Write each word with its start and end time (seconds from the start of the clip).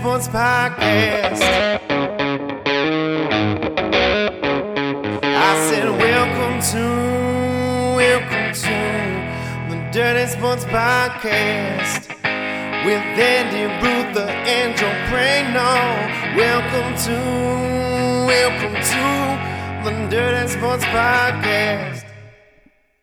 Sports 0.00 0.28
Podcast. 0.28 1.42
I 5.22 5.68
said, 5.68 5.90
Welcome 5.90 6.62
to, 6.72 6.84
welcome 7.98 8.54
to 8.54 8.78
the 9.68 9.90
Dirty 9.92 10.26
Sports 10.30 10.64
Podcast 10.64 12.08
with 12.86 13.04
Andy 13.20 13.64
Ruther 13.84 14.30
and 14.30 14.74
Joe 14.74 14.90
Prano. 15.10 15.68
Welcome 16.34 16.96
to, 17.04 17.16
welcome 18.26 18.76
to 18.80 19.84
the 19.84 20.08
Dirty 20.08 20.48
Sports 20.48 20.84
Podcast. 20.84 22.06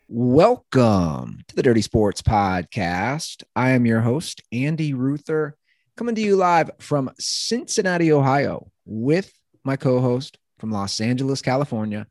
Welcome 0.08 1.44
to 1.46 1.54
the 1.54 1.62
Dirty 1.62 1.82
Sports 1.82 2.22
Podcast. 2.22 3.44
I 3.54 3.70
am 3.70 3.86
your 3.86 4.00
host, 4.00 4.42
Andy 4.50 4.94
Ruther, 4.94 5.57
coming 5.98 6.14
to 6.14 6.20
you 6.20 6.36
live 6.36 6.70
from 6.78 7.10
Cincinnati, 7.18 8.12
Ohio, 8.12 8.70
with 8.86 9.32
my 9.64 9.74
co 9.74 10.00
host 10.00 10.38
from 10.58 10.70
Los 10.70 11.00
Angeles, 11.00 11.42
California, 11.42 12.06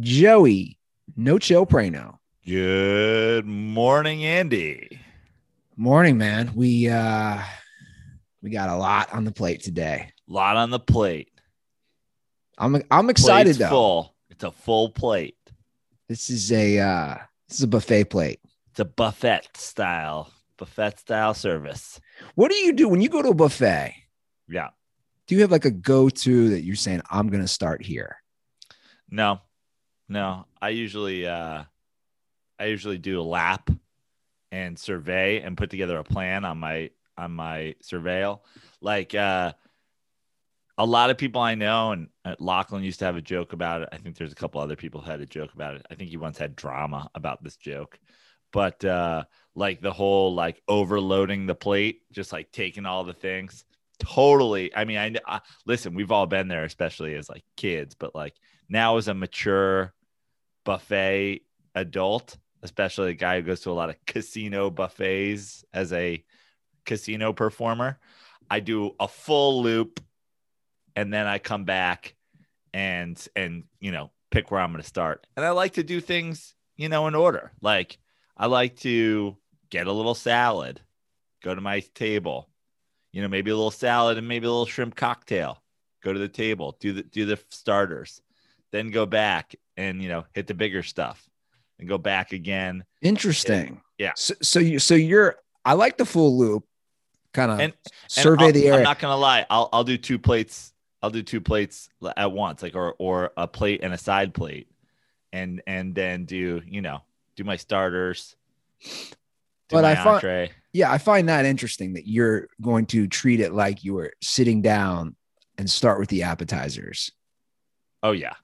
Joey 0.00 0.78
No 1.14 1.38
Chill 1.38 1.66
Prano. 1.66 2.16
Good 2.46 3.44
morning, 3.44 4.24
Andy. 4.24 4.98
Morning, 5.76 6.16
man. 6.16 6.52
We 6.54 6.88
uh 6.88 7.42
we 8.42 8.48
got 8.48 8.70
a 8.70 8.76
lot 8.76 9.12
on 9.12 9.24
the 9.24 9.32
plate 9.32 9.62
today. 9.62 10.10
A 10.28 10.32
Lot 10.32 10.56
on 10.56 10.70
the 10.70 10.80
plate. 10.80 11.30
I'm 12.56 12.82
I'm 12.90 13.10
excited 13.10 13.56
Plate's 13.56 13.58
though. 13.58 13.68
Full. 13.68 14.14
It's 14.30 14.44
a 14.44 14.50
full 14.50 14.88
plate. 14.88 15.36
This 16.08 16.30
is 16.30 16.50
a 16.50 16.78
uh 16.78 17.16
this 17.46 17.58
is 17.58 17.64
a 17.64 17.68
buffet 17.68 18.04
plate. 18.04 18.40
It's 18.70 18.80
a 18.80 18.86
buffet 18.86 19.48
style, 19.54 20.32
buffet 20.56 20.98
style 21.00 21.34
service. 21.34 22.00
What 22.34 22.50
do 22.50 22.56
you 22.56 22.72
do 22.72 22.88
when 22.88 23.00
you 23.00 23.08
go 23.08 23.22
to 23.22 23.30
a 23.30 23.34
buffet? 23.34 23.94
Yeah. 24.48 24.68
Do 25.26 25.34
you 25.34 25.42
have 25.42 25.50
like 25.50 25.64
a 25.66 25.70
go-to 25.70 26.50
that 26.50 26.62
you're 26.62 26.76
saying 26.76 27.02
I'm 27.10 27.28
gonna 27.28 27.48
start 27.48 27.82
here? 27.82 28.16
No, 29.10 29.40
no. 30.08 30.46
I 30.60 30.70
usually, 30.70 31.26
uh, 31.26 31.64
I 32.58 32.64
usually 32.64 32.98
do 32.98 33.20
a 33.20 33.22
lap 33.22 33.70
and 34.50 34.78
survey 34.78 35.40
and 35.40 35.56
put 35.56 35.70
together 35.70 35.98
a 35.98 36.04
plan 36.04 36.44
on 36.44 36.58
my 36.58 36.90
on 37.16 37.32
my 37.32 37.74
surveil. 37.82 38.40
Like 38.80 39.14
uh, 39.14 39.52
a 40.78 40.86
lot 40.86 41.10
of 41.10 41.18
people 41.18 41.40
I 41.40 41.54
know, 41.54 41.92
and 41.92 42.08
uh, 42.24 42.36
Lachlan 42.38 42.84
used 42.84 43.00
to 43.00 43.04
have 43.04 43.16
a 43.16 43.22
joke 43.22 43.52
about 43.52 43.82
it. 43.82 43.88
I 43.92 43.98
think 43.98 44.16
there's 44.16 44.32
a 44.32 44.36
couple 44.36 44.60
other 44.60 44.76
people 44.76 45.00
who 45.00 45.10
had 45.10 45.20
a 45.20 45.26
joke 45.26 45.52
about 45.52 45.74
it. 45.74 45.86
I 45.90 45.94
think 45.94 46.10
he 46.10 46.16
once 46.16 46.38
had 46.38 46.56
drama 46.56 47.10
about 47.14 47.42
this 47.42 47.56
joke, 47.56 47.98
but 48.52 48.84
uh, 48.84 49.24
like 49.58 49.80
the 49.80 49.92
whole 49.92 50.34
like 50.34 50.62
overloading 50.68 51.46
the 51.46 51.54
plate, 51.54 52.02
just 52.12 52.32
like 52.32 52.52
taking 52.52 52.86
all 52.86 53.04
the 53.04 53.12
things. 53.12 53.64
Totally. 53.98 54.74
I 54.74 54.84
mean, 54.84 54.98
I, 54.98 55.14
I 55.26 55.40
listen. 55.66 55.94
We've 55.94 56.12
all 56.12 56.26
been 56.26 56.46
there, 56.46 56.64
especially 56.64 57.16
as 57.16 57.28
like 57.28 57.44
kids, 57.56 57.96
but 57.96 58.14
like 58.14 58.34
now 58.68 58.96
as 58.96 59.08
a 59.08 59.14
mature 59.14 59.92
buffet 60.64 61.42
adult, 61.74 62.38
especially 62.62 63.10
a 63.10 63.14
guy 63.14 63.40
who 63.40 63.46
goes 63.46 63.60
to 63.62 63.70
a 63.70 63.72
lot 63.72 63.90
of 63.90 63.96
casino 64.06 64.70
buffets 64.70 65.64
as 65.74 65.92
a 65.92 66.24
casino 66.86 67.32
performer, 67.32 67.98
I 68.48 68.60
do 68.60 68.94
a 69.00 69.08
full 69.08 69.62
loop 69.62 70.00
and 70.94 71.12
then 71.12 71.26
I 71.26 71.38
come 71.38 71.64
back 71.64 72.14
and 72.72 73.20
and 73.34 73.64
you 73.80 73.90
know 73.90 74.12
pick 74.30 74.52
where 74.52 74.60
I'm 74.60 74.70
going 74.70 74.82
to 74.82 74.88
start. 74.88 75.26
And 75.36 75.44
I 75.44 75.50
like 75.50 75.72
to 75.74 75.82
do 75.82 76.00
things, 76.00 76.54
you 76.76 76.88
know, 76.88 77.08
in 77.08 77.16
order. 77.16 77.50
Like 77.60 77.98
I 78.36 78.46
like 78.46 78.76
to 78.80 79.36
get 79.70 79.86
a 79.86 79.92
little 79.92 80.14
salad, 80.14 80.80
go 81.42 81.54
to 81.54 81.60
my 81.60 81.80
table, 81.94 82.48
you 83.12 83.22
know, 83.22 83.28
maybe 83.28 83.50
a 83.50 83.54
little 83.56 83.70
salad 83.70 84.18
and 84.18 84.26
maybe 84.28 84.46
a 84.46 84.50
little 84.50 84.66
shrimp 84.66 84.94
cocktail. 84.96 85.62
Go 86.02 86.12
to 86.12 86.18
the 86.18 86.28
table, 86.28 86.76
do 86.80 86.92
the 86.92 87.02
do 87.02 87.26
the 87.26 87.38
starters, 87.50 88.22
then 88.70 88.90
go 88.90 89.04
back 89.04 89.54
and 89.76 90.00
you 90.02 90.08
know 90.08 90.24
hit 90.32 90.46
the 90.46 90.54
bigger 90.54 90.82
stuff, 90.84 91.28
and 91.80 91.88
go 91.88 91.98
back 91.98 92.32
again. 92.32 92.84
Interesting. 93.02 93.80
Yeah. 93.98 94.12
So, 94.14 94.34
so 94.40 94.60
you 94.60 94.78
so 94.78 94.94
you're 94.94 95.36
I 95.64 95.72
like 95.72 95.98
the 95.98 96.04
full 96.06 96.38
loop, 96.38 96.64
kind 97.34 97.50
of 97.50 97.58
And- 97.58 97.72
survey 98.06 98.44
I'll- 98.46 98.52
the 98.52 98.66
area. 98.68 98.78
I'm 98.78 98.84
not 98.84 99.00
gonna 99.00 99.16
lie. 99.16 99.44
I'll 99.50 99.68
I'll 99.72 99.82
do 99.84 99.98
two 99.98 100.20
plates. 100.20 100.72
I'll 101.02 101.10
do 101.10 101.22
two 101.22 101.40
plates 101.40 101.88
at 102.16 102.30
once, 102.30 102.62
like 102.62 102.76
or 102.76 102.94
or 102.98 103.32
a 103.36 103.48
plate 103.48 103.80
and 103.82 103.92
a 103.92 103.98
side 103.98 104.32
plate, 104.34 104.68
and 105.32 105.60
and 105.66 105.96
then 105.96 106.26
do 106.26 106.62
you 106.64 106.80
know 106.80 107.00
do 107.34 107.42
my 107.42 107.56
starters. 107.56 108.36
But 109.70 109.84
I 109.84 109.94
find- 109.96 110.08
entree. 110.16 110.50
yeah, 110.72 110.90
I 110.90 110.98
find 110.98 111.28
that 111.28 111.44
interesting 111.44 111.94
that 111.94 112.06
you're 112.06 112.48
going 112.60 112.86
to 112.86 113.06
treat 113.06 113.40
it 113.40 113.52
like 113.52 113.84
you 113.84 113.94
were 113.94 114.12
sitting 114.22 114.62
down 114.62 115.16
and 115.58 115.68
start 115.68 115.98
with 116.00 116.08
the 116.08 116.22
appetizers. 116.22 117.10
Oh 118.02 118.12
yeah. 118.12 118.34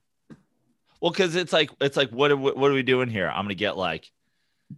Well, 1.01 1.11
because 1.12 1.35
it's 1.37 1.53
like 1.53 1.71
it's 1.81 1.97
like 1.97 2.11
what 2.11 2.31
are, 2.31 2.37
we- 2.37 2.53
what 2.53 2.71
are 2.71 2.75
we 2.75 2.83
doing 2.83 3.09
here? 3.09 3.29
I'm 3.29 3.45
gonna 3.45 3.55
get 3.55 3.77
like, 3.77 4.11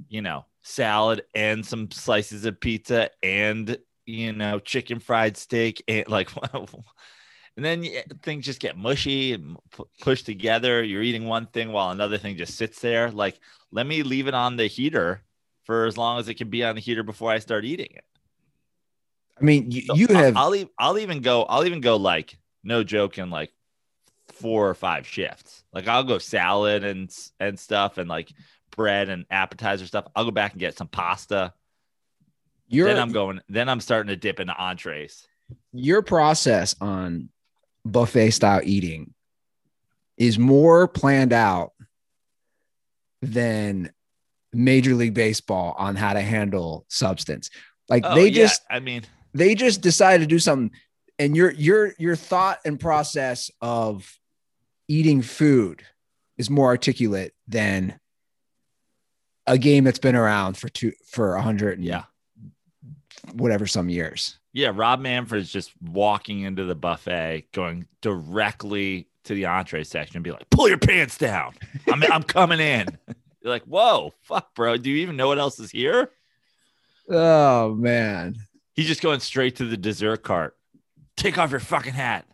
you 0.09 0.23
know, 0.23 0.45
salad 0.63 1.23
and 1.35 1.65
some 1.65 1.91
slices 1.91 2.45
of 2.45 2.61
pizza 2.61 3.11
and 3.23 3.79
you 4.05 4.33
know 4.33 4.59
chicken 4.59 4.99
fried 5.01 5.37
steak 5.37 5.83
and 5.89 6.07
like, 6.09 6.31
and 6.53 7.65
then 7.65 7.85
things 8.23 8.45
just 8.45 8.61
get 8.61 8.77
mushy 8.77 9.33
and 9.33 9.57
pu- 9.71 9.89
pushed 10.01 10.27
together. 10.27 10.83
You're 10.83 11.03
eating 11.03 11.25
one 11.27 11.47
thing 11.47 11.73
while 11.73 11.91
another 11.91 12.19
thing 12.19 12.37
just 12.37 12.57
sits 12.57 12.81
there. 12.81 13.11
Like, 13.11 13.39
let 13.73 13.87
me 13.87 14.03
leave 14.03 14.27
it 14.29 14.35
on 14.35 14.57
the 14.57 14.67
heater 14.67 15.23
for 15.67 15.85
as 15.87 15.99
long 15.99 16.19
as 16.19 16.29
it 16.29 16.35
can 16.35 16.49
be 16.49 16.65
on 16.65 16.75
the 16.77 16.81
heater 16.81 17.03
before 17.03 17.31
I 17.31 17.39
start 17.41 17.65
eating 17.65 17.89
it. 17.91 18.05
I 19.39 19.45
mean, 19.45 19.71
you, 19.71 19.83
So 19.83 19.95
you 19.97 20.07
I'll- 20.09 20.17
have 20.17 20.37
I'll, 20.37 20.55
e- 20.55 20.71
I'll 20.79 20.99
even 20.99 21.21
go. 21.21 21.43
I'll 21.43 21.67
even 21.67 21.81
go 21.81 21.97
like 21.97 22.39
no 22.65 22.83
joke 22.83 23.19
in 23.19 23.29
like 23.31 23.53
four 24.29 24.69
or 24.69 24.75
five 24.75 25.07
shifts. 25.07 25.63
Like 25.73 25.87
I'll 25.89 26.05
go 26.05 26.19
salad 26.19 26.85
and 26.85 27.15
and 27.39 27.59
stuff 27.59 27.99
and 27.99 28.09
like 28.09 28.33
bread 28.75 29.09
and 29.11 29.27
appetizer 29.31 29.87
stuff. 29.87 30.07
I'll 30.17 30.25
go 30.25 30.31
back 30.31 30.53
and 30.53 30.61
get 30.61 30.77
some 30.79 30.89
pasta. 30.89 31.53
your 32.69 32.87
then 32.89 32.99
I'm 32.99 33.13
going. 33.13 33.41
Then 33.49 33.69
I'm 33.69 33.81
starting 33.81 34.09
to 34.09 34.17
dip 34.17 34.41
into 34.41 34.55
entrees. 34.57 35.27
your 35.73 36.01
process 36.03 36.75
on 36.81 37.29
buffet 37.85 38.31
style 38.31 38.61
eating 38.65 39.13
is 40.17 40.39
more 40.39 40.89
planned 40.89 41.33
out 41.35 41.73
than 43.23 43.93
Major 44.57 44.95
League 44.95 45.15
Baseball 45.15 45.75
on 45.79 45.97
how 45.97 46.13
to 46.13 46.21
handle 46.21 46.85
substance. 46.89 47.51
Like 47.89 48.03
Oh, 48.05 48.15
they 48.15 48.29
yeah, 48.29 48.43
just 48.43 48.63
I 48.71 48.81
mean, 48.81 49.03
they 49.35 49.55
just 49.55 49.81
decided 49.81 50.25
to 50.25 50.27
do 50.27 50.39
something 50.39 50.77
and 51.19 51.37
your 51.37 51.53
your 51.53 51.93
your 51.99 52.17
thought 52.17 52.59
and 52.65 52.79
process 52.79 53.51
of 53.61 54.19
eating 54.89 55.23
food 55.23 55.83
is 56.37 56.51
more 56.51 56.67
articulate 56.67 57.35
than 57.49 57.99
a 59.47 59.59
game 59.59 59.85
that's 59.85 59.99
been 59.99 60.17
around 60.17 60.57
for 60.57 60.69
two 60.69 60.93
for 61.07 61.35
a 61.37 61.43
hundred 61.43 61.81
yeah, 61.81 62.05
whatever 63.35 63.67
some 63.67 63.89
years. 63.89 64.39
yeah. 64.53 64.71
Rob 64.75 65.01
Manfred's 65.01 65.51
just 65.51 65.73
walking 65.81 66.41
into 66.41 66.65
the 66.65 66.75
buffet, 66.75 67.45
going 67.53 67.87
directly 68.03 69.09
to 69.25 69.35
the 69.35 69.47
entree 69.47 69.85
section, 69.85 70.17
and 70.17 70.25
be 70.25 70.33
like, 70.33 70.49
"Pull 70.51 70.69
your 70.69 70.79
pants 70.79 71.17
down. 71.17 71.55
I'm 71.91 72.03
I'm 72.13 72.23
coming 72.23 72.61
in." 72.61 72.87
You're 73.47 73.55
like, 73.55 73.63
"Whoa, 73.63 74.13
fuck, 74.23 74.57
bro. 74.57 74.77
Do 74.77 74.91
you 74.91 74.97
even 74.97 75.15
know 75.17 75.29
what 75.29 75.39
else 75.39 75.61
is 75.61 75.71
here?" 75.71 76.11
Oh 77.09 77.77
man. 77.77 78.35
He's 78.75 78.89
just 78.89 79.03
going 79.03 79.21
straight 79.21 79.55
to 79.57 79.65
the 79.65 79.77
dessert 79.77 80.25
cart. 80.25 80.57
Take 81.17 81.39
off 81.39 81.53
your 81.53 81.61
fucking 81.61 81.93
hat. 81.95 82.27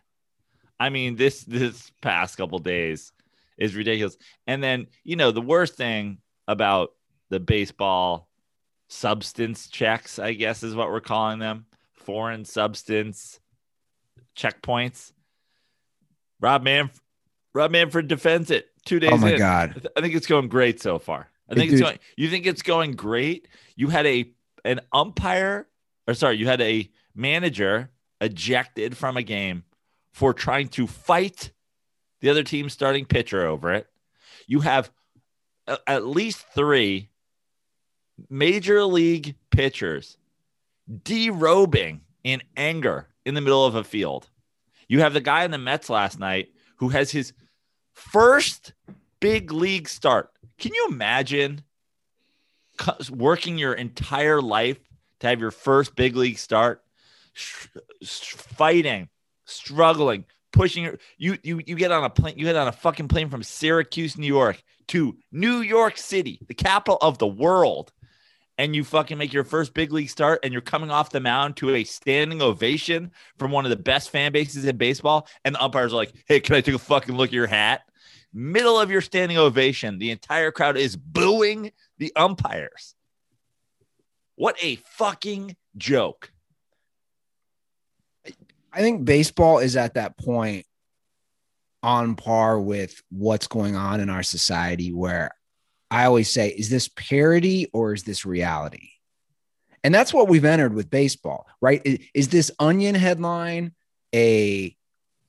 I 0.79 0.89
mean, 0.89 1.15
this 1.15 1.43
this 1.43 1.91
past 2.01 2.35
couple 2.35 2.57
days 2.57 3.11
is 3.59 3.75
ridiculous. 3.75 4.17
And 4.47 4.63
then, 4.63 4.87
you 5.03 5.15
know, 5.15 5.29
the 5.29 5.39
worst 5.39 5.75
thing 5.75 6.17
about 6.47 6.93
the 7.29 7.39
baseball 7.39 8.27
substance 8.87 9.67
checks, 9.67 10.17
I 10.17 10.33
guess 10.33 10.63
is 10.63 10.73
what 10.73 10.89
we're 10.89 10.99
calling 10.99 11.37
them, 11.37 11.67
foreign 11.91 12.43
substance 12.43 13.39
checkpoints. 14.35 15.11
Rob 16.41 16.63
Manfred, 16.63 16.99
Rob 17.53 17.69
Manfred 17.69 18.07
defends 18.07 18.49
it 18.49 18.72
two 18.85 18.97
oh 18.97 18.99
days 18.99 19.09
Oh 19.13 19.17
my 19.17 19.31
in. 19.33 19.37
god. 19.37 19.69
I, 19.69 19.73
th- 19.79 19.93
I 19.97 20.01
think 20.01 20.15
it's 20.15 20.27
going 20.27 20.47
great 20.49 20.81
so 20.81 20.99
far. 20.99 21.29
I 21.49 21.55
think 21.55 21.71
it's 21.71 21.79
dude. 21.79 21.87
going. 21.87 21.99
You 22.17 22.29
think 22.29 22.45
it's 22.45 22.61
going 22.61 22.93
great? 22.93 23.47
You 23.75 23.89
had 23.89 24.05
a 24.05 24.29
an 24.65 24.79
umpire, 24.91 25.67
or 26.07 26.13
sorry, 26.13 26.37
you 26.37 26.47
had 26.47 26.61
a 26.61 26.89
manager 27.15 27.89
ejected 28.21 28.95
from 28.97 29.17
a 29.17 29.23
game 29.23 29.63
for 30.13 30.33
trying 30.33 30.69
to 30.69 30.87
fight 30.87 31.51
the 32.21 32.29
other 32.29 32.43
team's 32.43 32.71
starting 32.73 33.05
pitcher 33.05 33.45
over 33.45 33.73
it. 33.73 33.87
You 34.47 34.61
have 34.61 34.89
a- 35.67 35.79
at 35.87 36.05
least 36.05 36.45
three 36.55 37.09
major 38.29 38.83
league 38.85 39.35
pitchers 39.49 40.17
derobing 40.89 42.01
in 42.23 42.41
anger 42.55 43.07
in 43.25 43.33
the 43.35 43.41
middle 43.41 43.65
of 43.65 43.75
a 43.75 43.83
field. 43.83 44.29
You 44.87 44.99
have 44.99 45.13
the 45.13 45.21
guy 45.21 45.43
in 45.43 45.51
the 45.51 45.57
Mets 45.57 45.89
last 45.89 46.19
night 46.19 46.49
who 46.77 46.89
has 46.89 47.11
his 47.11 47.33
first 47.93 48.73
big 49.19 49.51
league 49.51 49.87
start. 49.87 50.29
Can 50.57 50.73
you 50.73 50.87
imagine 50.89 51.63
working 53.09 53.57
your 53.57 53.73
entire 53.73 54.41
life 54.41 54.79
to 55.19 55.27
have 55.27 55.39
your 55.39 55.51
first 55.51 55.95
big 55.95 56.15
league 56.15 56.37
start, 56.37 56.83
fighting, 58.03 59.09
struggling, 59.45 60.25
pushing 60.51 60.97
you 61.17 61.37
you 61.43 61.61
you 61.65 61.75
get 61.75 61.91
on 61.91 62.03
a 62.03 62.09
plane, 62.09 62.37
you 62.37 62.45
get 62.45 62.55
on 62.55 62.67
a 62.67 62.71
fucking 62.71 63.07
plane 63.07 63.29
from 63.29 63.43
Syracuse, 63.43 64.17
New 64.17 64.27
York 64.27 64.61
to 64.87 65.17
New 65.31 65.61
York 65.61 65.97
City, 65.97 66.39
the 66.47 66.53
capital 66.53 66.97
of 67.01 67.17
the 67.17 67.27
world. 67.27 67.91
And 68.57 68.75
you 68.75 68.83
fucking 68.83 69.17
make 69.17 69.33
your 69.33 69.43
first 69.43 69.73
big 69.73 69.91
league 69.91 70.09
start, 70.09 70.41
and 70.43 70.53
you're 70.53 70.61
coming 70.61 70.91
off 70.91 71.09
the 71.09 71.19
mound 71.19 71.57
to 71.57 71.73
a 71.73 71.83
standing 71.83 72.41
ovation 72.41 73.11
from 73.37 73.51
one 73.51 73.65
of 73.65 73.71
the 73.71 73.75
best 73.75 74.11
fan 74.11 74.31
bases 74.31 74.65
in 74.65 74.77
baseball. 74.77 75.27
And 75.43 75.55
the 75.55 75.63
umpires 75.63 75.91
are 75.91 75.97
like, 75.97 76.13
Hey, 76.27 76.39
can 76.39 76.55
I 76.55 76.61
take 76.61 76.75
a 76.75 76.79
fucking 76.79 77.15
look 77.15 77.29
at 77.29 77.33
your 77.33 77.47
hat? 77.47 77.81
Middle 78.31 78.79
of 78.79 78.91
your 78.91 79.01
standing 79.01 79.37
ovation, 79.37 79.99
the 79.99 80.11
entire 80.11 80.51
crowd 80.51 80.77
is 80.77 80.95
booing 80.95 81.71
the 81.97 82.11
umpires. 82.15 82.95
What 84.35 84.55
a 84.63 84.77
fucking 84.97 85.55
joke. 85.77 86.31
I 88.71 88.79
think 88.79 89.05
baseball 89.05 89.59
is 89.59 89.75
at 89.75 89.93
that 89.93 90.17
point 90.17 90.65
on 91.83 92.15
par 92.15 92.59
with 92.59 93.03
what's 93.09 93.47
going 93.47 93.75
on 93.75 93.99
in 93.99 94.09
our 94.09 94.23
society 94.23 94.91
where 94.91 95.31
I 95.93 96.05
always 96.05 96.27
say, 96.27 96.49
is 96.49 96.69
this 96.69 96.87
parody 96.87 97.69
or 97.71 97.93
is 97.93 98.01
this 98.01 98.25
reality? 98.25 98.89
And 99.83 99.93
that's 99.93 100.11
what 100.11 100.27
we've 100.27 100.43
entered 100.43 100.73
with 100.73 100.89
baseball, 100.89 101.45
right? 101.61 101.83
Is, 101.85 101.99
is 102.15 102.27
this 102.29 102.49
onion 102.57 102.95
headline 102.95 103.73
a 104.13 104.75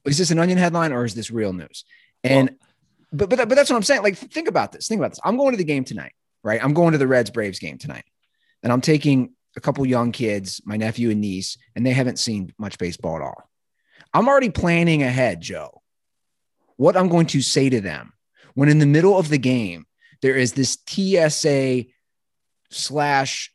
is 0.07 0.17
this 0.17 0.31
an 0.31 0.39
onion 0.39 0.57
headline 0.57 0.93
or 0.93 1.05
is 1.05 1.15
this 1.15 1.31
real 1.31 1.53
news? 1.53 1.85
And 2.23 2.57
but 3.13 3.29
but 3.29 3.47
but 3.47 3.55
that's 3.55 3.69
what 3.69 3.77
I'm 3.77 3.83
saying. 3.83 4.03
Like, 4.03 4.17
think 4.17 4.49
about 4.49 4.73
this. 4.73 4.89
Think 4.89 5.01
about 5.01 5.11
this. 5.11 5.21
I'm 5.23 5.37
going 5.37 5.51
to 5.51 5.59
the 5.59 5.65
game 5.65 5.85
tonight, 5.85 6.15
right? 6.43 6.65
I'm 6.65 6.73
going 6.73 6.93
to 6.93 6.99
the 6.99 7.07
Reds 7.07 7.29
Braves 7.29 7.59
game 7.59 7.77
tonight, 7.77 8.05
and 8.63 8.73
I'm 8.73 8.81
taking 8.81 9.35
a 9.59 9.61
couple 9.61 9.85
young 9.85 10.13
kids, 10.13 10.63
my 10.65 10.79
nephew 10.79 11.11
and 11.11 11.21
niece, 11.21 11.59
and 11.77 11.85
they 11.85 11.93
haven't 11.93 12.19
seen 12.19 12.55
much 12.57 12.79
baseball 12.79 13.17
at 13.17 13.23
all. 13.23 13.51
I'm 14.15 14.29
already 14.29 14.49
planning 14.49 15.03
ahead, 15.03 15.43
Joe, 15.43 15.83
what 16.77 16.97
I'm 16.97 17.09
going 17.09 17.27
to 17.27 17.43
say 17.43 17.69
to 17.69 17.83
them 17.83 18.15
when 18.55 18.71
in 18.71 18.79
the 18.79 18.87
middle 18.87 19.19
of 19.19 19.29
the 19.29 19.37
game 19.37 19.85
there 20.25 20.37
is 20.37 20.55
this 20.55 20.79
TSA 20.87 21.85
slash, 22.71 23.53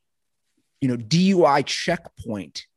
you 0.82 0.88
know, 0.88 0.98
DUI 0.98 1.66
checkpoint. 1.66 2.68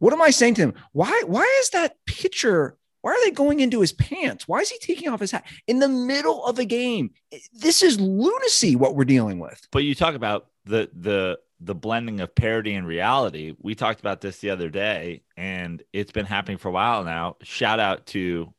What 0.00 0.12
am 0.12 0.20
I 0.20 0.28
saying 0.28 0.56
to 0.56 0.60
them? 0.60 0.74
Why, 0.92 1.22
why 1.26 1.60
is 1.62 1.70
that 1.70 1.96
pitcher? 2.04 2.76
Why 3.00 3.12
are 3.12 3.24
they 3.24 3.30
going 3.30 3.60
into 3.60 3.80
his 3.80 3.94
pants? 3.94 4.46
Why 4.46 4.58
is 4.58 4.68
he 4.68 4.78
taking 4.80 5.08
off 5.08 5.20
his 5.20 5.30
hat 5.30 5.46
in 5.66 5.78
the 5.78 5.88
middle 5.88 6.44
of 6.44 6.58
a 6.58 6.66
game? 6.66 7.12
This 7.54 7.82
is 7.82 7.98
lunacy 7.98 8.76
what 8.76 8.94
we're 8.94 9.06
dealing 9.06 9.38
with. 9.38 9.66
But 9.72 9.84
you 9.84 9.94
talk 9.94 10.14
about 10.14 10.48
the 10.66 10.90
the 10.92 11.38
the 11.58 11.74
blending 11.74 12.20
of 12.20 12.34
parody 12.34 12.74
and 12.74 12.86
reality. 12.86 13.54
We 13.62 13.74
talked 13.74 14.00
about 14.00 14.20
this 14.20 14.40
the 14.40 14.50
other 14.50 14.68
day, 14.68 15.22
and 15.38 15.82
it's 15.94 16.12
been 16.12 16.26
happening 16.26 16.58
for 16.58 16.68
a 16.68 16.72
while 16.72 17.02
now. 17.04 17.36
Shout 17.40 17.80
out 17.80 18.04
to 18.08 18.52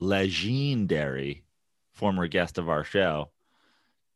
legendary 0.00 1.44
former 1.94 2.26
guest 2.26 2.58
of 2.58 2.68
our 2.68 2.82
show, 2.82 3.30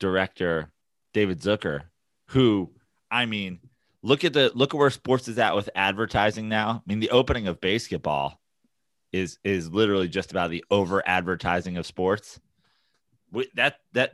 director 0.00 0.72
David 1.14 1.40
Zucker, 1.40 1.82
who 2.28 2.70
I 3.10 3.26
mean, 3.26 3.60
look 4.02 4.24
at 4.24 4.32
the 4.32 4.50
look 4.54 4.74
at 4.74 4.78
where 4.78 4.90
sports 4.90 5.28
is 5.28 5.38
at 5.38 5.54
with 5.54 5.70
advertising 5.74 6.48
now. 6.48 6.82
I 6.84 6.90
mean, 6.90 7.00
the 7.00 7.10
opening 7.10 7.46
of 7.46 7.60
basketball 7.60 8.40
is 9.12 9.38
is 9.44 9.70
literally 9.70 10.08
just 10.08 10.30
about 10.30 10.50
the 10.50 10.64
over 10.70 11.06
advertising 11.06 11.76
of 11.76 11.86
sports. 11.86 12.40
We, 13.32 13.48
that 13.54 13.76
that 13.92 14.12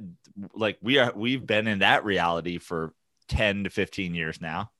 like 0.55 0.79
we 0.83 0.99
are 0.99 1.12
we've 1.15 1.47
been 1.47 1.67
in 1.67 1.79
that 1.81 2.05
reality 2.05 2.59
for 2.59 2.93
10 3.29 3.65
to 3.65 3.71
15 3.71 4.15
years 4.15 4.41
now. 4.41 4.71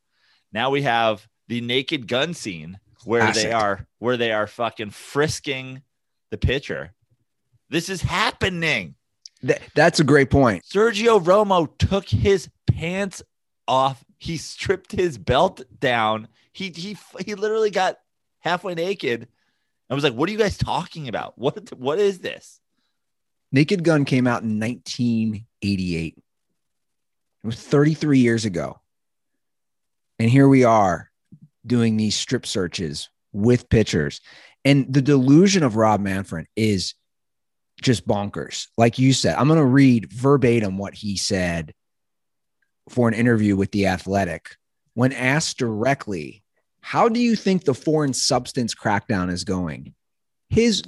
Now 0.53 0.71
we 0.71 0.83
have 0.83 1.27
the 1.49 1.61
naked 1.61 2.09
gun 2.09 2.35
scene 2.35 2.79
where 3.05 3.33
they 3.33 3.53
are 3.53 3.87
where 3.99 4.17
they 4.17 4.33
are 4.33 4.47
fucking 4.47 4.91
frisking 4.91 5.83
the 6.31 6.39
pitcher. 6.39 6.93
This 7.69 7.89
is 7.89 8.03
happening. 8.03 8.95
Th- 9.47 9.61
that's 9.75 10.01
a 10.01 10.05
great 10.05 10.31
point. 10.31 10.65
Sergio 10.65 11.23
Romo 11.23 11.69
took 11.79 12.09
his 12.09 12.49
pants 12.67 13.23
off. 13.69 14.05
He 14.19 14.37
stripped 14.37 14.93
his 14.93 15.19
belt 15.19 15.63
down. 15.79 16.29
He 16.53 16.71
he 16.71 16.97
he 17.25 17.35
literally 17.35 17.71
got 17.71 17.99
halfway 18.41 18.75
naked. 18.75 19.29
I 19.89 19.95
was 19.95 20.05
like, 20.05 20.15
"What 20.15 20.29
are 20.29 20.33
you 20.33 20.39
guys 20.39 20.59
talking 20.59 21.09
about? 21.09 21.35
What 21.39 21.73
what 21.77 21.99
is 21.99 22.21
this?" 22.21 22.61
Naked 23.53 23.85
Gun 23.85 24.05
came 24.05 24.27
out 24.27 24.43
in 24.43 24.59
1988. 24.59 26.15
It 26.17 27.47
was 27.47 27.57
33 27.57 28.19
years 28.19 28.45
ago. 28.45 28.81
And 30.19 30.29
here 30.29 30.49
we 30.49 30.65
are 30.65 31.11
doing 31.65 31.97
these 31.97 32.17
strip 32.17 32.45
searches 32.45 33.09
with 33.33 33.69
pitchers. 33.69 34.21
And 34.65 34.93
the 34.93 35.03
delusion 35.03 35.63
of 35.63 35.77
Rob 35.77 36.01
Manfred 36.01 36.49
is 36.57 36.95
just 37.83 38.07
bonkers. 38.07 38.69
Like 38.77 38.99
you 38.99 39.13
said, 39.13 39.37
I'm 39.37 39.49
going 39.49 39.59
to 39.59 39.65
read 39.65 40.13
verbatim 40.13 40.79
what 40.79 40.95
he 40.95 41.17
said 41.17 41.75
for 42.89 43.09
an 43.09 43.15
interview 43.15 43.57
with 43.57 43.71
The 43.73 43.87
Athletic. 43.87 44.57
When 44.95 45.13
asked 45.13 45.59
directly, 45.59 46.43
How 46.81 47.09
do 47.09 47.21
you 47.21 47.37
think 47.37 47.65
the 47.65 47.75
foreign 47.75 48.15
substance 48.15 48.75
crackdown 48.75 49.31
is 49.31 49.45
going? 49.45 49.95
His 50.49 50.83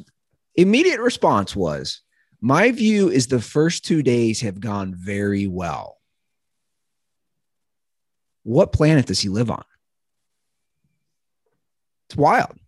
immediate 0.54 1.00
response 1.00 1.54
was, 1.54 2.00
My 2.40 2.70
view 2.70 3.10
is 3.10 3.26
the 3.26 3.40
first 3.40 3.84
two 3.84 4.02
days 4.02 4.40
have 4.40 4.60
gone 4.60 4.94
very 4.94 5.46
well. 5.46 5.98
What 8.44 8.72
planet 8.72 9.06
does 9.06 9.20
he 9.20 9.28
live 9.28 9.50
on? 9.50 9.64
It's 12.08 12.16
wild. 12.16 12.58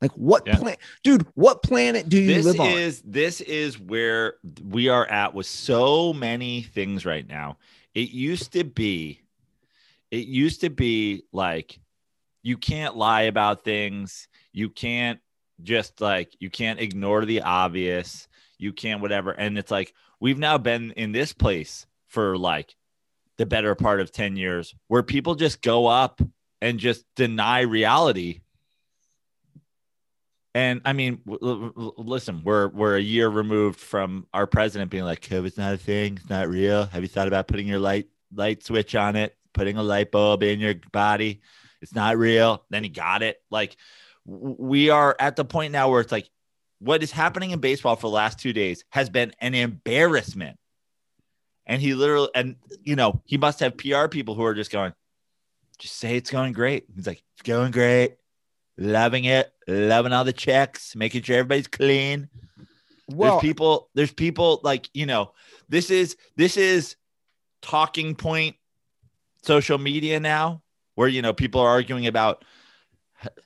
Like 0.00 0.12
what 0.12 0.46
Yeah. 0.46 0.56
planet, 0.56 0.78
dude? 1.02 1.26
What 1.34 1.62
planet 1.62 2.08
do 2.08 2.18
you 2.18 2.34
this 2.34 2.46
live 2.46 2.60
on? 2.60 2.78
is 2.78 3.02
this 3.02 3.40
is 3.40 3.78
where 3.78 4.36
we 4.64 4.88
are 4.88 5.06
at 5.06 5.34
with 5.34 5.46
so 5.46 6.12
many 6.12 6.62
things 6.62 7.04
right 7.04 7.26
now. 7.26 7.58
It 7.94 8.10
used 8.10 8.52
to 8.52 8.64
be, 8.64 9.20
it 10.10 10.26
used 10.26 10.62
to 10.62 10.70
be 10.70 11.24
like 11.32 11.78
you 12.42 12.56
can't 12.56 12.96
lie 12.96 13.22
about 13.22 13.64
things. 13.64 14.28
You 14.52 14.70
can't 14.70 15.20
just 15.62 16.00
like 16.00 16.34
you 16.40 16.48
can't 16.48 16.80
ignore 16.80 17.24
the 17.24 17.42
obvious. 17.42 18.28
You 18.58 18.72
can't 18.72 19.02
whatever. 19.02 19.32
And 19.32 19.58
it's 19.58 19.70
like 19.70 19.92
we've 20.20 20.38
now 20.38 20.56
been 20.56 20.92
in 20.92 21.12
this 21.12 21.32
place 21.32 21.86
for 22.08 22.38
like 22.38 22.74
the 23.36 23.46
better 23.46 23.74
part 23.74 24.00
of 24.00 24.12
10 24.12 24.36
years 24.36 24.74
where 24.88 25.02
people 25.02 25.34
just 25.34 25.62
go 25.62 25.86
up 25.86 26.20
and 26.60 26.78
just 26.78 27.04
deny 27.16 27.60
reality 27.60 28.40
and 30.54 30.80
I 30.84 30.92
mean, 30.92 31.20
listen, 31.26 32.42
we're 32.44 32.68
we're 32.68 32.96
a 32.96 33.00
year 33.00 33.28
removed 33.28 33.78
from 33.78 34.26
our 34.34 34.46
president 34.46 34.90
being 34.90 35.04
like, 35.04 35.20
"COVID's 35.20 35.56
not 35.56 35.74
a 35.74 35.76
thing. 35.76 36.16
It's 36.16 36.28
not 36.28 36.48
real. 36.48 36.86
Have 36.86 37.02
you 37.02 37.08
thought 37.08 37.28
about 37.28 37.46
putting 37.46 37.68
your 37.68 37.78
light 37.78 38.08
light 38.34 38.64
switch 38.64 38.94
on 38.96 39.14
it, 39.14 39.36
putting 39.52 39.76
a 39.76 39.82
light 39.82 40.10
bulb 40.10 40.42
in 40.42 40.58
your 40.58 40.74
body? 40.92 41.40
It's 41.80 41.94
not 41.94 42.16
real." 42.16 42.64
Then 42.68 42.82
he 42.82 42.90
got 42.90 43.22
it. 43.22 43.40
Like, 43.50 43.76
we 44.24 44.90
are 44.90 45.14
at 45.20 45.36
the 45.36 45.44
point 45.44 45.72
now 45.72 45.88
where 45.88 46.00
it's 46.00 46.12
like, 46.12 46.28
what 46.80 47.02
is 47.02 47.12
happening 47.12 47.52
in 47.52 47.60
baseball 47.60 47.94
for 47.94 48.08
the 48.08 48.14
last 48.16 48.40
two 48.40 48.52
days 48.52 48.84
has 48.90 49.08
been 49.08 49.32
an 49.40 49.54
embarrassment. 49.54 50.58
And 51.64 51.80
he 51.80 51.94
literally, 51.94 52.30
and 52.34 52.56
you 52.82 52.96
know, 52.96 53.22
he 53.24 53.38
must 53.38 53.60
have 53.60 53.76
PR 53.76 54.08
people 54.08 54.34
who 54.34 54.42
are 54.42 54.54
just 54.54 54.72
going, 54.72 54.92
just 55.78 55.96
say 55.96 56.16
it's 56.16 56.30
going 56.30 56.52
great. 56.52 56.86
He's 56.96 57.06
like, 57.06 57.22
it's 57.34 57.42
going 57.42 57.70
great 57.70 58.16
loving 58.80 59.24
it, 59.24 59.52
loving 59.70 60.12
all 60.12 60.24
the 60.24 60.32
checks, 60.32 60.94
making 60.96 61.22
sure 61.22 61.36
everybody's 61.36 61.68
clean. 61.68 62.28
well, 63.08 63.32
there's 63.32 63.40
people, 63.42 63.90
there's 63.94 64.12
people 64.12 64.60
like, 64.62 64.88
you 64.94 65.06
know, 65.06 65.32
this 65.68 65.90
is 65.90 66.16
this 66.36 66.56
is 66.56 66.96
talking 67.62 68.14
point 68.14 68.56
social 69.42 69.78
media 69.78 70.20
now, 70.20 70.62
where 70.94 71.08
you 71.08 71.22
know 71.22 71.32
people 71.32 71.60
are 71.60 71.68
arguing 71.68 72.06
about 72.06 72.44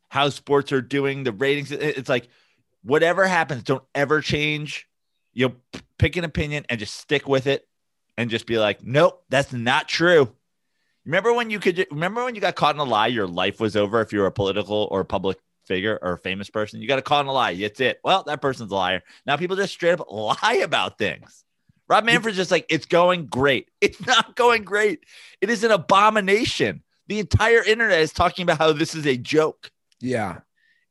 how 0.09 0.29
sports 0.29 0.73
are 0.73 0.81
doing, 0.83 1.25
the 1.25 1.33
ratings. 1.33 1.71
It's 1.71 2.09
like 2.09 2.29
whatever 2.83 3.27
happens, 3.27 3.63
don't 3.63 3.85
ever 3.95 4.21
change. 4.21 4.89
You 5.33 5.49
know, 5.49 5.81
pick 5.99 6.17
an 6.17 6.25
opinion 6.25 6.65
and 6.69 6.79
just 6.79 6.95
stick 6.95 7.27
with 7.27 7.47
it 7.47 7.67
and 8.17 8.31
just 8.31 8.47
be 8.47 8.59
like, 8.59 8.85
nope, 8.85 9.25
that's 9.29 9.53
not 9.53 9.89
true. 9.89 10.33
Remember 11.05 11.33
when 11.33 11.51
you 11.51 11.59
could 11.59 11.87
remember 11.91 12.25
when 12.25 12.35
you 12.35 12.41
got 12.41 12.55
caught 12.55 12.75
in 12.75 12.81
a 12.81 12.85
lie, 12.85 13.09
your 13.09 13.27
life 13.27 13.61
was 13.61 13.77
over 13.77 14.01
if 14.01 14.13
you 14.13 14.21
were 14.21 14.27
a 14.27 14.33
political 14.33 14.89
or 14.91 15.05
public 15.05 15.39
figure 15.67 15.99
or 16.01 16.15
a 16.15 16.19
famous 16.19 16.51
person. 16.51 16.81
You 16.81 16.89
got 16.89 16.97
to 16.97 17.03
call 17.03 17.21
in 17.21 17.27
a 17.27 17.33
lie. 17.33 17.55
That's 17.55 17.81
it. 17.81 18.01
Well, 18.05 18.25
that 18.27 18.41
person's 18.43 18.71
a 18.71 18.75
liar. 18.75 19.03
Now 19.27 19.37
people 19.37 19.57
just 19.57 19.73
straight 19.73 19.99
up 19.99 20.07
lie 20.11 20.61
about 20.63 20.99
things. 20.99 21.45
Rob 21.89 22.05
Manfred's 22.05 22.37
just 22.37 22.51
like, 22.51 22.67
it's 22.69 22.87
going 22.87 23.27
great. 23.27 23.69
It's 23.81 24.05
not 24.07 24.35
going 24.35 24.65
great. 24.65 25.05
It 25.43 25.51
is 25.51 25.63
an 25.63 25.71
abomination. 25.71 26.83
The 27.07 27.19
entire 27.19 27.63
internet 27.63 28.01
is 28.01 28.13
talking 28.13 28.45
about 28.45 28.59
how 28.59 28.73
this 28.73 28.95
is 28.95 29.07
a 29.07 29.17
joke. 29.17 29.71
Yeah. 30.01 30.39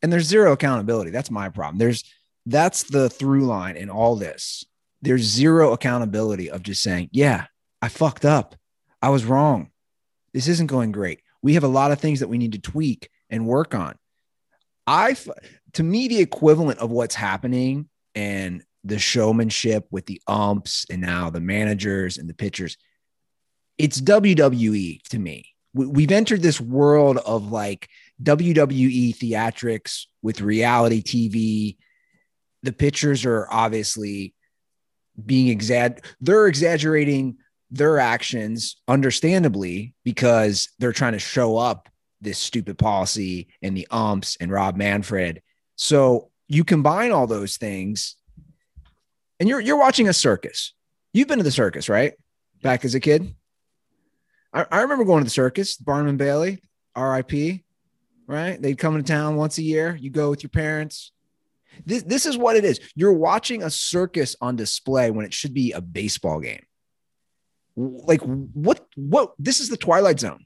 And 0.03 0.13
there's 0.13 0.27
zero 0.27 0.51
accountability. 0.51 1.10
That's 1.10 1.32
my 1.32 1.50
problem. 1.50 1.80
There's 1.80 2.03
that's 2.46 2.84
the 2.84 3.10
through 3.10 3.46
line 3.46 3.77
in 3.77 3.89
all 3.89 4.15
this. 4.15 4.65
There's 5.01 5.24
zero 5.24 5.74
accountability 5.74 6.51
of 6.51 6.62
just 6.62 6.84
saying, 6.84 7.10
yeah, 7.12 7.46
I 7.82 7.89
fucked 7.89 8.25
up. 8.25 8.56
I 9.01 9.10
was 9.10 9.25
wrong. 9.25 9.72
This 10.34 10.48
isn't 10.48 10.68
going 10.68 10.92
great. 10.92 11.22
We 11.42 11.56
have 11.56 11.63
a 11.63 11.70
lot 11.70 11.92
of 11.92 12.00
things 12.00 12.20
that 12.20 12.30
we 12.30 12.38
need 12.38 12.53
to 12.53 12.60
tweak 12.60 13.10
and 13.30 13.48
work 13.48 13.74
on. 13.75 13.96
I, 14.86 15.16
to 15.74 15.84
me, 15.84 16.08
the 16.08 16.20
equivalent 16.20 16.80
of 16.80 16.92
what's 16.92 17.16
happening 17.16 17.90
and 18.16 18.63
the 18.84 19.00
showmanship 19.00 19.88
with 19.92 20.06
the 20.06 20.22
umps 20.28 20.86
and 20.90 21.02
now 21.02 21.30
the 21.30 21.40
managers 21.40 22.18
and 22.18 22.30
the 22.30 22.34
pitchers, 22.34 22.78
it's 23.78 24.00
WWE 24.00 25.02
to 25.10 25.20
me. 25.20 25.46
We, 25.74 25.86
we've 25.88 26.12
entered 26.12 26.42
this 26.42 26.60
world 26.60 27.18
of 27.18 27.52
like 27.52 27.90
WWE 28.22 29.18
theatrics 29.18 30.04
with 30.22 30.42
reality 30.42 31.02
TV. 31.02 31.78
The 32.63 32.74
pitchers 32.74 33.25
are 33.25 33.48
obviously 33.50 34.34
being 35.24 35.56
exag 35.56 36.04
they're 36.22 36.48
exaggerating 36.48 37.38
their 37.70 38.00
actions 38.00 38.78
understandably 38.88 39.94
because 40.04 40.70
they're 40.80 40.92
trying 40.92 41.13
to 41.13 41.20
show 41.20 41.58
up 41.58 41.90
this 42.24 42.39
stupid 42.39 42.77
policy 42.77 43.48
and 43.62 43.75
the 43.75 43.88
umps 43.92 44.38
and 44.39 44.51
Rob 44.51 44.75
Manfred. 44.75 45.42
So 45.75 46.30
you 46.48 46.63
combine 46.63 47.12
all 47.12 47.27
those 47.27 47.58
things 47.58 48.15
and 49.39 49.50
you're 49.50 49.60
you're 49.60 49.77
watching 49.77 50.08
a 50.08 50.13
circus. 50.13 50.74
You've 51.12 51.27
been 51.27 51.39
to 51.39 51.44
the 51.44 51.51
circus, 51.51 51.89
right? 51.89 52.13
Back 52.62 52.86
as 52.86 52.96
a 52.96 53.00
kid. 53.00 53.36
I, 54.53 54.65
I 54.72 54.82
remember 54.82 55.06
going 55.06 55.20
to 55.20 55.25
the 55.25 55.30
circus, 55.30 55.75
Barnum 55.75 56.10
and 56.10 56.18
Bailey, 56.18 56.62
RIP, 56.96 57.62
right? 58.27 58.62
They'd 58.62 58.77
come 58.77 58.96
into 58.96 59.12
town 59.12 59.36
once 59.36 59.58
a 59.58 59.63
year. 59.63 59.98
You 60.00 60.10
go 60.10 60.30
with 60.30 60.44
your 60.44 60.50
parents. 60.50 61.12
This, 61.86 62.03
this 62.03 62.25
is 62.25 62.38
what 62.38 62.56
it 62.56 62.65
is. 62.65 62.80
You're 62.96 63.13
watching 63.13 63.63
a 63.63 63.70
circus 63.70 64.36
on 64.39 64.56
display 64.56 65.12
when 65.12 65.25
it 65.25 65.34
should 65.34 65.53
be 65.53 65.72
a 65.72 65.82
baseball 65.82 66.39
game. 66.39 66.63
Like 67.75 68.22
what 68.22 68.86
what 68.96 69.34
this 69.39 69.60
is 69.60 69.70
the 69.70 69.77
twilight 69.77 70.20
zone. 70.20 70.46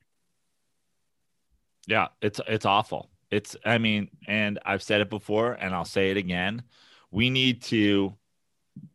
Yeah, 1.88 2.08
it's 2.22 2.40
it's 2.48 2.66
awful. 2.66 3.10
It's 3.32 3.56
I 3.66 3.78
mean, 3.78 4.10
and 4.28 4.60
I've 4.66 4.84
said 4.84 5.02
it 5.02 5.10
before 5.10 5.54
and 5.54 5.74
I'll 5.74 5.86
say 5.86 6.12
it 6.12 6.18
again. 6.18 6.64
We 7.12 7.30
need 7.30 7.64
to 7.64 8.14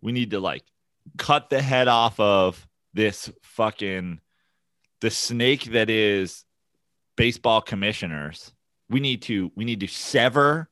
we 0.00 0.12
need 0.12 0.30
to 0.30 0.40
like 0.40 0.62
cut 1.16 1.50
the 1.50 1.60
head 1.60 1.88
off 1.88 2.20
of 2.20 2.66
this 2.94 3.30
fucking 3.42 4.20
the 5.00 5.10
snake 5.10 5.72
that 5.72 5.90
is 5.90 6.44
baseball 7.16 7.62
commissioners. 7.62 8.52
We 8.88 9.00
need 9.00 9.22
to 9.22 9.50
we 9.56 9.64
need 9.64 9.80
to 9.80 9.88
sever 9.88 10.68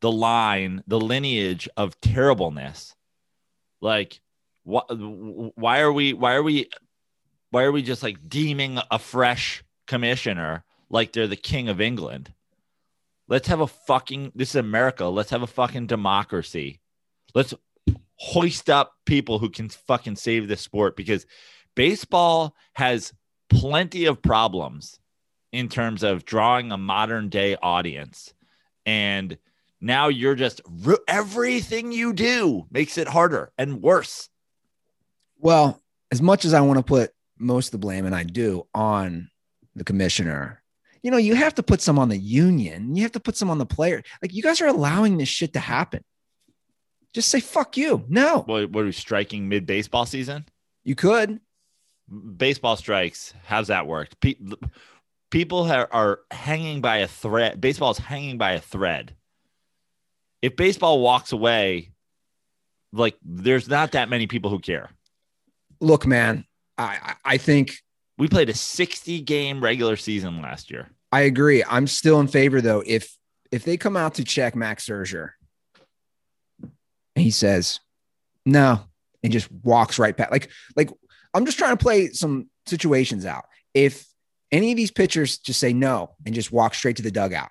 the 0.00 0.12
line, 0.12 0.82
the 0.86 1.00
lineage 1.00 1.68
of 1.76 2.00
terribleness. 2.00 2.94
Like 3.80 4.20
what 4.62 4.86
why 4.90 5.80
are 5.80 5.92
we 5.92 6.12
why 6.12 6.34
are 6.34 6.42
we 6.42 6.68
why 7.50 7.64
are 7.64 7.72
we 7.72 7.82
just 7.82 8.02
like 8.02 8.28
deeming 8.28 8.78
a 8.90 8.98
fresh 8.98 9.64
commissioner 9.86 10.64
like 10.88 11.12
they're 11.12 11.26
the 11.26 11.36
king 11.36 11.68
of 11.68 11.80
England? 11.80 12.32
Let's 13.28 13.48
have 13.48 13.60
a 13.60 13.66
fucking 13.66 14.32
this 14.34 14.50
is 14.50 14.56
America. 14.56 15.06
Let's 15.06 15.30
have 15.30 15.42
a 15.42 15.48
fucking 15.48 15.86
democracy. 15.86 16.80
Let's 17.34 17.54
hoist 18.16 18.70
up 18.70 18.94
people 19.04 19.38
who 19.38 19.50
can 19.50 19.68
fucking 19.68 20.16
save 20.16 20.48
the 20.48 20.56
sport 20.56 20.96
because 20.96 21.26
baseball 21.74 22.54
has 22.74 23.12
plenty 23.48 24.06
of 24.06 24.22
problems 24.22 24.98
in 25.52 25.68
terms 25.68 26.02
of 26.02 26.24
drawing 26.24 26.72
a 26.72 26.76
modern 26.76 27.28
day 27.28 27.56
audience. 27.62 28.32
And 28.84 29.38
now 29.80 30.08
you're 30.08 30.34
just 30.34 30.60
everything 31.08 31.92
you 31.92 32.12
do 32.12 32.66
makes 32.70 32.98
it 32.98 33.08
harder 33.08 33.52
and 33.58 33.82
worse. 33.82 34.28
Well, 35.38 35.80
as 36.10 36.22
much 36.22 36.44
as 36.44 36.54
I 36.54 36.60
want 36.60 36.78
to 36.78 36.84
put 36.84 37.12
most 37.38 37.68
of 37.68 37.72
the 37.72 37.78
blame, 37.78 38.06
and 38.06 38.14
I 38.14 38.22
do, 38.22 38.66
on 38.74 39.30
the 39.74 39.84
commissioner, 39.84 40.62
you 41.06 41.12
know, 41.12 41.18
you 41.18 41.36
have 41.36 41.54
to 41.54 41.62
put 41.62 41.80
some 41.80 42.00
on 42.00 42.08
the 42.08 42.18
union. 42.18 42.96
You 42.96 43.04
have 43.04 43.12
to 43.12 43.20
put 43.20 43.36
some 43.36 43.48
on 43.48 43.58
the 43.58 43.64
player. 43.64 44.02
Like 44.20 44.34
you 44.34 44.42
guys 44.42 44.60
are 44.60 44.66
allowing 44.66 45.18
this 45.18 45.28
shit 45.28 45.52
to 45.52 45.60
happen. 45.60 46.02
Just 47.14 47.28
say 47.28 47.38
fuck 47.38 47.76
you. 47.76 48.04
No. 48.08 48.40
What, 48.40 48.72
what 48.72 48.82
are 48.82 48.86
we 48.86 48.90
striking 48.90 49.48
mid 49.48 49.66
baseball 49.66 50.04
season? 50.04 50.46
You 50.82 50.96
could. 50.96 51.38
Baseball 52.36 52.76
strikes. 52.76 53.32
How's 53.44 53.68
that 53.68 53.86
worked? 53.86 54.18
Pe- 54.18 54.34
people 55.30 55.70
are, 55.70 55.88
are 55.92 56.20
hanging 56.32 56.80
by 56.80 56.96
a 56.96 57.06
thread. 57.06 57.60
Baseball 57.60 57.92
is 57.92 57.98
hanging 57.98 58.36
by 58.36 58.54
a 58.54 58.60
thread. 58.60 59.14
If 60.42 60.56
baseball 60.56 60.98
walks 60.98 61.30
away, 61.30 61.92
like 62.92 63.16
there's 63.22 63.68
not 63.68 63.92
that 63.92 64.08
many 64.08 64.26
people 64.26 64.50
who 64.50 64.58
care. 64.58 64.90
Look, 65.80 66.04
man, 66.04 66.46
I 66.76 67.14
I 67.24 67.36
think 67.36 67.76
we 68.18 68.26
played 68.26 68.48
a 68.48 68.54
60 68.54 69.20
game 69.20 69.62
regular 69.62 69.94
season 69.94 70.42
last 70.42 70.68
year. 70.68 70.90
I 71.12 71.22
agree. 71.22 71.64
I'm 71.64 71.86
still 71.86 72.20
in 72.20 72.28
favor 72.28 72.60
though. 72.60 72.82
If 72.84 73.16
if 73.52 73.64
they 73.64 73.76
come 73.76 73.96
out 73.96 74.14
to 74.14 74.24
check 74.24 74.56
Max 74.56 74.88
and 77.16 77.24
he 77.24 77.30
says, 77.30 77.80
no, 78.44 78.80
and 79.22 79.32
just 79.32 79.50
walks 79.50 79.98
right 79.98 80.16
past. 80.16 80.30
Like, 80.30 80.50
like 80.76 80.90
I'm 81.34 81.46
just 81.46 81.58
trying 81.58 81.76
to 81.76 81.82
play 81.82 82.08
some 82.10 82.48
situations 82.66 83.26
out. 83.26 83.44
If 83.74 84.06
any 84.52 84.70
of 84.70 84.76
these 84.76 84.90
pitchers 84.90 85.38
just 85.38 85.58
say 85.58 85.72
no 85.72 86.14
and 86.24 86.34
just 86.34 86.52
walk 86.52 86.74
straight 86.74 86.96
to 86.96 87.02
the 87.02 87.10
dugout, 87.10 87.50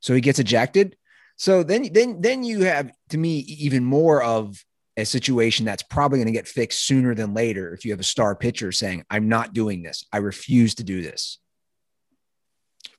so 0.00 0.14
he 0.14 0.20
gets 0.20 0.38
ejected. 0.38 0.96
So 1.36 1.62
then, 1.62 1.92
then, 1.92 2.20
then 2.20 2.42
you 2.42 2.62
have 2.62 2.90
to 3.10 3.18
me 3.18 3.38
even 3.38 3.84
more 3.84 4.22
of 4.22 4.64
a 4.96 5.04
situation 5.04 5.64
that's 5.64 5.84
probably 5.84 6.18
going 6.18 6.26
to 6.26 6.32
get 6.32 6.48
fixed 6.48 6.84
sooner 6.84 7.14
than 7.14 7.34
later. 7.34 7.72
If 7.72 7.84
you 7.84 7.92
have 7.92 8.00
a 8.00 8.04
star 8.04 8.34
pitcher 8.34 8.72
saying, 8.72 9.04
"I'm 9.08 9.28
not 9.28 9.52
doing 9.52 9.82
this. 9.82 10.04
I 10.12 10.16
refuse 10.18 10.74
to 10.76 10.84
do 10.84 11.02
this." 11.02 11.38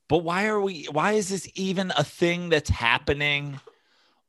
But 0.10 0.20
why 0.20 0.48
are 0.48 0.60
we? 0.60 0.86
Why 0.92 1.14
is 1.14 1.30
this 1.30 1.48
even 1.56 1.94
a 1.96 2.04
thing 2.04 2.50
that's 2.50 2.70
happening 2.70 3.60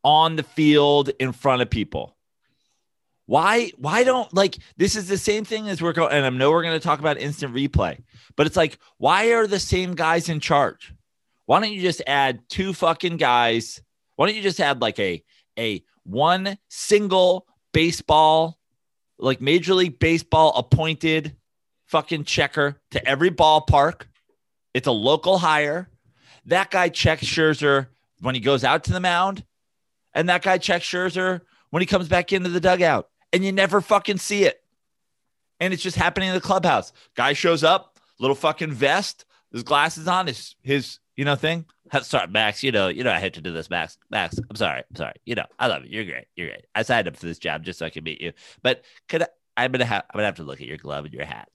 on 0.02 0.36
the 0.36 0.42
field 0.42 1.10
in 1.18 1.32
front 1.32 1.62
of 1.62 1.70
people. 1.70 2.16
Why 3.26 3.70
why 3.76 4.02
don't 4.02 4.32
like 4.34 4.58
this 4.76 4.96
is 4.96 5.06
the 5.08 5.18
same 5.18 5.44
thing 5.44 5.68
as 5.68 5.80
we're 5.80 5.92
going 5.92 6.12
and 6.12 6.26
I 6.26 6.30
know 6.30 6.50
we're 6.50 6.64
going 6.64 6.78
to 6.78 6.84
talk 6.84 6.98
about 6.98 7.18
instant 7.18 7.54
replay, 7.54 8.02
but 8.36 8.46
it's 8.46 8.56
like 8.56 8.78
why 8.98 9.32
are 9.32 9.46
the 9.46 9.60
same 9.60 9.94
guys 9.94 10.28
in 10.28 10.40
charge? 10.40 10.92
Why 11.46 11.60
don't 11.60 11.72
you 11.72 11.80
just 11.80 12.02
add 12.06 12.40
two 12.48 12.72
fucking 12.72 13.18
guys? 13.18 13.80
Why 14.16 14.26
don't 14.26 14.34
you 14.34 14.42
just 14.42 14.60
add 14.60 14.80
like 14.80 14.98
a 14.98 15.22
a 15.58 15.84
one 16.02 16.58
single 16.68 17.46
baseball 17.72 18.58
like 19.18 19.40
major 19.40 19.74
league 19.74 20.00
baseball 20.00 20.52
appointed 20.56 21.36
fucking 21.86 22.24
checker 22.24 22.80
to 22.90 23.06
every 23.06 23.30
ballpark. 23.30 24.06
It's 24.74 24.86
a 24.86 24.92
local 24.92 25.38
hire. 25.38 25.88
That 26.46 26.70
guy 26.70 26.88
checks 26.88 27.24
Scherzer 27.24 27.88
when 28.20 28.34
he 28.34 28.40
goes 28.40 28.64
out 28.64 28.84
to 28.84 28.92
the 28.92 29.00
mound 29.00 29.44
and 30.14 30.28
that 30.28 30.42
guy 30.42 30.58
checks 30.58 30.86
Scherzer 30.86 31.42
when 31.70 31.80
he 31.80 31.86
comes 31.86 32.08
back 32.08 32.32
into 32.32 32.48
the 32.48 32.60
dugout, 32.60 33.08
and 33.32 33.44
you 33.44 33.52
never 33.52 33.80
fucking 33.80 34.18
see 34.18 34.44
it. 34.44 34.62
And 35.60 35.72
it's 35.72 35.82
just 35.82 35.96
happening 35.96 36.28
in 36.28 36.34
the 36.34 36.40
clubhouse. 36.40 36.92
Guy 37.14 37.32
shows 37.32 37.62
up, 37.62 37.98
little 38.18 38.34
fucking 38.34 38.72
vest, 38.72 39.24
his 39.52 39.62
glasses 39.62 40.08
on, 40.08 40.26
his 40.26 40.54
his 40.62 40.98
you 41.16 41.24
know 41.24 41.36
thing. 41.36 41.66
Sorry, 42.02 42.26
Max. 42.28 42.62
You 42.62 42.72
know, 42.72 42.88
you 42.88 43.04
know, 43.04 43.12
I 43.12 43.18
had 43.18 43.34
to 43.34 43.40
do 43.40 43.52
this, 43.52 43.70
Max. 43.70 43.98
Max, 44.10 44.38
I'm 44.48 44.56
sorry. 44.56 44.82
I'm 44.88 44.96
sorry. 44.96 45.14
You 45.26 45.34
know, 45.34 45.46
I 45.58 45.66
love 45.66 45.84
you. 45.84 45.90
You're 45.90 46.04
great. 46.04 46.26
You're 46.36 46.48
great. 46.48 46.64
I 46.74 46.82
signed 46.82 47.08
up 47.08 47.16
for 47.16 47.26
this 47.26 47.38
job 47.38 47.64
just 47.64 47.78
so 47.78 47.86
I 47.86 47.90
could 47.90 48.04
meet 48.04 48.20
you. 48.20 48.32
But 48.62 48.84
could 49.08 49.22
I, 49.22 49.26
I'm 49.56 49.72
gonna 49.72 49.84
have 49.84 50.04
I'm 50.10 50.18
gonna 50.18 50.26
have 50.26 50.36
to 50.36 50.44
look 50.44 50.60
at 50.60 50.66
your 50.66 50.78
glove 50.78 51.04
and 51.04 51.14
your 51.14 51.24
hat. 51.24 51.48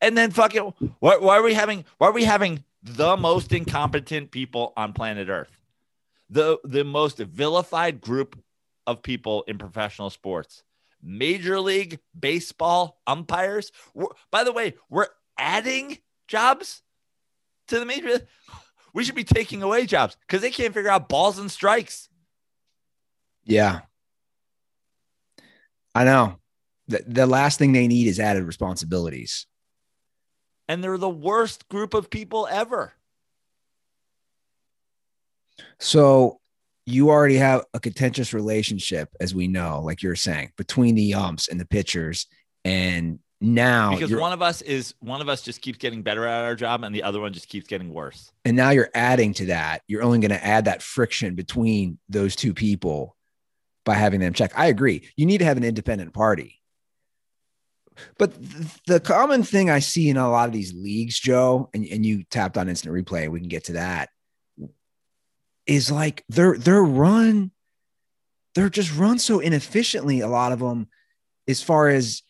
And 0.00 0.16
then 0.16 0.30
fucking 0.30 0.74
why, 1.00 1.16
why 1.18 1.38
are 1.38 1.42
we 1.42 1.54
having 1.54 1.84
why 1.98 2.08
are 2.08 2.12
we 2.12 2.24
having 2.24 2.64
the 2.82 3.16
most 3.16 3.52
incompetent 3.52 4.30
people 4.30 4.72
on 4.76 4.92
planet 4.92 5.28
Earth? 5.28 5.58
the 6.30 6.58
the 6.64 6.84
most 6.84 7.18
vilified 7.18 8.00
group 8.00 8.38
of 8.86 9.02
people 9.02 9.44
in 9.46 9.58
professional 9.58 10.10
sports. 10.10 10.62
Major 11.02 11.60
League 11.60 11.98
Baseball 12.18 13.00
umpires. 13.06 13.72
We're, 13.94 14.06
by 14.30 14.44
the 14.44 14.52
way, 14.52 14.74
we're 14.88 15.08
adding 15.38 15.98
jobs 16.28 16.82
to 17.68 17.78
the 17.78 17.86
major. 17.86 18.26
We 18.92 19.04
should 19.04 19.14
be 19.14 19.24
taking 19.24 19.62
away 19.62 19.86
jobs 19.86 20.16
because 20.20 20.40
they 20.40 20.50
can't 20.50 20.72
figure 20.72 20.90
out 20.90 21.08
balls 21.08 21.38
and 21.38 21.50
strikes. 21.50 22.08
Yeah, 23.44 23.80
I 25.94 26.04
know. 26.04 26.36
The, 26.88 27.02
the 27.06 27.26
last 27.26 27.58
thing 27.58 27.72
they 27.72 27.88
need 27.88 28.06
is 28.06 28.20
added 28.20 28.44
responsibilities. 28.44 29.46
And 30.68 30.82
they're 30.82 30.98
the 30.98 31.08
worst 31.08 31.68
group 31.68 31.94
of 31.94 32.10
people 32.10 32.48
ever. 32.50 32.94
So 35.78 36.40
you 36.86 37.10
already 37.10 37.36
have 37.36 37.64
a 37.74 37.80
contentious 37.80 38.32
relationship, 38.32 39.10
as 39.20 39.34
we 39.34 39.48
know, 39.48 39.80
like 39.82 40.02
you're 40.02 40.16
saying, 40.16 40.52
between 40.56 40.94
the 40.94 41.14
umps 41.14 41.48
and 41.48 41.60
the 41.60 41.66
pitchers. 41.66 42.26
And 42.64 43.18
now 43.40 43.92
because 43.92 44.14
one 44.14 44.32
of 44.32 44.40
us 44.40 44.62
is 44.62 44.94
one 45.00 45.20
of 45.20 45.28
us 45.28 45.42
just 45.42 45.60
keeps 45.60 45.76
getting 45.76 46.02
better 46.02 46.26
at 46.26 46.44
our 46.44 46.54
job 46.54 46.82
and 46.82 46.94
the 46.94 47.02
other 47.02 47.20
one 47.20 47.32
just 47.32 47.48
keeps 47.48 47.66
getting 47.66 47.92
worse. 47.92 48.32
And 48.44 48.56
now 48.56 48.70
you're 48.70 48.90
adding 48.94 49.34
to 49.34 49.46
that. 49.46 49.82
You're 49.86 50.02
only 50.02 50.18
going 50.18 50.30
to 50.30 50.44
add 50.44 50.64
that 50.66 50.82
friction 50.82 51.34
between 51.34 51.98
those 52.08 52.36
two 52.36 52.54
people 52.54 53.16
by 53.84 53.94
having 53.94 54.20
them 54.20 54.32
check. 54.32 54.52
I 54.56 54.66
agree. 54.66 55.08
You 55.16 55.26
need 55.26 55.38
to 55.38 55.44
have 55.44 55.56
an 55.56 55.64
independent 55.64 56.14
party. 56.14 56.60
But 58.18 58.32
the 58.86 59.00
common 59.00 59.42
thing 59.42 59.70
I 59.70 59.78
see 59.78 60.08
in 60.08 60.16
a 60.16 60.30
lot 60.30 60.48
of 60.48 60.52
these 60.52 60.72
leagues, 60.72 61.18
Joe, 61.18 61.70
and, 61.74 61.86
and 61.86 62.04
you 62.04 62.24
tapped 62.24 62.56
on 62.58 62.68
instant 62.68 62.94
replay, 62.94 63.28
we 63.28 63.40
can 63.40 63.48
get 63.48 63.64
to 63.64 63.74
that 63.74 64.08
is 65.66 65.90
like 65.90 66.22
they're 66.28 66.58
they're 66.58 66.84
run 66.84 67.50
they're 68.54 68.68
just 68.68 68.94
run 68.94 69.18
so 69.18 69.40
inefficiently 69.40 70.20
a 70.20 70.28
lot 70.28 70.52
of 70.52 70.58
them 70.58 70.86
as 71.48 71.62
far 71.62 71.88
as 71.88 72.20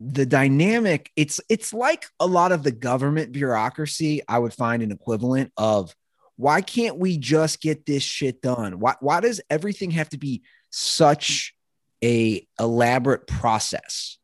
the 0.00 0.24
dynamic 0.24 1.10
it's 1.16 1.38
it's 1.50 1.74
like 1.74 2.06
a 2.18 2.26
lot 2.26 2.50
of 2.50 2.62
the 2.62 2.70
government 2.70 3.30
bureaucracy 3.30 4.22
i 4.26 4.38
would 4.38 4.54
find 4.54 4.82
an 4.82 4.90
equivalent 4.90 5.52
of 5.58 5.94
why 6.38 6.60
can't 6.60 6.96
we 6.96 7.18
just 7.18 7.60
get 7.60 7.84
this 7.84 8.02
shit 8.02 8.40
done? 8.40 8.78
Why 8.78 8.94
why 9.00 9.20
does 9.20 9.40
everything 9.50 9.90
have 9.90 10.08
to 10.10 10.18
be 10.18 10.42
such 10.70 11.54
a 12.02 12.46
elaborate 12.60 13.26
process 13.26 14.18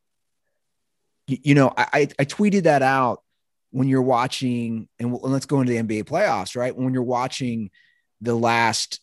you, 1.27 1.39
you 1.43 1.55
know 1.55 1.73
I, 1.77 2.09
I 2.19 2.25
tweeted 2.25 2.65
that 2.65 2.83
out 2.83 3.23
when 3.71 3.89
you're 3.89 4.03
watching 4.03 4.89
and 4.99 5.13
let's 5.23 5.47
go 5.47 5.61
into 5.61 5.73
the 5.73 5.83
nba 5.83 6.05
playoffs 6.05 6.57
right 6.57 6.77
when 6.77 6.95
you're 6.95 7.03
watching 7.03 7.71
the 8.21 8.35
last 8.35 9.01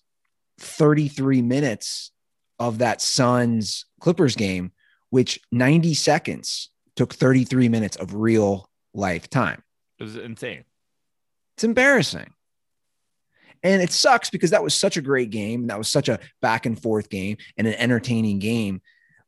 33 0.60 1.42
minutes 1.42 2.12
of 2.60 2.80
that 2.80 3.02
suns 3.02 3.86
clippers 4.00 4.36
game 4.36 4.72
which 5.12 5.40
90 5.52 5.94
seconds 5.94 6.72
took 6.96 7.14
33 7.14 7.70
minutes 7.70 7.98
of 7.98 8.16
real 8.16 8.70
life 8.94 9.30
time. 9.30 9.62
It 10.00 10.04
was 10.04 10.18
insane. 10.18 10.64
It's 11.56 11.64
embarrassing. 11.64 12.32
And 13.64 13.82
it 13.82 13.92
sucks 13.92 14.32
because 14.32 14.50
that 14.50 14.64
was 14.64 14.74
such 14.74 14.98
a 14.98 15.02
great 15.02 15.30
game. 15.30 15.68
That 15.68 15.78
was 15.78 15.88
such 15.88 16.10
a 16.10 16.20
back 16.42 16.66
and 16.66 16.82
forth 16.82 17.10
game 17.10 17.38
and 17.58 17.68
an 17.68 17.76
entertaining 17.76 18.40
game. 18.40 18.82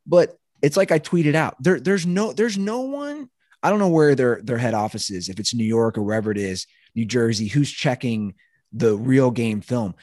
But 0.06 0.36
it's 0.64 0.76
like 0.76 0.90
I 0.90 0.98
tweeted 0.98 1.34
out 1.34 1.56
there, 1.60 1.78
there's 1.78 2.06
no, 2.06 2.32
there's 2.32 2.58
no 2.58 2.80
one. 2.80 3.28
I 3.62 3.70
don't 3.70 3.78
know 3.78 3.88
where 3.88 4.14
their 4.14 4.40
their 4.42 4.58
head 4.58 4.74
office 4.74 5.10
is, 5.10 5.28
if 5.28 5.38
it's 5.40 5.54
New 5.54 5.64
York 5.64 5.96
or 5.96 6.02
wherever 6.02 6.30
it 6.30 6.38
is, 6.38 6.66
New 6.94 7.06
Jersey, 7.06 7.48
who's 7.48 7.70
checking 7.70 8.34
the 8.72 8.96
real 8.96 9.30
game 9.30 9.60
film. 9.60 9.94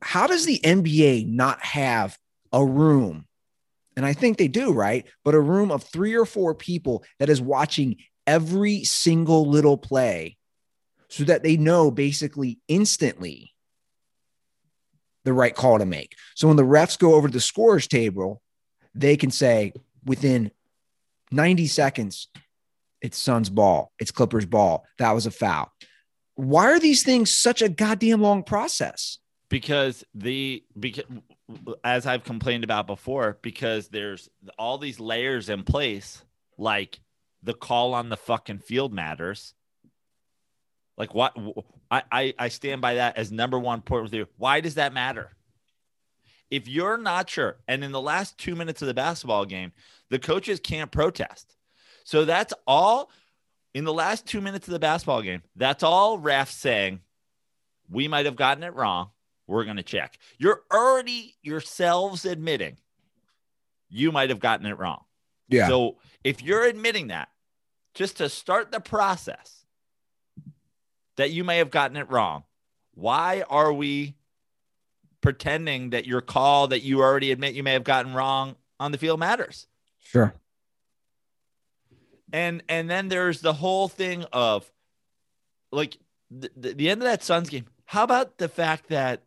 How 0.00 0.26
does 0.26 0.46
the 0.46 0.60
NBA 0.62 1.28
not 1.28 1.64
have 1.64 2.16
a 2.52 2.64
room 2.64 3.26
and 3.96 4.04
I 4.04 4.12
think 4.12 4.38
they 4.38 4.48
do, 4.48 4.72
right? 4.72 5.06
But 5.24 5.34
a 5.34 5.40
room 5.40 5.70
of 5.70 5.84
three 5.84 6.14
or 6.14 6.24
four 6.24 6.54
people 6.54 7.04
that 7.18 7.28
is 7.28 7.40
watching 7.40 7.96
every 8.26 8.84
single 8.84 9.48
little 9.48 9.76
play 9.76 10.36
so 11.08 11.24
that 11.24 11.42
they 11.42 11.56
know 11.56 11.90
basically 11.90 12.58
instantly 12.66 13.52
the 15.24 15.32
right 15.32 15.54
call 15.54 15.78
to 15.78 15.86
make. 15.86 16.14
So 16.34 16.48
when 16.48 16.56
the 16.56 16.64
refs 16.64 16.98
go 16.98 17.14
over 17.14 17.28
to 17.28 17.32
the 17.32 17.40
scorers 17.40 17.86
table, 17.86 18.42
they 18.94 19.16
can 19.16 19.30
say 19.30 19.72
within 20.04 20.50
90 21.30 21.66
seconds, 21.66 22.28
it's 23.00 23.18
Suns 23.18 23.50
ball, 23.50 23.92
it's 23.98 24.10
Clippers 24.10 24.46
ball. 24.46 24.84
That 24.98 25.12
was 25.12 25.26
a 25.26 25.30
foul. 25.30 25.72
Why 26.36 26.66
are 26.72 26.80
these 26.80 27.02
things 27.02 27.30
such 27.30 27.62
a 27.62 27.68
goddamn 27.68 28.20
long 28.20 28.42
process? 28.42 29.18
Because 29.48 30.04
the 30.14 30.64
because 30.78 31.04
as 31.84 32.06
I've 32.06 32.24
complained 32.24 32.64
about 32.64 32.86
before, 32.86 33.38
because 33.42 33.88
there's 33.88 34.28
all 34.58 34.78
these 34.78 34.98
layers 34.98 35.48
in 35.48 35.62
place, 35.62 36.24
like 36.56 36.98
the 37.42 37.54
call 37.54 37.94
on 37.94 38.08
the 38.08 38.16
fucking 38.16 38.58
field 38.58 38.92
matters. 38.92 39.54
Like 40.96 41.14
what 41.14 41.36
I, 41.90 42.34
I, 42.38 42.48
stand 42.48 42.80
by 42.80 42.94
that 42.94 43.18
as 43.18 43.30
number 43.30 43.58
one 43.58 43.82
point 43.82 44.04
with 44.04 44.14
you. 44.14 44.26
Why 44.36 44.60
does 44.60 44.76
that 44.76 44.92
matter? 44.92 45.36
If 46.54 46.68
you're 46.68 46.98
not 46.98 47.28
sure, 47.28 47.56
and 47.66 47.82
in 47.82 47.90
the 47.90 48.00
last 48.00 48.38
two 48.38 48.54
minutes 48.54 48.80
of 48.80 48.88
the 48.88 48.94
basketball 48.94 49.44
game, 49.44 49.72
the 50.10 50.18
coaches 50.18 50.60
can't 50.60 50.90
protest. 50.90 51.56
So 52.04 52.24
that's 52.24 52.54
all 52.66 53.10
in 53.72 53.84
the 53.84 53.92
last 53.92 54.26
two 54.26 54.40
minutes 54.40 54.68
of 54.68 54.72
the 54.72 54.78
basketball 54.78 55.22
game. 55.22 55.42
That's 55.56 55.82
all 55.82 56.18
refs 56.18 56.52
saying 56.52 57.00
we 57.90 58.06
might 58.08 58.26
have 58.26 58.36
gotten 58.36 58.62
it 58.62 58.74
wrong 58.74 59.10
we're 59.46 59.64
going 59.64 59.76
to 59.76 59.82
check. 59.82 60.18
You're 60.38 60.62
already 60.72 61.34
yourselves 61.42 62.24
admitting 62.24 62.78
you 63.88 64.12
might 64.12 64.30
have 64.30 64.40
gotten 64.40 64.66
it 64.66 64.78
wrong. 64.78 65.02
Yeah. 65.48 65.68
So 65.68 65.96
if 66.22 66.42
you're 66.42 66.64
admitting 66.64 67.08
that, 67.08 67.28
just 67.94 68.18
to 68.18 68.28
start 68.28 68.72
the 68.72 68.80
process 68.80 69.64
that 71.16 71.30
you 71.30 71.44
may 71.44 71.58
have 71.58 71.70
gotten 71.70 71.96
it 71.96 72.10
wrong, 72.10 72.44
why 72.94 73.44
are 73.48 73.72
we 73.72 74.14
pretending 75.24 75.90
that 75.90 76.06
your 76.06 76.20
call 76.20 76.68
that 76.68 76.82
you 76.82 77.00
already 77.00 77.32
admit 77.32 77.54
you 77.54 77.62
may 77.62 77.72
have 77.72 77.82
gotten 77.82 78.12
wrong 78.12 78.54
on 78.78 78.92
the 78.92 78.98
field 78.98 79.18
matters? 79.18 79.66
Sure. 80.00 80.34
And 82.32 82.62
and 82.68 82.90
then 82.90 83.08
there's 83.08 83.40
the 83.40 83.54
whole 83.54 83.88
thing 83.88 84.24
of 84.32 84.70
like 85.72 85.96
the, 86.30 86.50
the, 86.56 86.74
the 86.74 86.90
end 86.90 87.00
of 87.00 87.06
that 87.06 87.22
Suns 87.22 87.48
game. 87.48 87.64
How 87.86 88.04
about 88.04 88.36
the 88.38 88.48
fact 88.48 88.88
that 88.88 89.22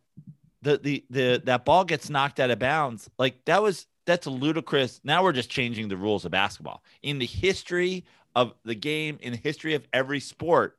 the 0.62 0.78
the 0.78 1.04
the 1.10 1.42
that 1.44 1.64
ball 1.64 1.84
gets 1.84 2.10
knocked 2.10 2.40
out 2.40 2.50
of 2.50 2.58
bounds. 2.58 3.10
Like 3.18 3.44
that 3.46 3.62
was 3.62 3.86
that's 4.06 4.26
ludicrous. 4.26 5.00
Now 5.04 5.22
we're 5.22 5.32
just 5.32 5.50
changing 5.50 5.88
the 5.88 5.96
rules 5.96 6.24
of 6.24 6.30
basketball. 6.30 6.82
In 7.02 7.18
the 7.18 7.26
history 7.26 8.04
of 8.36 8.54
the 8.64 8.74
game, 8.74 9.18
in 9.20 9.32
the 9.32 9.38
history 9.38 9.74
of 9.74 9.86
every 9.92 10.20
sport, 10.20 10.78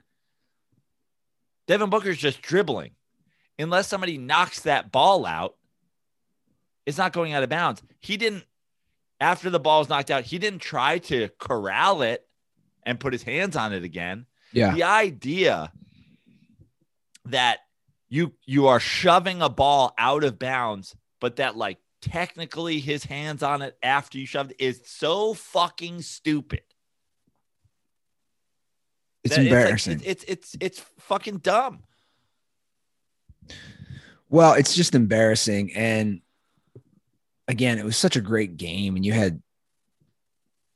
Devin 1.67 1.89
Booker's 1.89 2.17
just 2.17 2.41
dribbling. 2.41 2.91
Unless 3.59 3.87
somebody 3.87 4.17
knocks 4.17 4.61
that 4.61 4.91
ball 4.91 5.25
out, 5.25 5.55
it's 6.85 6.97
not 6.97 7.13
going 7.13 7.33
out 7.33 7.43
of 7.43 7.49
bounds. 7.49 7.83
He 7.99 8.17
didn't 8.17 8.45
after 9.19 9.49
the 9.49 9.59
ball 9.59 9.79
was 9.79 9.89
knocked 9.89 10.11
out, 10.11 10.23
he 10.23 10.39
didn't 10.39 10.59
try 10.59 10.97
to 10.99 11.29
corral 11.37 12.01
it 12.01 12.25
and 12.83 12.99
put 12.99 13.13
his 13.13 13.23
hands 13.23 13.55
on 13.55 13.73
it 13.73 13.83
again. 13.83 14.25
Yeah. 14.53 14.73
The 14.73 14.83
idea 14.83 15.71
that 17.25 17.59
you 18.07 18.33
you 18.45 18.67
are 18.67 18.79
shoving 18.79 19.41
a 19.41 19.49
ball 19.49 19.93
out 19.97 20.23
of 20.23 20.39
bounds, 20.39 20.95
but 21.19 21.35
that 21.35 21.55
like 21.55 21.77
technically 22.01 22.79
his 22.79 23.03
hands 23.03 23.43
on 23.43 23.61
it 23.61 23.77
after 23.83 24.17
you 24.17 24.25
shoved 24.25 24.53
is 24.57 24.81
so 24.85 25.33
fucking 25.33 26.01
stupid. 26.01 26.61
It's 29.23 29.37
embarrassing. 29.37 30.01
It's, 30.03 30.03
like, 30.03 30.09
it's, 30.09 30.23
it's 30.23 30.55
it's 30.55 30.79
it's 30.79 30.89
fucking 30.99 31.39
dumb. 31.39 31.83
Well, 34.29 34.53
it's 34.53 34.75
just 34.75 34.95
embarrassing. 34.95 35.73
And 35.75 36.21
again, 37.47 37.79
it 37.79 37.85
was 37.85 37.97
such 37.97 38.15
a 38.15 38.21
great 38.21 38.57
game, 38.57 38.95
and 38.95 39.05
you 39.05 39.13
had 39.13 39.41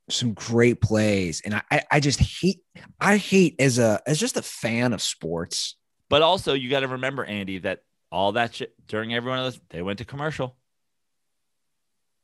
some 0.10 0.34
great 0.34 0.82
plays. 0.82 1.42
And 1.46 1.62
I, 1.72 1.84
I 1.92 2.00
just 2.00 2.20
hate, 2.20 2.62
I 3.00 3.18
hate 3.18 3.56
as 3.60 3.78
a 3.80 4.02
as 4.08 4.20
just 4.20 4.38
a 4.38 4.42
fan 4.42 4.94
of 4.94 5.02
sports. 5.02 5.76
But 6.10 6.22
also, 6.22 6.54
you 6.54 6.70
got 6.70 6.82
to 6.82 6.88
remember, 6.88 7.24
Andy, 7.24 7.60
that 7.60 7.84
all 8.12 8.34
that 8.34 8.56
shit 8.56 8.74
during 8.88 9.14
every 9.14 9.30
one 9.30 9.40
of 9.40 9.46
those, 9.46 9.62
they 9.70 9.82
went 9.82 10.00
to 10.00 10.06
commercial. 10.06 10.56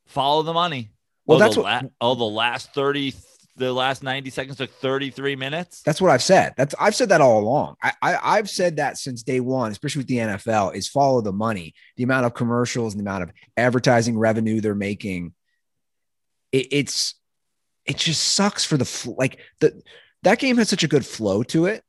Follow 0.06 0.44
the 0.44 0.54
money. 0.54 0.92
Well, 1.26 1.38
oh, 1.38 1.40
that's 1.40 1.56
the 1.56 1.62
what. 1.62 1.84
la- 1.84 1.90
oh, 2.02 2.16
the 2.16 2.24
last 2.24 2.74
thirty, 2.74 3.14
the 3.60 3.72
last 3.74 4.02
ninety 4.02 4.30
seconds 4.30 4.58
took 4.58 4.72
thirty-three 4.72 5.36
minutes. 5.36 5.82
That's 5.84 6.02
what 6.02 6.10
I've 6.10 6.24
said. 6.24 6.54
That's 6.58 6.74
I've 6.80 6.96
said 6.96 7.10
that 7.10 7.22
all 7.22 7.40
along. 7.40 7.76
I, 7.84 7.94
I 8.02 8.38
I've 8.38 8.50
said 8.50 8.78
that 8.78 8.98
since 8.98 9.22
day 9.22 9.40
one, 9.40 9.72
especially 9.72 10.00
with 10.00 10.08
the 10.08 10.18
NFL, 10.18 10.76
is 10.76 10.88
follow 10.88 11.22
the 11.22 11.34
money. 11.34 11.76
The 11.98 12.04
amount 12.04 12.26
of 12.26 12.34
commercials 12.34 12.94
and 12.94 13.00
the 13.00 13.10
amount 13.10 13.24
of 13.24 13.32
advertising 13.58 14.18
revenue 14.18 14.62
they're 14.62 14.74
making. 14.74 15.34
It, 16.52 16.68
it's 16.72 17.16
it 17.86 17.98
just 17.98 18.24
sucks 18.30 18.66
for 18.66 18.78
the 18.78 19.14
like 19.18 19.40
the 19.60 19.82
that 20.24 20.40
game 20.40 20.58
had 20.58 20.68
such 20.68 20.84
a 20.84 20.88
good 20.88 21.06
flow 21.06 21.44
to 21.44 21.66
it, 21.66 21.84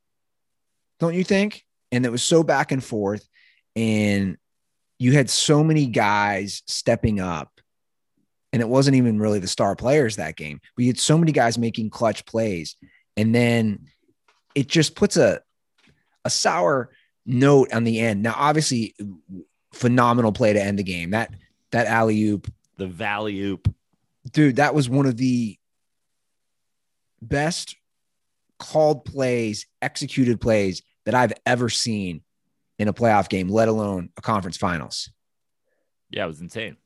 don't 0.99 1.15
you 1.15 1.23
think? 1.23 1.65
And 1.91 2.05
it 2.05 2.11
was 2.11 2.23
so 2.23 2.43
back 2.43 2.71
and 2.71 2.83
forth, 2.83 3.27
and 3.75 4.37
you 4.99 5.13
had 5.13 5.29
so 5.29 5.63
many 5.63 5.87
guys 5.87 6.61
stepping 6.67 7.19
up 7.19 7.60
and 8.53 8.61
it 8.61 8.67
wasn't 8.67 8.95
even 8.95 9.19
really 9.19 9.39
the 9.39 9.47
star 9.47 9.75
players 9.75 10.15
that 10.17 10.35
game. 10.35 10.59
We 10.77 10.87
had 10.87 10.99
so 10.99 11.17
many 11.17 11.31
guys 11.31 11.57
making 11.57 11.89
clutch 11.89 12.25
plays, 12.25 12.75
and 13.17 13.33
then 13.33 13.87
it 14.55 14.67
just 14.67 14.95
puts 14.95 15.17
a 15.17 15.41
a 16.25 16.29
sour 16.29 16.89
note 17.25 17.73
on 17.73 17.83
the 17.83 17.99
end. 17.99 18.21
Now, 18.23 18.35
obviously, 18.37 18.93
phenomenal 19.73 20.31
play 20.31 20.53
to 20.53 20.61
end 20.61 20.77
the 20.79 20.83
game. 20.83 21.11
That 21.11 21.33
that 21.71 21.87
alley 21.87 22.21
oop, 22.23 22.51
The 22.77 22.87
valley 22.87 23.39
oop. 23.41 23.73
dude, 24.31 24.57
that 24.57 24.75
was 24.75 24.89
one 24.89 25.05
of 25.05 25.17
the 25.17 25.57
best 27.21 27.75
called 28.59 29.05
plays, 29.05 29.65
executed 29.81 30.39
plays 30.41 30.81
that 31.05 31.15
I've 31.15 31.33
ever 31.45 31.69
seen 31.69 32.21
in 32.77 32.87
a 32.87 32.93
playoff 32.93 33.29
game, 33.29 33.47
let 33.47 33.67
alone 33.67 34.09
a 34.17 34.21
conference 34.21 34.57
finals. 34.57 35.09
Yeah, 36.09 36.25
it 36.25 36.27
was 36.27 36.41
insane. 36.41 36.77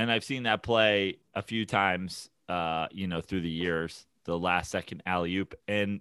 And 0.00 0.10
I've 0.10 0.24
seen 0.24 0.44
that 0.44 0.62
play 0.62 1.18
a 1.34 1.42
few 1.42 1.66
times, 1.66 2.30
uh, 2.48 2.86
you 2.90 3.06
know, 3.06 3.20
through 3.20 3.42
the 3.42 3.50
years, 3.50 4.06
the 4.24 4.38
last 4.38 4.70
second 4.70 5.02
alley 5.04 5.36
oop. 5.36 5.54
And 5.68 6.00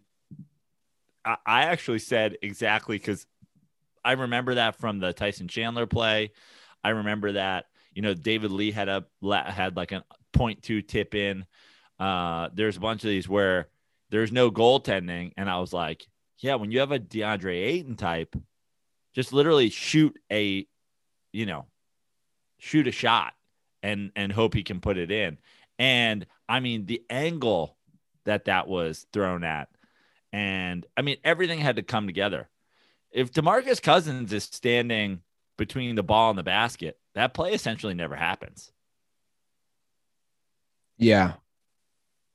I, 1.25 1.35
I 1.45 1.61
actually 1.63 1.99
said 1.99 2.37
exactly 2.41 2.97
because 2.97 3.27
I 4.05 4.13
remember 4.13 4.55
that 4.55 4.77
from 4.77 4.99
the 4.99 5.11
Tyson 5.11 5.49
Chandler 5.49 5.85
play. 5.85 6.31
I 6.81 6.91
remember 6.91 7.33
that, 7.33 7.65
you 7.93 8.01
know, 8.01 8.13
David 8.13 8.51
Lee 8.51 8.71
had 8.71 8.87
a 8.87 9.03
had 9.21 9.75
like 9.75 9.91
a 9.91 10.05
point 10.31 10.63
two 10.63 10.81
tip 10.81 11.13
in. 11.13 11.45
Uh, 11.99 12.47
there's 12.53 12.77
a 12.77 12.79
bunch 12.79 13.03
of 13.03 13.09
these 13.09 13.27
where 13.27 13.67
there's 14.11 14.31
no 14.31 14.49
goaltending. 14.49 15.33
And 15.35 15.49
I 15.49 15.59
was 15.59 15.73
like, 15.73 16.07
yeah, 16.37 16.55
when 16.55 16.71
you 16.71 16.79
have 16.79 16.93
a 16.93 16.99
DeAndre 16.99 17.65
Ayton 17.65 17.97
type 17.97 18.33
Just 19.13 19.33
literally 19.33 19.69
shoot 19.69 20.17
a, 20.31 20.65
you 21.33 21.45
know, 21.45 21.65
shoot 22.59 22.87
a 22.87 22.93
shot 22.93 23.33
and 23.83 24.11
and 24.15 24.31
hope 24.31 24.53
he 24.53 24.63
can 24.63 24.81
put 24.81 24.97
it 24.97 25.11
in. 25.11 25.37
And 25.77 26.25
I 26.47 26.59
mean 26.59 26.85
the 26.85 27.03
angle 27.09 27.75
that 28.25 28.45
that 28.45 28.67
was 28.67 29.05
thrown 29.13 29.43
at, 29.43 29.69
and 30.31 30.85
I 30.97 31.01
mean 31.01 31.17
everything 31.23 31.59
had 31.59 31.77
to 31.77 31.83
come 31.83 32.07
together. 32.07 32.49
If 33.11 33.31
Demarcus 33.31 33.81
Cousins 33.81 34.31
is 34.33 34.43
standing 34.43 35.21
between 35.57 35.95
the 35.95 36.03
ball 36.03 36.29
and 36.29 36.39
the 36.39 36.43
basket, 36.43 36.97
that 37.15 37.33
play 37.33 37.53
essentially 37.53 37.93
never 37.93 38.15
happens. 38.15 38.71
Yeah. 40.97 41.33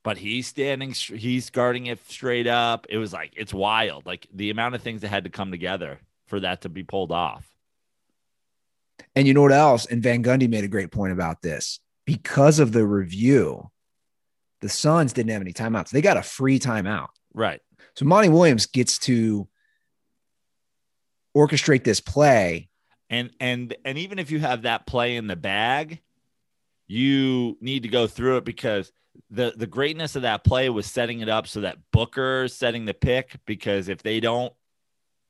But 0.02 0.18
he's 0.18 0.46
standing, 0.46 0.92
he's 0.92 1.50
guarding 1.50 1.86
it 1.86 2.06
straight 2.10 2.46
up. 2.46 2.86
It 2.90 2.98
was 2.98 3.12
like, 3.12 3.32
it's 3.36 3.54
wild. 3.54 4.04
Like 4.04 4.26
the 4.32 4.50
amount 4.50 4.74
of 4.74 4.82
things 4.82 5.00
that 5.00 5.08
had 5.08 5.24
to 5.24 5.30
come 5.30 5.50
together 5.50 6.00
for 6.26 6.40
that 6.40 6.62
to 6.62 6.68
be 6.68 6.82
pulled 6.82 7.12
off. 7.12 7.53
And 9.16 9.26
you 9.28 9.34
know 9.34 9.42
what 9.42 9.52
else? 9.52 9.86
And 9.86 10.02
Van 10.02 10.22
Gundy 10.22 10.48
made 10.48 10.64
a 10.64 10.68
great 10.68 10.90
point 10.90 11.12
about 11.12 11.42
this. 11.42 11.80
Because 12.04 12.58
of 12.58 12.72
the 12.72 12.84
review, 12.84 13.70
the 14.60 14.68
Suns 14.68 15.12
didn't 15.12 15.30
have 15.30 15.40
any 15.40 15.52
timeouts. 15.52 15.90
They 15.90 16.02
got 16.02 16.16
a 16.16 16.22
free 16.22 16.58
timeout. 16.58 17.08
Right. 17.32 17.60
So 17.96 18.04
Monty 18.04 18.28
Williams 18.28 18.66
gets 18.66 18.98
to 19.00 19.48
orchestrate 21.36 21.84
this 21.84 22.00
play. 22.00 22.68
And 23.10 23.30
and 23.38 23.76
and 23.84 23.98
even 23.98 24.18
if 24.18 24.30
you 24.30 24.40
have 24.40 24.62
that 24.62 24.86
play 24.86 25.16
in 25.16 25.26
the 25.26 25.36
bag, 25.36 26.00
you 26.86 27.56
need 27.60 27.82
to 27.84 27.88
go 27.88 28.06
through 28.06 28.38
it 28.38 28.44
because 28.44 28.92
the 29.30 29.52
the 29.56 29.66
greatness 29.66 30.16
of 30.16 30.22
that 30.22 30.44
play 30.44 30.68
was 30.68 30.86
setting 30.86 31.20
it 31.20 31.28
up 31.28 31.46
so 31.46 31.60
that 31.60 31.78
Booker's 31.92 32.54
setting 32.54 32.84
the 32.84 32.94
pick 32.94 33.36
because 33.46 33.88
if 33.88 34.02
they 34.02 34.20
don't, 34.20 34.52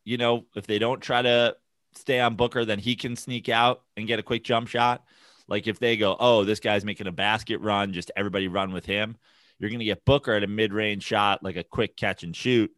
you 0.04 0.16
know, 0.16 0.44
if 0.54 0.66
they 0.66 0.78
don't 0.78 1.00
try 1.00 1.22
to 1.22 1.56
stay 1.96 2.20
on 2.20 2.36
Booker, 2.36 2.64
then 2.64 2.78
he 2.78 2.96
can 2.96 3.16
sneak 3.16 3.48
out 3.48 3.82
and 3.96 4.06
get 4.06 4.18
a 4.18 4.22
quick 4.22 4.44
jump 4.44 4.68
shot. 4.68 5.04
Like 5.48 5.66
if 5.66 5.78
they 5.78 5.96
go, 5.96 6.16
oh, 6.18 6.44
this 6.44 6.60
guy's 6.60 6.84
making 6.84 7.06
a 7.06 7.12
basket 7.12 7.58
run, 7.58 7.92
just 7.92 8.10
everybody 8.16 8.48
run 8.48 8.72
with 8.72 8.86
him. 8.86 9.16
You're 9.58 9.70
going 9.70 9.80
to 9.80 9.84
get 9.84 10.04
Booker 10.04 10.32
at 10.32 10.42
a 10.42 10.46
mid 10.46 10.72
range 10.72 11.02
shot, 11.02 11.42
like 11.42 11.56
a 11.56 11.64
quick 11.64 11.96
catch 11.96 12.22
and 12.22 12.34
shoot. 12.34 12.70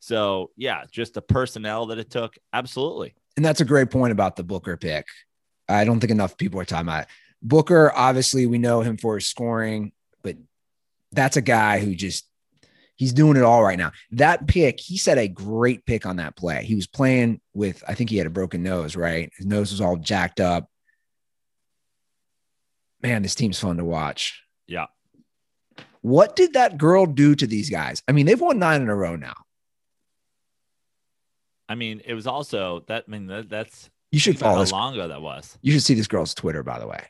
So 0.00 0.50
yeah, 0.56 0.84
just 0.90 1.14
the 1.14 1.22
personnel 1.22 1.86
that 1.86 1.98
it 1.98 2.10
took. 2.10 2.36
Absolutely. 2.52 3.14
And 3.36 3.44
that's 3.44 3.60
a 3.60 3.64
great 3.64 3.90
point 3.90 4.12
about 4.12 4.36
the 4.36 4.42
Booker 4.42 4.76
pick. 4.76 5.06
I 5.68 5.84
don't 5.84 6.00
think 6.00 6.10
enough 6.10 6.36
people 6.36 6.60
are 6.60 6.64
talking 6.64 6.88
about 6.88 7.02
it. 7.02 7.08
Booker, 7.42 7.92
obviously, 7.94 8.46
we 8.46 8.58
know 8.58 8.82
him 8.82 8.96
for 8.96 9.16
his 9.16 9.26
scoring, 9.26 9.92
but 10.22 10.36
that's 11.10 11.36
a 11.36 11.42
guy 11.42 11.80
who 11.80 11.94
just 11.94 12.26
he's 13.02 13.12
doing 13.12 13.36
it 13.36 13.42
all 13.42 13.64
right 13.64 13.78
now. 13.78 13.90
That 14.12 14.46
pick, 14.46 14.78
he 14.78 14.96
set 14.96 15.18
a 15.18 15.26
great 15.26 15.84
pick 15.86 16.06
on 16.06 16.16
that 16.16 16.36
play. 16.36 16.62
He 16.64 16.76
was 16.76 16.86
playing 16.86 17.40
with, 17.52 17.82
I 17.88 17.94
think 17.94 18.10
he 18.10 18.16
had 18.16 18.28
a 18.28 18.30
broken 18.30 18.62
nose, 18.62 18.94
right? 18.94 19.28
His 19.36 19.44
nose 19.44 19.72
was 19.72 19.80
all 19.80 19.96
jacked 19.96 20.38
up. 20.38 20.70
Man, 23.02 23.22
this 23.22 23.34
team's 23.34 23.58
fun 23.58 23.78
to 23.78 23.84
watch. 23.84 24.44
Yeah. 24.68 24.86
What 26.02 26.36
did 26.36 26.52
that 26.52 26.78
girl 26.78 27.04
do 27.04 27.34
to 27.34 27.44
these 27.44 27.68
guys? 27.70 28.04
I 28.06 28.12
mean, 28.12 28.24
they've 28.24 28.40
won 28.40 28.60
nine 28.60 28.82
in 28.82 28.88
a 28.88 28.94
row 28.94 29.16
now. 29.16 29.34
I 31.68 31.74
mean, 31.74 32.02
it 32.04 32.14
was 32.14 32.28
also 32.28 32.84
that. 32.86 33.06
I 33.08 33.10
mean, 33.10 33.26
that, 33.26 33.48
that's 33.48 33.90
you 34.12 34.20
should 34.20 34.38
follow 34.38 34.64
how 34.64 34.70
long 34.70 34.94
ago 34.94 35.08
that 35.08 35.22
was. 35.22 35.58
You 35.60 35.72
should 35.72 35.82
see 35.82 35.94
this 35.94 36.06
girl's 36.06 36.34
Twitter, 36.34 36.62
by 36.62 36.78
the 36.78 36.86
way. 36.86 37.04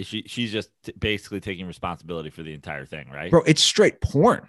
She 0.00 0.24
she's 0.26 0.52
just 0.52 0.70
t- 0.82 0.92
basically 0.98 1.40
taking 1.40 1.66
responsibility 1.66 2.28
for 2.28 2.42
the 2.42 2.52
entire 2.52 2.84
thing, 2.84 3.08
right? 3.10 3.30
Bro, 3.30 3.44
it's 3.46 3.62
straight 3.62 4.02
porn. 4.02 4.46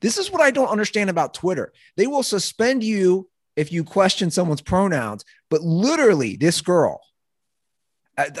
This 0.00 0.18
is 0.18 0.30
what 0.30 0.40
I 0.40 0.50
don't 0.50 0.68
understand 0.68 1.10
about 1.10 1.34
Twitter. 1.34 1.72
They 1.96 2.06
will 2.06 2.22
suspend 2.22 2.82
you 2.82 3.28
if 3.56 3.70
you 3.70 3.84
question 3.84 4.30
someone's 4.30 4.62
pronouns, 4.62 5.24
but 5.50 5.62
literally, 5.62 6.36
this 6.36 6.60
girl, 6.60 7.00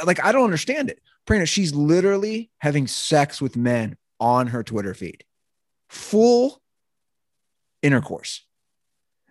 like, 0.04 0.24
I 0.24 0.32
don't 0.32 0.44
understand 0.44 0.90
it. 0.90 1.00
Prina, 1.26 1.46
she's 1.46 1.74
literally 1.74 2.50
having 2.58 2.86
sex 2.86 3.40
with 3.40 3.56
men 3.56 3.96
on 4.18 4.48
her 4.48 4.62
Twitter 4.62 4.94
feed, 4.94 5.24
full 5.88 6.60
intercourse. 7.82 8.44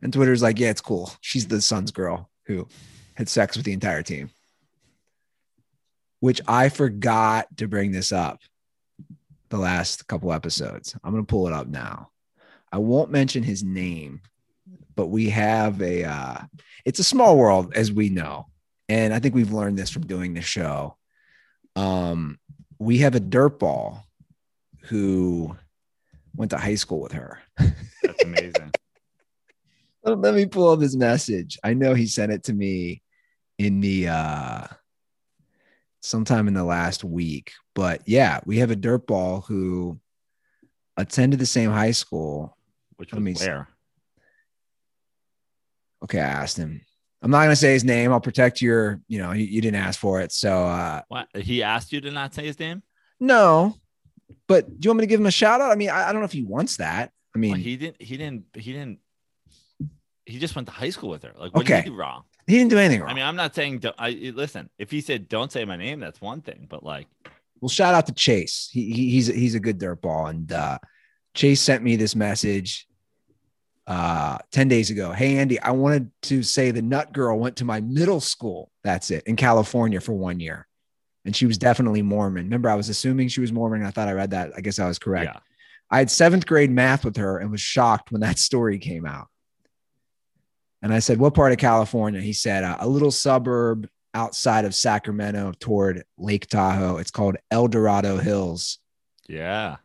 And 0.01 0.13
Twitter's 0.13 0.41
like, 0.41 0.59
yeah, 0.59 0.69
it's 0.69 0.81
cool. 0.81 1.11
She's 1.21 1.47
the 1.47 1.61
Suns 1.61 1.91
girl 1.91 2.29
who 2.45 2.67
had 3.15 3.29
sex 3.29 3.55
with 3.55 3.65
the 3.65 3.73
entire 3.73 4.03
team 4.03 4.31
which 6.21 6.39
I 6.47 6.69
forgot 6.69 7.47
to 7.57 7.67
bring 7.67 7.91
this 7.91 8.13
up 8.13 8.39
the 9.51 9.57
last 9.57 10.07
couple 10.07 10.33
episodes. 10.33 10.95
I'm 11.03 11.11
going 11.11 11.23
to 11.23 11.29
pull 11.29 11.47
it 11.47 11.53
up 11.53 11.67
now. 11.67 12.09
I 12.71 12.79
won't 12.79 13.11
mention 13.11 13.43
his 13.43 13.63
name, 13.63 14.21
but 14.95 15.07
we 15.07 15.29
have 15.29 15.81
a, 15.81 16.05
uh, 16.05 16.37
it's 16.85 16.99
a 16.99 17.03
small 17.03 17.37
world 17.37 17.73
as 17.75 17.91
we 17.91 18.09
know. 18.09 18.47
And 18.89 19.13
I 19.13 19.19
think 19.19 19.35
we've 19.35 19.53
learned 19.53 19.77
this 19.77 19.91
from 19.91 20.07
doing 20.07 20.33
the 20.33 20.41
show. 20.41 20.97
Um, 21.75 22.39
we 22.79 22.99
have 22.99 23.13
a 23.13 23.19
dirtball 23.19 24.01
who 24.83 25.55
went 26.35 26.51
to 26.51 26.57
high 26.57 26.75
school 26.75 27.01
with 27.01 27.11
her. 27.11 27.39
That's 27.57 28.23
amazing. 28.23 28.71
Let 30.03 30.33
me 30.33 30.45
pull 30.47 30.69
up 30.69 30.81
his 30.81 30.97
message. 30.97 31.59
I 31.63 31.73
know 31.75 31.93
he 31.93 32.07
sent 32.07 32.31
it 32.31 32.45
to 32.45 32.53
me 32.53 33.03
in 33.59 33.81
the, 33.81 34.07
uh, 34.07 34.67
sometime 36.01 36.47
in 36.47 36.53
the 36.53 36.63
last 36.63 37.03
week. 37.03 37.53
But 37.73 38.01
yeah, 38.05 38.41
we 38.45 38.57
have 38.57 38.71
a 38.71 38.75
dirtball 38.75 39.45
who 39.45 39.99
attended 40.97 41.39
the 41.39 41.45
same 41.45 41.71
high 41.71 41.91
school. 41.91 42.57
Which 42.97 43.13
was 43.13 43.39
where? 43.39 43.69
Okay, 46.03 46.19
I 46.19 46.23
asked 46.23 46.57
him. 46.57 46.81
I'm 47.21 47.31
not 47.31 47.43
gonna 47.43 47.55
say 47.55 47.73
his 47.73 47.83
name. 47.83 48.11
I'll 48.11 48.19
protect 48.19 48.61
your, 48.61 48.99
you 49.07 49.19
know, 49.19 49.31
you, 49.31 49.45
you 49.45 49.61
didn't 49.61 49.79
ask 49.79 49.99
for 49.99 50.21
it. 50.21 50.31
So 50.31 50.65
uh 50.65 51.01
what 51.07 51.27
he 51.35 51.63
asked 51.63 51.93
you 51.93 52.01
to 52.01 52.11
not 52.11 52.33
say 52.33 52.45
his 52.45 52.59
name? 52.59 52.83
No. 53.19 53.75
But 54.47 54.67
do 54.67 54.85
you 54.85 54.89
want 54.89 54.99
me 54.99 55.03
to 55.03 55.07
give 55.07 55.19
him 55.19 55.27
a 55.27 55.31
shout 55.31 55.61
out? 55.61 55.71
I 55.71 55.75
mean, 55.75 55.89
I, 55.89 56.09
I 56.09 56.11
don't 56.11 56.21
know 56.21 56.25
if 56.25 56.31
he 56.31 56.43
wants 56.43 56.77
that. 56.77 57.11
I 57.35 57.39
mean, 57.39 57.51
well, 57.51 57.59
he 57.59 57.77
didn't 57.77 58.01
he 58.01 58.17
didn't 58.17 58.45
he 58.55 58.73
didn't 58.73 58.99
he 60.25 60.39
just 60.39 60.55
went 60.55 60.67
to 60.67 60.73
high 60.73 60.89
school 60.89 61.09
with 61.09 61.23
her. 61.23 61.33
Like 61.37 61.53
what 61.53 61.63
okay. 61.63 61.77
did 61.77 61.83
he 61.85 61.89
do 61.91 61.95
wrong? 61.95 62.23
He 62.47 62.57
didn't 62.57 62.71
do 62.71 62.77
anything 62.77 63.01
wrong. 63.01 63.11
I 63.11 63.13
mean, 63.13 63.23
I'm 63.23 63.35
not 63.35 63.55
saying. 63.55 63.83
I 63.97 64.31
listen. 64.33 64.69
If 64.77 64.91
he 64.91 65.01
said 65.01 65.29
don't 65.29 65.51
say 65.51 65.65
my 65.65 65.77
name, 65.77 65.99
that's 65.99 66.21
one 66.21 66.41
thing. 66.41 66.67
But 66.69 66.83
like, 66.83 67.07
well, 67.59 67.69
shout 67.69 67.93
out 67.93 68.07
to 68.07 68.13
Chase. 68.13 68.69
He, 68.71 68.91
he 68.91 69.09
he's 69.11 69.27
he's 69.27 69.55
a 69.55 69.59
good 69.59 69.79
dirtball, 69.79 70.29
and 70.29 70.51
uh, 70.51 70.79
Chase 71.33 71.61
sent 71.61 71.83
me 71.83 71.95
this 71.95 72.15
message 72.15 72.87
uh 73.87 74.37
10 74.51 74.67
days 74.67 74.91
ago 74.91 75.11
hey 75.11 75.37
andy 75.37 75.59
i 75.59 75.71
wanted 75.71 76.11
to 76.21 76.43
say 76.43 76.69
the 76.69 76.81
nut 76.81 77.11
girl 77.11 77.39
went 77.39 77.55
to 77.55 77.65
my 77.65 77.81
middle 77.81 78.19
school 78.19 78.71
that's 78.83 79.09
it 79.09 79.23
in 79.25 79.35
california 79.35 79.99
for 79.99 80.13
one 80.13 80.39
year 80.39 80.67
and 81.25 81.35
she 81.35 81.47
was 81.47 81.57
definitely 81.57 82.03
mormon 82.03 82.43
remember 82.43 82.69
i 82.69 82.75
was 82.75 82.89
assuming 82.89 83.27
she 83.27 83.41
was 83.41 83.51
mormon 83.51 83.83
i 83.83 83.89
thought 83.89 84.07
i 84.07 84.13
read 84.13 84.31
that 84.31 84.51
i 84.55 84.61
guess 84.61 84.77
i 84.77 84.87
was 84.87 84.99
correct 84.99 85.31
yeah. 85.33 85.39
i 85.89 85.97
had 85.97 86.11
seventh 86.11 86.45
grade 86.45 86.69
math 86.69 87.03
with 87.03 87.17
her 87.17 87.39
and 87.39 87.49
was 87.49 87.59
shocked 87.59 88.11
when 88.11 88.21
that 88.21 88.37
story 88.37 88.77
came 88.77 89.05
out 89.05 89.27
and 90.81 90.93
I 90.93 90.99
said, 90.99 91.19
What 91.19 91.33
part 91.33 91.51
of 91.51 91.57
California? 91.57 92.21
He 92.21 92.33
said, 92.33 92.63
uh, 92.63 92.77
A 92.79 92.87
little 92.87 93.11
suburb 93.11 93.87
outside 94.13 94.65
of 94.65 94.75
Sacramento 94.75 95.53
toward 95.59 96.03
Lake 96.17 96.47
Tahoe. 96.47 96.97
It's 96.97 97.11
called 97.11 97.37
El 97.49 97.67
Dorado 97.67 98.17
Hills. 98.17 98.79
Yeah. 99.27 99.77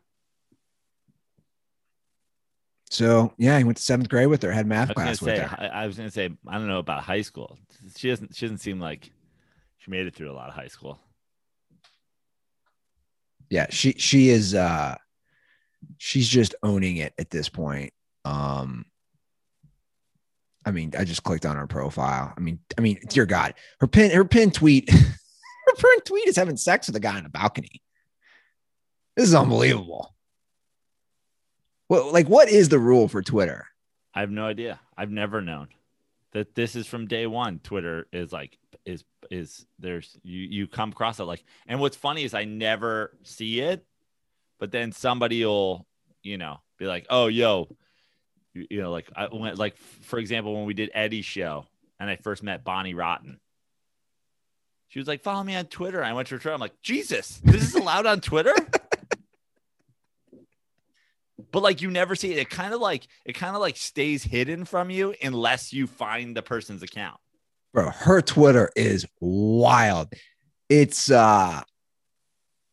So 2.91 3.33
yeah, 3.37 3.59
he 3.59 3.65
went 3.65 3.77
to 3.79 3.83
seventh 3.83 4.09
grade 4.09 4.29
with 4.29 4.43
her, 4.43 4.53
had 4.53 4.67
math 4.67 4.95
class 4.95 5.21
with 5.21 5.37
say, 5.37 5.43
her. 5.43 5.57
I, 5.61 5.83
I 5.83 5.87
was 5.87 5.97
gonna 5.97 6.11
say, 6.11 6.31
I 6.47 6.55
don't 6.55 6.69
know 6.69 6.79
about 6.79 7.03
high 7.03 7.23
school. 7.23 7.59
She 7.97 8.09
doesn't 8.09 8.35
she 8.35 8.47
doesn't 8.47 8.59
seem 8.59 8.81
like 8.81 9.11
she 9.79 9.91
made 9.91 10.07
it 10.07 10.15
through 10.15 10.31
a 10.31 10.35
lot 10.35 10.49
of 10.49 10.55
high 10.55 10.69
school. 10.69 10.99
Yeah, 13.51 13.67
she 13.71 13.93
she 13.93 14.29
is 14.29 14.55
uh 14.55 14.97
she's 15.99 16.29
just 16.29 16.55
owning 16.63 16.97
it 16.97 17.13
at 17.19 17.31
this 17.31 17.49
point. 17.49 17.93
Um 18.25 18.87
I 20.67 20.73
mean, 20.73 20.93
I 20.99 21.05
just 21.05 21.23
clicked 21.23 21.47
on 21.47 21.57
her 21.57 21.69
profile. 21.69 22.35
I 22.37 22.41
mean, 22.41 22.59
I 22.77 22.81
mean, 22.81 22.99
dear 23.09 23.25
God, 23.25 23.55
her 23.81 23.87
pin, 23.87 24.11
her 24.11 24.25
pin 24.25 24.51
tweet, 24.51 24.91
her 24.91 25.75
pin 25.79 26.01
tweet 26.05 26.27
is 26.27 26.37
having 26.37 26.57
sex 26.57 26.89
with 26.89 26.97
a 26.97 27.01
guy 27.01 27.17
on 27.17 27.25
a 27.25 27.31
balcony. 27.31 27.81
This 29.15 29.29
is 29.29 29.35
unbelievable. 29.35 30.13
Well, 31.89 32.13
like, 32.13 32.29
what 32.29 32.49
is 32.49 32.69
the 32.69 32.81
rule 32.81 33.07
for 33.07 33.23
Twitter? 33.23 33.67
I 34.13 34.21
have 34.21 34.31
no 34.31 34.45
idea. 34.45 34.81
I've 34.97 35.11
never 35.11 35.41
known 35.41 35.69
that 36.33 36.55
this 36.57 36.75
is 36.75 36.87
from 36.87 37.07
day 37.07 37.27
one. 37.29 37.61
Twitter 37.61 38.09
is 38.13 38.33
like 38.33 38.59
is 38.85 39.05
is 39.31 39.67
there's 39.79 40.19
you 40.23 40.41
you 40.41 40.67
come 40.67 40.91
across 40.91 41.21
it 41.21 41.25
like, 41.25 41.45
and 41.69 41.79
what's 41.81 41.97
funny 41.97 42.25
is 42.25 42.35
I 42.35 42.45
never 42.45 43.17
see 43.23 43.61
it, 43.61 43.87
but 44.59 44.73
then 44.73 44.91
somebody 44.91 45.45
will 45.45 45.87
you 46.23 46.39
know 46.39 46.59
be 46.77 46.87
like, 46.87 47.07
oh 47.09 47.29
yo, 47.29 47.69
you, 48.57 48.67
you 48.71 48.81
know, 48.81 48.91
like 48.91 49.09
I 49.15 49.29
went 49.33 49.59
like 49.59 49.77
for 49.77 50.19
example, 50.19 50.55
when 50.55 50.65
we 50.65 50.75
did 50.75 50.91
Eddie's 50.95 51.25
show 51.25 51.67
and 52.01 52.11
I 52.11 52.17
first 52.17 52.43
met 52.43 52.65
Bonnie 52.65 52.95
Rotten. 52.95 53.39
She 54.89 54.99
was 54.99 55.09
like, 55.09 55.23
follow 55.23 55.43
me 55.43 55.57
on 55.57 55.67
Twitter. 55.67 56.03
I 56.03 56.13
went 56.13 56.29
to 56.29 56.37
her 56.37 56.39
Twitter. 56.39 56.55
I'm 56.55 56.61
like, 56.61 56.81
Jesus, 56.83 57.41
this 57.45 57.63
is 57.63 57.75
allowed 57.75 58.07
on 58.07 58.21
Twitter? 58.21 58.55
but 61.51 61.63
like 61.63 61.83
you 61.83 61.91
never 61.91 62.15
see 62.15 62.33
it. 62.33 62.39
It 62.39 62.51
kind 62.51 62.73
of 62.73 62.81
like 62.81 63.07
it 63.25 63.35
kind 63.35 63.55
of 63.55 63.61
like 63.61 63.77
stays 63.77 64.23
hidden 64.23 64.65
from 64.65 64.91
you 64.91 65.15
unless 65.23 65.73
you 65.73 65.87
find 65.87 66.37
the 66.37 66.43
person's 66.43 66.83
account. 66.83 67.19
bro. 67.73 67.91
Her 67.91 68.23
Twitter 68.23 68.71
is 68.77 69.07
wild. 69.21 70.09
It's 70.69 71.11
uh, 71.11 71.63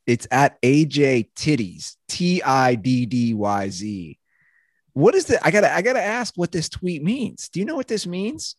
it's 0.05 0.27
at 0.31 0.61
AJ 0.61 1.29
Titties 1.35 1.95
T 2.07 2.41
I 2.43 2.75
D 2.75 3.05
D 3.05 3.33
Y 3.33 3.69
Z. 3.69 4.19
What 4.93 5.15
is 5.15 5.25
the? 5.25 5.43
I 5.45 5.51
gotta 5.51 5.73
I 5.73 5.81
gotta 5.81 6.03
ask 6.03 6.35
what 6.35 6.51
this 6.51 6.69
tweet 6.69 7.03
means. 7.03 7.49
Do 7.49 7.59
you 7.59 7.65
know 7.65 7.75
what 7.75 7.87
this 7.87 8.05
means? 8.05 8.55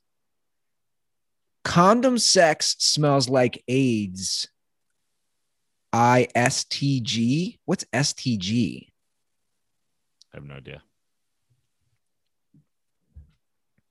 Condom 1.63 2.19
sex 2.19 2.77
smells 2.79 3.29
like 3.29 3.63
AIDS. 3.69 4.49
I 5.93 6.27
S 6.35 6.65
T 6.65 7.01
G. 7.01 7.61
What's 7.65 7.85
S 7.93 8.13
T 8.13 8.37
G? 8.37 8.93
I 10.33 10.39
have 10.39 10.45
no 10.45 10.55
idea. 10.55 10.83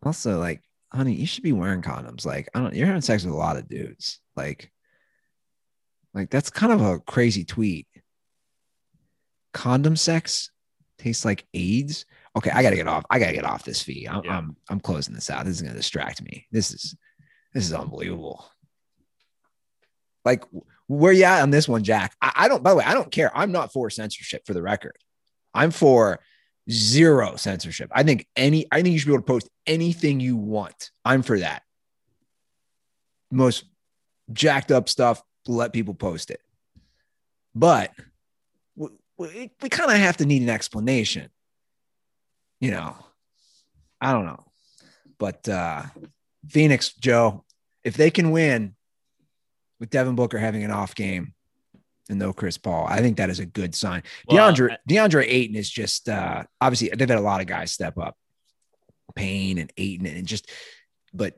Also, 0.03 0.37
like, 0.37 0.61
honey, 0.91 1.13
you 1.13 1.25
should 1.25 1.43
be 1.43 1.53
wearing 1.53 1.81
condoms. 1.81 2.25
Like, 2.25 2.49
I 2.53 2.59
don't. 2.59 2.75
You're 2.75 2.87
having 2.87 3.01
sex 3.01 3.23
with 3.23 3.33
a 3.33 3.37
lot 3.37 3.55
of 3.55 3.69
dudes. 3.69 4.19
Like, 4.35 4.69
like 6.13 6.29
that's 6.29 6.49
kind 6.49 6.73
of 6.73 6.81
a 6.81 6.99
crazy 6.99 7.45
tweet. 7.45 7.87
Condom 9.53 9.95
sex 9.95 10.51
tastes 10.97 11.23
like 11.23 11.45
AIDS. 11.53 12.05
Okay, 12.35 12.49
I 12.49 12.63
gotta 12.63 12.75
get 12.75 12.87
off. 12.87 13.05
I 13.09 13.19
gotta 13.19 13.33
get 13.33 13.45
off 13.45 13.63
this 13.63 13.81
feed. 13.81 14.07
I'm, 14.07 14.23
Yeah. 14.23 14.37
I'm, 14.37 14.55
I'm 14.69 14.79
closing 14.79 15.13
this 15.13 15.29
out. 15.29 15.45
This 15.45 15.55
is 15.55 15.61
gonna 15.61 15.75
distract 15.75 16.21
me. 16.23 16.47
This 16.51 16.71
is, 16.71 16.95
this 17.53 17.65
is 17.65 17.73
unbelievable. 17.73 18.45
Like, 20.25 20.43
where 20.87 21.13
you 21.13 21.23
at 21.25 21.41
on 21.41 21.49
this 21.51 21.67
one, 21.67 21.83
Jack? 21.83 22.15
I, 22.21 22.31
I 22.35 22.47
don't. 22.47 22.63
By 22.63 22.71
the 22.71 22.77
way, 22.77 22.85
I 22.85 22.93
don't 22.93 23.11
care. 23.11 23.35
I'm 23.35 23.51
not 23.51 23.71
for 23.71 23.89
censorship. 23.89 24.43
For 24.45 24.53
the 24.53 24.61
record, 24.61 24.97
I'm 25.53 25.71
for 25.71 26.19
zero 26.69 27.35
censorship. 27.35 27.89
I 27.93 28.03
think 28.03 28.27
any. 28.35 28.65
I 28.71 28.81
think 28.81 28.93
you 28.93 28.99
should 28.99 29.07
be 29.07 29.13
able 29.13 29.23
to 29.23 29.27
post 29.31 29.49
anything 29.67 30.19
you 30.19 30.35
want. 30.37 30.91
I'm 31.05 31.21
for 31.21 31.39
that. 31.39 31.63
Most 33.31 33.65
jacked 34.31 34.71
up 34.71 34.89
stuff. 34.89 35.21
Let 35.47 35.73
people 35.73 35.93
post 35.93 36.31
it. 36.31 36.39
But 37.53 37.91
we, 39.17 39.51
we 39.61 39.69
kind 39.69 39.91
of 39.91 39.97
have 39.97 40.17
to 40.17 40.25
need 40.25 40.41
an 40.41 40.49
explanation. 40.49 41.29
You 42.63 42.71
know, 42.71 42.95
I 43.99 44.13
don't 44.13 44.23
know. 44.23 44.41
But 45.19 45.49
uh 45.49 45.83
Phoenix, 46.47 46.93
Joe, 46.93 47.43
if 47.83 47.97
they 47.97 48.09
can 48.09 48.31
win 48.31 48.75
with 49.81 49.89
Devin 49.89 50.15
Booker 50.15 50.37
having 50.37 50.63
an 50.63 50.71
off 50.71 50.95
game 50.95 51.33
and 52.07 52.19
no 52.19 52.31
Chris 52.31 52.57
Paul, 52.57 52.87
I 52.87 53.01
think 53.01 53.17
that 53.17 53.29
is 53.29 53.39
a 53.39 53.45
good 53.45 53.75
sign. 53.75 54.03
Well, 54.29 54.53
DeAndre 54.53 54.77
DeAndre 54.89 55.25
Ayton 55.27 55.57
is 55.57 55.69
just 55.69 56.07
uh 56.07 56.45
obviously 56.61 56.87
they've 56.95 57.09
had 57.09 57.17
a 57.17 57.21
lot 57.21 57.41
of 57.41 57.47
guys 57.47 57.69
step 57.69 57.97
up. 57.97 58.15
Payne 59.13 59.57
and 59.57 59.73
Ayton 59.75 60.05
and 60.05 60.25
just 60.25 60.49
but 61.13 61.37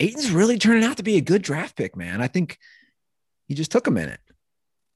Ayton's 0.00 0.32
really 0.32 0.58
turning 0.58 0.82
out 0.82 0.96
to 0.96 1.04
be 1.04 1.16
a 1.16 1.20
good 1.20 1.42
draft 1.42 1.76
pick, 1.76 1.96
man. 1.96 2.20
I 2.20 2.26
think 2.26 2.58
he 3.46 3.54
just 3.54 3.70
took 3.70 3.86
a 3.86 3.92
minute. 3.92 4.20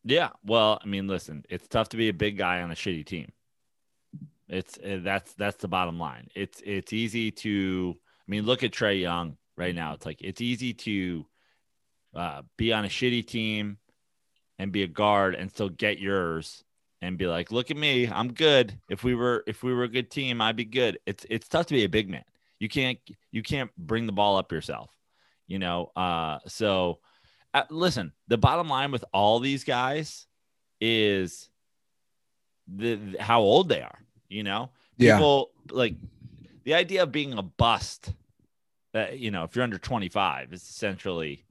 Yeah. 0.02 0.30
Well, 0.44 0.80
I 0.82 0.88
mean, 0.88 1.06
listen, 1.06 1.44
it's 1.48 1.68
tough 1.68 1.90
to 1.90 1.96
be 1.96 2.08
a 2.08 2.12
big 2.12 2.36
guy 2.36 2.60
on 2.62 2.72
a 2.72 2.74
shitty 2.74 3.06
team. 3.06 3.30
It's 4.48 4.78
uh, 4.78 5.00
that's 5.02 5.32
that's 5.34 5.56
the 5.56 5.68
bottom 5.68 5.98
line. 5.98 6.28
It's 6.34 6.60
it's 6.64 6.92
easy 6.92 7.30
to. 7.30 7.94
I 7.96 8.30
mean, 8.30 8.44
look 8.44 8.62
at 8.62 8.70
Trae 8.72 9.00
Young 9.00 9.36
right 9.56 9.74
now. 9.74 9.94
It's 9.94 10.06
like 10.06 10.20
it's 10.20 10.40
easy 10.40 10.74
to 10.74 11.26
uh, 12.14 12.42
be 12.56 12.72
on 12.72 12.84
a 12.84 12.88
shitty 12.88 13.26
team 13.26 13.78
and 14.58 14.72
be 14.72 14.82
a 14.82 14.88
guard 14.88 15.34
and 15.34 15.50
still 15.50 15.68
get 15.68 15.98
yours 15.98 16.62
and 17.00 17.18
be 17.18 17.26
like, 17.26 17.50
look 17.50 17.70
at 17.70 17.76
me, 17.76 18.06
I'm 18.06 18.32
good. 18.32 18.78
If 18.88 19.02
we 19.02 19.14
were 19.14 19.42
if 19.46 19.62
we 19.62 19.74
were 19.74 19.84
a 19.84 19.88
good 19.88 20.10
team, 20.10 20.40
I'd 20.40 20.56
be 20.56 20.64
good. 20.64 20.98
It's 21.06 21.26
it's 21.30 21.48
tough 21.48 21.66
to 21.66 21.74
be 21.74 21.84
a 21.84 21.88
big 21.88 22.08
man. 22.10 22.24
You 22.58 22.68
can't 22.68 22.98
you 23.30 23.42
can't 23.42 23.70
bring 23.76 24.06
the 24.06 24.12
ball 24.12 24.36
up 24.36 24.52
yourself. 24.52 24.90
You 25.46 25.58
know. 25.58 25.90
Uh, 25.96 26.38
so 26.46 27.00
uh, 27.54 27.64
listen, 27.70 28.12
the 28.28 28.38
bottom 28.38 28.68
line 28.68 28.92
with 28.92 29.04
all 29.12 29.40
these 29.40 29.64
guys 29.64 30.26
is 30.80 31.48
the, 32.72 32.94
the- 32.94 33.22
how 33.22 33.40
old 33.40 33.68
they 33.68 33.80
are. 33.82 33.98
You 34.32 34.42
know, 34.42 34.70
Yeah. 34.96 35.16
people 35.16 35.50
like 35.70 35.94
the 36.64 36.74
idea 36.74 37.02
of 37.02 37.12
being 37.12 37.34
a 37.34 37.42
bust. 37.42 38.14
Uh, 38.94 39.06
you 39.12 39.30
know, 39.30 39.44
if 39.44 39.54
you're 39.56 39.62
under 39.62 39.78
25, 39.78 40.52
is 40.52 40.62
essentially 40.62 41.44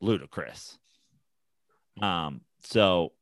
ludicrous. 0.00 0.78
Um. 2.00 2.42
So, 2.62 3.12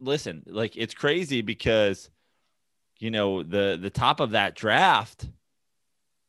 listen, 0.00 0.42
like 0.46 0.76
it's 0.76 0.94
crazy 0.94 1.42
because, 1.42 2.10
you 2.98 3.10
know, 3.10 3.42
the 3.42 3.78
the 3.80 3.90
top 3.90 4.20
of 4.20 4.30
that 4.30 4.54
draft, 4.54 5.28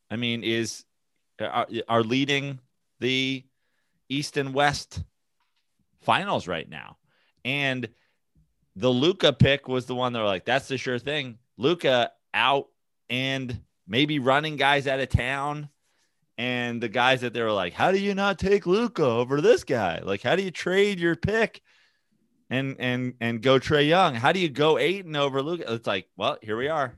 I 0.09 0.15
mean, 0.15 0.43
is 0.43 0.85
are, 1.39 1.67
are 1.87 2.03
leading 2.03 2.59
the 2.99 3.43
East 4.09 4.37
and 4.37 4.53
West 4.53 5.03
finals 6.01 6.47
right 6.47 6.69
now. 6.69 6.97
And 7.43 7.89
the 8.75 8.89
Luka 8.89 9.33
pick 9.33 9.67
was 9.67 9.85
the 9.85 9.95
one 9.95 10.13
that 10.13 10.19
were 10.19 10.25
like, 10.25 10.45
that's 10.45 10.67
the 10.67 10.77
sure 10.77 10.99
thing. 10.99 11.37
Luka 11.57 12.11
out 12.33 12.67
and 13.09 13.61
maybe 13.87 14.19
running 14.19 14.55
guys 14.55 14.87
out 14.87 14.99
of 14.99 15.09
town. 15.09 15.69
And 16.37 16.81
the 16.81 16.89
guys 16.89 17.21
that 17.21 17.33
they 17.33 17.43
were 17.43 17.51
like, 17.51 17.73
how 17.73 17.91
do 17.91 17.99
you 17.99 18.15
not 18.15 18.39
take 18.39 18.65
Luka 18.65 19.03
over 19.03 19.39
this 19.39 19.63
guy? 19.63 20.01
Like, 20.03 20.23
how 20.23 20.35
do 20.35 20.41
you 20.41 20.49
trade 20.49 20.99
your 20.99 21.15
pick 21.15 21.61
and 22.49 22.75
and 22.79 23.13
and 23.21 23.41
go 23.41 23.59
Trae 23.59 23.87
Young? 23.87 24.15
How 24.15 24.31
do 24.31 24.39
you 24.39 24.49
go 24.49 24.79
Ayton 24.79 25.15
over 25.15 25.43
Luka? 25.43 25.71
It's 25.71 25.85
like, 25.85 26.07
well, 26.17 26.37
here 26.41 26.57
we 26.57 26.69
are. 26.69 26.95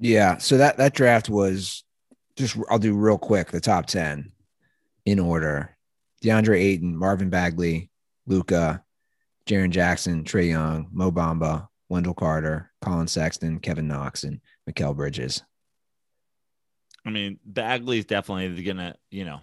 Yeah. 0.00 0.38
So 0.38 0.58
that 0.58 0.78
that 0.78 0.94
draft 0.94 1.28
was 1.28 1.84
just 2.36 2.56
I'll 2.68 2.80
do 2.80 2.96
real 2.96 3.18
quick 3.18 3.50
the 3.52 3.60
top 3.60 3.86
10 3.86 4.32
in 5.06 5.18
order. 5.20 5.76
DeAndre 6.24 6.58
Ayton, 6.60 6.96
Marvin 6.96 7.30
Bagley, 7.30 7.90
Luka, 8.26 8.82
Jaren 9.46 9.70
Jackson, 9.70 10.24
Trae 10.24 10.48
Young, 10.48 10.88
Mo 10.92 11.12
Bamba, 11.12 11.67
Wendell 11.88 12.14
Carter, 12.14 12.70
Collin 12.82 13.06
Sexton, 13.06 13.60
Kevin 13.60 13.88
Knox, 13.88 14.24
and 14.24 14.40
Mikal 14.68 14.94
Bridges. 14.94 15.42
I 17.06 17.10
mean, 17.10 17.38
Bagley's 17.44 18.04
definitely 18.04 18.62
gonna, 18.62 18.96
you 19.10 19.24
know, 19.24 19.40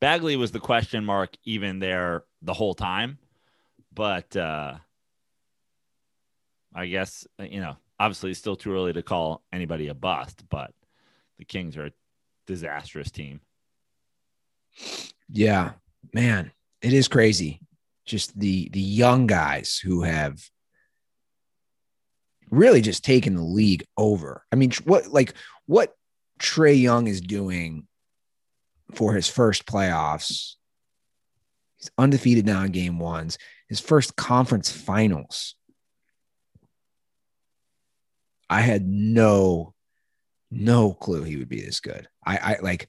Bagley 0.00 0.36
was 0.36 0.52
the 0.52 0.60
question 0.60 1.04
mark 1.04 1.34
even 1.44 1.80
there 1.80 2.24
the 2.42 2.54
whole 2.54 2.74
time, 2.74 3.18
but 3.92 4.36
uh 4.36 4.76
I 6.74 6.86
guess 6.86 7.26
you 7.40 7.60
know, 7.60 7.76
obviously 7.98 8.30
it's 8.30 8.38
still 8.38 8.56
too 8.56 8.72
early 8.72 8.92
to 8.92 9.02
call 9.02 9.42
anybody 9.52 9.88
a 9.88 9.94
bust, 9.94 10.44
but 10.48 10.72
the 11.38 11.44
Kings 11.44 11.76
are 11.76 11.86
a 11.86 11.92
disastrous 12.46 13.10
team. 13.10 13.40
Yeah, 15.30 15.72
man, 16.12 16.52
it 16.80 16.92
is 16.92 17.08
crazy. 17.08 17.60
Just 18.04 18.38
the 18.38 18.68
the 18.70 18.80
young 18.80 19.26
guys 19.26 19.80
who 19.82 20.02
have 20.02 20.38
really 22.50 22.80
just 22.80 23.04
taken 23.04 23.34
the 23.34 23.42
league 23.42 23.84
over. 23.96 24.44
I 24.52 24.56
mean, 24.56 24.72
what 24.84 25.08
like 25.08 25.34
what 25.66 25.94
Trae 26.38 26.80
Young 26.80 27.06
is 27.06 27.20
doing 27.20 27.86
for 28.94 29.14
his 29.14 29.28
first 29.28 29.66
playoffs. 29.66 30.54
He's 31.78 31.90
undefeated 31.96 32.46
now 32.46 32.62
in 32.64 32.72
game 32.72 32.98
ones. 32.98 33.38
His 33.68 33.80
first 33.80 34.16
conference 34.16 34.70
finals. 34.70 35.54
I 38.50 38.62
had 38.62 38.86
no, 38.86 39.74
no 40.50 40.94
clue 40.94 41.22
he 41.22 41.36
would 41.36 41.50
be 41.50 41.60
this 41.60 41.80
good. 41.80 42.08
I, 42.24 42.36
I 42.38 42.56
like, 42.62 42.88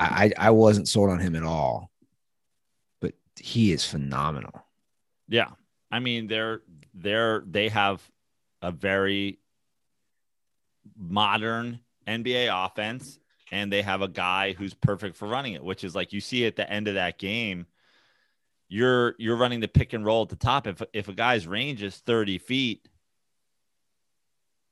I, 0.00 0.32
I 0.36 0.50
wasn't 0.50 0.88
sold 0.88 1.10
on 1.10 1.18
him 1.18 1.36
at 1.36 1.42
all, 1.42 1.90
but 3.00 3.12
he 3.38 3.72
is 3.72 3.84
phenomenal. 3.84 4.66
Yeah. 5.28 5.50
I 5.90 6.00
mean, 6.00 6.26
they're 6.26 6.62
they're 6.94 7.42
they 7.46 7.68
have 7.68 8.02
a 8.62 8.72
very 8.72 9.38
modern 10.96 11.80
NBA 12.06 12.48
offense 12.66 13.18
and 13.50 13.72
they 13.72 13.82
have 13.82 14.02
a 14.02 14.08
guy 14.08 14.52
who's 14.52 14.74
perfect 14.74 15.16
for 15.16 15.26
running 15.26 15.54
it, 15.54 15.64
which 15.64 15.84
is 15.84 15.94
like 15.94 16.12
you 16.12 16.20
see 16.20 16.46
at 16.46 16.56
the 16.56 16.68
end 16.70 16.88
of 16.88 16.94
that 16.94 17.18
game, 17.18 17.66
you're 18.68 19.14
you're 19.18 19.36
running 19.36 19.60
the 19.60 19.68
pick 19.68 19.92
and 19.92 20.04
roll 20.04 20.22
at 20.22 20.28
the 20.28 20.36
top. 20.36 20.66
If 20.66 20.82
if 20.92 21.08
a 21.08 21.14
guy's 21.14 21.46
range 21.46 21.82
is 21.82 21.96
30 21.96 22.38
feet, 22.38 22.88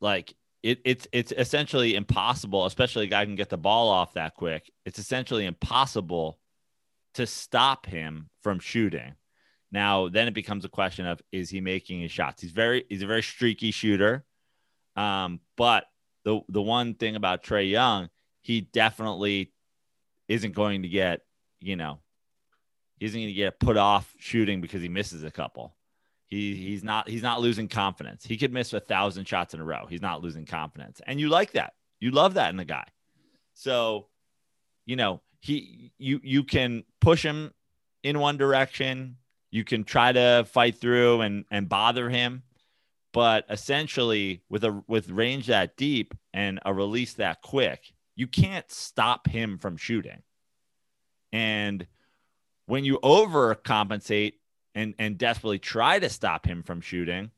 like 0.00 0.34
it, 0.62 0.80
it's 0.84 1.06
it's 1.12 1.32
essentially 1.32 1.94
impossible, 1.94 2.66
especially 2.66 3.04
a 3.04 3.08
guy 3.08 3.24
can 3.24 3.36
get 3.36 3.48
the 3.48 3.56
ball 3.56 3.88
off 3.88 4.14
that 4.14 4.34
quick. 4.34 4.70
It's 4.84 4.98
essentially 4.98 5.46
impossible 5.46 6.38
to 7.14 7.26
stop 7.26 7.86
him 7.86 8.28
from 8.42 8.58
shooting. 8.58 9.14
Now, 9.72 10.08
then 10.08 10.28
it 10.28 10.34
becomes 10.34 10.64
a 10.64 10.68
question 10.68 11.06
of 11.06 11.20
is 11.32 11.50
he 11.50 11.60
making 11.60 12.00
his 12.00 12.12
shots? 12.12 12.42
He's 12.42 12.52
very 12.52 12.84
he's 12.88 13.02
a 13.02 13.06
very 13.06 13.22
streaky 13.22 13.70
shooter. 13.70 14.24
Um, 14.94 15.40
but 15.56 15.84
the 16.24 16.40
the 16.48 16.62
one 16.62 16.94
thing 16.94 17.16
about 17.16 17.42
Trae 17.42 17.70
Young, 17.70 18.08
he 18.42 18.60
definitely 18.60 19.52
isn't 20.28 20.54
going 20.54 20.82
to 20.82 20.88
get, 20.88 21.22
you 21.60 21.76
know, 21.76 21.98
he 22.98 23.06
isn't 23.06 23.18
going 23.18 23.28
to 23.28 23.34
get 23.34 23.60
put 23.60 23.76
off 23.76 24.12
shooting 24.18 24.60
because 24.60 24.82
he 24.82 24.88
misses 24.88 25.24
a 25.24 25.30
couple. 25.30 25.76
He 26.26 26.54
he's 26.56 26.82
not 26.82 27.08
he's 27.08 27.22
not 27.22 27.40
losing 27.40 27.68
confidence. 27.68 28.24
He 28.24 28.36
could 28.36 28.52
miss 28.52 28.72
a 28.72 28.80
thousand 28.80 29.28
shots 29.28 29.54
in 29.54 29.60
a 29.60 29.64
row. 29.64 29.86
He's 29.88 30.02
not 30.02 30.22
losing 30.22 30.44
confidence, 30.44 31.00
and 31.06 31.20
you 31.20 31.28
like 31.28 31.52
that. 31.52 31.74
You 32.00 32.10
love 32.10 32.34
that 32.34 32.50
in 32.50 32.56
the 32.56 32.64
guy. 32.64 32.86
So 33.54 34.08
you 34.86 34.96
know, 34.96 35.20
he 35.40 35.92
you 35.98 36.20
you 36.22 36.42
can 36.42 36.84
push 37.00 37.24
him 37.24 37.52
in 38.02 38.18
one 38.18 38.36
direction, 38.36 39.16
you 39.50 39.64
can 39.64 39.84
try 39.84 40.12
to 40.12 40.46
fight 40.50 40.80
through 40.80 41.20
and 41.20 41.44
and 41.50 41.68
bother 41.68 42.10
him, 42.10 42.42
but 43.12 43.44
essentially 43.48 44.42
with 44.48 44.64
a 44.64 44.82
with 44.86 45.10
range 45.10 45.46
that 45.46 45.76
deep 45.76 46.14
and 46.34 46.60
a 46.64 46.74
release 46.74 47.14
that 47.14 47.42
quick, 47.42 47.92
you 48.14 48.26
can't 48.26 48.70
stop 48.70 49.26
him 49.26 49.58
from 49.58 49.76
shooting. 49.76 50.22
And 51.32 51.86
when 52.66 52.84
you 52.84 52.98
overcompensate 53.02 54.34
and 54.74 54.94
and 54.98 55.18
desperately 55.18 55.58
try 55.58 55.98
to 55.98 56.08
stop 56.08 56.46
him 56.46 56.62
from 56.62 56.80
shooting, 56.80 57.30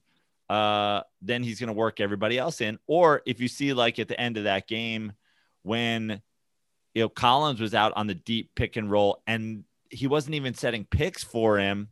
uh, 0.49 1.03
then 1.21 1.42
he's 1.42 1.61
going 1.61 1.68
to 1.68 1.75
work 1.75 2.01
everybody 2.01 2.38
else 2.38 2.61
in. 2.61 2.79
Or 2.87 3.23
if 3.27 3.40
you 3.40 3.49
see 3.49 3.73
like 3.73 3.99
at 3.99 4.09
the 4.09 4.18
end 4.18 4.37
of 4.37 4.44
that 4.44 4.66
game 4.66 5.12
when 5.62 6.23
you 6.94 7.03
know 7.03 7.09
Collins 7.09 7.61
was 7.61 7.75
out 7.75 7.92
on 7.94 8.07
the 8.07 8.14
deep 8.14 8.55
pick 8.55 8.77
and 8.77 8.90
roll 8.90 9.23
and 9.27 9.64
he 9.90 10.07
wasn't 10.07 10.35
even 10.35 10.55
setting 10.55 10.85
picks 10.85 11.23
for 11.23 11.59
him 11.59 11.88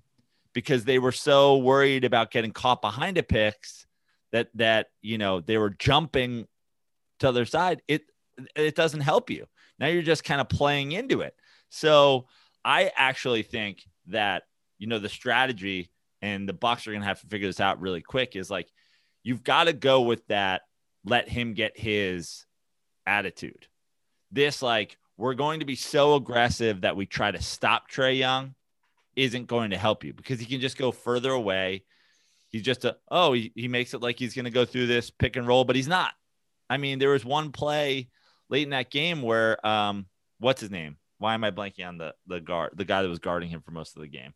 because 0.56 0.86
they 0.86 0.98
were 0.98 1.12
so 1.12 1.58
worried 1.58 2.02
about 2.02 2.30
getting 2.30 2.50
caught 2.50 2.80
behind 2.80 3.18
a 3.18 3.22
picks 3.22 3.86
that 4.32 4.48
that 4.54 4.86
you 5.02 5.18
know 5.18 5.42
they 5.42 5.58
were 5.58 5.68
jumping 5.68 6.46
to 7.18 7.30
their 7.30 7.44
side. 7.44 7.82
It 7.86 8.04
it 8.54 8.74
doesn't 8.74 9.02
help 9.02 9.28
you. 9.28 9.44
Now 9.78 9.88
you're 9.88 10.00
just 10.00 10.24
kind 10.24 10.40
of 10.40 10.48
playing 10.48 10.92
into 10.92 11.20
it. 11.20 11.34
So 11.68 12.28
I 12.64 12.90
actually 12.96 13.42
think 13.42 13.82
that 14.06 14.44
you 14.78 14.86
know 14.86 14.98
the 14.98 15.10
strategy 15.10 15.90
and 16.22 16.48
the 16.48 16.54
Bucks 16.54 16.86
are 16.86 16.92
going 16.92 17.02
to 17.02 17.06
have 17.06 17.20
to 17.20 17.26
figure 17.26 17.48
this 17.48 17.60
out 17.60 17.82
really 17.82 18.00
quick 18.00 18.34
is 18.34 18.50
like 18.50 18.72
you've 19.22 19.44
got 19.44 19.64
to 19.64 19.74
go 19.74 20.00
with 20.00 20.26
that 20.28 20.62
let 21.04 21.28
him 21.28 21.52
get 21.52 21.78
his 21.78 22.46
attitude. 23.06 23.66
This 24.32 24.62
like 24.62 24.96
we're 25.18 25.34
going 25.34 25.60
to 25.60 25.66
be 25.66 25.76
so 25.76 26.14
aggressive 26.14 26.80
that 26.80 26.96
we 26.96 27.04
try 27.04 27.30
to 27.30 27.42
stop 27.42 27.90
Trae 27.90 28.16
Young 28.16 28.54
isn't 29.16 29.46
going 29.46 29.70
to 29.70 29.78
help 29.78 30.04
you 30.04 30.12
because 30.12 30.38
he 30.38 30.46
can 30.46 30.60
just 30.60 30.76
go 30.76 30.92
further 30.92 31.32
away. 31.32 31.84
He's 32.48 32.62
just 32.62 32.84
a 32.84 32.96
oh, 33.10 33.32
he, 33.32 33.52
he 33.54 33.68
makes 33.68 33.94
it 33.94 34.02
like 34.02 34.18
he's 34.18 34.34
going 34.34 34.44
to 34.44 34.50
go 34.50 34.64
through 34.64 34.86
this 34.86 35.10
pick 35.10 35.36
and 35.36 35.46
roll, 35.46 35.64
but 35.64 35.76
he's 35.76 35.88
not. 35.88 36.12
I 36.68 36.76
mean, 36.76 36.98
there 36.98 37.10
was 37.10 37.24
one 37.24 37.52
play 37.52 38.08
late 38.48 38.64
in 38.64 38.70
that 38.70 38.90
game 38.90 39.22
where 39.22 39.64
um 39.66 40.06
what's 40.38 40.60
his 40.60 40.70
name? 40.70 40.96
Why 41.18 41.34
am 41.34 41.44
I 41.44 41.50
blanking 41.50 41.86
on 41.86 41.98
the 41.98 42.14
the 42.26 42.40
guard, 42.40 42.72
the 42.76 42.84
guy 42.84 43.02
that 43.02 43.08
was 43.08 43.18
guarding 43.18 43.48
him 43.48 43.62
for 43.62 43.72
most 43.72 43.96
of 43.96 44.02
the 44.02 44.08
game? 44.08 44.32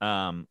Um 0.00 0.46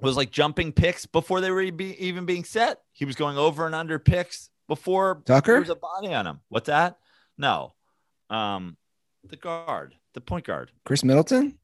was 0.00 0.16
like 0.16 0.30
jumping 0.30 0.72
picks 0.72 1.06
before 1.06 1.40
they 1.40 1.50
were 1.50 1.70
be, 1.70 1.96
even 2.04 2.26
being 2.26 2.44
set. 2.44 2.78
He 2.92 3.04
was 3.04 3.16
going 3.16 3.38
over 3.38 3.64
and 3.64 3.74
under 3.74 3.98
picks 3.98 4.50
before 4.66 5.22
Tucker? 5.24 5.52
there 5.52 5.60
was 5.60 5.70
a 5.70 5.76
body 5.76 6.12
on 6.12 6.26
him. 6.26 6.40
What's 6.48 6.66
that? 6.66 6.98
No. 7.38 7.74
Um 8.30 8.76
the 9.22 9.36
guard, 9.36 9.94
the 10.14 10.20
point 10.20 10.46
guard. 10.46 10.70
Khris 10.84 11.04
Middleton. 11.04 11.58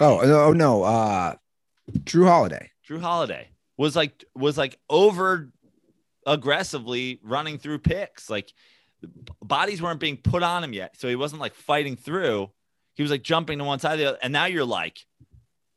Oh 0.00 0.20
no, 0.22 0.52
no, 0.52 0.82
uh, 0.82 1.34
Jrue 2.00 2.26
Holiday. 2.26 2.70
Jrue 2.88 3.00
Holiday 3.00 3.48
was 3.76 3.96
like 3.96 4.24
was 4.34 4.56
like 4.56 4.78
over 4.88 5.50
aggressively 6.26 7.20
running 7.22 7.58
through 7.58 7.78
picks. 7.78 8.30
Like 8.30 8.52
bodies 9.42 9.82
weren't 9.82 10.00
being 10.00 10.16
put 10.16 10.42
on 10.42 10.62
him 10.62 10.72
yet, 10.72 10.98
so 10.98 11.08
he 11.08 11.16
wasn't 11.16 11.40
like 11.40 11.54
fighting 11.54 11.96
through. 11.96 12.50
He 12.94 13.02
was 13.02 13.10
like 13.10 13.22
jumping 13.22 13.58
to 13.58 13.64
one 13.64 13.78
side 13.78 13.94
of 13.94 13.98
the 13.98 14.06
other, 14.06 14.18
and 14.22 14.32
now 14.32 14.46
you're 14.46 14.64
like, 14.64 14.98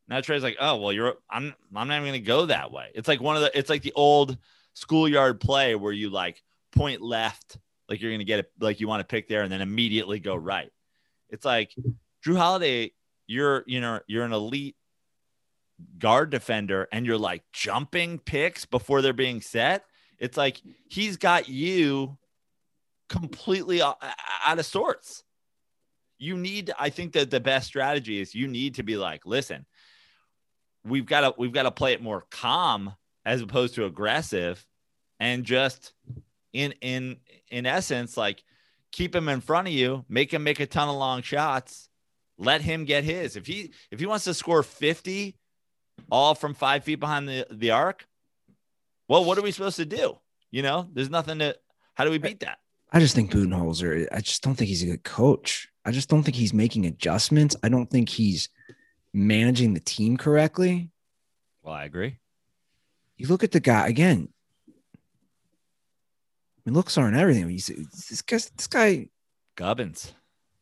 now 0.08 0.22
Trae's 0.22 0.44
like, 0.44 0.58
oh 0.60 0.78
well, 0.78 0.92
you're 0.92 1.16
I'm 1.30 1.54
I'm 1.76 1.88
not 1.88 1.98
even 1.98 2.08
gonna 2.08 2.20
go 2.20 2.46
that 2.48 2.72
way. 2.72 2.90
It's 2.94 3.08
like 3.08 3.22
one 3.22 3.36
of 3.36 3.42
the 3.42 3.58
it's 3.58 3.70
like 3.70 3.84
the 3.84 3.94
old 3.94 4.38
schoolyard 4.74 5.40
play 5.40 5.76
where 5.76 5.94
you 5.94 6.10
like 6.10 6.42
point 6.74 7.02
left, 7.02 7.58
like 7.90 8.02
you're 8.02 8.12
gonna 8.12 8.24
get 8.24 8.40
it, 8.40 8.52
like 8.60 8.80
you 8.80 8.88
want 8.88 9.02
to 9.02 9.08
pick 9.08 9.28
there, 9.28 9.44
and 9.44 9.52
then 9.52 9.62
immediately 9.62 10.20
go 10.20 10.36
right. 10.36 10.72
It's 11.30 11.46
like 11.46 11.74
Jrue 12.26 12.38
Holiday, 12.38 12.92
you're 13.28 13.64
you 13.68 13.82
know 13.82 14.00
you're 14.08 14.26
an 14.26 14.34
elite 14.34 14.76
guard 15.98 16.30
defender, 16.30 16.88
and 16.92 17.06
you're 17.06 17.18
like 17.18 17.44
jumping 17.54 18.20
picks 18.20 18.66
before 18.66 19.02
they're 19.02 19.14
being 19.14 19.42
set. 19.42 19.86
It's 20.20 20.38
like 20.38 20.62
he's 20.88 21.18
got 21.18 21.50
you 21.50 22.18
completely 23.10 23.82
out 23.82 23.98
of 24.60 24.66
sorts. 24.66 25.24
You 26.18 26.38
need, 26.38 26.72
I 26.78 26.90
think 26.90 27.14
that 27.14 27.32
the 27.32 27.40
best 27.40 27.68
strategy 27.68 28.22
is 28.22 28.36
you 28.36 28.48
need 28.48 28.76
to 28.76 28.84
be 28.84 28.96
like, 28.96 29.26
listen, 29.26 29.66
we've 30.86 31.06
got 31.06 31.22
to 31.22 31.34
we've 31.38 31.52
got 31.52 31.64
to 31.64 31.72
play 31.72 31.94
it 31.94 32.02
more 32.02 32.26
calm 32.30 32.94
as 33.26 33.42
opposed 33.42 33.76
to 33.76 33.86
aggressive, 33.86 34.66
and 35.20 35.44
just 35.44 35.94
in 36.54 36.74
in 36.82 37.18
in 37.50 37.66
essence, 37.66 38.18
like 38.18 38.44
keep 38.92 39.16
him 39.16 39.30
in 39.30 39.42
front 39.42 39.68
of 39.68 39.74
you, 39.74 40.06
make 40.10 40.34
him 40.34 40.44
make 40.44 40.60
a 40.60 40.66
ton 40.66 40.90
of 40.90 40.96
long 40.96 41.22
shots, 41.22 41.90
let 42.42 42.62
him 42.62 42.86
get 42.86 43.04
his. 43.04 43.36
If 43.36 43.46
he 43.46 43.72
if 43.92 44.00
he 44.00 44.06
wants 44.06 44.26
to 44.26 44.34
score 44.34 44.64
fifty, 44.64 45.38
all 46.12 46.36
from 46.36 46.54
five 46.54 46.84
feet 46.84 47.00
behind 47.00 47.30
the 47.30 47.46
the 47.52 47.72
arc, 47.72 48.06
well, 49.08 49.24
what 49.24 49.38
are 49.38 49.42
we 49.42 49.52
supposed 49.52 49.78
to 49.78 49.86
do? 49.86 50.18
You 50.50 50.64
know, 50.64 50.90
there's 50.94 51.10
nothing 51.10 51.40
to. 51.40 51.56
How 51.94 52.04
do 52.04 52.12
we 52.12 52.18
beat 52.18 52.40
that? 52.42 52.58
I 52.92 53.00
just 53.00 53.16
think 53.16 53.32
Budenholzer. 53.32 54.08
I 54.12 54.20
just 54.20 54.44
don't 54.44 54.56
think 54.56 54.68
he's 54.70 54.84
a 54.84 54.88
good 54.88 55.04
coach. 55.04 55.70
I 55.86 55.92
just 55.92 56.10
don't 56.10 56.24
think 56.24 56.36
he's 56.36 56.54
making 56.54 56.86
adjustments. 56.86 57.56
I 57.64 57.70
don't 57.70 57.90
think 57.90 58.10
he's 58.10 58.50
managing 59.14 59.74
the 59.74 59.80
team 59.80 60.18
correctly. 60.18 60.90
Well, 61.64 61.74
I 61.74 61.86
agree. 61.86 62.18
You 63.18 63.28
look 63.28 63.44
at 63.44 63.52
the 63.52 63.60
guy 63.60 63.88
again. 63.88 64.30
I 64.70 64.74
mean, 66.66 66.76
looks 66.76 66.98
aren't 66.98 67.18
everything. 67.18 67.48
This 67.48 68.22
guy. 68.22 68.38
This 68.38 68.68
guy. 68.68 69.10
Gubbins. 69.56 70.14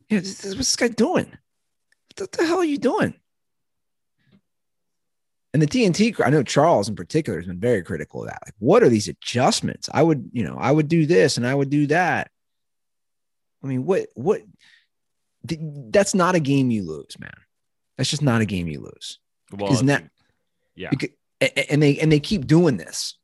Yeah, 0.09 0.19
this, 0.19 0.41
this, 0.41 0.55
what's 0.55 0.75
this 0.75 0.75
guy 0.75 0.87
doing? 0.87 1.37
What 2.19 2.31
the 2.31 2.45
hell 2.45 2.59
are 2.59 2.65
you 2.65 2.77
doing? 2.77 3.13
And 5.53 5.61
the 5.61 5.67
TNT, 5.67 6.15
I 6.23 6.29
know 6.29 6.43
Charles 6.43 6.89
in 6.89 6.95
particular 6.95 7.39
has 7.39 7.47
been 7.47 7.59
very 7.59 7.81
critical 7.81 8.21
of 8.21 8.29
that. 8.29 8.41
Like, 8.45 8.53
what 8.59 8.83
are 8.83 8.89
these 8.89 9.07
adjustments? 9.07 9.89
I 9.91 10.03
would, 10.03 10.29
you 10.31 10.43
know, 10.43 10.55
I 10.59 10.71
would 10.71 10.87
do 10.87 11.05
this 11.05 11.37
and 11.37 11.47
I 11.47 11.55
would 11.55 11.71
do 11.71 11.87
that. 11.87 12.29
I 13.63 13.67
mean, 13.67 13.85
what, 13.85 14.07
what, 14.13 14.41
that's 15.43 16.13
not 16.13 16.35
a 16.35 16.39
game 16.39 16.69
you 16.69 16.83
lose, 16.83 17.17
man. 17.19 17.33
That's 17.97 18.09
just 18.09 18.21
not 18.21 18.41
a 18.41 18.45
game 18.45 18.67
you 18.67 18.79
lose. 18.79 19.19
Well, 19.51 19.73
Isn't 19.73 19.87
that, 19.87 20.09
yeah. 20.75 20.89
Because, 20.91 21.09
and 21.41 21.81
they, 21.81 21.97
and 21.97 22.11
they 22.11 22.19
keep 22.19 22.45
doing 22.45 22.77
this 22.77 23.17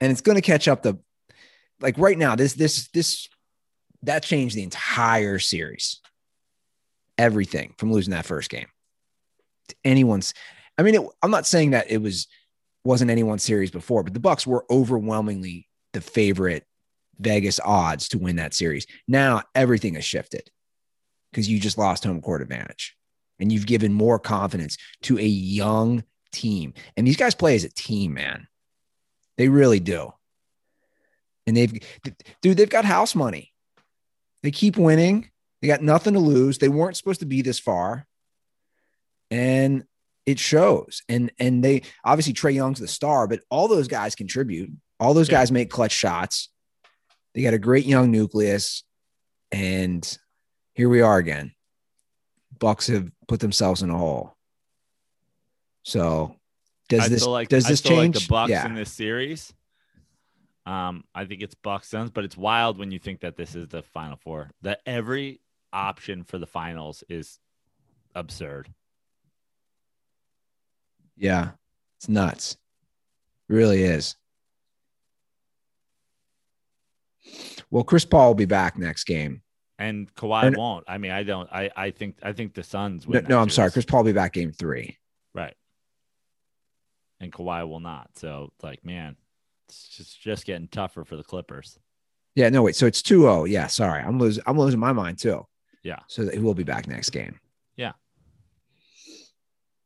and 0.00 0.10
it's 0.10 0.20
going 0.20 0.36
to 0.36 0.42
catch 0.42 0.66
up 0.66 0.82
the, 0.82 0.98
like 1.80 1.96
right 1.96 2.18
now, 2.18 2.34
this, 2.34 2.54
this, 2.54 2.88
this, 2.88 3.28
that 4.02 4.24
changed 4.24 4.56
the 4.56 4.64
entire 4.64 5.38
series. 5.38 6.01
Everything 7.18 7.74
from 7.78 7.92
losing 7.92 8.12
that 8.12 8.26
first 8.26 8.50
game. 8.50 8.66
Anyone's, 9.84 10.34
I 10.78 10.82
mean, 10.82 10.94
it, 10.94 11.02
I'm 11.22 11.30
not 11.30 11.46
saying 11.46 11.70
that 11.70 11.90
it 11.90 11.98
was 12.02 12.26
wasn't 12.84 13.10
anyone's 13.10 13.44
series 13.44 13.70
before, 13.70 14.02
but 14.02 14.12
the 14.12 14.20
Bucks 14.20 14.46
were 14.46 14.64
overwhelmingly 14.70 15.68
the 15.92 16.00
favorite 16.00 16.66
Vegas 17.20 17.60
odds 17.64 18.08
to 18.08 18.18
win 18.18 18.36
that 18.36 18.54
series. 18.54 18.86
Now 19.06 19.42
everything 19.54 19.94
has 19.94 20.04
shifted 20.04 20.50
because 21.30 21.48
you 21.48 21.60
just 21.60 21.78
lost 21.78 22.04
home 22.04 22.20
court 22.20 22.42
advantage 22.42 22.96
and 23.38 23.52
you've 23.52 23.66
given 23.66 23.92
more 23.92 24.18
confidence 24.18 24.76
to 25.02 25.18
a 25.18 25.26
young 25.26 26.04
team. 26.32 26.74
And 26.96 27.06
these 27.06 27.16
guys 27.16 27.34
play 27.34 27.54
as 27.54 27.64
a 27.64 27.68
team, 27.68 28.14
man. 28.14 28.48
They 29.36 29.48
really 29.48 29.80
do. 29.80 30.12
And 31.46 31.56
they've, 31.56 31.72
dude, 32.40 32.56
they've 32.56 32.68
got 32.70 32.84
house 32.84 33.14
money. 33.14 33.52
They 34.42 34.50
keep 34.50 34.76
winning. 34.76 35.30
They 35.62 35.68
got 35.68 35.80
nothing 35.80 36.14
to 36.14 36.20
lose. 36.20 36.58
They 36.58 36.68
weren't 36.68 36.96
supposed 36.96 37.20
to 37.20 37.26
be 37.26 37.40
this 37.40 37.60
far. 37.60 38.06
And 39.30 39.84
it 40.26 40.38
shows. 40.38 41.02
And 41.08 41.32
and 41.38 41.64
they 41.64 41.82
obviously 42.04 42.34
Trae 42.34 42.54
Young's 42.54 42.80
the 42.80 42.88
star, 42.88 43.26
but 43.26 43.40
all 43.48 43.68
those 43.68 43.88
guys 43.88 44.14
contribute. 44.14 44.70
All 45.00 45.14
those 45.14 45.28
yeah. 45.28 45.38
guys 45.38 45.50
make 45.52 45.70
clutch 45.70 45.92
shots. 45.92 46.48
They 47.34 47.42
got 47.42 47.54
a 47.54 47.58
great 47.58 47.86
young 47.86 48.10
nucleus, 48.10 48.84
and 49.50 50.18
here 50.74 50.88
we 50.88 51.00
are 51.00 51.16
again. 51.16 51.52
Bucks 52.58 52.88
have 52.88 53.10
put 53.26 53.40
themselves 53.40 53.82
in 53.82 53.90
a 53.90 53.96
hole. 53.96 54.36
So 55.82 56.36
does 56.88 57.06
I 57.06 57.08
this 57.08 57.26
like, 57.26 57.48
does 57.48 57.64
this 57.64 57.80
change 57.80 58.16
like 58.16 58.24
the 58.24 58.28
Bucks 58.28 58.50
yeah. 58.50 58.66
in 58.66 58.74
this 58.74 58.92
series? 58.92 59.52
Um, 60.66 61.04
I 61.14 61.24
think 61.24 61.42
it's 61.42 61.54
Bucks 61.54 61.88
Suns, 61.88 62.10
but 62.10 62.24
it's 62.24 62.36
wild 62.36 62.78
when 62.78 62.92
you 62.92 62.98
think 62.98 63.20
that 63.20 63.36
this 63.36 63.56
is 63.56 63.68
the 63.68 63.82
Final 63.82 64.16
Four. 64.16 64.50
That 64.60 64.80
every 64.86 65.40
option 65.72 66.24
for 66.24 66.38
the 66.38 66.46
finals 66.46 67.04
is 67.08 67.38
absurd. 68.14 68.72
Yeah, 71.16 71.50
it's 71.98 72.08
nuts. 72.08 72.56
It 73.48 73.54
really 73.54 73.82
is. 73.82 74.16
Well, 77.70 77.84
Chris 77.84 78.04
Paul 78.04 78.28
will 78.28 78.34
be 78.34 78.44
back 78.44 78.76
next 78.76 79.04
game. 79.04 79.42
And 79.78 80.14
Kawhi 80.14 80.56
won't. 80.56 80.84
I 80.86 80.98
mean, 80.98 81.10
I 81.10 81.22
don't. 81.22 81.48
I 81.50 81.70
I 81.74 81.90
think 81.90 82.16
I 82.22 82.32
think 82.32 82.54
the 82.54 82.62
Suns. 82.62 83.08
No, 83.08 83.20
no 83.20 83.40
I'm 83.40 83.48
sorry. 83.48 83.70
Chris 83.70 83.84
Paul 83.84 84.00
will 84.00 84.12
be 84.12 84.12
back 84.12 84.32
game 84.32 84.52
three. 84.52 84.98
Right. 85.34 85.54
And 87.20 87.32
Kawhi 87.32 87.66
will 87.68 87.80
not. 87.80 88.10
So, 88.16 88.50
it's 88.54 88.62
like, 88.62 88.84
man, 88.84 89.16
it's 89.68 89.88
just 89.88 90.20
just 90.20 90.44
getting 90.44 90.68
tougher 90.68 91.04
for 91.04 91.16
the 91.16 91.24
Clippers. 91.24 91.78
Yeah. 92.34 92.48
No. 92.48 92.62
Wait. 92.62 92.76
So 92.76 92.86
it's 92.86 93.02
2-0. 93.02 93.48
Yeah. 93.48 93.66
Sorry. 93.66 94.02
I'm 94.02 94.18
losing. 94.18 94.42
I'm 94.46 94.58
losing 94.58 94.80
my 94.80 94.92
mind 94.92 95.18
too. 95.18 95.46
Yeah. 95.82 96.00
So 96.06 96.28
he 96.28 96.38
will 96.38 96.54
be 96.54 96.64
back 96.64 96.86
next 96.86 97.10
game. 97.10 97.38
Yeah. 97.76 97.92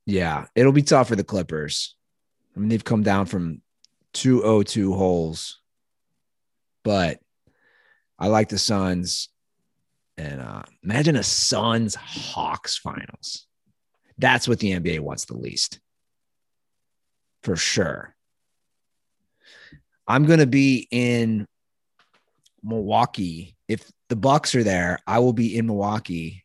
Yeah. 0.05 0.47
It'll 0.55 0.73
be 0.73 0.83
tough 0.83 1.09
for 1.09 1.17
the 1.17 1.25
Clippers. 1.25 1.97
I 2.55 2.61
mean, 2.61 2.69
they've 2.69 2.85
come 2.85 3.03
down 3.03 3.27
from 3.27 3.63
202 4.15 4.95
holes, 4.95 5.61
but 6.85 7.21
I 8.19 8.29
like 8.29 8.49
the 8.49 8.59
Suns. 8.59 9.29
And 10.19 10.41
uh, 10.41 10.63
imagine 10.83 11.17
a 11.17 11.23
Suns 11.23 11.95
Hawks 11.95 12.79
finals. 12.79 13.47
That's 14.19 14.49
what 14.49 14.59
the 14.59 14.73
NBA 14.73 15.01
wants 15.01 15.27
the 15.27 15.37
least. 15.37 15.81
For 17.43 17.57
sure. 17.57 18.15
I'm 20.09 20.25
going 20.25 20.39
to 20.39 20.47
be 20.47 20.89
in 20.91 21.47
Milwaukee. 22.63 23.57
If 23.69 23.91
the 24.09 24.17
Bucks 24.17 24.55
are 24.55 24.63
there, 24.63 24.99
I 25.07 25.19
will 25.19 25.33
be 25.33 25.57
in 25.57 25.67
Milwaukee. 25.67 26.45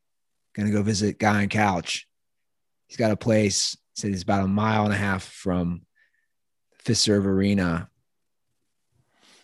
Going 0.53 0.67
to 0.67 0.73
go 0.73 0.83
visit 0.83 1.19
Guy 1.19 1.43
on 1.43 1.49
Couch. 1.49 2.07
He's 2.87 2.97
got 2.97 3.11
a 3.11 3.17
place. 3.17 3.77
Said 3.95 4.11
he's 4.11 4.23
about 4.23 4.43
a 4.43 4.47
mile 4.47 4.85
and 4.85 4.93
a 4.93 4.97
half 4.97 5.23
from 5.23 5.81
Fiserv 6.83 7.25
Arena. 7.25 7.89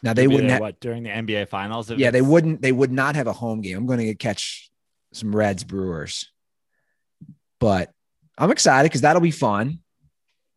Now 0.03 0.13
they 0.13 0.23
You'll 0.23 0.33
wouldn't 0.33 0.51
have, 0.51 0.61
what 0.61 0.79
during 0.79 1.03
the 1.03 1.09
NBA 1.09 1.49
finals. 1.49 1.89
yeah, 1.91 2.11
they 2.11 2.21
wouldn't. 2.21 2.61
They 2.61 2.71
would 2.71 2.91
not 2.91 3.15
have 3.15 3.27
a 3.27 3.33
home 3.33 3.61
game. 3.61 3.77
I'm 3.77 3.85
going 3.85 3.99
to 3.99 4.15
catch 4.15 4.69
some 5.13 5.35
Reds 5.35 5.63
Brewers, 5.63 6.31
but 7.59 7.91
I'm 8.37 8.51
excited 8.51 8.89
because 8.89 9.01
that'll 9.01 9.21
be 9.21 9.31
fun. 9.31 9.79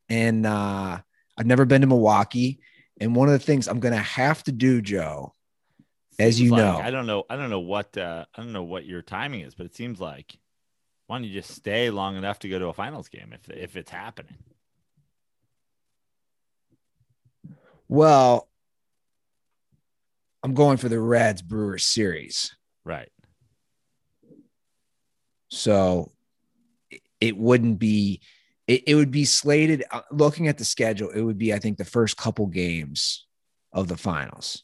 And 0.08 0.44
uh, 0.44 0.98
I've 1.38 1.46
never 1.46 1.64
been 1.64 1.80
to 1.80 1.86
Milwaukee, 1.86 2.60
and 3.00 3.14
one 3.14 3.28
of 3.28 3.32
the 3.32 3.38
things 3.38 3.68
I'm 3.68 3.80
going 3.80 3.94
to 3.94 4.00
have 4.00 4.42
to 4.44 4.52
do, 4.52 4.82
Joe, 4.82 5.34
as 6.18 6.40
you 6.40 6.50
like- 6.50 6.58
know, 6.58 6.76
I 6.76 6.90
don't 6.90 7.06
know. 7.06 7.24
I 7.30 7.36
don't 7.36 7.50
know 7.50 7.60
what 7.60 7.96
uh, 7.96 8.24
I 8.34 8.42
don't 8.42 8.52
know 8.52 8.62
what 8.64 8.84
your 8.86 9.02
timing 9.02 9.40
is, 9.40 9.54
but 9.54 9.66
it 9.66 9.74
seems 9.74 10.00
like 10.00 10.36
why 11.06 11.16
don't 11.18 11.24
you 11.24 11.32
just 11.32 11.50
stay 11.54 11.90
long 11.90 12.16
enough 12.16 12.38
to 12.40 12.48
go 12.48 12.58
to 12.58 12.66
a 12.68 12.72
finals 12.72 13.08
game 13.08 13.32
if 13.32 13.48
if 13.50 13.76
it's 13.76 13.90
happening? 13.90 14.36
well, 17.88 18.48
I'm 20.42 20.54
going 20.54 20.76
for 20.76 20.88
the 20.88 21.00
Reds 21.00 21.42
Brewers 21.42 21.84
series, 21.84 22.54
Right. 22.84 23.10
so 25.48 26.12
it- 27.20 27.36
wouldn't 27.36 27.78
be. 27.78 28.20
It, 28.66 28.84
it 28.86 28.94
would 28.94 29.10
be 29.10 29.24
slated. 29.24 29.82
uh, 29.90 30.02
Looking 30.12 30.46
at 30.46 30.56
the 30.56 30.64
schedule, 30.64 31.10
it 31.10 31.20
would 31.22 31.36
be, 31.38 31.52
I 31.52 31.58
think, 31.58 31.76
the 31.76 31.84
first 31.84 32.16
couple 32.16 32.46
games 32.46 33.26
of 33.72 33.88
the 33.88 33.96
finals. 33.96 34.62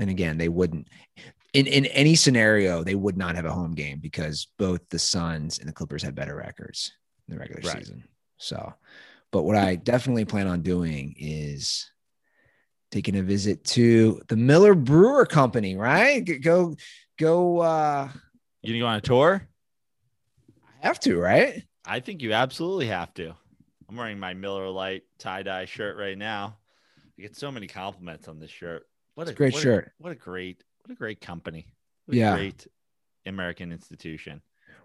And 0.00 0.10
again, 0.10 0.38
they 0.38 0.48
wouldn't 0.48 0.88
in 1.52 1.66
in 1.66 1.86
any 1.86 2.14
scenario 2.14 2.82
they 2.82 2.94
would 2.94 3.16
not 3.16 3.36
have 3.36 3.44
a 3.44 3.52
home 3.52 3.74
game 3.74 3.98
because 4.00 4.48
both 4.58 4.80
the 4.88 4.98
Suns 4.98 5.58
and 5.58 5.68
the 5.68 5.72
Clippers 5.72 6.02
had 6.02 6.14
better 6.14 6.34
records 6.34 6.92
in 7.28 7.34
the 7.34 7.38
regular 7.40 7.62
Right. 7.62 7.78
season. 7.78 8.04
So, 8.38 8.74
but 9.30 9.42
what 9.42 9.56
I 9.56 9.76
definitely 9.76 10.24
plan 10.24 10.46
on 10.46 10.62
doing 10.62 11.14
is 11.18 11.90
taking 12.90 13.16
a 13.16 13.22
visit 13.22 13.62
to 13.64 14.20
the 14.28 14.36
Miller 14.36 14.74
Brewer 14.74 15.26
Company, 15.26 15.76
right? 15.76 16.20
Go 16.42 16.74
go 17.18 17.58
uh 17.58 18.08
You 18.62 18.72
gonna 18.72 18.80
go 18.80 18.86
on 18.86 18.96
a 18.96 19.00
tour? 19.00 19.46
I 20.82 20.86
have 20.86 20.98
to, 21.00 21.18
right? 21.18 21.62
I 21.84 22.00
think 22.00 22.22
you 22.22 22.32
absolutely 22.32 22.86
have 22.86 23.12
to. 23.14 23.34
I'm 23.88 23.96
wearing 23.96 24.18
my 24.18 24.34
Miller 24.34 24.68
Lite 24.70 25.02
tie 25.18 25.42
dye 25.42 25.66
shirt 25.66 25.98
right 25.98 26.16
now. 26.16 26.56
I 27.18 27.22
get 27.22 27.36
so 27.36 27.50
many 27.50 27.66
compliments 27.66 28.28
on 28.28 28.38
this 28.38 28.50
shirt. 28.50 28.84
What 29.20 29.28
a 29.28 29.34
great 29.34 29.52
what 29.52 29.62
shirt. 29.62 29.92
what 29.98 30.12
a 30.12 30.14
great 30.14 30.64
what 30.84 30.92
a 30.92 30.96
great 30.96 31.20
company. 31.20 31.66
What 32.06 32.14
a 32.14 32.18
Yeah. 32.18 32.34
great 32.36 32.66
American 33.26 33.70
institution. 33.70 34.40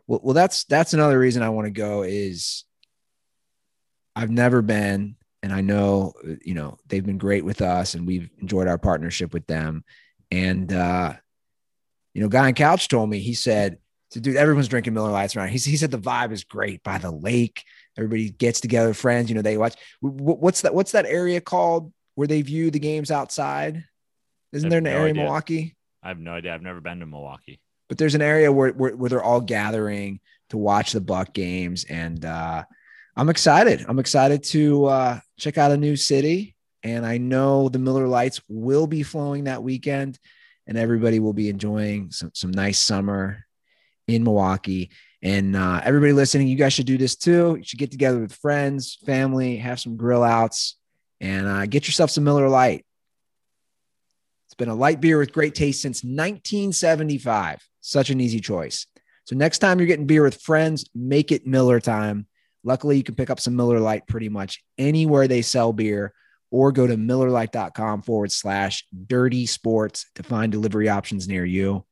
Well, 0.08 0.20
well, 0.24 0.34
that's 0.34 0.66
that's 0.66 0.94
another 0.94 1.18
reason 1.18 1.42
I 1.42 1.50
want 1.50 1.68
to 1.68 1.72
go 1.72 2.04
is 2.04 2.66
I've 4.16 4.30
never 4.30 4.62
been, 4.62 5.16
and 5.42 5.54
I 5.54 5.62
know 5.62 6.14
you 6.44 6.54
know 6.54 6.78
they've 6.88 7.06
been 7.06 7.18
great 7.18 7.46
with 7.46 7.62
us, 7.62 7.94
and 7.96 8.06
we've 8.06 8.30
enjoyed 8.42 8.68
our 8.68 8.78
partnership 8.78 9.34
with 9.34 9.48
them. 9.48 9.84
And 10.32 10.72
uh, 10.74 11.14
you 12.14 12.22
know, 12.22 12.28
guy 12.28 12.48
on 12.48 12.54
couch 12.56 12.88
told 12.90 13.10
me 13.10 13.20
he 13.20 13.34
said, 13.34 13.78
"So, 14.12 14.20
dude, 14.20 14.36
everyone's 14.36 14.68
drinking 14.68 14.94
Miller 14.96 15.12
Lites 15.12 15.36
around." 15.36 15.50
He, 15.50 15.60
he 15.60 15.78
said 15.78 15.92
the 15.92 15.98
vibe 15.98 16.34
is 16.34 16.44
great 16.44 16.84
by 16.84 16.98
the 16.98 17.12
lake. 17.12 17.64
Everybody 17.98 18.32
gets 18.32 18.60
together, 18.60 18.94
friends. 18.94 19.30
You 19.30 19.36
know, 19.36 19.42
they 19.42 19.58
watch. 19.58 19.76
wh- 20.02 20.08
wh- 20.18 20.42
What's 20.44 20.62
that? 20.62 20.74
What's 20.76 20.92
that 20.92 21.06
area 21.06 21.40
called 21.40 21.94
where 22.16 22.28
they 22.28 22.42
view 22.42 22.70
the 22.70 22.80
games 22.80 23.12
outside? 23.12 23.86
Isn't 24.56 24.70
there 24.70 24.80
an 24.80 24.86
no 24.86 24.92
area 24.92 25.12
in. 25.12 25.18
Milwaukee? 25.18 25.76
I 26.04 26.10
have 26.10 26.20
no 26.20 26.32
idea. 26.34 26.54
I've 26.54 26.62
never 26.62 26.82
been 26.82 27.00
to 27.00 27.06
Milwaukee. 27.06 27.60
but 27.88 27.98
there's 27.98 28.16
an 28.16 28.22
area 28.22 28.52
where, 28.52 28.72
where 28.72 28.96
where 28.96 29.10
they're 29.10 29.24
all 29.24 29.42
gathering 29.42 30.20
to 30.50 30.58
watch 30.58 30.92
the 30.92 31.02
Buck 31.02 31.34
games, 31.34 31.86
and 31.86 32.24
uh, 32.24 32.64
I'm 33.16 33.30
excited. 33.30 33.86
I'm 33.88 34.00
excited 34.00 34.44
to 34.46 34.86
uh, 34.86 35.20
check 35.38 35.58
out 35.58 35.72
a 35.72 35.78
new 35.78 35.96
city, 35.96 36.56
and 36.84 37.06
I 37.06 37.18
know 37.18 37.70
the 37.70 37.80
Miller 37.80 38.08
Lites 38.08 38.42
will 38.48 38.88
be 38.88 39.04
flowing 39.04 39.46
that 39.46 39.64
weekend, 39.64 40.20
and 40.68 40.78
everybody 40.78 41.20
will 41.20 41.34
be 41.34 41.50
enjoying 41.50 42.12
some 42.12 42.32
some 42.34 42.52
nice 42.52 42.80
summer 42.80 43.46
in 44.08 44.24
Milwaukee. 44.24 44.92
And 45.24 45.56
uh, 45.56 45.82
everybody 45.84 46.14
listening, 46.14 46.48
you 46.48 46.56
guys 46.56 46.74
should 46.74 46.86
do 46.86 47.00
this 47.00 47.16
too. 47.16 47.56
You 47.56 47.64
should 47.64 47.80
get 47.80 47.90
together 47.90 48.20
with 48.20 48.36
friends, 48.36 49.00
family, 49.08 49.58
have 49.58 49.80
some 49.80 49.98
grill 49.98 50.24
outs, 50.24 50.76
and 51.20 51.48
uh, 51.48 51.66
get 51.66 51.88
yourself 51.88 52.12
some 52.12 52.24
Miller 52.24 52.48
Lite. 52.48 52.86
It's 54.56 54.64
been 54.64 54.72
a 54.72 54.76
light 54.76 55.02
beer 55.02 55.18
with 55.18 55.34
great 55.34 55.54
taste 55.54 55.82
since 55.82 56.02
1975. 56.02 57.68
Such 57.82 58.10
an 58.10 58.22
easy 58.22 58.40
choice. 58.40 58.88
So 59.26 59.36
next 59.36 59.58
time 59.58 59.80
you're 59.80 59.86
getting 59.86 60.06
beer 60.06 60.24
with 60.24 60.42
friends, 60.42 60.86
make 60.96 61.34
it 61.34 61.46
Miller 61.46 61.82
time. 61.82 62.26
Luckily, 62.64 62.96
you 62.96 63.04
can 63.04 63.16
pick 63.16 63.30
up 63.30 63.42
some 63.42 63.58
Miller 63.58 63.82
Lite 63.82 64.08
pretty 64.08 64.30
much 64.30 64.64
anywhere 64.78 65.28
they 65.28 65.42
sell 65.42 65.74
beer 65.74 66.14
or 66.52 66.72
go 66.72 66.88
to 66.88 66.96
millerlite.com 66.96 68.04
forward 68.04 68.32
slash 68.32 68.86
dirty 69.08 69.46
sports 69.46 70.06
to 70.16 70.24
find 70.24 70.54
delivery 70.54 70.88
options 70.88 71.28
near 71.28 71.44
you. 71.44 71.84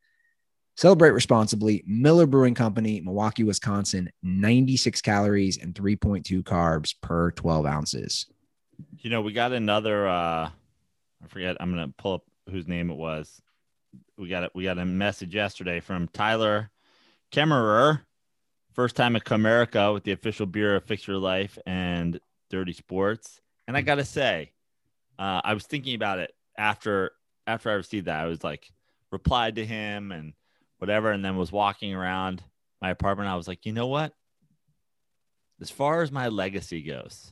Celebrate 0.77 1.11
responsibly. 1.11 1.83
Miller 1.85 2.25
Brewing 2.25 2.55
Company, 2.55 3.01
Milwaukee, 3.01 3.43
Wisconsin, 3.43 4.09
96 4.23 5.01
calories 5.01 5.57
and 5.57 5.75
3.2 5.75 6.43
carbs 6.43 6.95
per 7.01 7.31
12 7.31 7.65
ounces. 7.65 8.25
You 8.99 9.09
know, 9.09 9.21
we 9.21 9.33
got 9.33 9.51
another 9.51 10.07
uh 10.07 10.49
I 11.23 11.27
forget, 11.27 11.57
I'm 11.59 11.69
gonna 11.71 11.93
pull 11.97 12.13
up 12.13 12.23
whose 12.49 12.67
name 12.67 12.89
it 12.89 12.97
was. 12.97 13.41
We 14.17 14.29
got 14.29 14.43
it, 14.43 14.51
we 14.53 14.63
got 14.63 14.77
a 14.79 14.85
message 14.85 15.35
yesterday 15.35 15.79
from 15.79 16.07
Tyler 16.09 16.71
Kemmerer, 17.31 18.01
first 18.73 18.95
time 18.95 19.15
at 19.15 19.23
Comerica 19.23 19.93
with 19.93 20.03
the 20.03 20.11
official 20.11 20.45
beer 20.45 20.75
of 20.75 20.83
Fix 20.83 21.07
Your 21.07 21.17
Life 21.17 21.57
and 21.65 22.19
Dirty 22.49 22.73
Sports. 22.73 23.39
And 23.67 23.77
I 23.77 23.81
gotta 23.81 24.05
say, 24.05 24.51
uh, 25.17 25.41
I 25.43 25.53
was 25.53 25.65
thinking 25.65 25.95
about 25.95 26.19
it 26.19 26.33
after 26.57 27.11
after 27.47 27.69
I 27.69 27.73
received 27.73 28.07
that. 28.07 28.21
I 28.21 28.25
was 28.25 28.43
like 28.43 28.71
replied 29.11 29.55
to 29.55 29.65
him 29.65 30.11
and 30.11 30.33
whatever, 30.79 31.11
and 31.11 31.23
then 31.23 31.37
was 31.37 31.51
walking 31.51 31.93
around 31.93 32.43
my 32.81 32.89
apartment. 32.89 33.29
I 33.29 33.35
was 33.35 33.47
like, 33.47 33.65
you 33.65 33.73
know 33.73 33.87
what? 33.87 34.13
As 35.61 35.69
far 35.69 36.01
as 36.01 36.11
my 36.11 36.27
legacy 36.27 36.81
goes, 36.81 37.31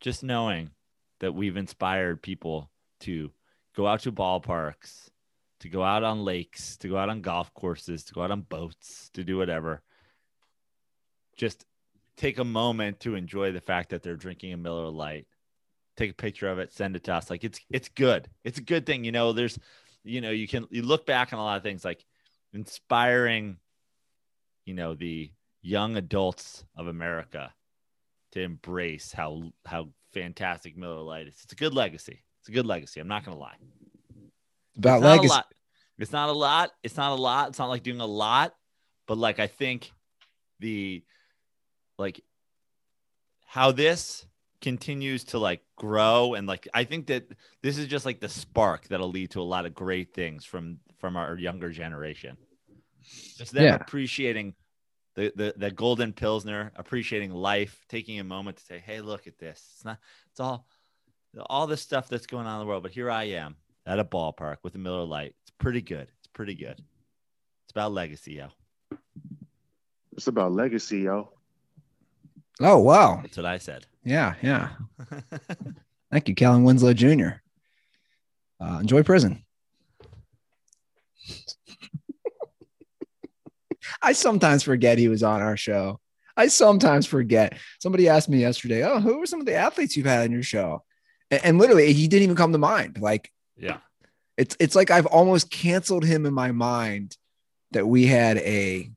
just 0.00 0.22
knowing 0.22 0.70
that 1.20 1.34
we've 1.34 1.56
inspired 1.56 2.22
people 2.22 2.70
to 3.00 3.30
go 3.74 3.86
out 3.86 4.00
to 4.00 4.12
ballparks, 4.12 5.08
to 5.60 5.68
go 5.68 5.82
out 5.82 6.02
on 6.02 6.24
lakes, 6.24 6.76
to 6.78 6.88
go 6.88 6.96
out 6.96 7.08
on 7.08 7.20
golf 7.20 7.52
courses, 7.54 8.04
to 8.04 8.14
go 8.14 8.22
out 8.22 8.30
on 8.30 8.42
boats, 8.42 9.10
to 9.14 9.24
do 9.24 9.36
whatever. 9.36 9.82
Just 11.36 11.64
take 12.16 12.38
a 12.38 12.44
moment 12.44 13.00
to 13.00 13.14
enjoy 13.14 13.52
the 13.52 13.60
fact 13.60 13.90
that 13.90 14.02
they're 14.02 14.16
drinking 14.16 14.52
a 14.52 14.56
Miller 14.56 14.88
Lite. 14.88 15.26
Take 15.96 16.10
a 16.10 16.14
picture 16.14 16.48
of 16.48 16.58
it, 16.58 16.72
send 16.72 16.96
it 16.96 17.04
to 17.04 17.14
us. 17.14 17.30
Like 17.30 17.44
it's 17.44 17.60
it's 17.70 17.88
good. 17.88 18.28
It's 18.44 18.58
a 18.58 18.62
good 18.62 18.86
thing. 18.86 19.04
You 19.04 19.12
know, 19.12 19.32
there's 19.32 19.58
you 20.04 20.20
know, 20.20 20.30
you 20.30 20.48
can 20.48 20.66
you 20.70 20.82
look 20.82 21.06
back 21.06 21.32
on 21.32 21.38
a 21.38 21.42
lot 21.42 21.56
of 21.56 21.62
things 21.62 21.84
like 21.84 22.04
inspiring, 22.52 23.58
you 24.64 24.74
know, 24.74 24.94
the 24.94 25.30
young 25.60 25.96
adults 25.96 26.64
of 26.76 26.86
America 26.86 27.52
to 28.32 28.40
embrace 28.40 29.12
how 29.12 29.52
how 29.64 29.88
fantastic 30.12 30.76
Miller 30.76 31.02
Lite 31.02 31.28
is. 31.28 31.40
It's 31.44 31.52
a 31.52 31.56
good 31.56 31.74
legacy. 31.74 32.24
It's 32.42 32.48
a 32.48 32.52
good 32.52 32.66
legacy. 32.66 32.98
I'm 32.98 33.06
not 33.06 33.24
gonna 33.24 33.38
lie. 33.38 33.54
About 34.76 34.96
It's 34.96 35.02
not 35.04 35.10
a 35.10 35.16
legacy. 35.16 35.28
lot. 35.28 35.46
It's 35.98 36.12
not 36.12 36.28
a 36.28 36.32
lot. 36.32 36.70
It's 36.82 36.96
not 36.96 37.12
a 37.12 37.20
lot. 37.22 37.48
It's 37.50 37.58
not 37.60 37.68
like 37.68 37.84
doing 37.84 38.00
a 38.00 38.06
lot, 38.06 38.56
but 39.06 39.16
like 39.16 39.38
I 39.38 39.46
think 39.46 39.92
the 40.58 41.04
like 41.98 42.20
how 43.46 43.70
this 43.70 44.26
continues 44.60 45.22
to 45.24 45.38
like 45.38 45.62
grow 45.76 46.34
and 46.34 46.48
like 46.48 46.66
I 46.74 46.82
think 46.82 47.06
that 47.08 47.28
this 47.62 47.78
is 47.78 47.86
just 47.86 48.04
like 48.06 48.18
the 48.20 48.28
spark 48.28 48.88
that'll 48.88 49.10
lead 49.10 49.30
to 49.32 49.40
a 49.40 49.42
lot 49.42 49.64
of 49.66 49.72
great 49.74 50.12
things 50.12 50.44
from 50.44 50.78
from 50.98 51.16
our 51.16 51.36
younger 51.38 51.70
generation. 51.70 52.36
Just 53.36 53.52
them 53.52 53.64
Yeah. 53.64 53.74
appreciating 53.76 54.54
the, 55.14 55.32
the 55.36 55.54
the 55.56 55.70
golden 55.70 56.12
pilsner, 56.12 56.72
appreciating 56.74 57.30
life, 57.30 57.84
taking 57.88 58.18
a 58.18 58.24
moment 58.24 58.56
to 58.56 58.64
say, 58.64 58.78
"Hey, 58.80 59.00
look 59.00 59.28
at 59.28 59.38
this. 59.38 59.70
It's 59.76 59.84
not. 59.84 59.98
It's 60.30 60.40
all 60.40 60.66
all 61.46 61.66
this 61.66 61.80
stuff 61.80 62.08
that's 62.08 62.26
going 62.26 62.46
on 62.46 62.60
in 62.60 62.60
the 62.60 62.66
world, 62.66 62.82
but 62.82 62.92
here 62.92 63.10
I 63.10 63.24
am 63.24 63.56
at 63.86 63.98
a 63.98 64.04
ballpark 64.04 64.58
with 64.62 64.74
a 64.74 64.78
Miller 64.78 65.04
Lite. 65.04 65.34
It's 65.42 65.52
pretty 65.58 65.80
good. 65.80 66.08
It's 66.18 66.28
pretty 66.32 66.54
good. 66.54 66.78
It's 67.64 67.70
about 67.70 67.92
legacy, 67.92 68.34
yo. 68.34 68.48
It's 70.12 70.26
about 70.26 70.52
legacy, 70.52 71.00
yo. 71.00 71.30
Oh 72.60 72.78
wow. 72.78 73.20
That's 73.22 73.36
what 73.36 73.46
I 73.46 73.58
said. 73.58 73.86
Yeah, 74.04 74.34
yeah. 74.42 74.70
Thank 76.10 76.28
you, 76.28 76.34
Kellen 76.34 76.64
Winslow 76.64 76.92
Jr. 76.92 77.28
Uh, 78.60 78.78
enjoy 78.80 79.02
prison. 79.02 79.44
I 84.02 84.12
sometimes 84.12 84.62
forget 84.62 84.98
he 84.98 85.08
was 85.08 85.22
on 85.22 85.40
our 85.40 85.56
show. 85.56 85.98
I 86.36 86.48
sometimes 86.48 87.06
forget. 87.06 87.56
Somebody 87.80 88.08
asked 88.08 88.28
me 88.28 88.40
yesterday, 88.40 88.84
"Oh, 88.84 89.00
who 89.00 89.18
were 89.18 89.26
some 89.26 89.40
of 89.40 89.46
the 89.46 89.54
athletes 89.54 89.96
you've 89.96 90.06
had 90.06 90.24
on 90.24 90.32
your 90.32 90.42
show?" 90.42 90.84
And, 91.32 91.58
literally, 91.58 91.92
he 91.94 92.08
didn't 92.08 92.24
even 92.24 92.36
come 92.36 92.52
to 92.52 92.58
mind. 92.58 92.98
Like 93.00 93.32
yeah. 93.56 93.78
it's 94.36 94.56
it's 94.60 94.76
like 94.76 94.90
I've 94.90 95.06
almost 95.06 95.50
canceled 95.50 96.04
him 96.04 96.26
in 96.26 96.34
my 96.34 96.52
mind 96.52 97.16
that 97.70 97.86
we 97.86 98.06
had 98.06 98.36
a 98.38 98.90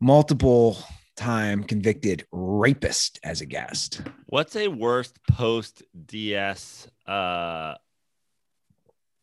multiple 0.00 0.78
time 1.16 1.64
convicted 1.64 2.26
rapist 2.30 3.18
as 3.24 3.40
a 3.40 3.46
guest. 3.46 4.02
What's 4.26 4.54
a 4.54 4.68
worst 4.68 5.18
post 5.28 5.82
DS 6.06 6.86
uh 7.06 7.74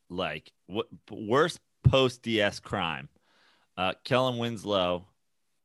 like 0.09 0.51
what 0.67 0.88
worst 1.09 1.59
post 1.84 2.23
DS 2.23 2.59
crime? 2.59 3.07
Uh 3.77 3.93
Kellen 4.03 4.38
Winslow 4.38 5.07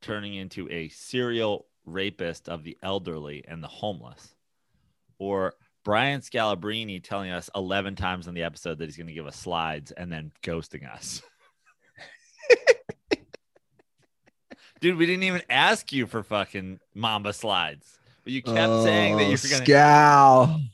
turning 0.00 0.34
into 0.34 0.70
a 0.70 0.88
serial 0.90 1.66
rapist 1.84 2.48
of 2.48 2.62
the 2.62 2.78
elderly 2.82 3.44
and 3.48 3.62
the 3.62 3.68
homeless. 3.68 4.35
Or 5.18 5.54
Brian 5.84 6.20
Scalabrine 6.20 7.02
telling 7.02 7.30
us 7.30 7.48
11 7.54 7.94
times 7.96 8.26
in 8.26 8.34
the 8.34 8.42
episode 8.42 8.78
that 8.78 8.84
he's 8.86 8.96
going 8.96 9.06
to 9.06 9.12
give 9.12 9.26
us 9.26 9.36
slides 9.36 9.92
and 9.92 10.10
then 10.12 10.32
ghosting 10.42 10.90
us. 10.92 11.22
Dude, 14.80 14.96
we 14.98 15.06
didn't 15.06 15.22
even 15.22 15.42
ask 15.48 15.90
you 15.92 16.06
for 16.06 16.22
fucking 16.22 16.80
Mamba 16.94 17.32
slides. 17.32 17.98
But 18.24 18.32
you 18.34 18.42
kept 18.42 18.82
saying 18.82 19.16
that 19.16 19.22
oh, 19.22 19.26
you 19.26 19.36
were 19.42 19.48
going 19.48 19.64
to 19.64 19.72
Oh, 19.72 19.76
Scal. 19.76 20.68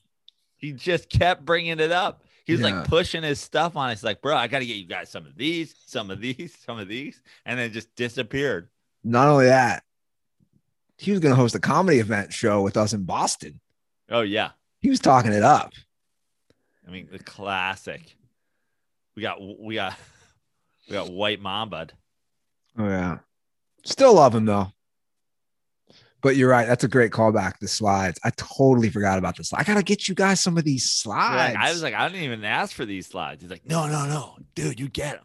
he 0.57 0.72
just 0.72 1.09
kept 1.09 1.45
bringing 1.45 1.78
it 1.78 1.93
up. 1.93 2.24
He 2.45 2.53
was 2.53 2.61
Yeah. 2.62 2.80
like 2.80 2.88
pushing 2.88 3.22
his 3.22 3.38
stuff 3.38 3.76
on. 3.76 3.90
It's 3.90 4.03
like, 4.03 4.20
bro, 4.20 4.36
I 4.36 4.49
got 4.49 4.59
to 4.59 4.66
get 4.66 4.76
you 4.76 4.86
guys 4.86 5.09
some 5.09 5.24
of 5.26 5.36
these, 5.36 5.74
some 5.86 6.11
of 6.11 6.20
these, 6.20 6.57
some 6.66 6.78
of 6.80 6.88
these, 6.88 7.22
and 7.47 7.59
then 7.59 7.72
just 7.72 7.95
disappeared. 7.95 8.68
Not 9.05 9.28
only 9.28 9.47
that, 9.47 9.84
he 10.99 11.12
was 11.12 11.20
going 11.20 11.32
to 11.32 11.40
host 11.40 11.55
a 11.55 11.61
comedy 11.61 11.99
event 11.99 12.32
show 12.32 12.62
with 12.62 12.76
us 12.76 12.93
in 12.93 13.05
Boston. 13.05 13.61
Oh 14.13 14.21
yeah, 14.21 14.51
He 14.81 14.91
was 14.91 15.01
talking 15.01 15.33
it 15.33 15.43
up. 15.43 15.73
I 16.87 16.91
mean 16.91 17.09
the 17.11 17.19
classic. 17.19 18.17
We 19.17 19.23
got 19.23 19.39
we 19.41 19.75
got 19.77 19.97
we 20.89 20.93
got 20.93 21.11
White 21.11 21.41
Mamba. 21.41 21.89
Oh 22.79 22.87
yeah. 22.89 23.19
Still 23.85 24.15
love 24.15 24.35
him 24.35 24.45
though. 24.45 24.73
But 26.23 26.37
you're 26.37 26.49
right. 26.49 26.69
That's 26.69 26.85
a 26.85 26.89
great 26.89 27.11
callback. 27.11 27.59
The 27.59 27.67
slides. 27.67 28.21
I 28.23 28.31
totally 28.37 28.91
forgot 28.91 29.19
about 29.19 29.37
this. 29.37 29.53
I 29.53 29.65
gotta 29.65 29.83
get 29.83 30.07
you 30.09 30.15
guys 30.15 30.39
some 30.41 30.57
of 30.57 30.63
these 30.65 30.89
slides. 30.89 31.57
I 31.59 31.71
was 31.73 31.83
like, 31.83 31.95
I 31.95 32.07
didn't 32.09 32.23
even 32.23 32.45
ask 32.45 32.75
for 32.77 32.85
these 32.85 33.09
slides. 33.09 33.43
He's 33.43 33.51
like, 33.51 33.67
no, 33.67 33.89
no, 33.89 34.07
no, 34.07 34.37
dude, 34.55 34.79
you 34.79 34.89
get 34.89 35.17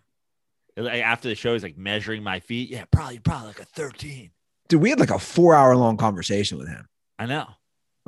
them. 0.76 0.86
Like 0.86 1.04
after 1.04 1.28
the 1.28 1.36
show, 1.36 1.54
he's 1.54 1.64
like 1.64 1.78
measuring 1.78 2.24
my 2.24 2.40
feet. 2.40 2.70
Yeah, 2.70 2.86
probably, 2.92 3.20
probably 3.20 3.48
like 3.50 3.60
a 3.60 3.66
thirteen. 3.66 4.32
dude, 4.70 4.82
we 4.82 4.90
had 4.90 5.00
like 5.00 5.12
a 5.12 5.20
four 5.20 5.54
hour 5.56 5.76
long 5.76 5.98
conversation 5.98 6.58
with 6.58 6.68
him. 6.68 6.88
I 7.20 7.26
know. 7.26 7.48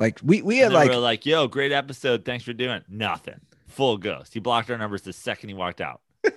Like 0.00 0.18
we 0.24 0.40
we 0.42 0.58
had 0.58 0.72
like 0.72 0.90
we're 0.90 0.96
like, 0.96 1.26
yo, 1.26 1.46
great 1.46 1.70
episode. 1.72 2.24
Thanks 2.24 2.44
for 2.44 2.54
doing. 2.54 2.82
Nothing. 2.88 3.38
Full 3.68 3.98
ghost. 3.98 4.32
He 4.34 4.40
blocked 4.40 4.70
our 4.70 4.78
numbers 4.78 5.02
the 5.02 5.12
second 5.12 5.50
he 5.50 5.54
walked 5.54 5.80
out. 5.82 6.00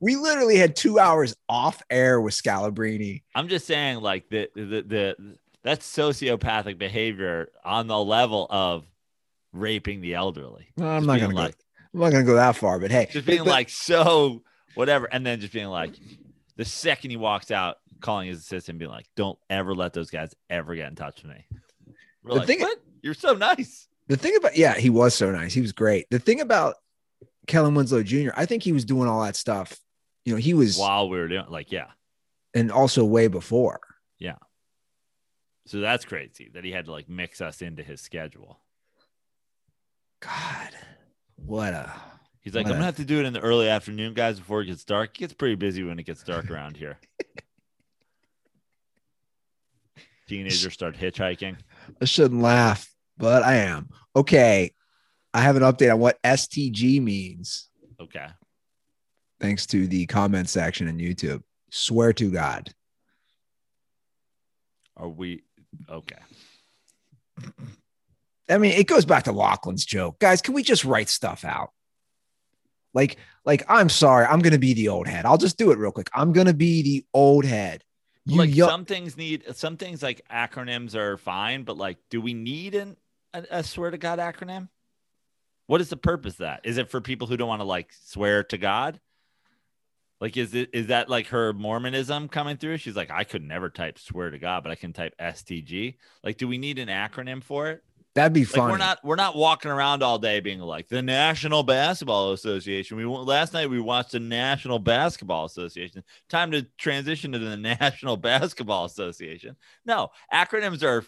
we 0.00 0.16
literally 0.16 0.56
had 0.56 0.76
two 0.76 0.98
hours 0.98 1.34
off 1.48 1.82
air 1.90 2.20
with 2.20 2.34
Scalabrine. 2.34 3.22
I'm 3.34 3.48
just 3.48 3.66
saying, 3.66 4.00
like 4.00 4.28
the 4.28 4.48
the 4.54 4.82
the 4.86 5.36
that's 5.62 5.86
sociopathic 5.90 6.76
behavior 6.78 7.48
on 7.64 7.86
the 7.86 7.98
level 7.98 8.46
of 8.50 8.84
raping 9.52 10.00
the 10.00 10.14
elderly. 10.14 10.68
No, 10.76 10.86
I'm 10.86 11.00
Just 11.02 11.06
not 11.06 11.20
gonna 11.20 11.32
go. 11.34 11.40
like, 11.40 11.56
I'm 11.94 12.00
not 12.00 12.12
gonna 12.12 12.24
go 12.24 12.34
that 12.34 12.56
far, 12.56 12.78
but 12.78 12.90
hey, 12.90 13.08
just 13.10 13.26
being 13.26 13.38
but- 13.44 13.46
like 13.50 13.68
so 13.70 14.42
whatever, 14.74 15.06
and 15.10 15.24
then 15.24 15.40
just 15.40 15.52
being 15.52 15.68
like, 15.68 15.94
the 16.56 16.64
second 16.64 17.10
he 17.10 17.16
walks 17.16 17.50
out, 17.50 17.76
calling 18.00 18.28
his 18.28 18.40
assistant, 18.40 18.78
being 18.78 18.90
like, 18.90 19.06
"Don't 19.16 19.38
ever 19.48 19.74
let 19.74 19.92
those 19.94 20.10
guys 20.10 20.34
ever 20.50 20.74
get 20.74 20.88
in 20.88 20.96
touch 20.96 21.22
with 21.22 21.32
me." 21.32 21.46
We're 22.24 22.30
The 22.32 22.38
like, 22.38 22.46
thing- 22.46 22.60
what? 22.60 22.78
You're 23.02 23.14
so 23.14 23.34
nice. 23.34 23.86
the 24.08 24.16
thing 24.16 24.34
about 24.36 24.56
yeah, 24.56 24.74
he 24.74 24.88
was 24.90 25.14
so 25.14 25.30
nice. 25.30 25.52
He 25.52 25.60
was 25.60 25.72
great. 25.72 26.06
The 26.10 26.18
thing 26.18 26.40
about 26.40 26.76
Kellen 27.46 27.74
Winslow 27.74 28.02
Jr., 28.02 28.30
I 28.34 28.46
think 28.46 28.62
he 28.62 28.72
was 28.72 28.84
doing 28.86 29.08
all 29.08 29.22
that 29.24 29.36
stuff. 29.36 29.78
You 30.24 30.32
know, 30.32 30.38
he 30.40 30.54
was, 30.54 30.78
While 30.78 31.10
we 31.10 31.18
were 31.18 31.28
doing, 31.28 31.44
like, 31.50 31.70
yeah. 31.70 31.88
and 32.54 32.72
also 32.72 33.04
way 33.04 33.28
before. 33.28 33.80
Yeah. 34.18 34.36
So 35.66 35.80
that's 35.80 36.06
crazy 36.06 36.50
that 36.54 36.64
he 36.64 36.72
had 36.72 36.86
to 36.86 36.92
like 36.92 37.08
mix 37.10 37.40
us 37.42 37.60
into 37.60 37.82
his 37.82 38.00
schedule. 38.00 38.58
God, 40.20 40.70
what 41.36 41.74
a 41.74 41.92
He's 42.40 42.54
like, 42.54 42.64
What 42.64 42.70
I'm 42.72 42.76
a- 42.76 42.78
gonna 42.80 42.86
have 42.86 42.96
to 42.96 43.04
do 43.04 43.20
it 43.20 43.26
in 43.26 43.32
the 43.34 43.40
early 43.40 43.68
afternoon, 43.68 44.14
guys, 44.14 44.38
before 44.38 44.62
it 44.62 44.66
gets 44.66 44.84
dark. 44.84 45.10
It 45.10 45.18
gets 45.18 45.32
pretty 45.34 45.54
busy 45.56 45.82
when 45.82 45.98
it 45.98 46.04
gets 46.04 46.22
dark 46.22 46.50
around 46.50 46.76
here. 46.78 46.98
Teenagers 50.26 50.72
start 50.72 50.96
hitchhiking. 50.96 51.56
I 52.00 52.04
shouldn't 52.04 52.40
laugh, 52.42 52.90
but 53.16 53.42
I 53.42 53.56
am. 53.56 53.88
Okay. 54.16 54.72
I 55.32 55.40
have 55.40 55.56
an 55.56 55.62
update 55.62 55.92
on 55.92 55.98
what 56.00 56.22
STG 56.22 57.02
means 57.02 57.68
Okay. 58.00 58.26
thanks 59.40 59.66
to 59.66 59.86
the 59.88 60.06
comment 60.06 60.48
section 60.48 60.86
in 60.88 60.98
YouTube. 60.98 61.42
Swear 61.70 62.12
to 62.14 62.30
God. 62.30 62.72
Are 64.96 65.08
we 65.08 65.42
okay? 65.90 66.18
I 68.48 68.58
mean, 68.58 68.72
it 68.72 68.86
goes 68.86 69.04
back 69.04 69.24
to 69.24 69.32
Lachlan's 69.32 69.84
joke. 69.84 70.18
Guys, 70.20 70.40
can 70.42 70.54
we 70.54 70.62
just 70.62 70.84
write 70.84 71.08
stuff 71.08 71.44
out? 71.44 71.70
Like, 72.92 73.16
like, 73.44 73.64
I'm 73.68 73.88
sorry, 73.88 74.26
I'm 74.26 74.38
gonna 74.40 74.58
be 74.58 74.74
the 74.74 74.88
old 74.88 75.08
head. 75.08 75.24
I'll 75.26 75.38
just 75.38 75.58
do 75.58 75.72
it 75.72 75.78
real 75.78 75.90
quick. 75.90 76.10
I'm 76.14 76.32
gonna 76.32 76.54
be 76.54 76.82
the 76.82 77.04
old 77.12 77.44
head. 77.44 77.82
You 78.26 78.38
like 78.38 78.54
some 78.54 78.84
things 78.84 79.16
need 79.16 79.44
some 79.54 79.76
things 79.76 80.02
like 80.02 80.22
acronyms 80.30 80.94
are 80.94 81.18
fine, 81.18 81.64
but 81.64 81.76
like, 81.76 81.98
do 82.08 82.20
we 82.20 82.32
need 82.32 82.74
an 82.74 82.96
a, 83.34 83.44
a 83.50 83.62
swear 83.62 83.90
to 83.90 83.98
God 83.98 84.18
acronym? 84.18 84.68
What 85.66 85.80
is 85.80 85.90
the 85.90 85.96
purpose 85.96 86.34
of 86.34 86.38
that? 86.38 86.60
Is 86.64 86.78
it 86.78 86.90
for 86.90 87.00
people 87.00 87.26
who 87.26 87.36
don't 87.36 87.48
want 87.48 87.60
to 87.60 87.66
like 87.66 87.92
swear 87.92 88.42
to 88.44 88.58
God? 88.58 89.00
Like, 90.20 90.38
is 90.38 90.54
it 90.54 90.70
is 90.72 90.86
that 90.86 91.10
like 91.10 91.26
her 91.28 91.52
Mormonism 91.52 92.28
coming 92.28 92.56
through? 92.56 92.78
She's 92.78 92.96
like, 92.96 93.10
I 93.10 93.24
could 93.24 93.42
never 93.42 93.68
type 93.68 93.98
swear 93.98 94.30
to 94.30 94.38
God, 94.38 94.62
but 94.62 94.72
I 94.72 94.74
can 94.74 94.94
type 94.94 95.14
STG. 95.20 95.96
Like, 96.22 96.38
do 96.38 96.48
we 96.48 96.56
need 96.56 96.78
an 96.78 96.88
acronym 96.88 97.42
for 97.42 97.68
it? 97.68 97.84
That'd 98.14 98.32
be 98.32 98.40
Like, 98.44 98.48
funny. 98.48 98.72
we're 98.72 98.78
not 98.78 99.04
we're 99.04 99.16
not 99.16 99.36
walking 99.36 99.70
around 99.70 100.02
all 100.02 100.18
day 100.18 100.40
being 100.40 100.60
like 100.60 100.88
the 100.88 101.02
National 101.02 101.62
Basketball 101.62 102.32
Association. 102.32 102.96
We 102.96 103.04
last 103.04 103.52
night 103.52 103.68
we 103.70 103.80
watched 103.80 104.12
the 104.12 104.20
National 104.20 104.78
Basketball 104.78 105.44
Association. 105.44 106.02
Time 106.28 106.50
to 106.52 106.62
transition 106.78 107.32
to 107.32 107.38
the 107.38 107.56
National 107.80 108.16
Basketball 108.16 108.84
Association. 108.84 109.56
No, 109.84 110.10
acronyms 110.32 110.82
are 110.82 111.04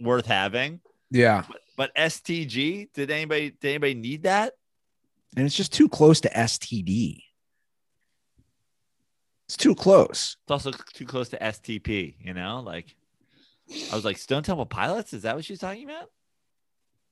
worth 0.00 0.26
having, 0.26 0.80
yeah. 1.10 1.44
but 1.76 1.94
STG. 1.96 2.92
Did 2.92 3.10
anybody 3.10 3.50
did 3.50 3.68
anybody 3.68 3.94
need 3.94 4.22
that? 4.24 4.54
And 5.36 5.46
it's 5.46 5.54
just 5.56 5.72
too 5.72 5.88
close 5.88 6.20
to 6.22 6.28
STD. 6.30 7.22
It's 9.46 9.56
too 9.56 9.74
close. 9.74 10.36
It's 10.44 10.50
also 10.50 10.70
too 10.92 11.06
close 11.06 11.28
to 11.30 11.38
STP. 11.38 12.14
You 12.20 12.34
know, 12.34 12.60
like 12.60 12.94
I 13.92 13.94
was 13.94 14.04
like 14.04 14.18
Stone 14.18 14.42
Temple 14.42 14.66
Pilots. 14.66 15.12
Is 15.12 15.22
that 15.22 15.36
what 15.36 15.44
she's 15.44 15.58
talking 15.58 15.84
about? 15.84 16.10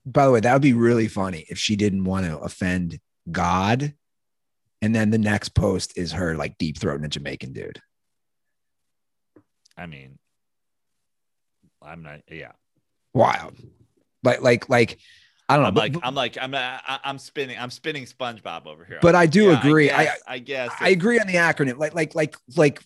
By 0.05 0.27
the 0.27 0.33
way, 0.33 0.41
that 0.41 0.53
would 0.53 0.63
be 0.63 0.73
really 0.73 1.09
funny 1.09 1.45
if 1.49 1.59
she 1.59 1.77
didn't 1.77 2.05
want 2.05 2.27
to 2.27 2.39
offend 2.39 2.99
God. 3.31 3.95
And 4.81 4.95
then 4.95 5.11
the 5.11 5.19
next 5.19 5.51
post 5.51 5.97
is 5.99 6.13
her 6.13 6.37
like 6.37 6.57
deep 6.59 6.79
throating 6.79 7.05
a 7.05 7.09
Jamaican 7.09 7.53
dude. 7.53 7.81
I 9.77 9.87
mean, 9.87 10.19
I'm 11.83 12.03
not. 12.03 12.21
Yeah. 12.31 12.53
Wild. 13.15 13.57
Like, 14.25 14.43
like, 14.43 14.69
like, 14.69 14.99
I 15.49 15.57
don't 15.57 15.63
know. 15.63 15.69
I'm 15.69 15.75
but- 15.75 15.95
like, 15.95 16.03
I'm 16.03 16.15
like, 16.15 16.39
I'm, 16.41 16.55
uh, 16.55 16.59
I, 16.59 16.99
I'm 17.05 17.19
spinning, 17.19 17.57
I'm 17.59 17.71
spinning 17.71 18.05
SpongeBob 18.05 18.67
over 18.67 18.85
here. 18.85 18.99
But 19.01 19.15
I 19.15 19.27
do 19.27 19.45
Yeah, 19.51 19.59
agree. 19.61 19.91
I, 19.91 20.01
I 20.01 20.05
guess, 20.05 20.21
I, 20.27 20.39
guess, 20.39 20.71
I 20.81 20.89
agree 20.91 21.19
on 21.21 21.27
the 21.27 21.35
acronym. 21.35 21.79
Like, 21.79 21.95
like, 21.95 22.15
like, 22.15 22.37
like 22.57 22.83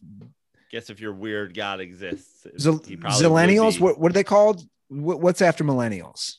guess 0.73 0.91
if 0.91 1.01
your 1.01 1.13
weird 1.13 1.55
God 1.55 1.81
exists, 1.81 2.47
Zil- 2.59 2.83
he 2.85 2.97
probably 2.97 3.29
would 3.29 3.33
Zillennials. 3.33 3.79
What, 3.79 3.99
what 3.99 4.11
are 4.11 4.15
they 4.15 4.25
called? 4.25 4.63
What, 4.89 5.21
what's 5.21 5.43
after 5.43 5.65
millennials? 5.65 6.37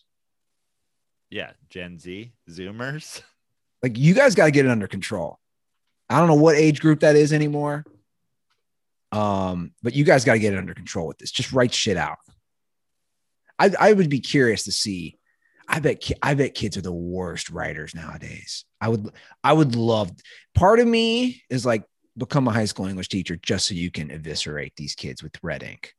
yeah, 1.30 1.52
Gen 1.70 1.98
Z, 1.98 2.32
Zoomers. 2.50 3.24
Like, 3.82 3.98
you 3.98 4.14
guys 4.14 4.36
got 4.36 4.46
to 4.46 4.52
get 4.52 4.66
it 4.66 4.72
under 4.72 4.88
control. 4.88 5.40
I 6.10 6.20
don't 6.20 6.28
know 6.28 6.36
what 6.36 6.56
age 6.56 6.80
group 6.80 7.00
that 7.00 7.16
is 7.16 7.34
anymore. 7.34 7.84
Um, 9.12 9.72
but 9.82 9.96
you 9.96 10.04
guys 10.04 10.26
got 10.26 10.34
to 10.34 10.40
get 10.40 10.54
it 10.54 10.58
under 10.58 10.76
control 10.76 11.08
with 11.08 11.18
this. 11.18 11.32
Just 11.32 11.52
write 11.52 11.74
shit 11.74 11.98
out. 11.98 12.18
I, 13.58 13.72
I 13.80 13.94
would 13.94 14.10
be 14.10 14.20
curious 14.20 14.64
to 14.66 14.72
see. 14.72 15.18
I 15.68 15.80
bet 15.80 16.02
ki- 16.02 16.16
I 16.22 16.34
bet 16.34 16.54
kids 16.56 16.78
are 16.78 16.82
the 16.82 16.94
worst 16.94 17.50
writers 17.50 17.96
nowadays. 17.96 18.66
I 18.82 18.90
would 18.90 19.10
I 19.44 19.54
would 19.54 19.76
love 19.76 20.12
part 20.54 20.80
of 20.80 20.88
me 20.88 21.42
is 21.50 21.66
like 21.66 21.84
become 22.18 22.48
a 22.48 22.52
high 22.52 22.66
school 22.66 22.86
English 22.86 23.10
teacher 23.10 23.36
just 23.38 23.68
so 23.68 23.74
you 23.74 23.92
can 23.92 24.12
eviscerate 24.12 24.74
these 24.76 24.96
kids 24.96 25.24
with 25.24 25.34
red 25.44 25.64
ink. 25.64 25.96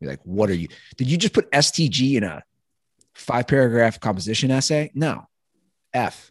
Be 0.00 0.06
like, 0.06 0.20
what 0.24 0.50
are 0.50 0.54
you? 0.54 0.68
Did 0.96 1.10
you 1.10 1.16
just 1.16 1.32
put 1.32 1.50
STG 1.50 2.16
in 2.16 2.24
a 2.24 2.42
five 3.14 3.46
paragraph 3.46 3.98
composition 3.98 4.50
essay? 4.50 4.90
No. 4.94 5.26
F. 5.94 6.30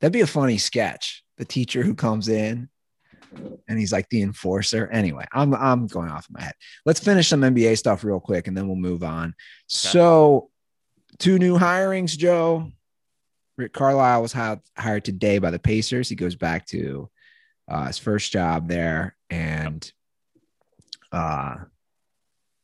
That'd 0.00 0.12
be 0.12 0.22
a 0.22 0.26
funny 0.26 0.58
sketch. 0.58 1.22
The 1.36 1.44
teacher 1.44 1.82
who 1.82 1.94
comes 1.94 2.28
in 2.28 2.70
and 3.68 3.78
he's 3.78 3.92
like 3.92 4.08
the 4.08 4.22
enforcer. 4.22 4.88
Anyway, 4.90 5.26
I'm 5.32 5.54
I'm 5.54 5.86
going 5.86 6.10
off 6.10 6.26
my 6.30 6.42
head. 6.42 6.54
Let's 6.84 7.00
finish 7.00 7.28
some 7.28 7.42
NBA 7.42 7.76
stuff 7.76 8.04
real 8.04 8.20
quick 8.20 8.46
and 8.46 8.56
then 8.56 8.66
we'll 8.66 8.76
move 8.76 9.02
on. 9.02 9.34
So, 9.66 10.50
two 11.18 11.38
new 11.38 11.58
hirings, 11.58 12.16
Joe. 12.16 12.72
Rick 13.56 13.72
Carlisle 13.72 14.22
was 14.22 14.32
hired, 14.32 15.04
today 15.04 15.38
by 15.38 15.50
the 15.50 15.58
Pacers. 15.58 16.08
He 16.08 16.14
goes 16.14 16.34
back 16.34 16.66
to 16.66 17.08
uh, 17.68 17.86
his 17.86 17.98
first 17.98 18.32
job 18.32 18.68
there. 18.68 19.16
And 19.30 19.90
uh, 21.10 21.56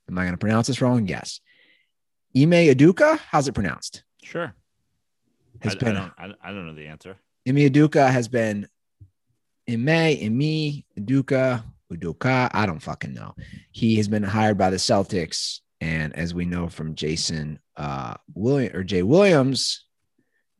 am 0.08 0.18
I 0.18 0.22
going 0.22 0.32
to 0.32 0.38
pronounce 0.38 0.66
this 0.66 0.80
wrong? 0.80 1.08
Yes. 1.08 1.40
Ime 2.36 2.50
Aduka, 2.50 3.18
how's 3.30 3.48
it 3.48 3.54
pronounced? 3.54 4.04
Sure. 4.22 4.54
Has 5.60 5.74
I, 5.76 5.78
been 5.78 5.96
I, 5.96 6.26
don't, 6.26 6.38
I, 6.42 6.52
don't 6.52 6.66
know 6.66 6.74
the 6.74 6.86
answer. 6.86 7.16
Ime 7.46 7.56
Aduka 7.56 8.10
has 8.10 8.28
been 8.28 8.68
Ime, 9.68 9.86
Imi, 9.86 10.84
Aduka, 10.98 11.62
Udoka. 11.92 12.50
I 12.52 12.66
don't 12.66 12.82
fucking 12.82 13.14
know. 13.14 13.34
He 13.70 13.96
has 13.96 14.08
been 14.08 14.22
hired 14.22 14.58
by 14.58 14.70
the 14.70 14.76
Celtics. 14.76 15.60
And 15.80 16.14
as 16.16 16.32
we 16.32 16.44
know 16.44 16.68
from 16.68 16.94
Jason 16.94 17.58
uh, 17.76 18.14
William 18.34 18.74
or 18.74 18.84
Jay 18.84 19.02
Williams, 19.02 19.84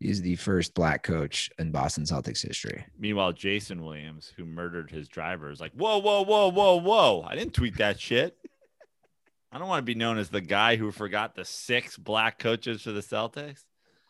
he's 0.03 0.20
the 0.22 0.36
first 0.36 0.74
black 0.74 1.03
coach 1.03 1.50
in 1.59 1.70
Boston 1.70 2.05
Celtics 2.05 2.46
history. 2.46 2.84
Meanwhile, 2.98 3.32
Jason 3.32 3.84
Williams, 3.84 4.32
who 4.36 4.44
murdered 4.44 4.90
his 4.90 5.09
driver, 5.09 5.50
is 5.50 5.61
like, 5.61 5.72
whoa, 5.72 5.98
whoa, 5.98 6.22
whoa, 6.22 6.48
whoa, 6.50 6.76
whoa. 6.80 7.22
I 7.26 7.34
didn't 7.34 7.55
tweet 7.55 7.78
that 7.78 7.98
shit. 8.00 8.36
I 9.50 9.59
don't 9.59 9.68
want 9.68 9.80
to 9.80 9.84
be 9.86 9.94
known 9.94 10.18
as 10.18 10.30
the 10.30 10.40
guy 10.40 10.76
who 10.76 10.90
forgot 10.90 11.34
the 11.34 11.44
six 11.44 11.96
black 11.96 12.38
coaches 12.38 12.82
for 12.82 12.92
the 12.92 13.00
Celtics. 13.03 13.64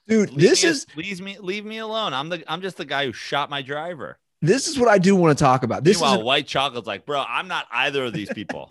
Dude, 0.09 0.31
Leave 0.31 0.41
this 0.41 0.63
me, 0.65 0.71
is 0.71 0.87
leave 0.97 1.21
me 1.21 1.37
leave 1.39 1.65
me 1.65 1.79
alone. 1.79 2.13
I'm 2.15 2.29
the 2.29 2.43
I'm 2.47 2.61
just 2.63 2.77
the 2.77 2.85
guy 2.85 3.07
who 3.07 3.13
shot 3.13 3.51
my 3.51 3.63
driver. 3.63 4.19
this 4.41 4.67
is 4.69 4.79
what 4.79 4.89
I 4.89 4.99
do 4.99 5.15
want 5.17 5.37
to 5.37 5.45
talk 5.45 5.63
about. 5.63 5.85
This 5.85 5.97
Meanwhile, 6.01 6.19
is 6.21 6.25
white 6.25 6.47
chocolate's 6.47 6.87
like, 6.89 7.07
bro, 7.07 7.25
I'm 7.27 7.47
not 7.49 7.67
either 7.73 8.05
of 8.05 8.13
these 8.13 8.33
people. 8.33 8.69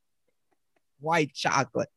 white 1.00 1.32
chocolate. 1.34 1.88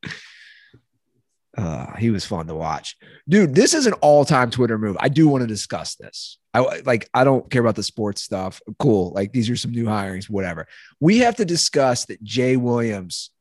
Uh, 1.57 1.95
he 1.95 2.11
was 2.11 2.23
fun 2.23 2.45
to 2.45 2.53
watch, 2.53 2.95
dude. 3.27 3.55
This 3.55 3.73
is 3.73 3.87
an 3.87 3.93
all-time 3.93 4.51
Twitter 4.51 4.77
move. 4.77 4.95
I 4.99 5.09
do 5.09 5.27
want 5.27 5.41
to 5.41 5.47
discuss 5.47 5.95
this. 5.95 6.37
I 6.53 6.81
like. 6.85 7.09
I 7.13 7.23
don't 7.23 7.49
care 7.49 7.61
about 7.61 7.75
the 7.75 7.83
sports 7.83 8.21
stuff. 8.21 8.61
Cool. 8.77 9.11
Like 9.11 9.31
these 9.31 9.49
are 9.49 9.55
some 9.55 9.71
new 9.71 9.85
hirings. 9.85 10.29
Whatever. 10.29 10.67
We 10.99 11.19
have 11.19 11.35
to 11.37 11.45
discuss 11.45 12.05
that. 12.05 12.23
Jay 12.23 12.57
Williams 12.57 13.31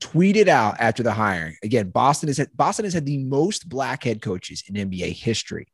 tweeted 0.00 0.48
out 0.48 0.76
after 0.78 1.02
the 1.02 1.12
hiring. 1.12 1.56
Again, 1.62 1.90
Boston 1.90 2.28
has 2.28 2.38
had 2.38 2.54
Boston 2.54 2.84
has 2.84 2.94
had 2.94 3.06
the 3.06 3.24
most 3.24 3.68
black 3.68 4.04
head 4.04 4.20
coaches 4.20 4.62
in 4.68 4.74
NBA 4.74 5.12
history. 5.12 5.68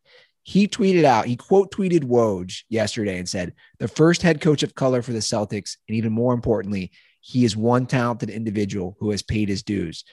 He 0.45 0.67
tweeted 0.67 1.05
out. 1.05 1.27
He 1.27 1.37
quote 1.37 1.73
tweeted 1.73 2.05
Woj 2.05 2.63
yesterday 2.69 3.19
and 3.19 3.29
said, 3.29 3.55
"The 3.79 3.89
first 3.89 4.23
head 4.23 4.41
coach 4.41 4.63
of 4.63 4.75
color 4.75 5.03
for 5.03 5.13
the 5.13 5.19
Celtics, 5.19 5.77
and 5.89 5.97
even 5.97 6.13
more 6.13 6.35
importantly, 6.35 6.93
he 7.21 7.45
is 7.45 7.57
one 7.57 7.87
talented 7.87 8.31
individual 8.31 8.97
who 9.01 9.11
has 9.11 9.23
paid 9.23 9.49
his 9.49 9.63
dues." 9.63 10.05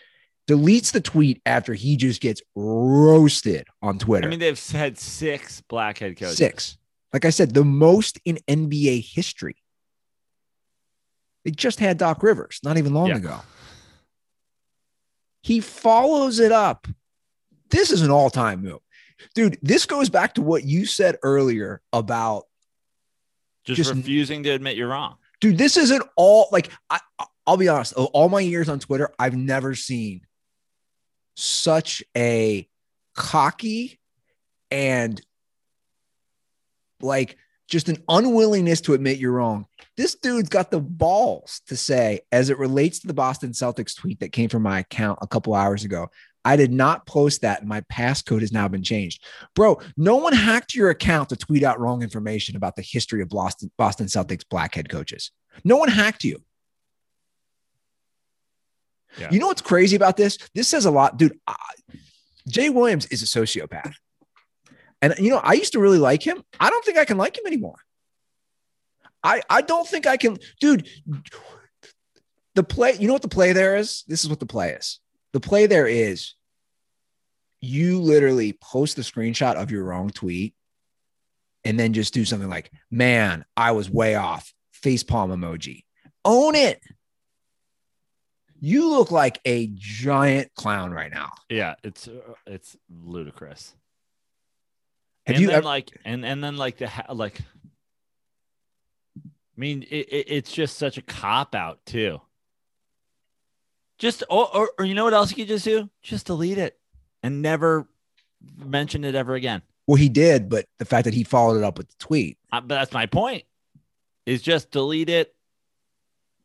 Deletes 0.49 0.91
the 0.91 0.99
tweet 1.01 1.41
after 1.45 1.75
he 1.75 1.95
just 1.95 2.21
gets 2.21 2.41
roasted 2.55 3.67
on 3.83 3.99
Twitter. 3.99 4.27
I 4.27 4.31
mean, 4.31 4.39
they've 4.39 4.69
had 4.71 4.97
six 4.97 5.61
black 5.61 5.99
head 5.99 6.17
coaches. 6.17 6.37
Six. 6.37 6.77
Like 7.13 7.23
I 7.23 7.29
said, 7.29 7.53
the 7.53 7.63
most 7.63 8.19
in 8.25 8.39
NBA 8.47 9.01
history. 9.13 9.57
They 11.45 11.51
just 11.51 11.79
had 11.79 11.99
Doc 11.99 12.23
Rivers 12.23 12.59
not 12.63 12.77
even 12.79 12.93
long 12.95 13.09
Yeah. 13.09 13.17
ago. 13.17 13.41
He 15.43 15.59
follows 15.61 16.39
it 16.39 16.51
up. 16.51 16.87
This 17.69 17.91
is 17.91 18.01
an 18.01 18.09
all 18.11 18.29
time 18.31 18.63
move. 18.63 18.79
Dude, 19.35 19.57
this 19.61 19.85
goes 19.85 20.09
back 20.09 20.33
to 20.35 20.41
what 20.41 20.63
you 20.63 20.85
said 20.85 21.17
earlier 21.23 21.81
about, 21.93 22.45
Just, 23.65 23.77
Just- 23.77 23.93
refusing 23.93 24.41
to 24.43 24.49
admit 24.49 24.77
you're 24.77 24.87
wrong. 24.87 25.17
dude, 25.41 25.57
this 25.59 25.77
isn't 25.77 26.01
all 26.15 26.47
like, 26.51 26.71
I, 26.89 26.99
I'll 27.45 27.57
be 27.57 27.67
honest, 27.67 27.93
all 27.93 28.29
my 28.29 28.39
years 28.39 28.67
on 28.67 28.79
Twitter, 28.79 29.11
I've 29.19 29.35
never 29.35 29.75
seen 29.75 30.21
such 31.35 32.03
a 32.15 32.67
cocky 33.15 33.99
and 34.71 35.21
like 37.01 37.37
just 37.69 37.87
an 37.87 37.97
unwillingness 38.09 38.81
to 38.81 38.93
admit 38.93 39.19
you're 39.19 39.31
wrong. 39.31 39.65
This 39.95 40.15
dude's 40.15 40.49
got 40.49 40.71
the 40.71 40.79
balls 40.79 41.61
to 41.67 41.77
say, 41.77 42.21
as 42.31 42.49
it 42.49 42.57
relates 42.57 42.99
to 42.99 43.07
the 43.07 43.13
Boston 43.13 43.51
Celtics 43.51 43.95
tweet 43.95 44.19
that 44.19 44.31
came 44.31 44.49
from 44.49 44.63
my 44.63 44.79
account 44.79 45.19
a 45.21 45.27
couple 45.27 45.53
hours 45.53 45.83
ago, 45.83 46.09
I 46.43 46.55
did 46.55 46.71
not 46.71 47.05
post 47.05 47.41
that. 47.41 47.65
My 47.65 47.81
passcode 47.81 48.41
has 48.41 48.51
now 48.51 48.67
been 48.67 48.83
changed. 48.83 49.23
Bro, 49.55 49.81
no 49.97 50.15
one 50.15 50.33
hacked 50.33 50.73
your 50.73 50.89
account 50.89 51.29
to 51.29 51.35
tweet 51.35 51.63
out 51.63 51.79
wrong 51.79 52.01
information 52.01 52.55
about 52.55 52.75
the 52.75 52.81
history 52.81 53.21
of 53.21 53.29
Boston, 53.29 53.71
Boston 53.77 54.07
Celtics 54.07 54.47
black 54.49 54.75
head 54.75 54.89
coaches. 54.89 55.31
No 55.63 55.77
one 55.77 55.89
hacked 55.89 56.23
you. 56.23 56.41
Yeah. 59.17 59.29
You 59.31 59.39
know 59.39 59.47
what's 59.47 59.61
crazy 59.61 59.95
about 59.95 60.17
this? 60.17 60.37
This 60.53 60.67
says 60.67 60.85
a 60.85 60.91
lot, 60.91 61.17
dude. 61.17 61.39
I, 61.47 61.55
Jay 62.47 62.69
Williams 62.69 63.05
is 63.07 63.21
a 63.21 63.25
sociopath. 63.25 63.93
And 65.01 65.13
you 65.17 65.29
know, 65.29 65.37
I 65.37 65.53
used 65.53 65.73
to 65.73 65.79
really 65.79 65.97
like 65.97 66.23
him. 66.23 66.43
I 66.59 66.69
don't 66.69 66.83
think 66.83 66.97
I 66.97 67.05
can 67.05 67.17
like 67.17 67.37
him 67.37 67.47
anymore. 67.47 67.79
I 69.23 69.41
I 69.49 69.61
don't 69.61 69.87
think 69.87 70.07
I 70.07 70.17
can, 70.17 70.37
dude. 70.59 70.87
The 72.55 72.63
play, 72.63 72.95
you 72.99 73.07
know 73.07 73.13
what 73.13 73.21
the 73.21 73.27
play 73.29 73.53
there 73.53 73.77
is? 73.77 74.03
This 74.07 74.23
is 74.23 74.29
what 74.29 74.39
the 74.39 74.45
play 74.45 74.71
is. 74.71 74.99
The 75.31 75.39
play 75.39 75.67
there 75.67 75.87
is 75.87 76.33
you 77.61 78.01
literally 78.01 78.53
post 78.53 78.95
the 78.95 79.01
screenshot 79.01 79.55
of 79.55 79.71
your 79.71 79.83
wrong 79.83 80.09
tweet 80.09 80.53
and 81.63 81.79
then 81.79 81.93
just 81.93 82.13
do 82.13 82.25
something 82.25 82.49
like, 82.49 82.71
man, 82.89 83.45
I 83.55 83.71
was 83.71 83.89
way 83.89 84.15
off. 84.15 84.53
Face 84.71 85.03
palm 85.03 85.29
emoji. 85.31 85.83
Own 86.23 86.55
it. 86.55 86.81
You 88.61 88.89
look 88.89 89.11
like 89.11 89.39
a 89.45 89.67
giant 89.73 90.53
clown 90.55 90.91
right 90.91 91.11
now. 91.11 91.31
Yeah, 91.49 91.75
it's 91.83 92.07
uh, 92.07 92.33
it's 92.45 92.75
ludicrous. 92.89 93.73
Have 95.25 95.35
and 95.35 95.41
you 95.41 95.47
then 95.47 95.57
ever, 95.57 95.65
like 95.65 95.91
and 96.03 96.25
and 96.25 96.43
then 96.43 96.57
like 96.57 96.77
the 96.77 96.89
like 97.09 97.39
I 99.25 99.29
mean 99.55 99.83
it, 99.83 100.07
it, 100.09 100.25
it's 100.29 100.51
just 100.51 100.77
such 100.77 100.97
a 100.97 101.01
cop 101.01 101.55
out 101.55 101.85
too. 101.85 102.19
Just 103.97 104.23
or, 104.29 104.55
or 104.55 104.71
or 104.77 104.85
you 104.85 104.93
know 104.93 105.03
what 105.03 105.13
else 105.13 105.29
you 105.29 105.37
could 105.37 105.47
just 105.47 105.65
do? 105.65 105.89
Just 106.01 106.25
delete 106.27 106.57
it 106.57 106.77
and 107.23 107.41
never 107.41 107.87
mention 108.57 109.03
it 109.03 109.15
ever 109.15 109.35
again. 109.35 109.61
well, 109.87 109.97
he 109.97 110.09
did, 110.09 110.49
but 110.49 110.65
the 110.77 110.85
fact 110.85 111.05
that 111.05 111.13
he 111.13 111.23
followed 111.23 111.57
it 111.57 111.63
up 111.63 111.77
with 111.77 111.89
the 111.89 111.95
tweet. 111.99 112.37
Uh, 112.51 112.61
but 112.61 112.75
that's 112.75 112.93
my 112.93 113.05
point. 113.05 113.43
Is 114.25 114.41
just 114.41 114.71
delete 114.71 115.09
it. 115.09 115.33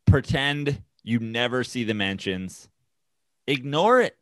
Pretend 0.07 0.83
you 1.05 1.21
never 1.21 1.63
see 1.63 1.85
the 1.85 1.95
mentions. 1.95 2.69
Ignore 3.47 4.01
it. 4.01 4.17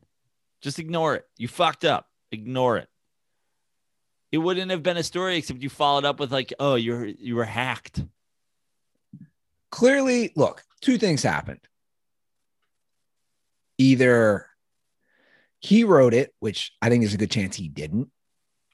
Just 0.61 0.79
ignore 0.79 1.15
it. 1.15 1.27
You 1.39 1.49
fucked 1.49 1.85
up. 1.85 2.09
Ignore 2.31 2.79
it. 2.79 2.89
It 4.33 4.39
wouldn't 4.39 4.71
have 4.71 4.83
been 4.83 4.97
a 4.97 5.03
story 5.03 5.37
except 5.37 5.63
you 5.63 5.69
followed 5.69 6.05
up 6.05 6.19
with 6.21 6.33
like, 6.33 6.53
"Oh, 6.59 6.75
you're 6.75 7.07
you 7.07 7.37
were 7.37 7.45
hacked." 7.45 8.03
Clearly, 9.71 10.33
look, 10.37 10.63
two 10.81 10.99
things 10.99 11.23
happened. 11.23 11.61
Either 13.79 14.47
he 15.61 15.85
wrote 15.85 16.15
it, 16.15 16.35
which 16.41 16.73
I 16.81 16.89
think 16.89 17.03
there's 17.03 17.15
a 17.15 17.19
good 17.19 17.31
chance 17.31 17.57
he 17.57 17.69
didn't. 17.69 18.09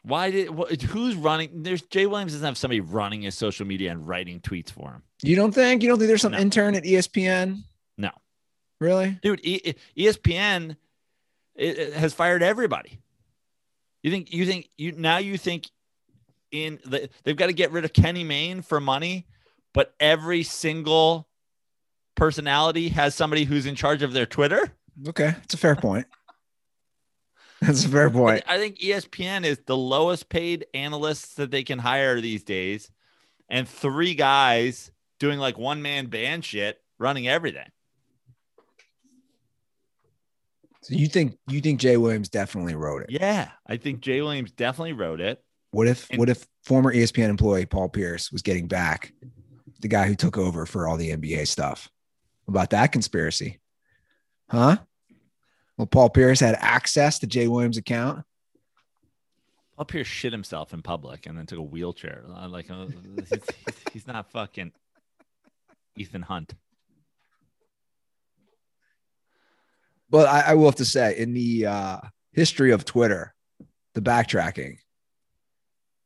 Why 0.03 0.31
did 0.31 0.49
who's 0.83 1.15
running? 1.17 1.63
There's 1.63 1.83
Jay 1.83 2.07
Williams 2.07 2.33
doesn't 2.33 2.47
have 2.47 2.57
somebody 2.57 2.81
running 2.81 3.23
his 3.23 3.35
social 3.35 3.67
media 3.67 3.91
and 3.91 4.07
writing 4.07 4.41
tweets 4.41 4.71
for 4.71 4.93
him, 4.93 5.03
You 5.23 5.37
don't 5.37 5.53
think? 5.53 5.83
You 5.83 5.89
don't 5.89 5.99
think 5.99 6.09
there's 6.09 6.23
some 6.23 6.33
No. 6.33 6.39
intern 6.39 6.75
at 6.77 6.85
ESPN? 6.85 7.65
Really? 8.81 9.19
dude. 9.23 9.41
E- 9.43 9.75
ESPN 9.97 10.77
has 11.57 12.15
fired 12.15 12.43
everybody. 12.43 13.01
You 14.03 14.11
think 14.11 14.33
you 14.33 14.47
think 14.47 14.69
you 14.77 14.93
now 14.93 15.19
you 15.19 15.37
think 15.37 15.69
in 16.51 16.79
the, 16.85 17.11
they've 17.25 17.37
got 17.37 17.47
to 17.49 17.53
get 17.53 17.73
rid 17.73 17.85
of 17.85 17.93
Kenny 17.93 18.25
Mayne 18.25 18.63
for 18.63 18.81
money, 18.81 19.27
but 19.75 19.95
every 20.01 20.43
single 20.43 21.29
personality 22.15 22.89
has 22.91 23.15
somebody 23.15 23.45
who's 23.45 23.67
in 23.67 23.75
charge 23.75 24.03
of 24.03 24.13
their 24.13 24.27
Twitter. 24.27 24.73
Okay. 25.09 25.35
It's 25.45 25.55
a 25.55 25.59
fair 25.59 25.77
point. 25.77 26.07
That's 27.61 27.85
a 27.85 27.89
fair 27.89 28.11
point. 28.11 28.45
I 28.49 28.59
think 28.59 28.79
ESPN 28.79 29.45
is 29.45 29.59
the 29.67 29.77
lowest 29.77 30.29
paid 30.29 30.67
analysts 30.75 31.35
that 31.35 31.51
they 31.51 31.65
can 31.65 31.79
hire 31.79 32.21
these 32.21 32.45
days, 32.45 32.91
and 33.49 33.69
three 33.69 34.15
guys 34.15 34.91
doing 35.19 35.39
like 35.39 35.59
one 35.59 35.83
man 35.83 36.07
band 36.07 36.45
shit, 36.45 36.81
running 36.99 37.27
everything. 37.29 37.69
So 40.89 40.95
you 40.95 41.07
think 41.07 41.37
you 41.49 41.61
think 41.61 41.81
Jay 41.81 41.99
Williams 41.99 42.31
definitely 42.31 42.75
wrote 42.75 43.03
it? 43.03 43.11
Yeah, 43.11 43.51
I 43.67 43.77
think 43.77 44.01
Jay 44.01 44.23
Williams 44.23 44.53
definitely 44.53 44.95
wrote 44.95 45.21
it. 45.21 45.43
What 45.71 45.87
if 45.87 46.09
And- 46.09 46.19
what 46.19 46.31
if 46.31 46.47
former 46.65 46.91
ESPN 46.93 47.29
employee 47.29 47.67
Paul 47.67 47.91
Pierce 47.91 48.33
was 48.33 48.41
getting 48.41 48.69
back 48.69 49.13
the 49.81 49.89
guy 49.89 50.07
who 50.07 50.15
took 50.15 50.39
over 50.39 50.65
for 50.65 50.89
all 50.89 50.97
the 50.97 51.11
NBA 51.11 51.47
stuff? 51.47 51.91
About 52.49 52.71
that 52.71 52.91
conspiracy. 52.91 53.61
Huh? 54.51 54.79
Well, 55.77 55.87
Paul 55.87 56.09
Pierce 56.09 56.41
had 56.41 56.57
access 56.59 57.19
to 57.19 57.27
Jay 57.27 57.49
Williams' 57.49 57.77
account. 57.77 58.25
Paul 59.77 59.85
Pierce 59.85 60.07
shit 60.07 60.33
himself 60.33 60.73
in 60.73 60.81
public 60.81 61.27
and 61.27 61.37
then 61.37 61.45
took 61.45 61.59
a 61.59 61.63
wheelchair. 61.63 62.25
I'm 62.35 62.51
Like 62.51 62.71
uh, 62.71 62.87
he's, 62.87 63.43
he's 63.93 64.07
not 64.07 64.33
fucking 64.33 64.73
Ethan 65.97 66.23
Hunt. 66.23 66.55
But 70.11 70.27
I, 70.29 70.41
I 70.41 70.55
will 70.55 70.67
have 70.67 70.77
to 70.77 70.85
say, 70.85 71.17
in 71.19 71.35
the 71.35 71.67
uh, 71.67 71.99
history 72.33 72.71
of 72.73 72.85
Twitter, 72.85 73.35
the 73.95 74.01
backtracking, 74.01 74.79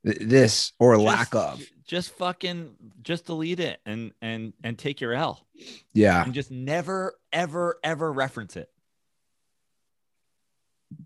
th- 0.05 0.19
this 0.21 0.73
or 0.81 0.95
Just- 0.95 1.05
lack 1.05 1.35
of, 1.35 1.63
Just 1.87 2.11
fucking 2.17 2.75
just 3.03 3.27
delete 3.27 3.61
it 3.61 3.81
and 3.85 4.13
and 4.23 4.53
and 4.65 4.79
take 4.79 5.01
your 5.01 5.13
L 5.13 5.47
yeah, 5.93 6.25
and 6.25 6.33
just 6.33 6.51
never 6.51 7.15
ever 7.33 7.79
ever 7.85 8.11
reference 8.13 8.57
it. 8.57 8.69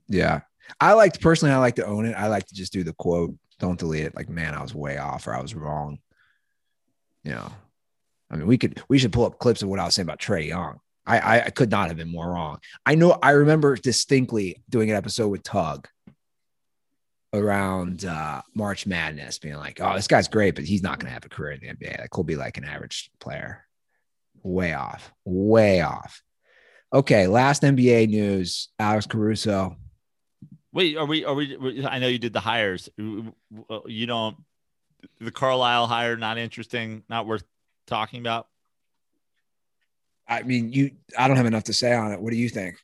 yeah. 0.08 0.40
I 0.80 0.94
like 0.94 1.20
personally, 1.20 1.54
I 1.54 1.58
like 1.58 1.76
to 1.76 1.86
own 1.86 2.06
it. 2.06 2.14
I 2.14 2.26
like 2.26 2.46
to 2.48 2.54
just 2.54 2.72
do 2.72 2.82
the 2.82 2.92
quote, 2.92 3.34
don't 3.60 3.78
delete 3.78 4.04
it. 4.04 4.16
Like, 4.16 4.28
man, 4.28 4.52
I 4.54 4.62
was 4.62 4.74
way 4.74 4.98
off 4.98 5.26
or 5.28 5.34
I 5.34 5.40
was 5.40 5.54
wrong. 5.54 5.98
You 7.22 7.32
know, 7.32 7.52
I 8.30 8.36
mean, 8.36 8.46
we 8.48 8.58
could, 8.58 8.82
we 8.88 8.98
should 8.98 9.12
pull 9.12 9.26
up 9.26 9.38
clips 9.38 9.62
of 9.62 9.68
what 9.68 9.78
I 9.78 9.84
was 9.84 9.94
saying 9.94 10.06
about 10.06 10.18
Trae 10.18 10.48
Young. 10.48 10.80
I, 11.06 11.40
I, 11.40 11.50
could 11.50 11.70
not 11.70 11.88
have 11.88 11.96
been 11.96 12.10
more 12.10 12.32
wrong. 12.32 12.58
I 12.84 12.96
know, 12.96 13.16
I 13.22 13.30
remember 13.30 13.76
distinctly 13.76 14.62
doing 14.68 14.90
an 14.90 14.96
episode 14.96 15.28
with 15.28 15.42
Tug 15.44 15.86
around 17.32 18.04
uh, 18.04 18.42
March 18.54 18.86
Madness, 18.86 19.38
being 19.38 19.56
like, 19.56 19.80
oh, 19.80 19.94
this 19.94 20.08
guy's 20.08 20.28
great, 20.28 20.54
but 20.54 20.64
he's 20.64 20.82
not 20.82 20.98
going 20.98 21.08
to 21.08 21.14
have 21.14 21.24
a 21.24 21.28
career 21.28 21.52
in 21.52 21.60
the 21.60 21.68
NBA. 21.68 22.00
Like, 22.00 22.10
he'll 22.14 22.24
be 22.24 22.36
like 22.36 22.58
an 22.58 22.64
average 22.64 23.10
player. 23.20 23.64
Way 24.42 24.74
off, 24.74 25.12
way 25.24 25.80
off. 25.80 26.22
Okay, 26.92 27.26
last 27.26 27.62
NBA 27.62 28.08
news 28.08 28.68
Alex 28.78 29.06
Caruso. 29.06 29.76
Wait, 30.72 30.96
are 30.96 31.06
we 31.06 31.24
are 31.24 31.34
we- 31.34 31.86
I 31.86 31.98
know 31.98 32.06
you 32.06 32.18
did 32.18 32.32
the 32.32 32.40
hires. 32.40 32.88
You 32.96 34.06
don't 34.06 34.36
the 35.20 35.30
Carlisle 35.30 35.86
hire 35.86 36.16
not 36.16 36.38
interesting, 36.38 37.02
not 37.08 37.26
worth 37.26 37.44
talking 37.86 38.20
about. 38.20 38.46
I 40.28 40.42
mean, 40.42 40.72
you. 40.72 40.90
I 41.18 41.28
don't 41.28 41.36
have 41.36 41.46
enough 41.46 41.64
to 41.64 41.72
say 41.72 41.94
on 41.94 42.12
it. 42.12 42.20
What 42.20 42.30
do 42.30 42.36
you 42.36 42.48
think? 42.48 42.76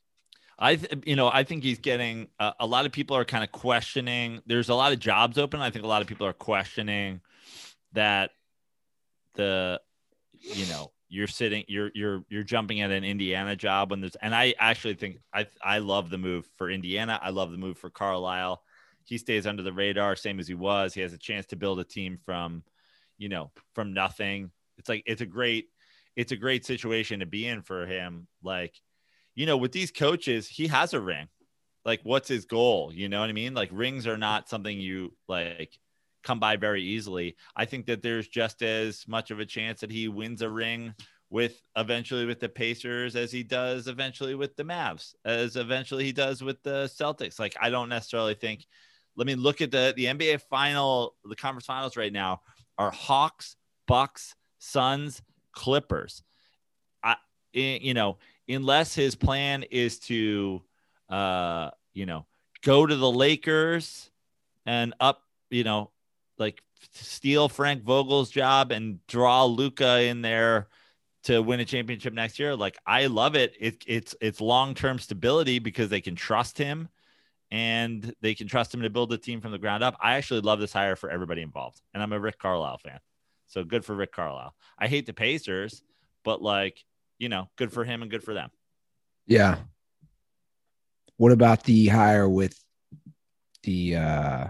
I, 0.57 0.75
th- 0.75 1.03
you 1.05 1.15
know, 1.15 1.29
I 1.31 1.43
think 1.43 1.63
he's 1.63 1.79
getting 1.79 2.27
uh, 2.39 2.53
a 2.59 2.65
lot 2.65 2.85
of 2.85 2.91
people 2.91 3.17
are 3.17 3.25
kind 3.25 3.43
of 3.43 3.51
questioning. 3.51 4.41
There's 4.45 4.69
a 4.69 4.75
lot 4.75 4.93
of 4.93 4.99
jobs 4.99 5.37
open. 5.37 5.59
I 5.59 5.71
think 5.71 5.83
a 5.83 5.87
lot 5.87 6.01
of 6.01 6.07
people 6.07 6.25
are 6.25 6.33
questioning 6.33 7.21
that 7.93 8.31
the, 9.33 9.81
you 10.39 10.65
know, 10.67 10.91
you're 11.09 11.27
sitting, 11.27 11.63
you're 11.67 11.91
you're 11.93 12.23
you're 12.29 12.43
jumping 12.43 12.81
at 12.81 12.91
an 12.91 13.03
Indiana 13.03 13.55
job 13.55 13.91
when 13.91 14.01
there's, 14.01 14.15
and 14.15 14.33
I 14.33 14.55
actually 14.57 14.95
think 14.95 15.17
I 15.33 15.47
I 15.61 15.79
love 15.79 16.09
the 16.09 16.17
move 16.17 16.47
for 16.57 16.71
Indiana. 16.71 17.19
I 17.21 17.29
love 17.29 17.51
the 17.51 17.57
move 17.57 17.77
for 17.77 17.89
Carlisle. 17.89 18.63
He 19.05 19.17
stays 19.17 19.45
under 19.45 19.61
the 19.63 19.73
radar, 19.73 20.15
same 20.15 20.39
as 20.39 20.47
he 20.47 20.53
was. 20.53 20.93
He 20.93 21.01
has 21.01 21.13
a 21.13 21.17
chance 21.17 21.45
to 21.47 21.55
build 21.55 21.79
a 21.79 21.83
team 21.83 22.17
from, 22.25 22.63
you 23.17 23.29
know, 23.29 23.51
from 23.75 23.93
nothing. 23.93 24.49
It's 24.77 24.89
like 24.89 25.03
it's 25.05 25.21
a 25.21 25.25
great, 25.25 25.67
it's 26.15 26.31
a 26.31 26.37
great 26.37 26.65
situation 26.65 27.19
to 27.19 27.25
be 27.25 27.47
in 27.47 27.61
for 27.61 27.85
him. 27.85 28.27
Like 28.43 28.75
you 29.35 29.45
know, 29.45 29.57
with 29.57 29.71
these 29.71 29.91
coaches, 29.91 30.47
he 30.47 30.67
has 30.67 30.93
a 30.93 31.01
ring. 31.01 31.27
Like, 31.85 32.01
what's 32.03 32.29
his 32.29 32.45
goal? 32.45 32.91
You 32.93 33.09
know 33.09 33.19
what 33.19 33.29
I 33.29 33.33
mean? 33.33 33.53
Like, 33.53 33.69
rings 33.71 34.07
are 34.07 34.17
not 34.17 34.47
something 34.47 34.79
you 34.79 35.13
like 35.27 35.77
come 36.23 36.39
by 36.39 36.55
very 36.55 36.83
easily. 36.83 37.35
I 37.55 37.65
think 37.65 37.87
that 37.87 38.01
there's 38.01 38.27
just 38.27 38.61
as 38.61 39.05
much 39.07 39.31
of 39.31 39.39
a 39.39 39.45
chance 39.45 39.81
that 39.81 39.91
he 39.91 40.07
wins 40.07 40.41
a 40.41 40.49
ring 40.49 40.93
with 41.29 41.61
eventually 41.75 42.25
with 42.25 42.39
the 42.39 42.47
Pacers 42.47 43.15
as 43.15 43.31
he 43.31 43.43
does 43.43 43.87
eventually 43.87 44.35
with 44.35 44.55
the 44.55 44.63
Mavs, 44.63 45.15
as 45.25 45.55
eventually 45.55 46.05
he 46.05 46.13
does 46.13 46.43
with 46.43 46.61
the 46.63 46.85
Celtics. 46.85 47.39
Like, 47.39 47.55
I 47.59 47.69
don't 47.69 47.89
necessarily 47.89 48.35
think. 48.35 48.65
Let 49.15 49.27
me 49.27 49.35
look 49.35 49.61
at 49.61 49.71
the 49.71 49.93
the 49.95 50.05
NBA 50.05 50.41
final, 50.49 51.15
the 51.25 51.35
conference 51.35 51.65
finals 51.65 51.97
right 51.97 52.13
now 52.13 52.41
are 52.77 52.91
Hawks, 52.91 53.55
Bucks, 53.87 54.35
Suns, 54.59 55.21
Clippers. 55.53 56.23
I, 57.03 57.15
you 57.53 57.93
know, 57.93 58.17
unless 58.47 58.93
his 58.93 59.15
plan 59.15 59.63
is 59.63 59.99
to 59.99 60.61
uh 61.09 61.69
you 61.93 62.05
know 62.05 62.25
go 62.63 62.85
to 62.85 62.95
the 62.95 63.11
Lakers 63.11 64.09
and 64.65 64.93
up 64.99 65.21
you 65.49 65.63
know 65.63 65.91
like 66.37 66.61
steal 66.93 67.49
Frank 67.49 67.83
Vogel's 67.83 68.29
job 68.29 68.71
and 68.71 69.05
draw 69.07 69.45
Luka 69.45 70.01
in 70.01 70.21
there 70.21 70.67
to 71.23 71.41
win 71.41 71.59
a 71.59 71.65
championship 71.65 72.13
next 72.13 72.39
year 72.39 72.55
like 72.55 72.77
I 72.85 73.07
love 73.07 73.35
it, 73.35 73.55
it 73.59 73.83
it's 73.87 74.15
it's 74.21 74.41
long-term 74.41 74.99
stability 74.99 75.59
because 75.59 75.89
they 75.89 76.01
can 76.01 76.15
trust 76.15 76.57
him 76.57 76.89
and 77.51 78.13
they 78.21 78.33
can 78.33 78.47
trust 78.47 78.73
him 78.73 78.81
to 78.81 78.89
build 78.89 79.13
a 79.13 79.17
team 79.17 79.39
from 79.39 79.51
the 79.51 79.59
ground 79.59 79.83
up. 79.83 79.95
I 80.01 80.15
actually 80.15 80.41
love 80.41 80.59
this 80.59 80.73
hire 80.73 80.95
for 80.95 81.09
everybody 81.09 81.41
involved 81.41 81.81
and 81.93 82.01
I'm 82.01 82.13
a 82.13 82.19
Rick 82.19 82.39
Carlisle 82.39 82.79
fan 82.79 82.99
so 83.53 83.63
good 83.63 83.85
for 83.85 83.95
Rick 83.95 84.11
Carlisle 84.11 84.53
I 84.77 84.87
hate 84.87 85.05
the 85.05 85.13
Pacers 85.13 85.83
but 86.23 86.41
like 86.41 86.83
you 87.23 87.29
know, 87.29 87.49
good 87.55 87.71
for 87.71 87.85
him 87.85 88.01
and 88.01 88.11
good 88.11 88.21
for 88.21 88.33
them. 88.33 88.49
Yeah. 89.25 89.57
What 91.15 91.31
about 91.31 91.63
the 91.63 91.87
hire 91.87 92.27
with 92.27 92.59
the 93.63 93.95
uh, 93.95 94.47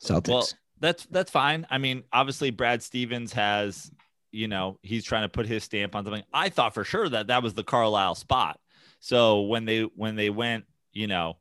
Celtics? 0.00 0.28
Well, 0.28 0.48
that's 0.78 1.06
that's 1.06 1.30
fine. 1.30 1.66
I 1.70 1.78
mean, 1.78 2.04
obviously 2.12 2.50
Brad 2.50 2.84
Stevens 2.84 3.32
has, 3.32 3.90
you 4.30 4.46
know, 4.46 4.78
he's 4.82 5.04
trying 5.04 5.22
to 5.22 5.28
put 5.28 5.46
his 5.46 5.64
stamp 5.64 5.96
on 5.96 6.04
something. 6.04 6.22
I 6.32 6.50
thought 6.50 6.72
for 6.72 6.84
sure 6.84 7.08
that 7.08 7.26
that 7.26 7.42
was 7.42 7.54
the 7.54 7.64
Carlisle 7.64 8.14
spot. 8.14 8.60
So 9.00 9.42
when 9.42 9.64
they 9.64 9.82
when 9.82 10.14
they 10.14 10.30
went, 10.30 10.66
you 10.92 11.08
know, 11.08 11.38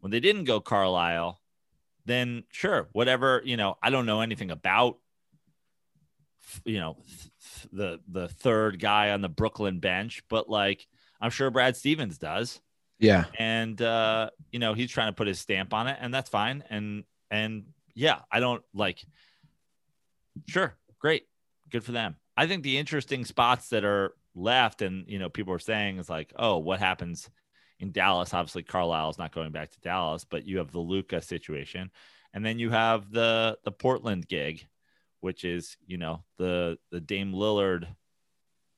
when 0.00 0.12
they 0.12 0.20
didn't 0.20 0.44
go 0.44 0.60
Carlisle, 0.60 1.40
then 2.04 2.44
sure, 2.52 2.88
whatever, 2.92 3.42
you 3.44 3.56
know, 3.56 3.76
I 3.82 3.90
don't 3.90 4.06
know 4.06 4.20
anything 4.20 4.52
about 4.52 4.98
you 6.64 6.78
know 6.78 6.96
th- 6.96 7.68
the 7.72 8.00
the 8.08 8.28
third 8.28 8.80
guy 8.80 9.10
on 9.10 9.20
the 9.20 9.28
Brooklyn 9.28 9.78
bench, 9.80 10.22
but 10.28 10.48
like 10.48 10.86
I'm 11.20 11.30
sure 11.30 11.50
Brad 11.50 11.76
Stevens 11.76 12.18
does. 12.18 12.60
Yeah. 12.98 13.24
and 13.38 13.80
uh 13.82 14.30
you 14.50 14.58
know 14.58 14.72
he's 14.72 14.90
trying 14.90 15.08
to 15.08 15.12
put 15.12 15.26
his 15.26 15.38
stamp 15.38 15.74
on 15.74 15.86
it 15.86 15.98
and 16.00 16.14
that's 16.14 16.30
fine. 16.30 16.64
And 16.70 17.04
and 17.30 17.64
yeah 17.94 18.20
i 18.30 18.40
don't 18.40 18.62
like 18.72 19.04
sure 20.48 20.74
great 20.98 21.24
good 21.70 21.84
for 21.84 21.92
them. 21.92 22.16
I 22.36 22.46
think 22.46 22.62
the 22.62 22.78
interesting 22.78 23.24
spots 23.24 23.68
that 23.70 23.84
are 23.84 24.14
left 24.34 24.80
and 24.82 25.06
you 25.08 25.18
know 25.18 25.28
people 25.28 25.52
are 25.52 25.58
saying 25.58 25.98
is 25.98 26.08
like 26.08 26.32
oh 26.36 26.56
what 26.58 26.78
happens 26.78 27.28
in 27.80 27.92
dallas? 27.92 28.32
Obviously 28.32 28.62
carlisle 28.62 29.10
is 29.10 29.18
not 29.18 29.34
going 29.34 29.52
back 29.52 29.70
to 29.72 29.80
dallas 29.80 30.24
but 30.24 30.46
you 30.46 30.58
have 30.58 30.72
the 30.72 30.78
luka 30.78 31.20
situation. 31.20 31.90
And 32.32 32.44
then 32.44 32.58
you 32.58 32.70
have 32.70 33.10
the 33.10 33.58
the 33.64 33.72
portland 33.72 34.26
gig 34.26 34.66
which 35.20 35.44
is 35.44 35.76
you 35.86 35.98
know 35.98 36.22
the 36.38 36.78
the 36.90 37.00
dame 37.00 37.32
lillard 37.32 37.86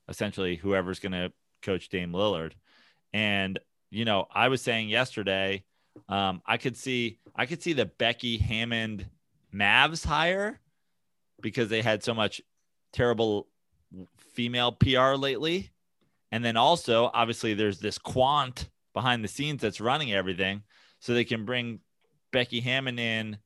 essentially 0.07 0.55
whoever's 0.55 0.99
going 0.99 1.11
to 1.11 1.31
coach 1.61 1.89
dame 1.89 2.11
lillard 2.11 2.53
and 3.13 3.59
you 3.91 4.05
know, 4.05 4.27
I 4.31 4.47
was 4.49 4.61
saying 4.61 4.89
yesterday, 4.89 5.63
um, 6.07 6.41
I 6.45 6.57
could 6.57 6.77
see 6.77 7.19
I 7.35 7.45
could 7.45 7.61
see 7.61 7.73
the 7.73 7.85
Becky 7.85 8.37
Hammon 8.37 9.05
Mavs 9.53 10.05
hire 10.05 10.59
because 11.41 11.69
they 11.69 11.81
had 11.81 12.03
so 12.03 12.13
much 12.13 12.41
terrible 12.93 13.47
female 14.17 14.71
PR 14.71 15.13
lately. 15.15 15.71
And 16.31 16.45
then 16.45 16.57
also, 16.57 17.09
obviously, 17.13 17.55
there's 17.55 17.79
this 17.79 17.97
quant 17.97 18.69
behind 18.93 19.23
the 19.23 19.27
scenes 19.27 19.61
that's 19.61 19.81
running 19.81 20.13
everything. 20.13 20.63
So 20.99 21.13
they 21.13 21.23
can 21.23 21.45
bring 21.45 21.79
Becky 22.31 22.59
Hammon 22.59 22.99
in 22.99 23.37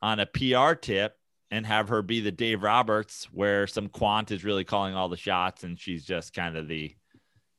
on 0.00 0.18
a 0.18 0.26
PR 0.26 0.74
tip 0.74 1.16
and 1.52 1.66
have 1.66 1.90
her 1.90 2.00
be 2.00 2.20
the 2.20 2.32
Dave 2.32 2.62
Roberts, 2.62 3.28
where 3.30 3.66
some 3.66 3.88
quant 3.88 4.30
is 4.30 4.42
really 4.42 4.64
calling 4.64 4.94
all 4.94 5.10
the 5.10 5.18
shots 5.18 5.64
and 5.64 5.78
she's 5.78 6.02
just 6.02 6.32
kind 6.32 6.56
of 6.56 6.66
the, 6.66 6.96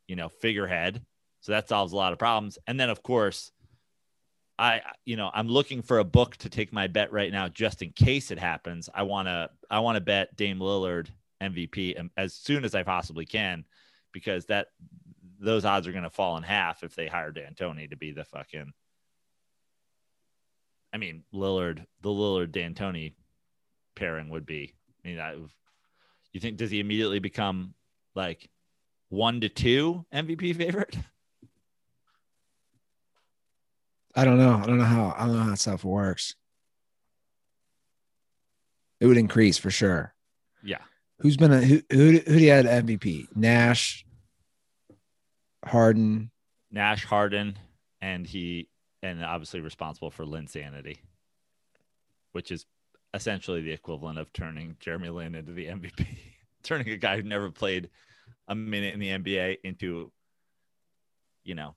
you 0.08 0.16
know, 0.16 0.30
figurehead. 0.30 1.00
So 1.42 1.52
that 1.52 1.70
solves 1.70 1.94
a 1.94 1.96
lot 1.96 2.12
of 2.12 2.18
problems. 2.18 2.58
And 2.66 2.80
then, 2.80 2.90
of 2.90 3.04
course, 3.04 3.52
I, 4.58 4.82
you 5.06 5.16
know, 5.16 5.30
I'm 5.32 5.48
looking 5.48 5.84
for 5.84 6.00
a 6.00 6.04
book 6.04 6.36
to 6.38 6.50
take 6.50 6.74
my 6.74 6.88
bet 6.88 7.12
right 7.12 7.32
now, 7.32 7.48
just 7.50 7.84
in 7.84 7.92
case 7.92 8.32
it 8.32 8.40
happens. 8.40 8.90
I 8.92 9.04
want 9.04 9.28
to, 9.28 9.52
I 9.70 9.80
want 9.80 9.98
to 9.98 10.02
bet 10.02 10.36
Dame 10.36 10.58
Lillard 10.58 11.10
MVP 11.40 12.10
as 12.18 12.34
soon 12.34 12.66
as 12.66 12.74
I 12.74 12.82
possibly 12.82 13.28
can, 13.28 13.64
because 14.12 14.48
that 14.48 14.70
those 15.40 15.66
odds 15.66 15.86
are 15.88 15.92
going 15.92 16.04
to 16.04 16.10
fall 16.10 16.36
in 16.38 16.44
half 16.44 16.82
if 16.82 16.96
they 16.96 17.06
hire 17.06 17.32
D'Antoni 17.32 17.92
to 17.92 17.98
be 17.98 18.12
the 18.12 18.26
fucking. 18.26 18.74
I 20.92 20.98
mean, 20.98 21.24
Lillard, 21.32 21.86
the 22.02 22.10
Lillard 22.10 22.52
D'Antoni 22.52 23.14
pairing 23.96 24.30
would 24.30 24.46
be. 24.46 24.74
I 25.04 25.08
mean, 25.08 25.20
I, 25.20 25.36
you 26.32 26.40
think 26.40 26.58
does 26.58 26.72
he 26.72 26.80
immediately 26.80 27.20
become 27.20 27.74
like 28.16 28.50
one 29.10 29.42
to 29.42 29.50
two 29.50 30.06
MVP 30.14 30.56
favorite? 30.56 30.98
I 34.16 34.26
don't 34.26 34.38
know. 34.38 34.56
I 34.62 34.66
don't 34.66 34.78
know 34.78 34.84
how. 34.84 35.16
I 35.18 35.26
don't 35.26 35.36
know 35.36 35.44
how 35.44 35.50
that 35.52 35.60
stuff 35.60 35.84
works. 35.84 36.36
It 39.00 39.08
would 39.08 39.18
increase 39.18 39.58
for 39.58 39.72
sure. 39.72 40.14
Yeah. 40.64 40.82
Who's 41.20 41.38
been 41.38 41.52
a 41.52 41.62
who? 41.62 41.82
Who, 41.92 42.12
who 42.12 42.22
do 42.22 42.40
you 42.40 42.52
had 42.52 42.66
MVP? 42.66 43.36
Nash, 43.36 44.06
Harden. 45.66 46.32
Nash, 46.72 47.06
Harden, 47.06 47.58
and 48.02 48.26
he, 48.26 48.68
and 49.04 49.24
obviously 49.24 49.62
responsible 49.62 50.10
for 50.10 50.26
Linsanity, 50.26 50.98
which 52.32 52.52
is 52.52 52.66
essentially 53.14 53.62
the 53.62 53.72
equivalent 53.72 54.20
of 54.20 54.32
turning 54.34 54.76
Jeremy 54.80 55.10
Lin 55.10 55.36
into 55.36 55.54
the 55.54 55.68
MVP, 55.68 56.06
turning 56.64 56.90
a 56.90 56.98
guy 56.98 57.18
who 57.18 57.24
never 57.24 57.52
played 57.52 57.90
a 58.48 58.56
minute 58.56 58.94
in 58.94 59.00
the 59.00 59.10
NBA 59.10 59.58
into, 59.64 60.12
you 61.44 61.56
know, 61.56 61.76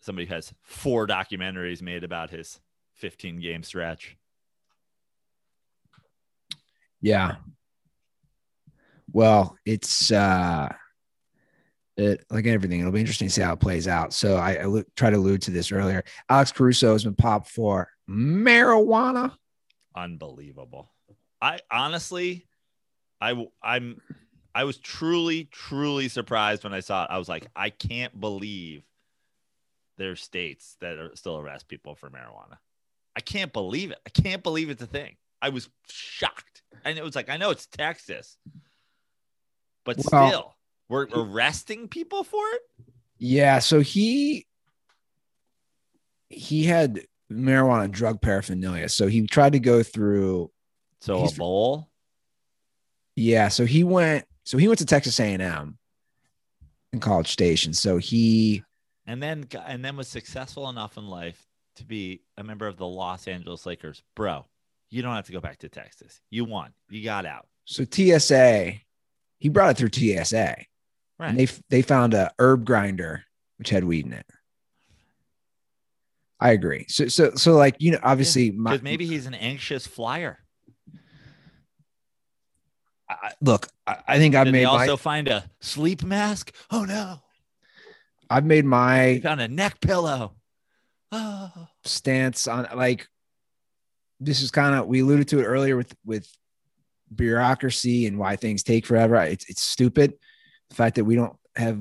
somebody 0.00 0.26
who 0.26 0.34
has 0.34 0.52
four 0.62 1.06
documentaries 1.06 1.82
made 1.82 2.04
about 2.04 2.30
his 2.30 2.60
15 2.94 3.40
game 3.40 3.62
stretch. 3.62 4.16
Yeah. 7.00 7.36
Well, 9.12 9.56
it's 9.64 10.10
uh 10.10 10.72
it 11.96 12.24
like 12.30 12.46
everything. 12.46 12.80
It'll 12.80 12.92
be 12.92 13.00
interesting 13.00 13.28
to 13.28 13.32
see 13.32 13.42
how 13.42 13.54
it 13.54 13.60
plays 13.60 13.88
out. 13.88 14.12
So 14.12 14.36
I, 14.36 14.54
I 14.56 14.64
lo- 14.64 14.84
tried 14.96 15.10
to 15.10 15.16
allude 15.16 15.42
to 15.42 15.50
this 15.50 15.72
earlier. 15.72 16.04
Alex 16.28 16.52
Caruso 16.52 16.92
has 16.92 17.04
been 17.04 17.14
popped 17.14 17.48
for 17.48 17.88
marijuana. 18.08 19.32
Unbelievable. 19.96 20.92
I 21.40 21.60
honestly, 21.70 22.46
I 23.20 23.46
I'm 23.62 24.00
I 24.54 24.64
was 24.64 24.78
truly 24.78 25.44
truly 25.50 26.08
surprised 26.08 26.64
when 26.64 26.74
I 26.74 26.80
saw 26.80 27.04
it. 27.04 27.10
I 27.10 27.18
was 27.18 27.28
like, 27.28 27.46
I 27.56 27.70
can't 27.70 28.18
believe 28.20 28.82
there's 29.98 30.20
states 30.22 30.76
that 30.80 30.98
are 30.98 31.16
still 31.16 31.38
arrest 31.38 31.68
people 31.68 31.94
for 31.94 32.10
marijuana. 32.10 32.58
I 33.16 33.20
can't 33.20 33.52
believe 33.52 33.90
it. 33.90 33.98
I 34.06 34.10
can't 34.10 34.42
believe 34.42 34.68
it's 34.68 34.82
a 34.82 34.86
thing. 34.86 35.16
I 35.40 35.48
was 35.48 35.68
shocked. 35.88 36.62
And 36.84 36.98
it 36.98 37.04
was 37.04 37.16
like, 37.16 37.30
I 37.30 37.38
know 37.38 37.50
it's 37.50 37.66
Texas, 37.66 38.36
but 39.84 39.96
Well- 40.10 40.28
still, 40.28 40.56
we're 40.88 41.06
arresting 41.12 41.88
people 41.88 42.22
for 42.24 42.44
it. 42.52 42.62
Yeah, 43.18 43.60
so 43.60 43.80
he 43.80 44.46
he 46.28 46.64
had 46.64 47.06
marijuana 47.32 47.90
drug 47.90 48.20
paraphernalia. 48.20 48.88
So 48.88 49.06
he 49.06 49.26
tried 49.26 49.52
to 49.54 49.60
go 49.60 49.82
through 49.82 50.50
So 51.00 51.24
a 51.24 51.30
bowl. 51.32 51.88
yeah, 53.14 53.48
so 53.48 53.64
he 53.64 53.84
went 53.84 54.24
so 54.44 54.58
he 54.58 54.68
went 54.68 54.78
to 54.78 54.86
Texas 54.86 55.18
A&M 55.18 55.78
in 56.92 57.00
College 57.00 57.28
Station. 57.28 57.72
So 57.72 57.98
he 57.98 58.62
and 59.06 59.22
then 59.22 59.42
got- 59.42 59.64
and 59.68 59.84
then 59.84 59.96
was 59.96 60.08
successful 60.08 60.68
enough 60.68 60.96
in 60.96 61.06
life 61.06 61.46
to 61.76 61.84
be 61.84 62.22
a 62.38 62.44
member 62.44 62.66
of 62.66 62.76
the 62.76 62.86
Los 62.86 63.26
Angeles 63.28 63.66
Lakers. 63.66 64.02
Bro, 64.14 64.46
you 64.90 65.02
don't 65.02 65.14
have 65.14 65.26
to 65.26 65.32
go 65.32 65.40
back 65.40 65.58
to 65.58 65.68
Texas. 65.68 66.20
You 66.30 66.44
won. 66.44 66.72
You 66.88 67.02
got 67.04 67.26
out. 67.26 67.46
so 67.64 67.84
TSA 67.84 68.74
he 69.38 69.48
brought 69.50 69.70
it 69.70 69.76
through 69.76 69.90
TSA. 69.92 70.56
Right. 71.18 71.28
And 71.30 71.38
they 71.38 71.48
they 71.70 71.82
found 71.82 72.14
a 72.14 72.30
herb 72.38 72.64
grinder 72.64 73.24
which 73.58 73.70
had 73.70 73.84
weed 73.84 74.06
in 74.06 74.12
it. 74.12 74.26
I 76.38 76.50
agree. 76.50 76.84
So 76.88 77.08
so 77.08 77.34
so 77.34 77.54
like 77.54 77.76
you 77.78 77.92
know 77.92 77.98
obviously 78.02 78.50
Because 78.50 78.82
maybe 78.82 79.06
he's 79.06 79.26
an 79.26 79.34
anxious 79.34 79.86
flyer. 79.86 80.38
I- 83.08 83.32
look 83.40 83.68
I, 83.86 83.96
I 84.08 84.18
think 84.18 84.34
I've 84.34 84.46
Did 84.46 84.52
made 84.52 84.60
they 84.60 84.64
also 84.64 84.92
my 84.92 84.96
find 84.96 85.28
a 85.28 85.48
sleep 85.60 86.02
mask? 86.02 86.54
Oh 86.70 86.84
no. 86.84 87.20
I've 88.28 88.44
made 88.44 88.64
They 88.64 88.68
my 88.68 89.20
found 89.22 89.40
a 89.40 89.48
neck 89.48 89.80
pillow. 89.80 90.34
Oh. 91.12 91.68
stance 91.84 92.48
on 92.48 92.66
like 92.74 93.06
this 94.18 94.42
is 94.42 94.50
kind 94.50 94.74
of 94.74 94.86
we 94.88 95.00
alluded 95.00 95.28
to 95.28 95.38
it 95.38 95.44
earlier 95.44 95.76
with 95.76 95.94
with 96.04 96.28
bureaucracy 97.14 98.06
and 98.06 98.18
why 98.18 98.34
things 98.36 98.62
take 98.64 98.84
forever. 98.84 99.14
It's 99.16 99.48
it's 99.48 99.62
stupid. 99.62 100.14
The 100.70 100.74
fact 100.74 100.96
that 100.96 101.04
we 101.04 101.14
don't 101.14 101.36
have 101.54 101.80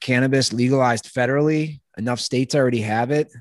cannabis 0.00 0.52
legalized 0.52 1.06
federally, 1.14 1.80
enough 1.96 2.20
states 2.20 2.54
already 2.54 2.80
have 2.80 3.10
it. 3.10 3.32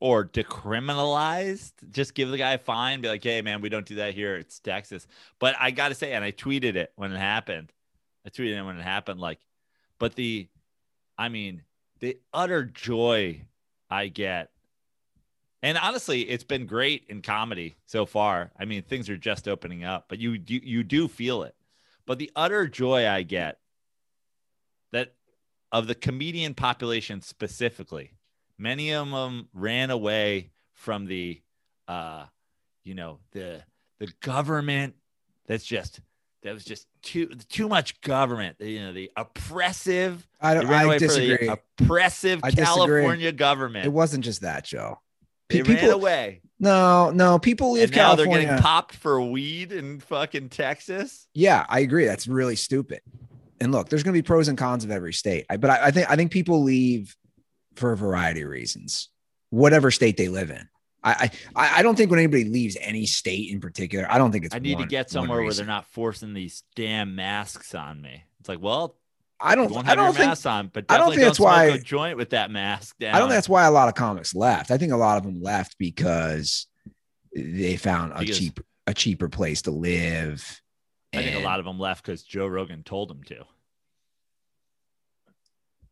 Or 0.00 0.24
decriminalized. 0.24 1.72
Just 1.90 2.14
give 2.14 2.30
the 2.30 2.38
guy 2.38 2.52
a 2.52 2.58
fine. 2.58 3.02
Be 3.02 3.08
like, 3.08 3.22
hey 3.22 3.42
man, 3.42 3.60
we 3.60 3.68
don't 3.68 3.86
do 3.86 3.96
that 3.96 4.14
here. 4.14 4.36
It's 4.36 4.58
Texas. 4.58 5.06
But 5.38 5.56
I 5.60 5.70
gotta 5.70 5.94
say, 5.94 6.12
and 6.12 6.24
I 6.24 6.32
tweeted 6.32 6.74
it 6.74 6.92
when 6.96 7.12
it 7.12 7.18
happened. 7.18 7.72
I 8.26 8.30
tweeted 8.30 8.58
it 8.58 8.62
when 8.62 8.78
it 8.78 8.82
happened. 8.82 9.20
Like, 9.20 9.40
but 9.98 10.14
the 10.14 10.48
I 11.18 11.28
mean, 11.28 11.62
the 12.00 12.18
utter 12.32 12.64
joy 12.64 13.42
I 13.90 14.08
get. 14.08 14.50
And 15.62 15.76
honestly, 15.76 16.22
it's 16.22 16.44
been 16.44 16.64
great 16.64 17.04
in 17.10 17.20
comedy 17.20 17.76
so 17.84 18.06
far. 18.06 18.50
I 18.58 18.64
mean, 18.64 18.82
things 18.82 19.10
are 19.10 19.18
just 19.18 19.46
opening 19.46 19.84
up, 19.84 20.06
but 20.08 20.18
you 20.18 20.32
you, 20.46 20.60
you 20.64 20.82
do 20.82 21.08
feel 21.08 21.42
it. 21.42 21.54
But 22.06 22.18
the 22.18 22.32
utter 22.34 22.66
joy 22.66 23.06
I 23.06 23.22
get 23.22 23.59
of 25.72 25.86
the 25.86 25.94
comedian 25.94 26.54
population 26.54 27.20
specifically, 27.20 28.12
many 28.58 28.92
of 28.92 29.10
them 29.10 29.48
ran 29.52 29.90
away 29.90 30.50
from 30.72 31.06
the 31.06 31.40
uh 31.88 32.24
you 32.84 32.94
know, 32.94 33.18
the 33.32 33.62
the 33.98 34.08
government 34.20 34.94
that's 35.46 35.64
just 35.64 36.00
that 36.42 36.54
was 36.54 36.64
just 36.64 36.86
too 37.02 37.26
too 37.48 37.68
much 37.68 38.00
government, 38.00 38.56
you 38.60 38.80
know, 38.80 38.92
the 38.92 39.10
oppressive 39.16 40.26
I 40.40 40.54
don't. 40.54 40.66
I 40.66 40.96
disagree. 40.98 41.48
oppressive 41.48 42.40
I 42.42 42.50
disagree. 42.50 42.64
California 42.64 43.32
government. 43.32 43.86
It 43.86 43.92
wasn't 43.92 44.24
just 44.24 44.40
that, 44.40 44.64
Joe. 44.64 44.98
they 45.50 45.62
Pe- 45.62 45.74
ran 45.74 45.90
away. 45.90 46.40
No, 46.58 47.10
no. 47.10 47.38
People 47.38 47.72
leave 47.72 47.84
And 47.84 47.96
now 47.96 48.14
they're 48.14 48.26
getting 48.26 48.58
popped 48.58 48.94
for 48.94 49.20
weed 49.22 49.72
in 49.72 50.00
fucking 50.00 50.50
Texas. 50.50 51.26
Yeah, 51.34 51.64
I 51.68 51.80
agree. 51.80 52.04
That's 52.04 52.26
really 52.28 52.56
stupid. 52.56 53.00
And 53.60 53.72
look, 53.72 53.88
there's 53.88 54.02
going 54.02 54.14
to 54.14 54.18
be 54.18 54.26
pros 54.26 54.48
and 54.48 54.56
cons 54.56 54.84
of 54.84 54.90
every 54.90 55.12
state. 55.12 55.44
I, 55.50 55.56
but 55.58 55.70
I, 55.70 55.86
I 55.86 55.90
think 55.90 56.10
I 56.10 56.16
think 56.16 56.30
people 56.32 56.62
leave 56.62 57.14
for 57.76 57.92
a 57.92 57.96
variety 57.96 58.42
of 58.42 58.48
reasons, 58.48 59.08
whatever 59.50 59.90
state 59.90 60.16
they 60.16 60.28
live 60.28 60.50
in. 60.50 60.68
I 61.02 61.30
I, 61.56 61.78
I 61.78 61.82
don't 61.82 61.96
think 61.96 62.10
when 62.10 62.18
anybody 62.20 62.44
leaves 62.44 62.76
any 62.80 63.06
state 63.06 63.50
in 63.50 63.60
particular, 63.60 64.06
I 64.10 64.18
don't 64.18 64.32
think 64.32 64.44
it's. 64.46 64.54
I 64.54 64.58
need 64.58 64.74
one- 64.74 64.84
to 64.84 64.88
get 64.88 65.10
somewhere 65.10 65.42
where 65.42 65.52
they're 65.52 65.66
not 65.66 65.86
forcing 65.86 66.34
these 66.34 66.62
damn 66.76 67.14
masks 67.14 67.74
on 67.74 68.00
me. 68.02 68.24
It's 68.40 68.48
like, 68.48 68.60
well, 68.60 68.96
I 69.38 69.54
don't. 69.54 69.70
won't 69.70 69.88
I 69.88 69.94
don't 69.94 70.14
think. 70.14 70.28
mask 70.28 70.46
on, 70.46 70.68
but 70.72 70.86
I 70.88 70.98
don't 70.98 71.10
think 71.10 71.22
that's 71.22 71.36
smoke 71.38 71.46
why- 71.48 71.64
a 71.66 71.78
joint 71.78 72.16
with 72.16 72.30
that 72.30 72.50
mask. 72.50 72.98
Down. 72.98 73.14
I 73.14 73.18
don't 73.18 73.28
think 73.28 73.36
that's 73.36 73.48
why 73.48 73.64
a 73.64 73.70
lot 73.70 73.88
of 73.88 73.94
comics 73.94 74.34
left. 74.34 74.70
I 74.70 74.76
think 74.78 74.92
a 74.92 74.96
lot 74.96 75.16
of 75.18 75.22
them 75.24 75.40
left 75.42 75.76
because 75.78 76.66
they 77.34 77.76
found 77.76 78.12
a 78.14 78.18
Because- 78.20 78.38
cheap 78.38 78.60
a 78.86 78.94
cheaper 78.94 79.28
place 79.28 79.62
to 79.62 79.70
live. 79.70 80.60
I 81.12 81.22
think 81.22 81.36
a 81.36 81.40
lot 81.40 81.58
of 81.58 81.64
them 81.64 81.78
left 81.78 82.04
because 82.04 82.22
Joe 82.22 82.46
Rogan 82.46 82.82
told 82.82 83.08
them 83.08 83.22
to. 83.24 83.44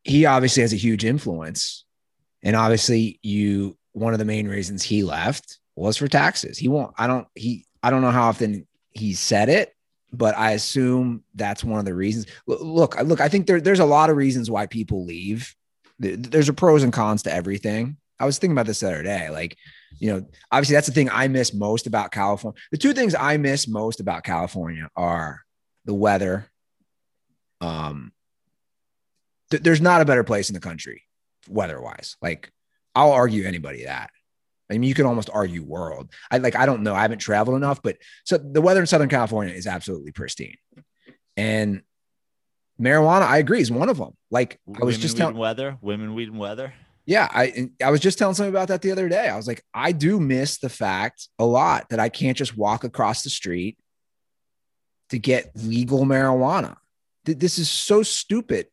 he 0.05 0.27
obviously 0.27 0.63
has 0.63 0.73
a 0.73 0.77
huge 0.77 1.05
influence, 1.05 1.85
and 2.43 2.57
obviously 2.57 3.19
you. 3.23 3.77
One 3.93 4.13
of 4.13 4.21
the 4.21 4.25
main 4.25 4.47
reasons 4.47 4.85
he 4.85 5.03
left 5.03 5.59
was 5.75 5.97
for 5.97 6.07
taxes. 6.07 6.57
He 6.57 6.69
won't. 6.69 6.95
I 6.97 7.07
don't. 7.07 7.27
He. 7.35 7.67
I 7.83 7.91
don't 7.91 8.03
know 8.03 8.11
how 8.11 8.29
often 8.29 8.67
he 8.91 9.13
said 9.13 9.49
it, 9.49 9.75
but 10.13 10.37
I 10.37 10.53
assume 10.53 11.25
that's 11.35 11.65
one 11.65 11.79
of 11.79 11.85
the 11.85 11.95
reasons. 11.95 12.27
Look, 12.47 12.61
look, 12.63 13.03
look 13.03 13.21
I 13.21 13.29
think 13.29 13.47
there, 13.47 13.61
there's 13.61 13.81
a 13.81 13.85
lot 13.85 14.11
of 14.11 14.17
reasons 14.17 14.51
why 14.51 14.67
people 14.67 15.05
leave. 15.05 15.55
There's 15.99 16.49
a 16.49 16.53
pros 16.53 16.83
and 16.85 16.93
cons 16.93 17.25
to 17.25 17.33
everything. 17.33 17.97
I 18.21 18.27
was 18.27 18.39
thinking 18.39 18.53
about 18.53 18.67
this 18.67 18.81
the 18.81 18.89
other 18.89 19.03
day. 19.03 19.31
Like, 19.31 19.57
you 19.99 20.13
know, 20.13 20.27
obviously 20.53 20.75
that's 20.75 20.87
the 20.87 20.93
thing 20.93 21.11
I 21.11 21.29
miss 21.29 21.55
most 21.55 21.87
about 21.87 22.13
California. 22.13 22.61
The 22.71 22.79
two 22.79 22.93
things 22.93 23.15
I 23.15 23.37
miss 23.37 23.67
most 23.69 24.01
about 24.01 24.25
California 24.25 24.89
are 24.97 25.43
the 25.85 25.95
weather. 25.95 26.51
Um, 27.61 28.13
th- 29.51 29.63
there's 29.63 29.81
not 29.81 30.01
a 30.01 30.05
better 30.05 30.25
place 30.25 30.51
in 30.51 30.55
the 30.55 30.61
country 30.61 31.03
weather-wise. 31.49 32.17
Like, 32.21 32.53
I'll 32.95 33.13
argue 33.13 33.45
anybody 33.45 33.85
that. 33.85 34.11
I 34.71 34.75
mean, 34.75 34.89
you 34.89 34.95
can 34.95 35.07
almost 35.07 35.31
argue 35.33 35.63
world. 35.63 36.11
I 36.31 36.39
like, 36.39 36.55
I 36.55 36.67
don't 36.67 36.83
know. 36.83 36.95
I 36.95 37.03
haven't 37.03 37.21
traveled 37.21 37.57
enough, 37.57 37.81
but 37.83 37.97
so 38.25 38.37
the 38.37 38.61
weather 38.61 38.81
in 38.81 38.87
Southern 38.87 39.09
California 39.09 39.55
is 39.55 39.67
absolutely 39.67 40.13
pristine. 40.13 40.57
And 41.37 41.83
marijuana, 42.81 43.23
I 43.23 43.39
agree, 43.39 43.61
is 43.61 43.71
one 43.71 43.89
of 43.89 43.97
them. 43.97 44.17
Like 44.31 44.61
I 44.81 44.85
was 44.85 44.99
just 44.99 45.17
telling, 45.17 45.37
weather. 45.37 45.79
Women, 45.81 46.15
weed, 46.15 46.29
and 46.29 46.39
weather. 46.39 46.75
Yeah, 47.09 47.27
I 47.31 47.71
I 47.83 47.91
was 47.91 48.01
just 48.01 48.19
telling 48.19 48.35
somebody 48.35 48.55
about 48.55 48.69
that 48.69 48.83
the 48.83 48.93
other 48.93 49.09
day. 49.09 49.31
I 49.31 49.37
was 49.37 49.47
like, 49.47 49.65
I 49.73 49.93
do 49.93 50.21
miss 50.21 50.59
the 50.59 50.69
fact 50.69 51.29
a 51.39 51.47
lot 51.47 51.89
that 51.89 51.99
I 51.99 52.11
can't 52.11 52.37
just 52.37 52.55
walk 52.55 52.85
across 52.85 53.23
the 53.23 53.31
street 53.31 53.79
to 55.09 55.19
get 55.19 55.51
legal 55.55 56.05
marijuana. 56.05 56.77
Th- 57.25 57.39
This 57.39 57.59
is 57.59 57.71
so 57.71 58.03
stupid. 58.03 58.67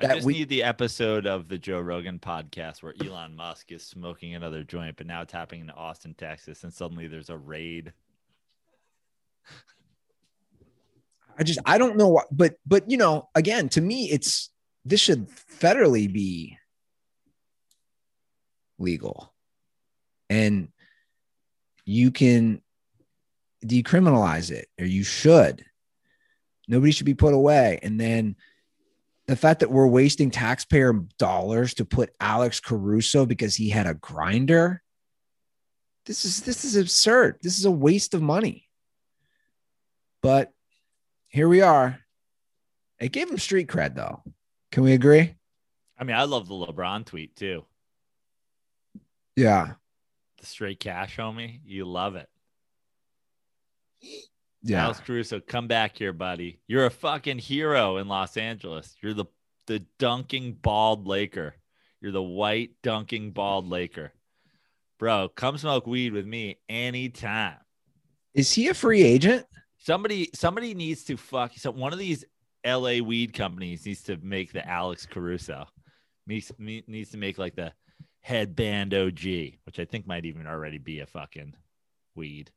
I 0.00 0.06
That 0.06 0.14
just 0.14 0.26
we- 0.26 0.32
need 0.32 0.48
the 0.48 0.62
episode 0.62 1.26
of 1.26 1.48
the 1.48 1.58
Joe 1.58 1.80
Rogan 1.80 2.18
podcast 2.18 2.82
where 2.82 2.94
Elon 2.98 3.36
Musk 3.36 3.70
is 3.72 3.84
smoking 3.86 4.34
another 4.34 4.64
joint, 4.64 4.96
but 4.96 5.06
now 5.06 5.24
tapping 5.24 5.60
happening 5.60 5.60
in 5.60 5.70
Austin, 5.70 6.14
Texas, 6.14 6.64
and 6.64 6.72
suddenly 6.72 7.08
there's 7.08 7.28
a 7.28 7.36
raid. 7.36 7.92
I 11.38 11.42
just 11.42 11.60
I 11.66 11.76
don't 11.76 11.98
know 11.98 12.08
what, 12.08 12.26
but 12.30 12.54
but 12.64 12.90
you 12.90 12.96
know, 12.96 13.28
again, 13.34 13.68
to 13.70 13.82
me, 13.82 14.10
it's 14.10 14.50
this 14.86 15.00
should 15.00 15.28
federally 15.60 16.10
be 16.10 16.56
legal. 18.82 19.32
and 20.30 20.68
you 21.84 22.10
can 22.10 22.62
decriminalize 23.64 24.50
it 24.50 24.68
or 24.78 24.86
you 24.86 25.02
should. 25.02 25.64
Nobody 26.68 26.92
should 26.92 27.06
be 27.06 27.14
put 27.14 27.34
away. 27.34 27.80
And 27.82 28.00
then 28.00 28.36
the 29.26 29.36
fact 29.36 29.60
that 29.60 29.70
we're 29.70 29.86
wasting 29.86 30.30
taxpayer 30.30 30.92
dollars 31.18 31.74
to 31.74 31.84
put 31.84 32.14
Alex 32.20 32.60
Caruso 32.60 33.26
because 33.26 33.54
he 33.56 33.68
had 33.68 33.86
a 33.86 33.94
grinder. 33.94 34.82
This 36.06 36.24
is 36.24 36.42
this 36.42 36.64
is 36.64 36.76
absurd. 36.76 37.38
This 37.42 37.58
is 37.58 37.64
a 37.64 37.70
waste 37.70 38.14
of 38.14 38.22
money. 38.22 38.68
But 40.22 40.52
here 41.28 41.48
we 41.48 41.62
are. 41.62 41.98
It 43.00 43.12
gave 43.12 43.28
him 43.28 43.38
street 43.38 43.68
cred 43.68 43.94
though. 43.96 44.22
Can 44.70 44.84
we 44.84 44.92
agree? 44.92 45.34
I 45.98 46.04
mean, 46.04 46.16
I 46.16 46.24
love 46.24 46.48
the 46.48 46.54
LeBron 46.54 47.04
tweet 47.06 47.36
too. 47.36 47.64
Yeah. 49.36 49.72
The 50.38 50.46
straight 50.46 50.80
cash, 50.80 51.16
homie. 51.16 51.60
You 51.64 51.84
love 51.84 52.16
it. 52.16 52.28
Yeah. 54.62 54.84
Alex 54.84 55.00
Caruso, 55.00 55.40
come 55.40 55.66
back 55.66 55.96
here, 55.96 56.12
buddy. 56.12 56.60
You're 56.68 56.86
a 56.86 56.90
fucking 56.90 57.38
hero 57.38 57.96
in 57.96 58.08
Los 58.08 58.36
Angeles. 58.36 58.94
You're 59.02 59.14
the 59.14 59.26
the 59.66 59.80
dunking 59.98 60.54
bald 60.54 61.06
Laker. 61.06 61.54
You're 62.00 62.12
the 62.12 62.22
white 62.22 62.72
dunking 62.82 63.30
bald 63.32 63.68
Laker. 63.68 64.12
Bro, 64.98 65.30
come 65.30 65.58
smoke 65.58 65.86
weed 65.86 66.12
with 66.12 66.26
me 66.26 66.58
anytime. 66.68 67.56
Is 68.34 68.52
he 68.52 68.68
a 68.68 68.74
free 68.74 69.02
agent? 69.02 69.46
Somebody 69.78 70.30
somebody 70.34 70.74
needs 70.74 71.04
to 71.04 71.16
fuck 71.16 71.52
so 71.56 71.70
one 71.70 71.92
of 71.92 71.98
these 71.98 72.24
LA 72.64 72.98
weed 72.98 73.32
companies 73.32 73.84
needs 73.84 74.02
to 74.04 74.16
make 74.22 74.52
the 74.52 74.66
Alex 74.68 75.06
Caruso. 75.06 75.66
Needs, 76.26 76.52
needs 76.58 77.10
to 77.10 77.18
make 77.18 77.36
like 77.36 77.56
the 77.56 77.72
headband 78.22 78.94
OG, 78.94 79.22
which 79.64 79.78
I 79.78 79.84
think 79.84 80.06
might 80.06 80.24
even 80.24 80.46
already 80.46 80.78
be 80.78 81.00
a 81.00 81.06
fucking 81.06 81.54
weed. 82.14 82.50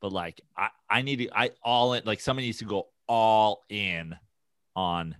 But 0.00 0.12
like 0.12 0.40
I, 0.56 0.68
I 0.88 1.02
need 1.02 1.16
to 1.16 1.30
I 1.36 1.50
all 1.62 1.92
in 1.94 2.02
like 2.04 2.20
somebody 2.20 2.46
needs 2.46 2.58
to 2.58 2.64
go 2.64 2.88
all 3.06 3.64
in 3.68 4.16
on 4.74 5.16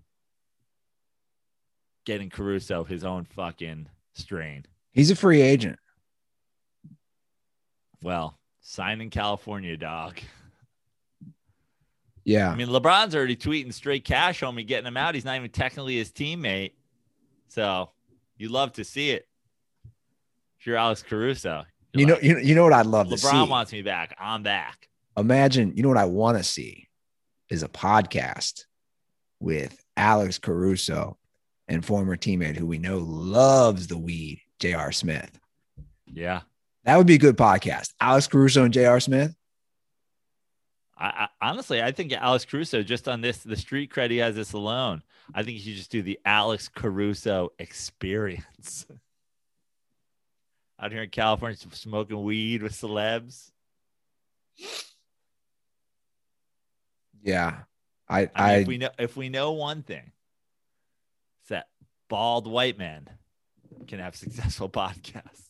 getting 2.05 2.31
Caruso 2.31 2.85
his 2.85 3.05
own 3.05 3.25
fucking 3.25 3.89
strain. 4.15 4.65
He's 4.93 5.11
a 5.11 5.17
free 5.17 5.43
agent. 5.43 5.79
Well, 8.03 8.39
sign 8.61 9.01
in 9.01 9.11
California, 9.11 9.77
dog. 9.77 10.19
Yeah. 12.25 12.51
I 12.51 12.55
mean, 12.57 12.69
LeBron's 12.69 13.15
already 13.15 13.37
tweeting 13.37 13.73
straight 13.73 14.05
cash 14.05 14.43
on 14.43 14.55
me, 14.55 14.63
getting 14.63 14.87
him 14.87 14.97
out. 14.97 15.15
He's 15.15 15.25
not 15.25 15.37
even 15.37 15.51
technically 15.51 15.97
his 15.97 16.11
teammate. 16.11 16.73
So 17.49 17.91
you 18.37 18.49
love 18.49 18.73
to 18.75 18.85
see 18.85 19.11
it. 19.11 19.28
You're 20.69 20.77
Alex 20.77 21.03
Caruso, 21.03 21.65
you're 21.95 22.01
you 22.01 22.07
know, 22.07 22.13
like, 22.13 22.23
you 22.23 22.35
know, 22.35 22.41
you 22.41 22.55
know 22.55 22.63
what 22.63 22.75
I'd 22.75 22.85
love 22.85 23.09
to 23.09 23.17
see. 23.17 23.27
LeBron 23.27 23.49
wants 23.49 23.73
me 23.73 23.81
back. 23.81 24.15
I'm 24.21 24.43
back. 24.43 24.87
Imagine, 25.17 25.73
you 25.75 25.83
know 25.83 25.89
what 25.89 25.97
I 25.97 26.05
want 26.05 26.37
to 26.37 26.45
see 26.45 26.89
is 27.49 27.63
a 27.63 27.69
podcast 27.69 28.67
with 29.41 29.83
Alex 29.97 30.39
Caruso 30.39 31.17
and 31.69 31.83
former 31.83 32.19
teammate 32.19 32.59
who 32.59 32.67
we 32.67 32.77
know 32.77 32.99
loves 32.99 33.87
the 33.87 33.97
weed, 33.97 34.43
J.R. 34.59 34.93
Smith. 34.93 35.41
Yeah. 36.05 36.43
That 36.85 36.99
would 36.99 37.07
be 37.07 37.15
a 37.15 37.19
good 37.19 37.39
podcast. 37.39 37.95
Alex 37.99 38.27
Caruso 38.27 38.65
and 38.65 38.75
J.R. 38.75 39.01
Smith. 39.01 39.35
I, 40.99 41.07
I 41.07 41.29
honestly, 41.41 41.83
I 41.83 41.93
think 41.93 42.13
Alex 42.13 42.45
Caruso 42.45 42.83
just 42.83 43.09
on 43.09 43.23
this, 43.23 43.39
the 43.39 43.57
street 43.57 43.91
cred 43.91 44.11
he 44.11 44.19
has 44.19 44.35
this 44.35 44.53
alone. 44.53 45.03
I 45.35 45.43
think 45.43 45.57
you 45.57 45.61
should 45.61 45.79
just 45.79 45.91
do 45.91 46.03
the 46.03 46.21
Alex 46.27 46.69
Caruso 46.69 47.53
experience. 47.59 48.85
Out 50.81 50.93
here 50.93 51.03
in 51.03 51.11
California, 51.11 51.57
smoking 51.73 52.23
weed 52.23 52.63
with 52.63 52.73
celebs. 52.73 53.51
Yeah. 57.23 57.61
I, 58.09 58.31
I 58.35 58.51
mean, 58.51 58.61
if 58.61 58.69
we 58.69 58.79
know 58.79 58.91
if 58.99 59.17
we 59.17 59.29
know 59.29 59.53
one 59.53 59.83
thing, 59.83 60.13
it's 61.43 61.51
that 61.51 61.67
bald 62.09 62.47
white 62.47 62.79
men 62.79 63.09
can 63.87 63.99
have 63.99 64.17
successful 64.17 64.69
podcasts. 64.69 65.49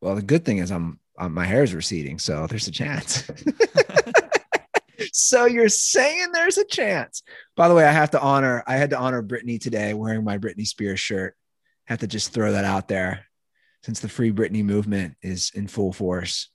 well, 0.00 0.14
the 0.14 0.22
good 0.22 0.44
thing 0.44 0.58
is 0.58 0.70
I'm, 0.70 1.00
I'm 1.18 1.34
my 1.34 1.44
hair 1.44 1.62
is 1.62 1.74
receding, 1.74 2.18
so 2.18 2.46
there's 2.46 2.68
a 2.68 2.72
chance. 2.72 3.28
so 5.16 5.46
you're 5.46 5.68
saying 5.70 6.32
there's 6.32 6.58
a 6.58 6.64
chance. 6.64 7.22
By 7.56 7.68
the 7.68 7.74
way, 7.74 7.86
I 7.86 7.92
have 7.92 8.10
to 8.10 8.20
honor, 8.20 8.62
I 8.66 8.76
had 8.76 8.90
to 8.90 8.98
honor 8.98 9.22
Britney 9.22 9.58
today 9.58 9.94
wearing 9.94 10.24
my 10.24 10.36
Britney 10.36 10.66
Spears 10.66 11.00
shirt. 11.00 11.34
Have 11.86 12.00
to 12.00 12.06
just 12.06 12.34
throw 12.34 12.52
that 12.52 12.64
out 12.64 12.88
there 12.88 13.24
since 13.82 14.00
the 14.00 14.08
free 14.08 14.30
Britney 14.30 14.62
movement 14.62 15.14
is 15.22 15.52
in 15.54 15.68
full 15.68 15.92
force. 15.92 16.50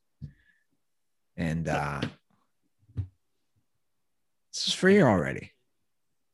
And 1.38 1.68
uh 1.68 2.02
this 4.54 4.68
is 4.68 4.74
free 4.74 5.02
already. 5.02 5.54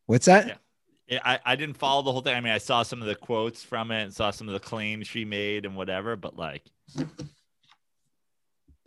What's 0.08 0.26
that? 0.26 0.60
Yeah, 1.08 1.20
I, 1.24 1.40
I 1.46 1.56
didn't 1.56 1.78
follow 1.78 2.02
the 2.02 2.12
whole 2.12 2.22
thing. 2.22 2.36
I 2.36 2.42
mean, 2.42 2.52
I 2.52 2.58
saw 2.58 2.84
some 2.84 3.02
of 3.02 3.08
the 3.08 3.16
quotes 3.16 3.64
from 3.64 3.92
it 3.92 4.04
and 4.04 4.14
saw 4.14 4.32
some 4.32 4.48
of 4.48 4.54
the 4.54 4.60
claims 4.60 5.08
she 5.08 5.24
made 5.24 5.66
and 5.66 5.76
whatever, 5.76 6.16
but 6.16 6.36
like 6.36 6.64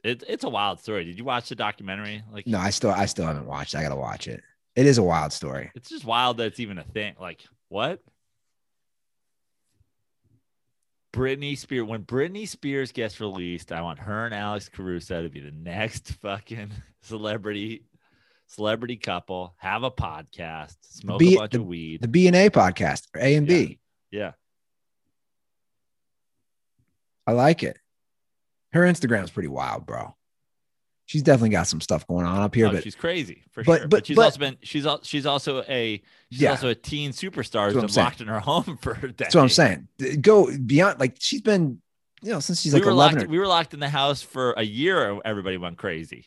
it, 0.04 0.24
it's 0.28 0.44
a 0.44 0.48
wild 0.48 0.80
story. 0.80 1.04
Did 1.04 1.18
you 1.18 1.24
watch 1.24 1.48
the 1.48 1.54
documentary? 1.54 2.22
Like 2.32 2.46
No, 2.46 2.58
I 2.58 2.70
still 2.70 2.90
I 2.90 3.06
still 3.06 3.26
haven't 3.26 3.46
watched. 3.46 3.74
I 3.74 3.82
gotta 3.82 3.96
watch 3.96 4.28
it. 4.28 4.42
It 4.76 4.86
is 4.86 4.98
a 4.98 5.02
wild 5.02 5.32
story. 5.32 5.70
it's 5.74 5.88
just 5.90 6.04
wild 6.04 6.36
that 6.38 6.44
it's 6.46 6.60
even 6.60 6.78
a 6.78 6.84
thing. 6.84 7.14
Like, 7.20 7.42
what? 7.68 8.00
Britney 11.12 11.58
Spears. 11.58 11.88
When 11.88 12.04
Britney 12.04 12.46
Spears 12.46 12.92
gets 12.92 13.20
released, 13.20 13.72
I 13.72 13.82
want 13.82 13.98
her 13.98 14.26
and 14.26 14.34
Alex 14.34 14.68
Caruso 14.68 15.22
to 15.24 15.28
be 15.28 15.40
the 15.40 15.50
next 15.50 16.12
fucking 16.22 16.70
celebrity 17.02 17.82
celebrity 18.46 18.96
couple. 18.96 19.54
Have 19.58 19.82
a 19.82 19.90
podcast, 19.90 20.76
smoke 20.82 21.18
B- 21.18 21.34
a 21.34 21.38
bunch 21.38 21.54
of 21.54 21.66
weed. 21.66 22.00
The 22.02 22.08
B 22.08 22.28
and 22.28 22.36
A 22.36 22.48
podcast, 22.48 23.08
A 23.16 23.34
and 23.34 23.46
B. 23.46 23.80
yeah, 24.12 24.32
I 27.26 27.32
like 27.32 27.64
it. 27.64 27.76
Her 28.72 28.82
Instagram's 28.82 29.30
pretty 29.30 29.48
wild, 29.48 29.86
bro. 29.86 30.14
She's 31.06 31.24
definitely 31.24 31.48
got 31.50 31.66
some 31.66 31.80
stuff 31.80 32.06
going 32.06 32.24
on 32.24 32.40
up 32.40 32.54
here, 32.54 32.68
Oh, 32.68 32.72
but 32.72 32.84
she's 32.84 32.94
crazy 32.94 33.42
for 33.50 33.64
but- 33.64 33.78
sure. 33.80 33.88
but- 33.88 33.90
But, 33.90 34.06
she's 34.06 34.16
but- 34.16 34.22
also 34.26 34.38
been 34.38 34.56
she's 34.62 34.86
al- 34.86 35.02
she's 35.02 35.26
also 35.26 35.62
a 35.68 36.00
she's 36.30 36.40
Yeah. 36.42 36.50
also 36.52 36.68
a 36.68 36.74
teen 36.74 37.10
superstar 37.10 37.72
who's 37.72 37.80
been 37.80 37.88
saying. 37.88 38.04
locked 38.04 38.20
in 38.20 38.28
her 38.28 38.38
home 38.38 38.78
for 38.82 38.94
that's 39.16 39.34
what 39.34 39.42
I'm 39.42 39.48
saying. 39.48 39.88
Go 40.20 40.56
beyond 40.56 41.00
like 41.00 41.16
she's 41.18 41.42
been, 41.42 41.82
you 42.22 42.30
know, 42.30 42.38
since 42.38 42.60
she's 42.60 42.72
we 42.72 42.78
like 42.78 42.86
were 42.86 42.92
11 42.92 43.16
locked. 43.16 43.26
or 43.26 43.30
We 43.30 43.38
were 43.40 43.48
locked 43.48 43.74
in 43.74 43.80
the 43.80 43.88
house 43.88 44.22
for 44.22 44.52
a 44.52 44.62
year. 44.62 45.20
Everybody 45.24 45.56
went 45.56 45.78
crazy. 45.78 46.26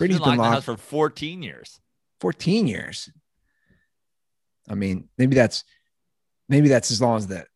Britney's 0.00 0.18
been 0.18 0.18
been 0.18 0.20
locked 0.20 0.30
in 0.32 0.36
the 0.36 0.42
locked 0.44 0.54
house 0.54 0.64
for 0.64 0.76
14 0.78 1.42
years. 1.42 1.80
14 2.20 2.66
years. 2.68 3.10
I 4.68 4.74
mean, 4.76 5.08
maybe 5.18 5.34
that's 5.34 5.64
maybe 6.48 6.68
that's 6.68 6.90
as 6.90 7.02
long 7.02 7.18
as 7.18 7.26
that. 7.26 7.48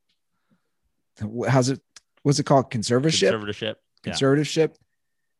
How's 1.48 1.70
it? 1.70 1.80
What's 2.22 2.38
it 2.38 2.44
called? 2.44 2.70
Conservatorship. 2.70 3.32
Conservatorship. 3.32 3.74
Yeah. 4.04 4.12
Conservatorship. 4.12 4.74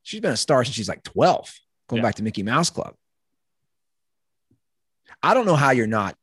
She's 0.03 0.21
been 0.21 0.33
a 0.33 0.37
star 0.37 0.65
since 0.65 0.75
she's 0.75 0.89
like 0.89 1.03
12, 1.05 1.53
going 1.89 1.99
Yeah. 2.03 2.09
back 2.09 2.17
to 2.17 2.23
Mickey 2.23 2.43
Mouse 2.43 2.71
Club. 2.71 2.95
I 5.23 5.35
don't 5.35 5.47
know 5.47 5.57
how 5.57 5.71
you're 5.71 5.87
not 5.87 6.17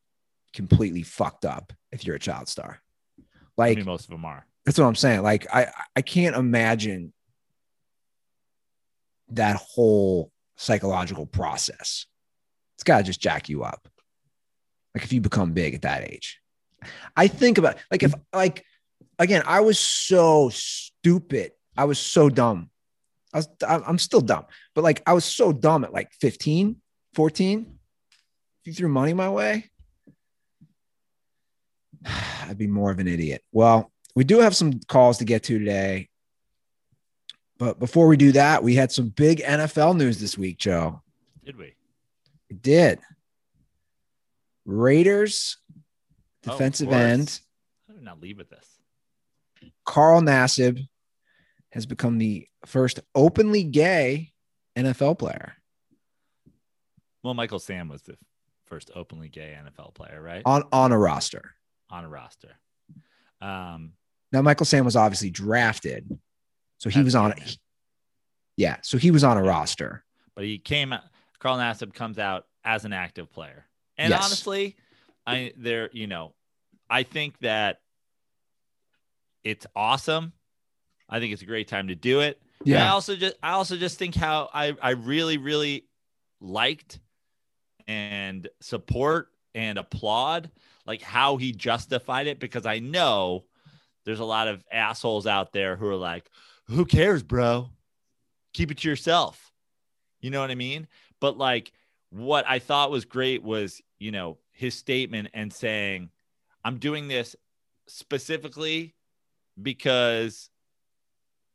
completely 0.54 1.04
fucked 1.04 1.46
up 1.46 1.72
if 1.92 2.06
you're 2.06 2.16
a 2.16 2.20
child 2.20 2.48
star. 2.50 2.82
I 3.20 3.24
Like 3.58 3.78
mean, 3.78 3.86
most 3.86 4.06
of 4.06 4.10
them 4.10 4.26
are. 4.26 4.46
that's 4.66 4.78
what 4.78 4.86
I'm 4.86 4.96
saying. 4.96 5.22
Like 5.22 5.48
I 5.54 5.72
I 5.96 6.02
can't 6.02 6.36
imagine 6.36 7.14
that 9.30 9.56
whole 9.58 10.32
psychological 10.58 11.26
process. 11.26 12.06
It's 12.76 12.84
got 12.84 12.98
to 12.98 13.04
just 13.04 13.22
jack 13.22 13.48
you 13.48 13.64
up. 13.64 13.88
Like 14.96 15.04
if 15.04 15.14
you 15.14 15.22
become 15.22 15.54
big 15.54 15.76
at 15.76 15.84
that 15.84 16.04
age. 16.10 16.42
I 17.16 17.28
think 17.28 17.58
about 17.58 17.78
like 17.92 18.04
if 18.04 18.14
like 18.34 18.66
again, 19.20 19.44
I 19.46 19.60
was 19.60 19.78
so 19.78 20.50
stupid. 20.50 21.52
I 21.78 21.86
was 21.86 22.00
so 22.00 22.30
dumb. 22.30 22.70
I 23.34 23.38
was 23.38 23.50
I'm 23.68 24.00
still 24.00 24.22
dumb, 24.22 24.46
but 24.74 24.84
like 24.84 25.04
I 25.06 25.14
was 25.14 25.26
so 25.26 25.54
dumb 25.54 25.84
at 25.84 25.94
like 25.94 26.12
15, 26.14 26.78
14. 27.14 27.80
If 28.62 28.68
you 28.68 28.74
threw 28.74 28.90
money 28.90 29.14
my 29.14 29.30
way, 29.30 29.70
I'd 32.48 32.58
be 32.58 32.68
more 32.68 32.90
of 32.90 33.00
an 33.00 33.08
idiot. 33.08 33.44
Well, 33.52 33.92
we 34.16 34.24
do 34.24 34.40
have 34.40 34.56
some 34.56 34.80
calls 34.88 35.20
to 35.20 35.26
get 35.26 35.44
to 35.44 35.60
today. 35.60 36.10
But 37.60 37.78
before 37.78 38.08
we 38.08 38.16
do 38.16 38.32
that, 38.32 38.64
we 38.64 38.76
had 38.76 38.92
some 38.92 39.10
big 39.10 39.42
NFL 39.42 39.98
news 39.98 40.20
this 40.20 40.38
week, 40.38 40.58
Joe. 40.58 41.02
Did 41.44 41.58
we? 41.58 41.76
We 42.50 42.56
did. 42.56 43.00
Raiders 44.66 45.58
Oh, 46.48 46.52
defensive 46.52 46.88
course. 46.88 47.02
end 47.02 47.40
How 47.88 47.94
did 47.96 48.04
not 48.04 48.22
leave 48.22 48.38
with 48.38 48.50
this? 48.50 48.79
Carl 49.90 50.22
Nassib 50.22 50.88
has 51.72 51.86
become 51.88 52.18
the 52.20 52.48
first 52.66 53.00
openly 53.16 53.64
gay 53.64 54.32
NFL 54.78 55.18
player 55.18 55.56
Well, 57.24 57.34
Michael 57.34 57.58
Sam 57.60 57.90
was 57.90 58.02
the 58.04 58.16
first 58.68 58.92
openly 58.96 59.30
gay 59.30 59.58
NFL 59.60 59.96
player, 59.96 60.22
right? 60.22 60.44
on, 60.46 60.64
on 60.72 60.92
a 60.92 60.98
roster. 60.98 61.56
On 61.90 62.04
a 62.06 62.10
roster. 62.10 62.52
Um, 63.42 63.94
Now 64.32 64.44
Michael 64.44 64.66
Sam 64.68 64.86
was 64.86 64.96
obviously 64.96 65.32
drafted, 65.32 66.08
so 66.78 66.90
he 66.90 67.00
As 67.00 67.06
was 67.06 67.16
a 67.16 67.20
on. 67.20 67.32
junior. 67.36 67.48
Yeah, 68.58 68.78
so 68.84 68.98
he 69.00 69.10
was 69.12 69.24
on 69.24 69.38
a 69.38 69.44
roster. 69.44 70.04
but 70.36 70.44
he 70.46 70.60
came 70.60 70.94
Carl 71.40 71.58
Nassib 71.58 71.94
comes 71.94 72.20
out 72.20 72.46
as 72.64 72.86
an 72.86 72.94
active 72.94 73.32
player. 73.32 73.66
And 73.98 74.12
Yes. 74.12 74.24
honestly, 74.26 74.76
I 75.26 75.52
there, 75.58 75.90
you 75.94 76.06
know, 76.08 76.34
I 76.90 77.04
think 77.04 77.40
that 77.40 77.80
it's 79.44 79.66
awesome. 79.76 80.34
I 81.10 81.20
think 81.20 81.34
it's 81.34 81.42
a 81.42 81.46
great 81.46 81.68
time 81.68 81.88
to 81.88 81.96
do 81.96 82.22
it. 82.22 82.42
And 82.82 82.84
I 82.84 82.90
also 82.90 83.16
just 83.16 83.36
I 83.42 83.52
also 83.52 83.78
just 83.78 83.98
think 83.98 84.16
how 84.16 84.50
I 84.54 84.76
I 84.82 84.92
really 84.92 85.38
really 85.38 85.86
liked 86.42 87.00
and 87.88 88.48
support 88.62 89.30
and 89.56 89.78
applaud 89.78 90.52
like 90.86 91.02
how 91.02 91.38
he 91.38 91.52
justified 91.52 92.28
it 92.28 92.40
because 92.40 92.66
I 92.66 92.80
know 92.80 93.46
there's 94.06 94.20
a 94.20 94.26
lot 94.26 94.48
of 94.48 94.64
assholes 94.72 95.28
out 95.28 95.54
there 95.54 95.76
who 95.76 95.88
are 95.88 95.96
like, 95.96 96.30
who 96.68 96.86
cares, 96.86 97.22
bro? 97.22 97.70
Keep 98.54 98.72
it 98.72 98.78
to 98.80 98.90
yourself. 98.90 99.52
You 100.20 100.32
know 100.32 100.42
what 100.42 100.52
I 100.52 100.56
mean? 100.56 100.88
But 101.20 101.38
like 101.38 101.72
what 102.10 102.46
I 102.48 102.60
thought 102.60 102.92
was 102.92 103.06
great 103.06 103.44
was, 103.44 103.82
you 104.00 104.12
know, 104.12 104.38
his 104.52 104.74
statement 104.74 105.30
and 105.34 105.54
saying, 105.54 106.10
I'm 106.64 106.78
doing 106.78 107.08
this 107.08 107.36
specifically 107.88 108.96
because 109.62 110.50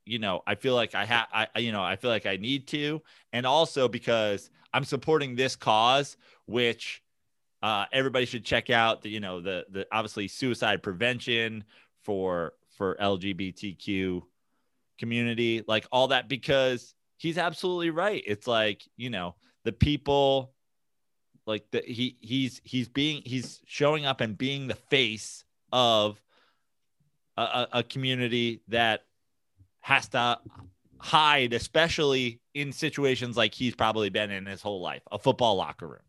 you 0.06 0.18
know, 0.18 0.42
I 0.46 0.54
feel 0.54 0.74
like 0.74 0.94
I 0.94 1.04
have, 1.06 1.26
I, 1.32 1.58
you 1.58 1.72
know, 1.72 1.82
I 1.82 1.96
feel 1.96 2.10
like 2.10 2.26
I 2.26 2.36
need 2.36 2.66
to, 2.68 3.00
and 3.32 3.46
also 3.46 3.88
because 3.88 4.50
I'm 4.72 4.84
supporting 4.84 5.34
this 5.34 5.56
cause, 5.56 6.16
which 6.46 7.02
uh, 7.62 7.86
everybody 7.92 8.26
should 8.26 8.44
check 8.44 8.68
out. 8.70 9.02
The, 9.02 9.08
you 9.08 9.20
know, 9.20 9.40
the 9.40 9.64
the 9.70 9.86
obviously 9.90 10.28
suicide 10.28 10.82
prevention 10.82 11.64
for 12.02 12.52
for 12.76 12.96
LGBTQ 13.00 14.22
community, 14.98 15.64
like 15.66 15.86
all 15.90 16.08
that, 16.08 16.28
because 16.28 16.94
he's 17.16 17.38
absolutely 17.38 17.90
right. 17.90 18.22
It's 18.26 18.46
like 18.46 18.82
you 18.96 19.08
know 19.08 19.36
the 19.64 19.72
people, 19.72 20.52
like 21.46 21.70
the 21.70 21.82
he 21.86 22.18
he's 22.20 22.60
he's 22.64 22.88
being 22.88 23.22
he's 23.24 23.62
showing 23.66 24.04
up 24.04 24.20
and 24.20 24.36
being 24.36 24.66
the 24.66 24.74
face 24.74 25.44
of 25.72 26.20
a, 27.36 27.68
a, 27.72 27.82
community 27.82 28.60
that 28.68 29.04
has 29.80 30.08
to 30.08 30.38
hide, 30.98 31.52
especially 31.52 32.40
in 32.54 32.72
situations 32.72 33.36
like 33.36 33.54
he's 33.54 33.74
probably 33.74 34.08
been 34.08 34.30
in 34.30 34.46
his 34.46 34.62
whole 34.62 34.80
life, 34.80 35.02
a 35.10 35.18
football 35.18 35.56
locker 35.56 35.86
room. 35.86 36.00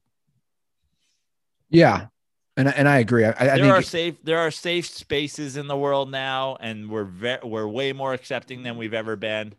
Yeah, 1.70 2.08
and 2.58 2.70
I- 2.70 2.72
and 2.72 2.88
I 2.88 3.00
agree. 3.00 3.26
I, 3.26 3.32
I 3.32 3.58
there 3.58 3.74
are 3.74 3.82
safe 3.82 4.16
there 4.24 4.40
are 4.40 4.52
safe 4.52 4.86
spaces 4.86 5.58
in 5.58 5.68
the 5.68 5.76
world 5.76 6.12
now, 6.12 6.58
and 6.60 6.90
we're 6.90 7.04
ve- 7.04 7.40
we're 7.44 7.68
way 7.68 7.92
more 7.92 8.14
accepting 8.14 8.64
than 8.64 8.78
we've 8.78 8.94
ever 8.94 9.16
been. 9.16 9.54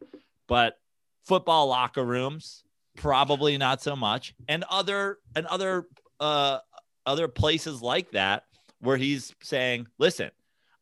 But 0.46 0.78
football 1.24 1.66
locker 1.66 2.04
rooms, 2.04 2.62
probably 2.96 3.58
not 3.58 3.82
so 3.82 3.96
much, 3.96 4.34
and 4.48 4.64
other 4.70 5.18
and 5.34 5.46
other 5.46 5.86
uh 6.20 6.60
other 7.04 7.28
places 7.28 7.82
like 7.82 8.12
that 8.12 8.44
where 8.80 8.96
he's 8.96 9.34
saying, 9.42 9.88
"Listen, 9.98 10.30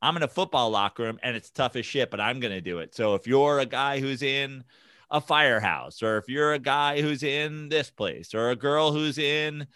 I'm 0.05 0.18
in 0.18 0.22
a 0.22 0.28
football 0.28 0.68
locker 0.68 1.05
room 1.05 1.18
and 1.22 1.34
it's 1.34 1.48
tough 1.48 1.76
as 1.76 1.86
shit, 1.86 2.11
but 2.11 2.20
I'm 2.20 2.38
going 2.38 2.52
to 2.52 2.61
do 2.61 2.80
it. 2.80 2.94
So 2.94 3.14
if 3.14 3.26
you're 3.26 3.61
a 3.61 3.66
guy 3.66 4.00
who's 4.00 4.22
in 4.22 4.62
a 5.11 5.18
firehouse, 5.18 6.02
or 6.02 6.18
if 6.18 6.28
you're 6.28 6.52
a 6.52 6.59
guy 6.59 7.00
who's 7.00 7.22
in 7.22 7.70
this 7.70 7.90
place, 7.90 8.34
or 8.34 8.50
a 8.50 8.57
girl 8.57 8.92
who's 8.92 9.16
in 9.16 9.66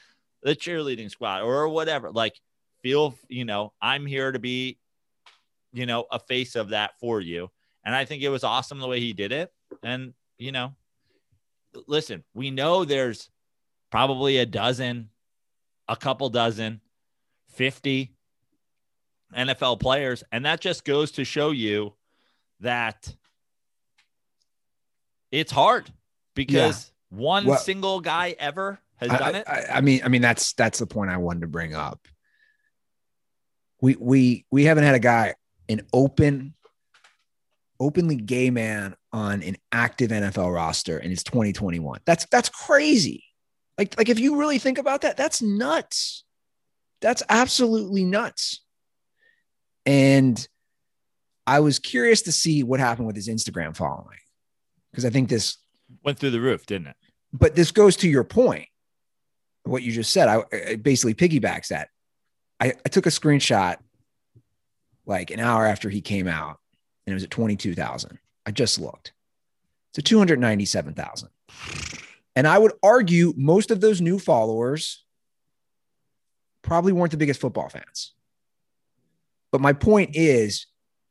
the 0.43 0.55
cheerleading 0.55 1.11
squad, 1.11 1.43
or 1.43 1.69
whatever, 1.71 2.11
like 2.11 2.35
feel, 2.83 3.15
you 3.29 3.47
know, 3.47 3.73
I'm 3.81 4.05
here 4.05 4.31
to 4.31 4.39
be, 4.39 4.79
you 5.73 5.87
know, 5.87 6.05
a 6.13 6.19
face 6.19 6.57
of 6.57 6.71
that 6.71 6.99
for 7.01 7.23
you. 7.23 7.51
And 7.83 7.95
I 7.95 8.05
think 8.05 8.23
it 8.23 8.29
was 8.29 8.45
awesome 8.45 8.81
the 8.81 8.87
way 8.87 9.01
he 9.01 9.15
did 9.15 9.33
it. 9.33 9.51
And, 9.83 10.13
you 10.37 10.53
know, 10.53 10.75
listen, 11.87 12.23
we 12.35 12.51
know 12.51 12.85
there's 12.85 13.31
probably 13.91 14.37
a 14.37 14.47
dozen, 14.47 15.09
a 15.89 15.97
couple 15.97 16.29
dozen, 16.29 16.83
50 17.55 18.13
NFL 19.37 19.81
players. 19.81 20.25
And 20.33 20.45
that 20.47 20.61
just 20.61 20.85
goes 20.85 21.13
to 21.13 21.25
show 21.25 21.51
you 21.51 21.95
that 22.61 23.15
it's 25.31 25.53
hard 25.53 25.91
because 26.35 26.93
one 27.11 27.47
Well- 27.47 27.59
single 27.59 28.01
guy 28.01 28.35
ever 28.39 28.81
has 28.97 29.11
I, 29.11 29.19
done 29.19 29.35
it. 29.37 29.49
I, 29.49 29.65
I 29.75 29.81
mean, 29.81 30.01
I 30.05 30.09
mean 30.09 30.23
that's 30.23 30.53
that's 30.55 30.79
the 30.79 30.87
point 30.87 31.11
I 31.11 31.17
wanted 31.19 31.41
to 31.41 31.47
bring 31.47 31.75
up. 31.75 32.07
We 33.81 33.97
we 33.97 34.45
we 34.51 34.65
haven't 34.65 34.85
had 34.85 34.97
a 34.97 35.01
guy 35.01 35.35
an 35.69 35.83
open, 35.93 36.55
openly 37.79 38.17
gay 38.17 38.51
man 38.51 38.97
on 39.13 39.43
an 39.43 39.57
active 39.71 40.11
NFL 40.11 40.53
roster, 40.53 40.99
and 40.99 41.13
it's 41.13 41.23
2021. 41.23 42.01
That's 42.05 42.27
that's 42.27 42.49
crazy. 42.49 43.25
Like 43.77 43.97
like 43.97 44.09
if 44.09 44.19
you 44.19 44.37
really 44.37 44.59
think 44.59 44.79
about 44.79 45.03
that, 45.03 45.17
that's 45.17 45.41
nuts. 45.41 46.25
That's 47.01 47.23
absolutely 47.29 48.05
nuts. 48.05 48.63
And 49.89 50.47
I 51.47 51.61
was 51.61 51.79
curious 51.79 52.21
to 52.23 52.33
see 52.33 52.63
what 52.63 52.79
happened 52.79 53.07
with 53.07 53.17
his 53.17 53.27
Instagram 53.27 53.75
following 53.75 54.19
because 54.91 55.07
I 55.07 55.11
think 55.11 55.31
this 55.31 55.57
Went 56.05 56.19
through 56.19 56.33
the 56.33 56.41
roof, 56.43 56.67
didn't 56.67 56.89
it? 56.89 56.97
but 57.33 57.55
this 57.57 57.71
goes 57.71 57.97
to 57.97 58.09
your 58.09 58.25
point 58.25 58.67
what 59.65 59.83
you 59.83 59.91
just 59.91 60.13
said. 60.13 60.29
I 60.29 60.77
basically 60.77 61.15
piggybacks 61.15 61.69
that. 61.69 61.89
I, 62.61 62.75
I 62.85 62.89
took 62.91 63.07
a 63.07 63.11
screenshot 63.11 63.77
like 65.07 65.31
an 65.31 65.41
hour 65.41 65.65
after 65.65 65.89
he 65.89 66.03
came 66.03 66.29
out 66.29 66.59
and 67.07 67.13
it 67.13 67.15
was 67.15 67.25
at 67.25 67.31
22000 67.31 68.19
i 68.45 68.51
just 68.51 68.79
looked. 68.79 69.15
To 69.95 70.03
297000 70.03 71.31
and 72.37 72.47
i 72.47 72.59
would 72.59 72.73
argue 72.83 73.33
most 73.37 73.71
of 73.71 73.81
those 73.81 74.03
new 74.03 74.19
followers 74.19 75.05
probably 76.61 76.93
weren't 76.93 77.11
the 77.11 77.17
biggest 77.17 77.41
football 77.41 77.71
fans 77.71 78.13
but 79.53 79.61
my 79.61 79.73
point 79.73 80.11
is 80.15 80.67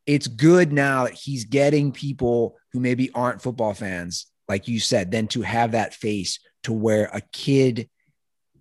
it's 0.05 0.27
good 0.27 0.71
now 0.71 1.03
that 1.05 1.13
he's 1.13 1.45
getting 1.45 1.91
people 1.91 2.57
who 2.73 2.79
maybe 2.79 3.11
aren't 3.13 3.41
football 3.41 3.73
fans 3.73 4.27
like 4.49 4.67
you 4.67 4.79
said, 4.79 5.11
then 5.11 5.27
to 5.27 5.41
have 5.41 5.73
that 5.73 5.93
face 5.93 6.39
to 6.63 6.71
where 6.71 7.09
a 7.13 7.21
kid 7.33 7.89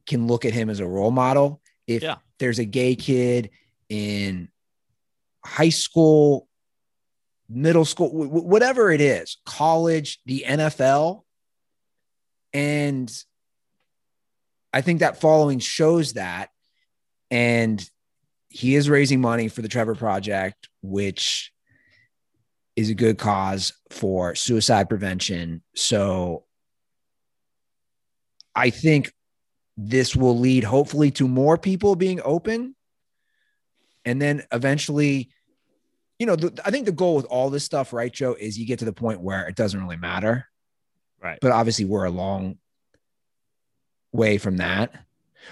can 0.06 0.26
look 0.26 0.44
at 0.44 0.52
him 0.52 0.68
as 0.68 0.80
a 0.80 0.86
role 0.86 1.10
model. 1.12 1.60
If 1.86 2.02
Yeah. 2.02 2.16
there's 2.38 2.58
a 2.58 2.64
gay 2.64 2.96
kid 2.96 3.50
in 3.88 4.48
high 5.44 5.68
school, 5.68 6.48
middle 7.48 7.84
school, 7.84 8.08
wh- 8.08 8.28
wh- 8.28 8.44
whatever 8.46 8.90
it 8.90 9.00
is, 9.00 9.36
college, 9.46 10.20
the 10.26 10.44
NFL, 10.44 11.24
and 12.52 13.12
I 14.72 14.80
think 14.80 15.00
that 15.00 15.20
following 15.20 15.58
shows 15.60 16.14
that. 16.14 16.50
And 17.30 17.88
he 18.56 18.74
is 18.74 18.88
raising 18.88 19.20
money 19.20 19.48
for 19.48 19.60
the 19.60 19.68
Trevor 19.68 19.94
Project, 19.94 20.70
which 20.80 21.52
is 22.74 22.88
a 22.88 22.94
good 22.94 23.18
cause 23.18 23.74
for 23.90 24.34
suicide 24.34 24.88
prevention. 24.88 25.62
So 25.74 26.44
I 28.54 28.70
think 28.70 29.12
this 29.76 30.16
will 30.16 30.38
lead 30.38 30.64
hopefully 30.64 31.10
to 31.12 31.28
more 31.28 31.58
people 31.58 31.96
being 31.96 32.18
open. 32.24 32.74
And 34.06 34.22
then 34.22 34.42
eventually, 34.50 35.28
you 36.18 36.24
know, 36.24 36.36
the, 36.36 36.58
I 36.64 36.70
think 36.70 36.86
the 36.86 36.92
goal 36.92 37.14
with 37.14 37.26
all 37.26 37.50
this 37.50 37.64
stuff, 37.64 37.92
right, 37.92 38.10
Joe, 38.10 38.34
is 38.40 38.58
you 38.58 38.64
get 38.64 38.78
to 38.78 38.86
the 38.86 38.92
point 38.94 39.20
where 39.20 39.46
it 39.46 39.54
doesn't 39.54 39.82
really 39.82 39.98
matter. 39.98 40.46
Right. 41.22 41.38
But 41.42 41.52
obviously, 41.52 41.84
we're 41.84 42.04
a 42.04 42.10
long 42.10 42.56
way 44.12 44.38
from 44.38 44.56
that. 44.56 44.94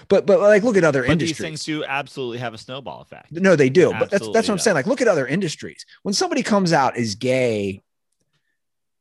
But 0.07 0.25
but 0.25 0.39
like 0.39 0.63
look 0.63 0.77
at 0.77 0.83
other 0.83 1.01
But 1.03 1.11
industries. 1.11 1.37
these 1.37 1.45
things 1.45 1.63
do 1.65 1.83
absolutely 1.83 2.37
have 2.39 2.53
a 2.53 2.57
snowball 2.57 3.01
effect. 3.01 3.31
No, 3.31 3.55
they 3.55 3.69
do. 3.69 3.91
But 3.91 4.09
that's 4.09 4.11
that's 4.11 4.21
what 4.21 4.35
Absolutely 4.37 4.51
I'm 4.53 4.59
saying. 4.59 4.75
Like, 4.75 4.87
look 4.87 5.01
at 5.01 5.07
other 5.07 5.25
industries. 5.27 5.85
When 6.03 6.13
somebody 6.13 6.43
comes 6.43 6.73
out 6.73 6.97
as 6.97 7.15
gay 7.15 7.81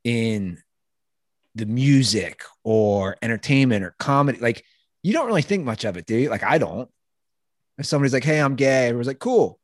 in 0.05 0.63
the 1.55 1.67
music 1.67 2.43
or 2.65 3.17
entertainment 3.23 3.85
or 3.85 3.95
comedy, 3.99 4.39
like 4.39 4.65
you 5.03 5.13
don't 5.13 5.27
really 5.27 5.43
think 5.43 5.65
much 5.65 5.85
of 5.85 5.97
it, 5.97 6.07
do 6.07 6.17
you? 6.17 6.31
Like, 6.31 6.43
I 6.43 6.59
don't. 6.59 6.89
If 7.79 7.87
somebody's 7.87 8.13
like, 8.13 8.25
"Hey, 8.25 8.41
I'm 8.41 8.55
gay," 8.55 8.87
everyone's 8.87 9.07
like, 9.09 9.19
"Cool." 9.19 9.59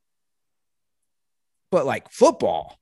But 1.70 1.86
like 1.86 2.10
football 2.10 2.78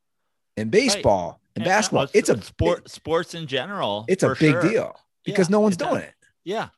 and 0.57 0.71
baseball 0.71 1.41
and 1.55 1.65
Yeah, 1.65 1.71
uh, 1.73 1.77
basketball, 1.77 2.01
well, 2.05 2.11
it's 2.15 2.29
a 2.31 2.41
sport 2.41 2.91
sports 2.91 3.35
in 3.35 3.47
general. 3.47 4.07
It's 4.09 4.23
a 4.23 4.29
big 4.31 4.53
sure. 4.53 4.63
deal 4.63 4.97
because 5.25 5.49
Yeah, 5.49 5.53
no 5.53 5.61
one's 5.61 5.77
does. 5.77 5.89
doing 5.89 6.03
it. 6.03 6.15
Yeah. 6.45 6.69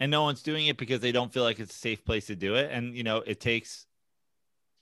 And 0.00 0.10
no 0.10 0.22
one's 0.22 0.42
doing 0.42 0.66
it 0.66 0.76
because 0.76 1.00
they 1.00 1.12
don't 1.12 1.32
feel 1.32 1.42
like 1.42 1.58
it's 1.58 1.74
a 1.74 1.78
safe 1.78 2.04
place 2.04 2.26
to 2.26 2.36
do 2.36 2.54
it. 2.54 2.70
And, 2.70 2.94
you 2.94 3.02
know, 3.02 3.18
it 3.18 3.40
takes, 3.40 3.86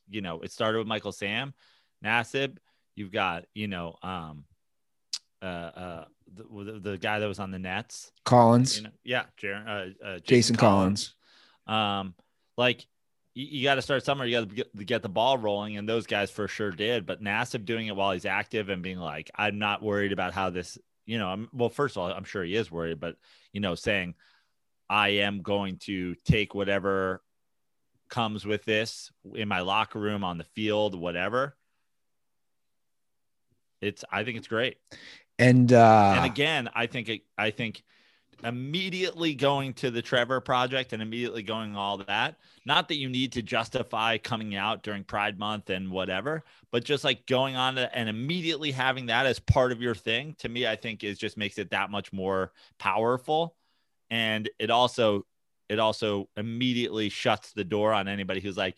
you 0.08 0.20
know, 0.20 0.40
it 0.40 0.52
started 0.52 0.78
with 0.78 0.86
Michael 0.86 1.12
Sam, 1.12 1.54
Nassib. 2.04 2.58
You've 2.94 3.12
got, 3.12 3.44
you 3.54 3.66
know, 3.66 3.96
um, 4.02 4.44
uh, 5.40 5.44
uh, 5.44 6.04
the, 6.34 6.80
the, 6.80 6.98
guy 6.98 7.18
that 7.18 7.26
was 7.26 7.38
on 7.38 7.50
the 7.50 7.58
Nets. 7.58 8.12
Collins, 8.24 8.76
You 8.76 8.84
know, 8.84 8.90
yeah. 9.04 9.24
Jer- 9.36 9.94
uh, 10.02 10.06
uh, 10.06 10.18
Jason 10.18 10.56
Collins. 10.56 11.14
Um, 11.66 12.14
like, 12.56 12.86
you, 13.34 13.46
you 13.46 13.64
got 13.64 13.76
to 13.76 13.82
start 13.82 14.04
somewhere. 14.04 14.26
You 14.26 14.40
got 14.40 14.48
to 14.48 14.54
get, 14.54 14.86
get 14.86 15.02
the 15.02 15.08
ball 15.08 15.38
rolling, 15.38 15.76
and 15.76 15.88
those 15.88 16.06
guys 16.06 16.30
for 16.30 16.48
sure 16.48 16.70
did. 16.70 17.06
But 17.06 17.22
Nassib 17.22 17.64
doing 17.64 17.86
it 17.86 17.96
while 17.96 18.12
he's 18.12 18.26
active 18.26 18.68
and 18.68 18.82
being 18.82 18.98
like, 18.98 19.30
I'm 19.34 19.58
not 19.58 19.82
worried 19.82 20.12
about 20.12 20.34
how 20.34 20.50
this, 20.50 20.78
you 21.06 21.18
know, 21.18 21.28
I'm, 21.28 21.48
well, 21.52 21.68
first 21.68 21.96
of 21.96 22.02
all, 22.02 22.10
I'm 22.10 22.24
sure 22.24 22.44
he 22.44 22.54
is 22.54 22.70
worried, 22.70 23.00
but 23.00 23.16
you 23.52 23.60
know, 23.60 23.74
saying 23.74 24.14
I 24.88 25.08
am 25.08 25.42
going 25.42 25.78
to 25.78 26.14
take 26.24 26.54
whatever 26.54 27.22
comes 28.08 28.44
with 28.46 28.64
this 28.64 29.10
in 29.34 29.48
my 29.48 29.60
locker 29.60 29.98
room, 29.98 30.22
on 30.24 30.38
the 30.38 30.44
field, 30.44 30.94
whatever. 30.94 31.56
It's, 33.80 34.04
I 34.10 34.24
think 34.24 34.38
it's 34.38 34.48
great. 34.48 34.78
And 35.38 35.72
uh, 35.72 36.14
and 36.16 36.24
again, 36.24 36.70
I 36.74 36.86
think 36.86 37.08
it, 37.08 37.22
I 37.36 37.50
think 37.50 37.82
immediately 38.44 39.34
going 39.34 39.72
to 39.74 39.90
the 39.90 40.02
Trevor 40.02 40.40
project 40.40 40.92
and 40.92 41.02
immediately 41.02 41.42
going 41.42 41.76
all 41.76 41.98
that. 41.98 42.36
Not 42.64 42.88
that 42.88 42.96
you 42.96 43.08
need 43.08 43.32
to 43.32 43.42
justify 43.42 44.18
coming 44.18 44.56
out 44.56 44.82
during 44.82 45.04
Pride 45.04 45.38
Month 45.38 45.70
and 45.70 45.90
whatever, 45.90 46.44
but 46.70 46.84
just 46.84 47.04
like 47.04 47.26
going 47.26 47.56
on 47.56 47.76
to, 47.76 47.94
and 47.96 48.08
immediately 48.08 48.70
having 48.70 49.06
that 49.06 49.26
as 49.26 49.38
part 49.38 49.72
of 49.72 49.80
your 49.80 49.94
thing 49.94 50.34
to 50.38 50.48
me, 50.48 50.66
I 50.66 50.76
think 50.76 51.04
is 51.04 51.18
just 51.18 51.36
makes 51.36 51.58
it 51.58 51.70
that 51.70 51.90
much 51.90 52.12
more 52.12 52.52
powerful. 52.78 53.56
And 54.10 54.48
it 54.58 54.70
also, 54.70 55.26
it 55.68 55.78
also 55.78 56.28
immediately 56.36 57.08
shuts 57.08 57.52
the 57.52 57.64
door 57.64 57.92
on 57.92 58.08
anybody 58.08 58.40
who's 58.40 58.56
like, 58.56 58.76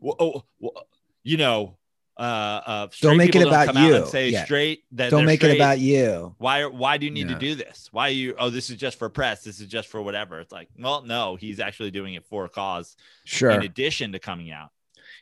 well, 0.00 0.16
oh, 0.20 0.44
well, 0.60 0.86
you 1.24 1.36
know, 1.36 1.76
uh, 2.16 2.60
uh 2.66 2.88
don't 3.00 3.16
make 3.16 3.36
it 3.36 3.46
about 3.46 3.74
you. 3.76 3.94
and 3.94 4.06
say 4.08 4.30
Yeah. 4.30 4.44
straight 4.44 4.82
that 4.92 5.10
don't 5.10 5.24
make 5.24 5.44
it 5.44 5.54
about 5.54 5.78
you. 5.78 6.34
Why? 6.38 6.64
Why 6.64 6.96
do 6.96 7.06
you 7.06 7.12
need 7.12 7.28
Yeah. 7.28 7.34
to 7.34 7.40
do 7.40 7.54
this? 7.54 7.88
Why 7.92 8.08
are 8.08 8.12
you? 8.12 8.34
Oh, 8.38 8.50
this 8.50 8.70
is 8.70 8.76
just 8.76 8.98
for 8.98 9.08
press. 9.08 9.44
This 9.44 9.60
is 9.60 9.68
just 9.68 9.88
for 9.88 10.02
whatever. 10.02 10.40
It's 10.40 10.50
like, 10.52 10.68
well, 10.76 11.02
no, 11.02 11.36
he's 11.36 11.60
actually 11.60 11.92
doing 11.92 12.14
it 12.14 12.24
for 12.26 12.44
a 12.44 12.48
cause. 12.48 12.96
Sure. 13.24 13.50
In 13.50 13.62
addition 13.62 14.12
to 14.12 14.18
coming 14.18 14.50
out, 14.50 14.70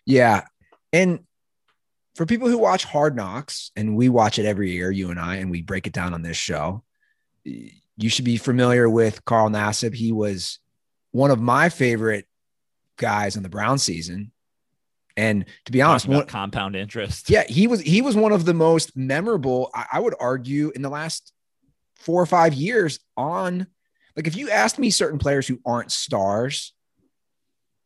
Yeah. 0.06 0.44
And 0.92 1.20
for 2.14 2.24
people 2.24 2.48
who 2.48 2.56
watch 2.56 2.84
Hard 2.84 3.14
Knocks, 3.14 3.72
and 3.76 3.94
we 3.94 4.08
watch 4.08 4.38
it 4.38 4.46
every 4.46 4.70
year, 4.72 4.90
you 4.90 5.10
and 5.10 5.20
I, 5.20 5.36
and 5.36 5.50
we 5.50 5.60
break 5.60 5.86
it 5.86 5.92
down 5.92 6.14
on 6.14 6.22
this 6.22 6.38
show, 6.38 6.82
you 7.96 8.08
should 8.08 8.24
be 8.24 8.36
familiar 8.36 8.88
with 8.88 9.24
Carl 9.24 9.48
Nassib. 9.48 9.94
He 9.94 10.12
was 10.12 10.58
one 11.12 11.30
of 11.30 11.40
my 11.40 11.68
favorite 11.68 12.26
guys 12.96 13.36
on 13.36 13.42
the 13.42 13.48
Brown 13.48 13.78
season. 13.78 14.32
And 15.16 15.46
to 15.64 15.72
be 15.72 15.80
honest, 15.80 16.06
one, 16.06 16.26
compound 16.26 16.76
interest. 16.76 17.30
yeah, 17.30 17.44
he 17.48 17.66
was 17.66 17.80
he 17.80 18.02
was 18.02 18.14
one 18.14 18.32
of 18.32 18.44
the 18.44 18.52
most 18.52 18.96
memorable, 18.96 19.70
I, 19.74 19.86
I 19.94 20.00
would 20.00 20.14
argue, 20.20 20.72
in 20.74 20.82
the 20.82 20.90
last 20.90 21.32
four 21.96 22.20
or 22.20 22.26
five 22.26 22.52
years 22.52 23.00
on 23.16 23.66
like 24.16 24.26
if 24.26 24.36
you 24.36 24.50
asked 24.50 24.78
me 24.78 24.90
certain 24.90 25.18
players 25.18 25.46
who 25.46 25.58
aren't 25.64 25.92
stars, 25.92 26.72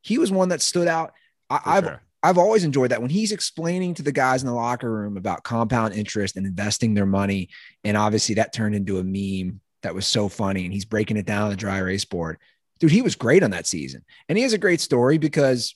he 0.01 0.19
was 0.19 0.31
one 0.31 0.49
that 0.51 0.62
stood 0.62 0.89
out. 0.89 1.12
I, 1.49 1.61
I've 1.65 1.85
sure. 1.85 2.03
I've 2.23 2.39
always 2.39 2.65
enjoyed 2.65 2.91
that 2.91 3.01
when 3.01 3.11
he's 3.11 3.32
explaining 3.32 3.95
to 3.95 4.03
the 4.03 4.12
guys 4.12 4.43
in 4.43 4.47
the 4.47 4.55
locker 4.55 4.91
room 4.93 5.16
about 5.16 5.43
compound 5.43 5.95
interest 5.95 6.37
and 6.37 6.47
investing 6.47 6.95
their 6.95 7.07
money. 7.07 7.49
And 7.82 7.97
obviously 7.97 8.35
that 8.35 8.53
turned 8.53 8.74
into 8.74 8.99
a 8.99 9.05
meme 9.05 9.61
that 9.82 9.94
was 9.94 10.07
so 10.07 10.28
funny. 10.28 10.65
And 10.65 10.73
he's 10.73 10.85
breaking 10.85 11.16
it 11.16 11.27
down 11.27 11.44
on 11.44 11.51
the 11.51 11.57
dry 11.57 11.78
erase 11.78 12.05
board. 12.05 12.39
Dude, 12.78 12.90
he 12.90 13.02
was 13.02 13.15
great 13.15 13.43
on 13.43 13.51
that 13.51 13.66
season. 13.66 14.05
And 14.28 14.39
he 14.39 14.43
has 14.43 14.52
a 14.52 14.59
great 14.59 14.81
story 14.81 15.19
because 15.19 15.74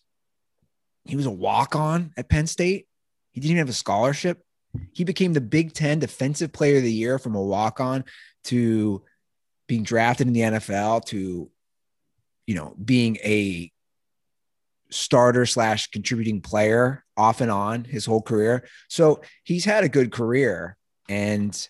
he 1.04 1.16
was 1.16 1.26
a 1.26 1.30
walk 1.30 1.76
on 1.76 2.12
at 2.16 2.28
Penn 2.28 2.46
State. 2.46 2.86
He 3.32 3.40
didn't 3.40 3.52
even 3.52 3.58
have 3.58 3.68
a 3.68 3.74
scholarship. 3.74 4.42
He 4.92 5.04
became 5.04 5.32
the 5.32 5.40
Big 5.40 5.72
Ten 5.72 5.98
Defensive 5.98 6.52
Player 6.52 6.78
of 6.78 6.82
the 6.82 6.92
Year 6.92 7.18
from 7.18 7.34
a 7.34 7.42
walk 7.42 7.80
on 7.80 8.04
to 8.44 9.02
being 9.66 9.82
drafted 9.82 10.26
in 10.26 10.32
the 10.32 10.40
NFL 10.40 11.04
to, 11.06 11.50
you 12.46 12.54
know, 12.54 12.74
being 12.82 13.16
a 13.16 13.70
starter 14.90 15.46
slash 15.46 15.88
contributing 15.90 16.40
player 16.40 17.04
off 17.16 17.40
and 17.40 17.50
on 17.50 17.84
his 17.84 18.06
whole 18.06 18.22
career. 18.22 18.66
So 18.88 19.22
he's 19.42 19.64
had 19.64 19.84
a 19.84 19.88
good 19.88 20.12
career 20.12 20.76
and 21.08 21.68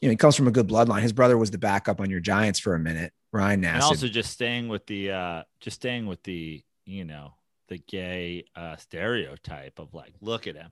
you 0.00 0.08
know 0.08 0.10
he 0.10 0.16
comes 0.16 0.36
from 0.36 0.48
a 0.48 0.50
good 0.50 0.68
bloodline. 0.68 1.02
His 1.02 1.12
brother 1.12 1.38
was 1.38 1.50
the 1.50 1.58
backup 1.58 2.00
on 2.00 2.10
your 2.10 2.20
Giants 2.20 2.58
for 2.58 2.74
a 2.74 2.78
minute, 2.78 3.12
Ryan 3.32 3.62
Nassib. 3.62 3.74
and 3.74 3.82
also 3.82 4.08
just 4.08 4.30
staying 4.30 4.68
with 4.68 4.86
the, 4.86 5.10
uh 5.10 5.42
just 5.60 5.76
staying 5.76 6.06
with 6.06 6.22
the, 6.22 6.62
you 6.84 7.04
know, 7.04 7.34
the 7.68 7.78
gay 7.78 8.44
uh 8.54 8.76
stereotype 8.76 9.78
of 9.78 9.94
like, 9.94 10.12
look 10.20 10.46
at 10.46 10.56
him, 10.56 10.70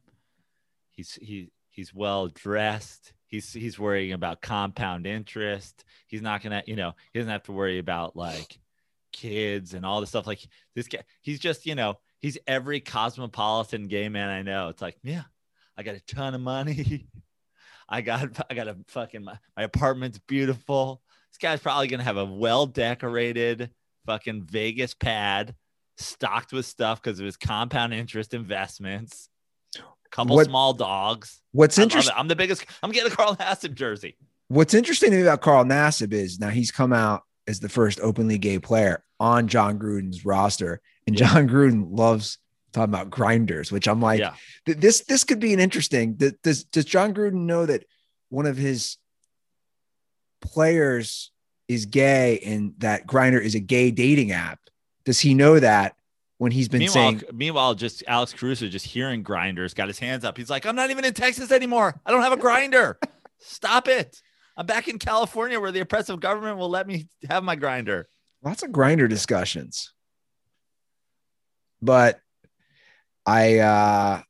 he's 0.91 1.15
he 1.15 1.51
he's 1.71 1.95
well 1.95 2.29
dressed. 2.29 3.13
He's 3.27 3.53
he's 3.53 3.79
worrying 3.79 4.13
about 4.13 4.41
compound 4.41 5.07
interest. 5.07 5.85
He's 6.07 6.23
not 6.23 6.43
gonna, 6.43 6.63
you 6.67 6.77
know, 6.77 6.95
he 7.13 7.19
doesn't 7.19 7.33
have 7.33 7.43
to 7.45 7.53
worry 7.53 7.79
about 7.79 8.17
like 8.17 8.59
kids 9.13 9.75
and 9.75 9.85
all 9.85 10.01
this 10.01 10.11
stuff. 10.11 10.27
Like 10.27 10.47
this 10.75 10.89
guy, 10.89 11.03
he's 11.23 11.41
just, 11.41 11.67
you 11.67 11.75
know, 11.75 11.99
he's 12.21 12.39
every 12.47 12.81
cosmopolitan 12.81 13.89
gay 13.89 14.09
man 14.09 14.29
I 14.29 14.43
know. 14.43 14.69
It's 14.69 14.83
like, 14.83 14.97
yeah, 15.03 15.23
I 15.77 15.83
got 15.83 15.97
a 15.97 16.01
ton 16.01 16.35
of 16.35 16.41
money. 16.41 17.07
I 17.89 18.01
got 18.01 18.29
I 18.51 18.55
got 18.55 18.69
a 18.69 18.77
fucking 18.89 19.25
my, 19.25 19.39
my 19.57 19.65
apartment's 19.65 20.19
beautiful. 20.27 21.01
This 21.33 21.39
guy's 21.39 21.61
probably 21.61 21.89
gonna 21.89 22.03
have 22.05 22.17
a 22.17 22.25
well 22.25 22.67
decorated 22.67 23.71
fucking 24.07 24.43
Vegas 24.45 24.95
pad 24.95 25.55
stocked 25.97 26.53
with 26.53 26.67
stuff 26.67 27.03
because 27.03 27.19
of 27.21 27.25
his 27.27 27.37
compound 27.37 27.95
interest 27.95 28.35
investments. 28.35 29.29
A 29.77 29.81
Couple 30.11 30.37
What- 30.37 30.47
small 30.47 30.73
dogs. 30.75 31.41
what's 31.53 31.79
interesting. 31.79 32.15
I'm 32.17 32.29
the 32.29 32.37
biggest. 32.37 32.65
I'm 32.83 32.91
getting 32.93 33.13
a 33.13 33.15
Carl 33.17 33.35
Nassib 33.37 33.75
jersey. 33.75 34.17
what's 34.49 34.75
interesting 34.75 35.21
about 35.21 35.41
Carl 35.41 35.65
Nassib 35.65 36.13
is 36.13 36.39
now 36.39 36.51
he's 36.51 36.71
come 36.71 36.93
out 36.93 37.23
as 37.47 37.61
the 37.61 37.69
first 37.69 38.01
openly 38.01 38.39
gay 38.39 38.59
player 38.59 39.03
on 39.21 39.49
Jon 39.49 39.79
Gruden's 39.79 40.25
roster. 40.25 40.81
And. 41.07 41.17
Jon 41.17 41.49
Gruden 41.49 41.89
loves 41.97 42.39
talking 42.75 42.93
about 42.93 43.11
grinders, 43.11 43.73
which 43.73 43.89
I'm 43.89 44.01
like, 44.01 44.21
yeah, 44.21 44.35
th- 44.67 44.79
this 44.79 45.01
this 45.05 45.25
could 45.25 45.41
be 45.41 45.55
an 45.55 45.61
interesting. 45.61 46.15
Does 46.15 46.65
does 46.65 46.85
Jon 46.85 47.15
Gruden 47.15 47.47
know 47.47 47.65
that 47.65 47.85
one 48.29 48.47
of 48.47 48.57
his 48.57 48.99
players 50.43 51.31
is 51.69 51.87
gay 51.87 52.41
and 52.41 52.75
that 52.79 53.07
Grindr 53.07 53.41
is 53.41 53.55
a 53.55 53.61
gay 53.61 53.91
dating 53.91 54.33
app? 54.33 54.61
Does 55.05 55.21
he 55.21 55.35
know 55.35 55.59
that 55.59 55.95
when 56.39 56.53
he's 56.53 56.69
been 56.69 56.81
meanwhile, 56.81 57.11
saying, 57.11 57.23
meanwhile, 57.33 57.75
just 57.75 58.03
Alex 58.09 58.33
Caruso 58.33 58.67
just 58.69 58.87
hearing 58.87 59.23
grinders, 59.23 59.73
got 59.73 59.89
his 59.89 59.99
hands 59.99 60.25
up. 60.25 60.37
He's 60.37 60.51
like, 60.51 60.67
I'm 60.67 60.77
not 60.77 60.91
even 60.91 61.05
in 61.05 61.15
Texas 61.15 61.53
anymore. 61.53 62.01
I 62.05 62.11
don't 62.11 62.23
have 62.23 62.33
a 62.33 62.37
grinder. 62.37 62.99
Stop 63.39 63.89
it. 63.89 64.21
I'm 64.57 64.67
back 64.67 64.89
in 64.89 64.99
California 64.99 65.61
where 65.61 65.73
the 65.73 65.81
oppressive 65.81 66.21
government 66.21 66.59
will 66.59 66.69
let 66.69 66.87
me 66.87 67.09
have 67.29 67.45
my 67.45 67.57
grinder. 67.57 68.09
lots 68.43 68.63
of 68.63 68.73
grinder 68.73 69.09
discussions? 69.09 69.93
But 71.81 72.21
I, 73.27 73.59
uh, 73.59 74.23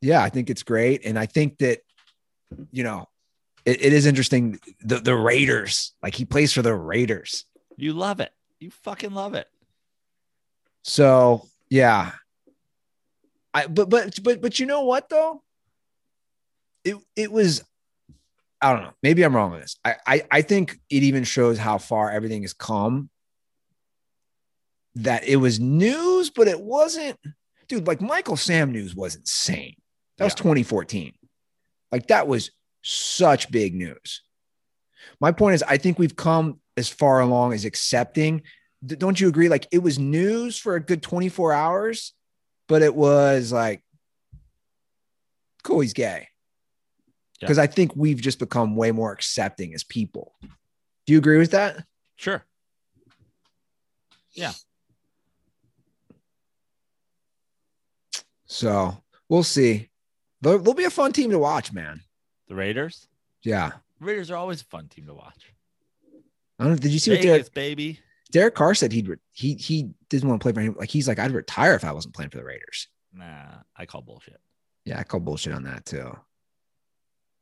yeah, 0.00 0.22
I 0.22 0.28
think 0.28 0.50
it's 0.50 0.62
great, 0.62 1.04
and 1.04 1.18
I 1.18 1.26
think 1.26 1.58
that 1.58 1.80
you 2.72 2.82
know 2.82 3.08
it, 3.64 3.84
it 3.84 3.92
is 3.92 4.06
interesting. 4.06 4.58
The 4.80 4.98
the 5.00 5.14
Raiders, 5.14 5.92
like 6.02 6.14
he 6.14 6.24
plays 6.24 6.52
for 6.52 6.62
the 6.62 6.74
Raiders, 6.74 7.44
You 7.76 7.92
love 7.92 8.20
it. 8.20 8.32
You 8.60 8.70
fucking 8.70 9.12
love 9.12 9.34
it. 9.34 9.46
so 10.82 11.46
yeah. 11.70 12.12
I 13.54 13.66
but 13.66 13.88
but 13.88 14.22
but 14.22 14.40
but 14.40 14.58
you 14.60 14.66
know 14.66 14.82
what 14.82 15.08
though? 15.08 15.42
It 16.84 16.96
it 17.16 17.32
was 17.32 17.64
I 18.60 18.72
don't 18.72 18.82
know. 18.82 18.92
Maybe 19.02 19.22
I'm 19.22 19.34
wrong 19.34 19.52
on 19.54 19.60
this. 19.60 19.76
I, 19.84 19.94
I 20.06 20.22
I 20.30 20.42
think 20.42 20.78
it 20.90 21.02
even 21.02 21.24
shows 21.24 21.58
how 21.58 21.78
far 21.78 22.10
everything 22.10 22.42
has 22.42 22.52
come. 22.52 23.10
That 24.96 25.24
it 25.24 25.36
was 25.36 25.60
news, 25.60 26.30
but 26.30 26.48
it 26.48 26.60
wasn't, 26.60 27.18
dude. 27.68 27.86
Like 27.86 28.00
Michael 28.00 28.36
Sam 28.36 28.72
news 28.72 28.94
was 28.94 29.14
insane. 29.14 29.76
That 30.18 30.24
was 30.24 30.34
2014. 30.34 31.12
Like 31.92 32.08
that 32.08 32.26
was 32.26 32.50
such 32.82 33.50
big 33.50 33.74
news. 33.74 34.22
My 35.20 35.32
point 35.32 35.54
is, 35.54 35.62
I 35.62 35.76
think 35.76 35.98
we've 35.98 36.16
come 36.16 36.60
as 36.76 36.88
far 36.88 37.20
along 37.20 37.52
as 37.52 37.64
accepting. 37.64 38.42
Don't 38.84 39.20
you 39.20 39.28
agree? 39.28 39.48
Like 39.48 39.66
it 39.72 39.78
was 39.78 39.98
news 39.98 40.58
for 40.58 40.74
a 40.74 40.80
good 40.80 41.02
24 41.02 41.52
hours, 41.52 42.14
but 42.68 42.82
it 42.82 42.94
was 42.94 43.52
like, 43.52 43.82
cool, 45.62 45.80
he's 45.80 45.92
gay. 45.92 46.28
Yeah. 47.40 47.46
Because 47.46 47.58
I 47.58 47.66
think 47.66 47.94
we've 47.94 48.20
just 48.20 48.38
become 48.38 48.76
way 48.76 48.90
more 48.90 49.12
accepting 49.12 49.74
as 49.74 49.84
people. 49.84 50.34
Do 50.42 51.12
you 51.12 51.18
agree 51.18 51.38
with 51.38 51.52
that? 51.52 51.84
Sure. 52.16 52.44
So 58.48 58.96
we'll 59.28 59.44
see. 59.44 59.88
They'll, 60.40 60.58
they'll 60.58 60.74
be 60.74 60.84
a 60.84 60.90
fun 60.90 61.12
team 61.12 61.30
to 61.30 61.38
watch, 61.38 61.72
man. 61.72 62.00
The 62.48 62.54
Raiders. 62.54 63.06
Yeah. 63.42 63.72
Raiders 64.00 64.30
are 64.30 64.36
always 64.36 64.62
a 64.62 64.64
fun 64.64 64.88
team 64.88 65.06
to 65.06 65.14
watch. 65.14 65.54
I 66.58 66.64
don't. 66.64 66.80
Did 66.80 66.92
you 66.92 66.98
see 66.98 67.12
what 67.12 67.22
Derek, 67.22 67.54
baby. 67.54 68.00
Derek 68.32 68.54
Carr 68.54 68.74
said? 68.74 68.92
He'd 68.92 69.08
he 69.32 69.54
he 69.54 69.90
didn't 70.08 70.28
want 70.28 70.40
to 70.40 70.44
play 70.44 70.52
for 70.52 70.60
him. 70.60 70.74
Like 70.78 70.90
he's 70.90 71.06
like, 71.06 71.18
I'd 71.18 71.30
retire 71.30 71.74
if 71.74 71.84
I 71.84 71.92
wasn't 71.92 72.14
playing 72.14 72.30
for 72.30 72.38
the 72.38 72.44
Raiders. 72.44 72.88
Nah, 73.12 73.62
I 73.76 73.86
call 73.86 74.02
bullshit. 74.02 74.40
Yeah, 74.84 74.98
I 74.98 75.04
call 75.04 75.20
bullshit 75.20 75.52
on 75.52 75.64
that 75.64 75.84
too. 75.84 76.16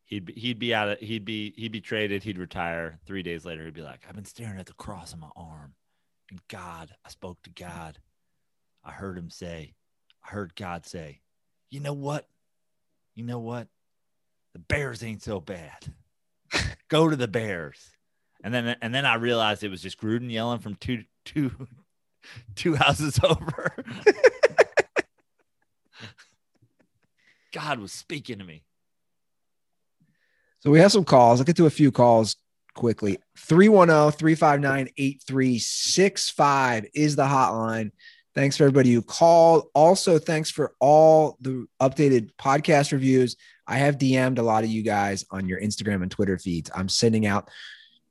He'd 0.04 0.26
be, 0.26 0.32
he'd 0.34 0.58
be 0.58 0.74
out 0.74 0.88
of 0.88 0.98
he'd 0.98 1.24
be 1.24 1.52
he'd 1.56 1.72
be 1.72 1.80
traded. 1.80 2.22
He'd 2.22 2.38
retire. 2.38 2.98
Three 3.06 3.22
days 3.22 3.44
later, 3.44 3.64
he'd 3.64 3.74
be 3.74 3.82
like, 3.82 4.00
"I've 4.08 4.14
been 4.14 4.24
staring 4.24 4.58
at 4.58 4.66
the 4.66 4.74
cross 4.74 5.12
on 5.12 5.20
my 5.20 5.30
arm, 5.34 5.74
and 6.30 6.40
God, 6.48 6.92
I 7.04 7.08
spoke 7.08 7.42
to 7.42 7.50
God. 7.50 7.98
I 8.84 8.92
heard 8.92 9.18
him 9.18 9.30
say, 9.30 9.74
I 10.26 10.30
heard 10.30 10.56
God 10.56 10.86
say, 10.86 11.20
you 11.70 11.80
know 11.80 11.92
what? 11.92 12.26
You 13.14 13.24
know 13.24 13.38
what? 13.38 13.68
The 14.52 14.58
Bears 14.58 15.02
ain't 15.02 15.22
so 15.22 15.40
bad. 15.40 15.92
Go 16.88 17.08
to 17.08 17.16
the 17.16 17.28
Bears. 17.28 17.90
And 18.42 18.52
then 18.52 18.76
and 18.80 18.94
then 18.94 19.06
I 19.06 19.14
realized 19.14 19.64
it 19.64 19.70
was 19.70 19.82
just 19.82 20.00
Gruden 20.00 20.30
yelling 20.30 20.58
from 20.60 20.76
two 20.76 21.04
two 21.24 21.50
two 22.54 22.74
houses 22.74 23.18
over. 23.22 23.74
God 27.52 27.78
was 27.78 27.92
speaking 27.92 28.38
to 28.38 28.44
me. 28.44 28.64
So 30.60 30.70
we 30.70 30.80
have 30.80 30.92
some 30.92 31.04
calls. 31.04 31.40
I'll 31.40 31.44
get 31.44 31.56
to 31.56 31.66
a 31.66 31.70
few 31.70 31.90
calls 31.90 32.36
quickly. 32.74 33.18
310 33.38 34.18
359 34.18 34.88
8365 34.96 36.86
is 36.94 37.16
the 37.16 37.24
hotline. 37.24 37.92
Thanks 38.36 38.58
for 38.58 38.64
everybody 38.64 38.92
who 38.92 39.00
called. 39.00 39.68
Also, 39.74 40.18
thanks 40.18 40.50
for 40.50 40.74
all 40.78 41.38
the 41.40 41.66
updated 41.80 42.32
podcast 42.38 42.92
reviews. 42.92 43.34
I 43.66 43.78
have 43.78 43.96
DM'd 43.96 44.38
a 44.38 44.42
lot 44.42 44.62
of 44.62 44.68
you 44.68 44.82
guys 44.82 45.24
on 45.30 45.48
your 45.48 45.58
Instagram 45.58 46.02
and 46.02 46.10
Twitter 46.10 46.36
feeds. 46.36 46.70
I'm 46.74 46.90
sending 46.90 47.24
out 47.24 47.48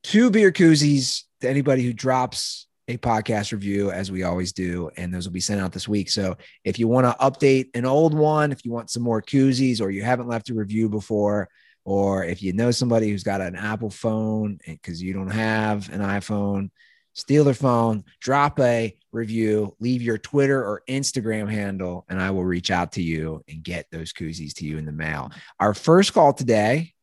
two 0.02 0.32
beer 0.32 0.52
koozies 0.52 1.26
to 1.42 1.50
anybody 1.50 1.84
who 1.84 1.94
drops 1.94 2.66
a 2.88 2.98
podcast 2.98 3.52
review, 3.52 3.92
as 3.92 4.12
we 4.12 4.24
always 4.24 4.52
do, 4.52 4.90
and 4.98 5.14
those 5.14 5.28
will 5.28 5.34
be 5.34 5.40
sent 5.40 5.62
out 5.62 5.72
this 5.72 5.88
week. 5.88 6.10
So 6.10 6.38
if 6.64 6.80
you 6.80 6.88
want 6.88 7.06
to 7.06 7.24
update 7.24 7.70
an 7.76 7.86
old 7.86 8.16
one, 8.16 8.52
if 8.52 8.66
you 8.66 8.72
want 8.72 8.90
some 8.90 9.04
more 9.04 9.22
koozies, 9.22 9.80
or 9.80 9.92
you 9.92 10.02
haven't 10.02 10.28
left 10.28 10.50
a 10.50 10.56
review 10.56 10.90
before, 10.90 11.50
or 11.84 12.24
if 12.24 12.42
you 12.42 12.52
know 12.52 12.72
somebody 12.72 13.12
who's 13.12 13.24
got 13.24 13.42
an 13.42 13.56
Apple 13.56 13.92
phone 13.92 14.58
because 14.66 15.04
you 15.04 15.14
don't 15.14 15.30
have 15.30 15.94
an 15.94 16.02
iPhone, 16.02 16.72
steal 17.16 17.46
their 17.46 17.54
phone, 17.54 18.04
drop 18.20 18.60
a 18.60 18.96
review, 19.14 19.76
leave 19.80 20.02
your 20.02 20.18
Twitter 20.18 20.62
or 20.64 20.84
Instagram 20.88 21.50
handle, 21.50 22.06
and 22.10 22.22
I 22.22 22.30
will 22.32 22.44
reach 22.46 22.70
out 22.70 22.92
to 22.94 23.02
you 23.02 23.42
and 23.48 23.64
get 23.64 23.90
those 23.90 24.12
koozies 24.14 24.54
to 24.56 24.66
you 24.66 24.78
in 24.78 24.86
the 24.86 24.92
mail. 24.92 25.32
Our 25.60 25.74
first 25.74 26.14
call 26.14 26.34
today 26.34 26.94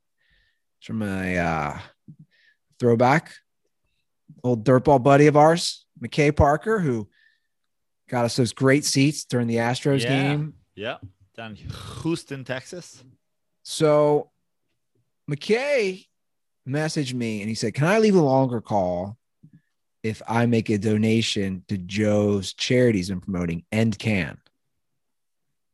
is 0.80 0.86
from 0.86 1.02
a 1.02 1.38
uh, 1.38 1.78
throwback, 2.78 3.32
old 4.44 4.64
dirtball 4.64 5.02
buddy 5.02 5.26
of 5.26 5.36
ours, 5.36 5.86
McKay 6.00 6.36
Parker, 6.36 6.78
who 6.78 7.08
got 8.10 8.26
us 8.26 8.36
those 8.36 8.52
great 8.52 8.84
seats 8.84 9.24
during 9.24 9.46
the 9.46 9.56
Astros 9.56 10.02
Yeah. 10.02 10.08
game. 10.08 10.54
Yeah. 10.74 10.98
Down 11.34 11.52
in 11.52 11.56
Houston, 12.02 12.44
Texas. 12.44 13.02
So 13.62 14.30
McKay 15.30 16.04
messaged 16.68 17.14
me 17.14 17.40
and 17.40 17.48
he 17.48 17.54
said, 17.54 17.72
Can 17.72 17.84
I 17.86 17.98
leave 17.98 18.14
a 18.14 18.20
longer 18.20 18.60
call 18.60 19.16
if 20.02 20.20
I 20.26 20.46
make 20.46 20.68
a 20.70 20.78
donation 20.78 21.64
to 21.68 21.78
Joe's 21.78 22.52
charities 22.54 23.10
and 23.10 23.22
promoting 23.22 23.64
End 23.72 23.98
Can? 23.98 24.38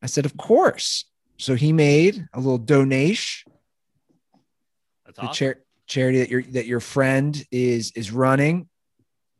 I 0.03 0.07
said, 0.07 0.27
Of 0.27 0.37
course. 0.37 1.05
So 1.39 1.55
he 1.55 1.73
made 1.73 2.27
a 2.35 2.39
little 2.41 2.59
donation 2.59 3.51
That's 5.07 5.17
the 5.19 5.23
awesome. 5.27 5.35
char- 5.35 5.61
charity 5.87 6.19
that 6.19 6.31
your 6.31 6.43
that 6.43 6.67
your 6.67 6.81
friend 6.81 7.45
is 7.51 7.93
is 7.93 8.11
running. 8.11 8.69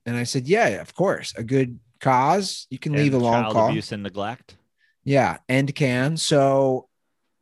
And 0.06 0.16
I 0.16 0.24
said, 0.24 0.47
Yeah, 0.47 0.66
of 0.81 0.94
course. 0.94 1.35
A 1.36 1.43
good 1.43 1.78
cause. 2.01 2.66
You 2.70 2.78
can 2.78 2.93
leave 2.93 3.12
a 3.12 3.16
And 3.16 3.24
long 3.24 3.43
child 3.43 3.52
call. 3.55 3.69
abuse 3.69 3.93
and 3.93 4.02
neglect. 4.02 4.56
Yeah, 5.05 5.39
end 5.48 5.74
can. 5.74 6.16
So 6.16 6.89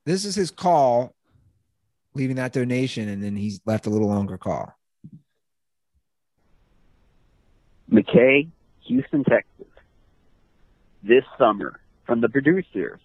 this 0.05 0.25
is 0.25 0.35
his 0.35 0.51
call, 0.51 1.15
leaving 2.15 2.37
that 2.37 2.53
donation, 2.53 3.09
and 3.09 3.23
then 3.23 3.35
he's 3.37 3.61
left 3.67 3.87
a 3.87 3.91
little 3.91 4.09
longer 4.09 4.39
call. 4.39 4.73
McKay, 7.91 8.49
Houston, 8.83 9.25
Texas. 9.25 9.67
This 11.03 11.25
summer, 11.39 11.79
from 12.05 12.21
the 12.21 12.29
producers 12.29 13.01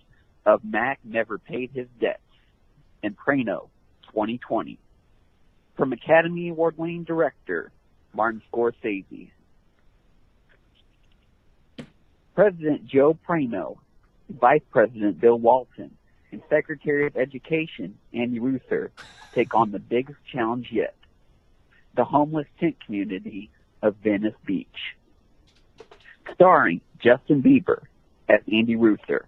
of 0.45 0.63
Mac 0.63 0.99
Never 1.03 1.37
Paid 1.37 1.71
His 1.73 1.87
Debts 1.99 2.19
and 3.03 3.15
Prano 3.15 3.69
2020. 4.07 4.79
From 5.77 5.93
Academy 5.93 6.49
Award 6.49 6.77
winning 6.77 7.03
director 7.03 7.71
Martin 8.13 8.41
Scorsese. 8.51 9.29
President 12.33 12.87
Joe 12.87 13.17
Prano, 13.27 13.77
Vice 14.29 14.61
President 14.71 15.19
Bill 15.19 15.37
Walton, 15.37 15.91
and 16.31 16.41
Secretary 16.49 17.05
of 17.05 17.17
Education 17.17 17.97
Andy 18.13 18.39
Ruther 18.39 18.91
take 19.33 19.53
on 19.53 19.71
the 19.71 19.79
biggest 19.79 20.19
challenge 20.31 20.69
yet 20.71 20.95
the 21.95 22.05
homeless 22.05 22.47
tent 22.59 22.77
community 22.85 23.49
of 23.81 23.95
Venice 24.03 24.35
Beach. 24.45 24.95
Starring 26.33 26.81
Justin 26.99 27.41
Bieber 27.41 27.83
as 28.29 28.41
Andy 28.51 28.75
Ruther, 28.75 29.27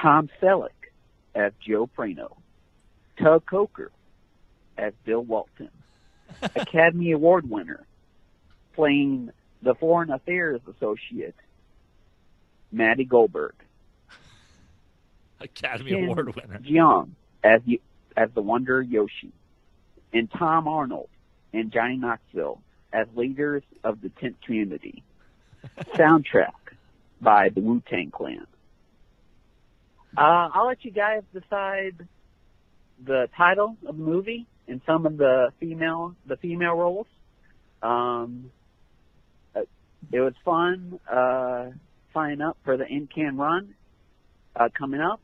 Tom 0.00 0.28
Selleck 0.40 0.68
as 1.34 1.52
Joe 1.66 1.86
Prano, 1.86 2.36
Tug 3.18 3.44
Coker 3.46 3.90
as 4.76 4.92
Bill 5.04 5.22
Walton, 5.22 5.70
Academy 6.42 7.12
Award 7.12 7.48
winner 7.50 7.86
playing 8.74 9.30
the 9.62 9.74
Foreign 9.74 10.10
Affairs 10.10 10.60
Associate, 10.68 11.34
Maddie 12.72 13.04
Goldberg, 13.04 13.54
Academy 15.40 15.90
Ken 15.90 16.04
Award 16.04 16.34
winner. 16.34 16.58
Jeong 16.60 17.10
as 17.42 17.60
the, 17.66 17.80
as 18.16 18.30
the 18.34 18.42
Wonder 18.42 18.80
Yoshi, 18.80 19.32
and 20.12 20.30
Tom 20.30 20.68
Arnold 20.68 21.08
and 21.52 21.72
Johnny 21.72 21.96
Knoxville 21.96 22.60
as 22.92 23.06
leaders 23.14 23.62
of 23.84 24.00
the 24.00 24.08
tent 24.08 24.36
community. 24.44 25.02
Soundtrack 25.94 26.52
by 27.20 27.50
the 27.50 27.60
Wu 27.60 27.82
Tang 27.88 28.10
Clan. 28.10 28.46
Uh, 30.16 30.48
I'll 30.52 30.66
let 30.66 30.84
you 30.84 30.90
guys 30.90 31.22
decide 31.32 32.06
the 33.04 33.28
title 33.36 33.76
of 33.86 33.96
the 33.96 34.02
movie 34.02 34.46
and 34.66 34.80
some 34.86 35.06
of 35.06 35.16
the 35.16 35.52
female 35.60 36.14
the 36.26 36.36
female 36.36 36.74
roles. 36.74 37.06
Um, 37.82 38.50
uh, 39.54 39.60
it 40.12 40.20
was 40.20 40.34
fun 40.44 40.98
uh, 41.10 41.70
signing 42.12 42.40
up 42.40 42.58
for 42.64 42.76
the 42.76 42.84
NCAN 42.84 43.38
run 43.38 43.74
uh, 44.56 44.68
coming 44.76 45.00
up 45.00 45.20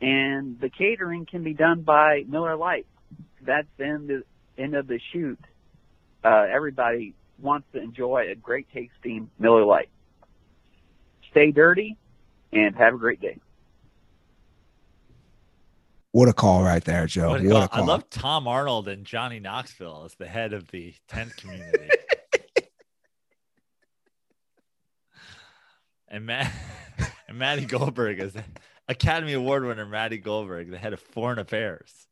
and 0.00 0.58
the 0.60 0.70
catering 0.70 1.26
can 1.26 1.42
be 1.42 1.52
done 1.52 1.82
by 1.82 2.24
Miller 2.26 2.56
Lite. 2.56 2.86
That's 3.42 3.68
the 3.76 3.84
end 3.84 4.10
of, 4.10 4.22
end 4.56 4.74
of 4.74 4.86
the 4.86 5.00
shoot. 5.12 5.38
Uh, 6.24 6.46
everybody 6.50 7.14
wants 7.38 7.66
to 7.72 7.80
enjoy 7.80 8.28
a 8.30 8.34
great 8.34 8.66
tasting 8.72 9.30
Miller 9.38 9.64
Lite. 9.64 9.88
Stay 11.30 11.50
dirty 11.52 11.96
and 12.52 12.74
have 12.76 12.94
a 12.94 12.98
great 12.98 13.20
day. 13.20 13.38
What 16.12 16.28
a 16.28 16.32
call 16.32 16.64
right 16.64 16.82
there, 16.84 17.06
Joe. 17.06 17.30
What 17.30 17.42
What, 17.42 17.62
a 17.62 17.64
a 17.64 17.68
call. 17.68 17.68
call. 17.68 17.82
I 17.82 17.86
love 17.86 18.10
Tom 18.10 18.48
Arnold 18.48 18.88
and 18.88 19.04
Johnny 19.04 19.38
Knoxville 19.38 20.02
as 20.06 20.14
the 20.16 20.26
head 20.26 20.52
of 20.52 20.68
the 20.72 20.92
tent 21.08 21.36
community. 21.36 21.88
and 26.08 26.26
Matt 26.26 26.52
and 27.28 27.38
Maddie 27.38 27.64
Goldberg 27.66 28.18
is 28.18 28.32
the 28.32 28.42
Academy 28.88 29.34
Award 29.34 29.64
winner 29.64 29.86
Maddie 29.86 30.18
Goldberg, 30.18 30.70
the 30.70 30.78
head 30.78 30.92
of 30.92 31.00
foreign 31.00 31.38
affairs. 31.38 32.08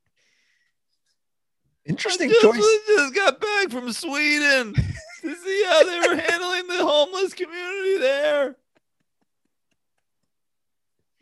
Interesting 1.88 2.28
I 2.28 2.32
just, 2.34 2.42
choice. 2.44 2.78
just 2.86 3.14
got 3.14 3.40
back 3.40 3.70
from 3.70 3.90
Sweden 3.92 4.74
to 5.22 5.34
see 5.34 5.64
how 5.66 5.84
they 5.84 6.08
were 6.08 6.20
handling 6.20 6.66
the 6.68 6.84
homeless 6.86 7.32
community 7.32 7.98
there. 7.98 8.56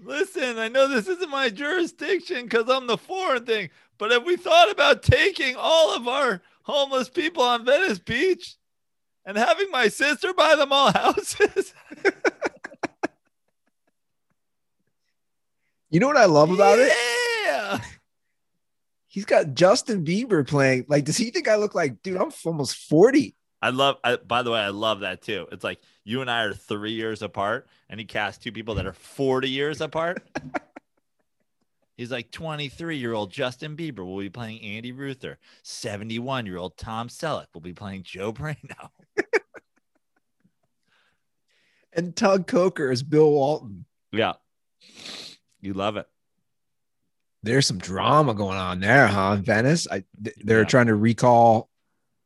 Listen, 0.02 0.58
I 0.58 0.68
know 0.68 0.88
this 0.88 1.06
isn't 1.06 1.30
my 1.30 1.48
jurisdiction 1.50 2.44
because 2.44 2.68
I'm 2.68 2.86
the 2.88 2.98
foreign 2.98 3.46
thing, 3.46 3.70
but 3.96 4.10
have 4.10 4.26
we 4.26 4.36
thought 4.36 4.70
about 4.70 5.02
taking 5.02 5.54
all 5.56 5.94
of 5.96 6.06
our 6.08 6.42
homeless 6.62 7.08
people 7.08 7.44
on 7.44 7.64
Venice 7.64 8.00
Beach 8.00 8.56
and 9.24 9.36
having 9.36 9.70
my 9.70 9.88
sister 9.88 10.34
buy 10.34 10.56
them 10.56 10.72
all 10.72 10.92
houses? 10.94 11.72
You 15.90 16.00
know 16.00 16.08
what 16.08 16.16
I 16.16 16.24
love 16.26 16.50
about 16.50 16.80
it? 16.80 16.92
Yeah. 17.44 17.78
He's 19.16 19.24
got 19.24 19.54
Justin 19.54 20.04
Bieber 20.04 20.46
playing. 20.46 20.84
Like, 20.88 21.06
does 21.06 21.16
he 21.16 21.30
think 21.30 21.48
I 21.48 21.56
look 21.56 21.74
like, 21.74 22.02
dude, 22.02 22.20
I'm 22.20 22.30
almost 22.44 22.76
40? 22.76 23.34
I 23.62 23.70
love. 23.70 23.96
I, 24.04 24.16
by 24.16 24.42
the 24.42 24.50
way, 24.50 24.60
I 24.60 24.68
love 24.68 25.00
that 25.00 25.22
too. 25.22 25.46
It's 25.50 25.64
like 25.64 25.80
you 26.04 26.20
and 26.20 26.30
I 26.30 26.42
are 26.42 26.52
three 26.52 26.92
years 26.92 27.22
apart, 27.22 27.66
and 27.88 27.98
he 27.98 28.04
cast 28.04 28.42
two 28.42 28.52
people 28.52 28.74
that 28.74 28.84
are 28.84 28.92
forty 28.92 29.48
years 29.48 29.80
apart. 29.80 30.22
He's 31.96 32.10
like 32.10 32.30
twenty-three-year-old 32.30 33.32
Justin 33.32 33.74
Bieber 33.74 34.04
will 34.04 34.18
be 34.18 34.28
playing 34.28 34.60
Andy 34.60 34.92
Ruther. 34.92 35.38
Seventy-one-year-old 35.62 36.76
Tom 36.76 37.08
Selleck 37.08 37.46
will 37.54 37.62
be 37.62 37.72
playing 37.72 38.02
Joe 38.02 38.34
Prano. 38.34 38.90
And 41.94 42.14
Tug 42.14 42.46
Coker 42.46 42.92
is 42.92 43.02
Bill 43.02 43.30
Walton. 43.30 43.86
Yeah, 44.12 44.34
you 45.62 45.72
love 45.72 45.96
it. 45.96 46.06
There's 47.42 47.66
some 47.66 47.78
drama 47.78 48.34
going 48.34 48.58
on 48.58 48.80
there, 48.80 49.06
huh? 49.06 49.36
In 49.38 49.44
Venice. 49.44 49.86
I, 49.90 50.04
they're 50.18 50.60
Yeah. 50.60 50.64
trying 50.64 50.86
to 50.86 50.94
recall 50.96 51.68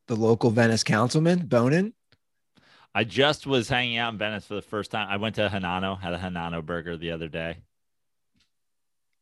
the 0.07 0.16
local 0.16 0.51
Venice 0.51 0.82
councilman, 0.82 1.47
Bonin. 1.47 1.93
I 2.95 3.05
just 3.05 3.47
was 3.47 3.69
hanging 3.69 3.99
out 3.99 4.12
in 4.12 4.19
Venice 4.19 4.47
for 4.47 4.55
the 4.55 4.62
first 4.62 4.91
time. 4.91 5.09
I 5.09 5.16
went 5.19 5.37
to 5.37 5.49
Hinano, 5.49 6.01
had 6.01 6.12
a 6.12 6.19
Hinano 6.19 6.65
burger 6.65 6.97
the 6.97 7.12
other 7.12 7.28
day. 7.28 7.59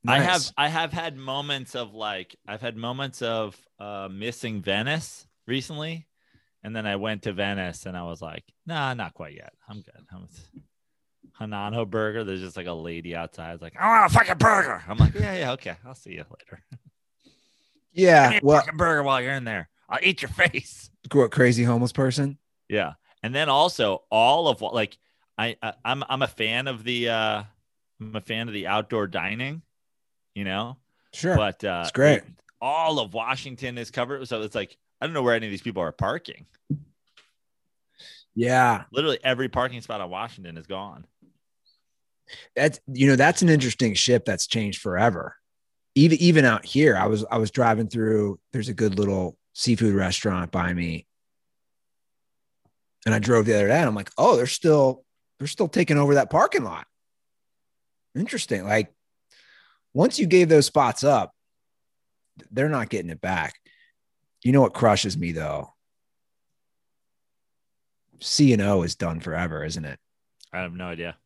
I 0.07 0.21
have 0.21 0.51
I 0.57 0.69
have 0.69 0.93
had 0.93 1.17
moments 1.17 1.75
of 1.75 1.93
like 1.93 2.37
I've 2.47 2.61
had 2.63 2.77
moments 2.77 3.21
of 3.21 3.61
uh 3.79 4.09
missing 4.11 4.63
Venice 4.63 5.27
recently. 5.47 6.07
And 6.63 6.75
then 6.75 6.87
I 6.87 6.97
went 6.97 7.23
to 7.23 7.33
Venice 7.33 7.85
and 7.87 7.97
I 7.97 8.05
was 8.05 8.21
like, 8.23 8.45
nah, 8.67 8.95
not 8.95 9.15
quite 9.15 9.35
yet. 9.35 9.53
I'm 9.69 9.83
good. 9.83 10.05
I'm 10.13 10.27
Hinano 11.41 11.89
burger. 11.89 12.25
There's 12.25 12.41
just 12.41 12.57
like 12.57 12.67
a 12.67 12.73
lady 12.73 13.15
outside. 13.15 13.53
It's 13.55 13.63
like, 13.63 13.75
I 13.79 13.89
want 14.01 14.13
a 14.13 14.15
fucking 14.15 14.39
burger. 14.39 14.83
I'm 14.89 14.99
like, 14.99 15.15
yeah, 15.15 15.35
yeah, 15.37 15.53
okay. 15.53 15.77
I'll 15.85 15.95
see 15.95 16.13
you 16.13 16.25
later. 16.31 16.63
Yeah. 17.91 18.39
Well, 18.43 18.61
fucking 18.61 18.77
burger 18.77 19.03
while 19.03 19.21
you're 19.21 19.33
in 19.33 19.43
there. 19.45 19.69
I'll 19.89 19.99
eat 20.03 20.23
your 20.23 20.29
face. 20.29 20.89
what 21.13 21.33
crazy 21.33 21.65
homeless 21.65 21.91
person? 21.91 22.39
Yeah. 22.69 22.93
And 23.25 23.35
then 23.35 23.49
also 23.49 24.05
all 24.11 24.47
of 24.47 24.61
what 24.61 24.73
like 24.73 24.97
I, 25.37 25.57
I 25.61 25.73
I'm 25.85 26.05
I'm 26.09 26.23
a 26.23 26.29
fan 26.29 26.69
of 26.69 26.85
the 26.85 27.09
uh 27.09 27.43
I'm 28.01 28.15
a 28.15 28.21
fan 28.21 28.47
of 28.47 28.55
the 28.55 28.69
outdoor 28.69 29.09
dining, 29.09 29.63
you 30.35 30.45
know, 30.45 30.77
Sure. 31.13 31.35
but 31.35 31.65
uh 31.65 31.81
It's 31.83 31.91
great. 31.93 32.19
it- 32.19 32.25
all 32.61 33.01
of 33.01 33.15
Washington 33.15 33.79
is 33.79 33.91
covered. 33.91 34.29
So 34.29 34.43
it's 34.43 34.55
like 34.55 34.77
I 35.01 35.07
don't 35.07 35.15
know 35.15 35.23
where 35.23 35.35
any 35.35 35.47
of 35.47 35.51
these 35.51 35.63
people 35.63 35.83
are 35.83 35.91
parking. 35.91 36.47
yeah. 38.35 38.85
Literally 38.93 39.19
every 39.25 39.49
parking 39.49 39.81
spot 39.81 40.01
on 40.01 40.11
Washington 40.11 40.57
is 40.57 40.67
gone. 40.67 41.05
That's 42.55 42.81
you 42.93 43.07
know, 43.07 43.17
that's 43.17 43.43
an 43.43 43.49
interesting 43.49 43.95
ship 43.95 44.25
that's 44.25 44.47
changed 44.47 44.81
forever. 44.81 45.37
Even 45.95 46.19
even 46.19 46.45
out 46.45 46.65
here, 46.65 46.97
I 46.97 47.07
was 47.07 47.25
I 47.31 47.39
was 47.39 47.51
driving 47.51 47.89
through, 47.89 48.39
there's 48.53 48.69
a 48.69 48.75
good 48.75 48.99
little 48.99 49.37
seafood 49.55 49.95
restaurant 49.95 50.51
by 50.51 50.73
me. 50.73 51.07
And 53.07 53.15
I 53.15 53.19
drove 53.19 53.47
the 53.47 53.55
other 53.55 53.69
day 53.69 53.79
and 53.79 53.89
I'm 53.89 53.95
like, 53.95 54.11
oh, 54.19 54.37
they're 54.37 54.47
still 54.47 55.05
they're 55.39 55.49
still 55.49 55.69
taking 55.69 55.99
over 55.99 56.15
that 56.15 56.31
parking 56.31 56.65
lot. 56.65 56.87
Interesting. 58.15 58.65
Like 58.65 58.93
once 59.95 60.19
you 60.19 60.27
gave 60.27 60.49
those 60.49 60.67
spots 60.67 61.05
up, 61.05 61.33
they're 62.51 62.69
not 62.69 62.89
getting 62.89 63.11
it 63.11 63.21
back. 63.21 63.55
You 64.45 64.53
know 64.53 64.61
what 64.61 64.75
crushes 64.75 65.17
me 65.17 65.33
though? 65.33 65.75
C 68.21 68.53
and 68.53 68.63
O 68.63 68.83
is 68.83 68.97
done 68.97 69.21
forever, 69.21 69.65
isn't 69.65 69.85
it? 69.85 69.99
I 70.53 70.61
have 70.61 70.73
no 70.73 70.87
idea. 70.87 71.17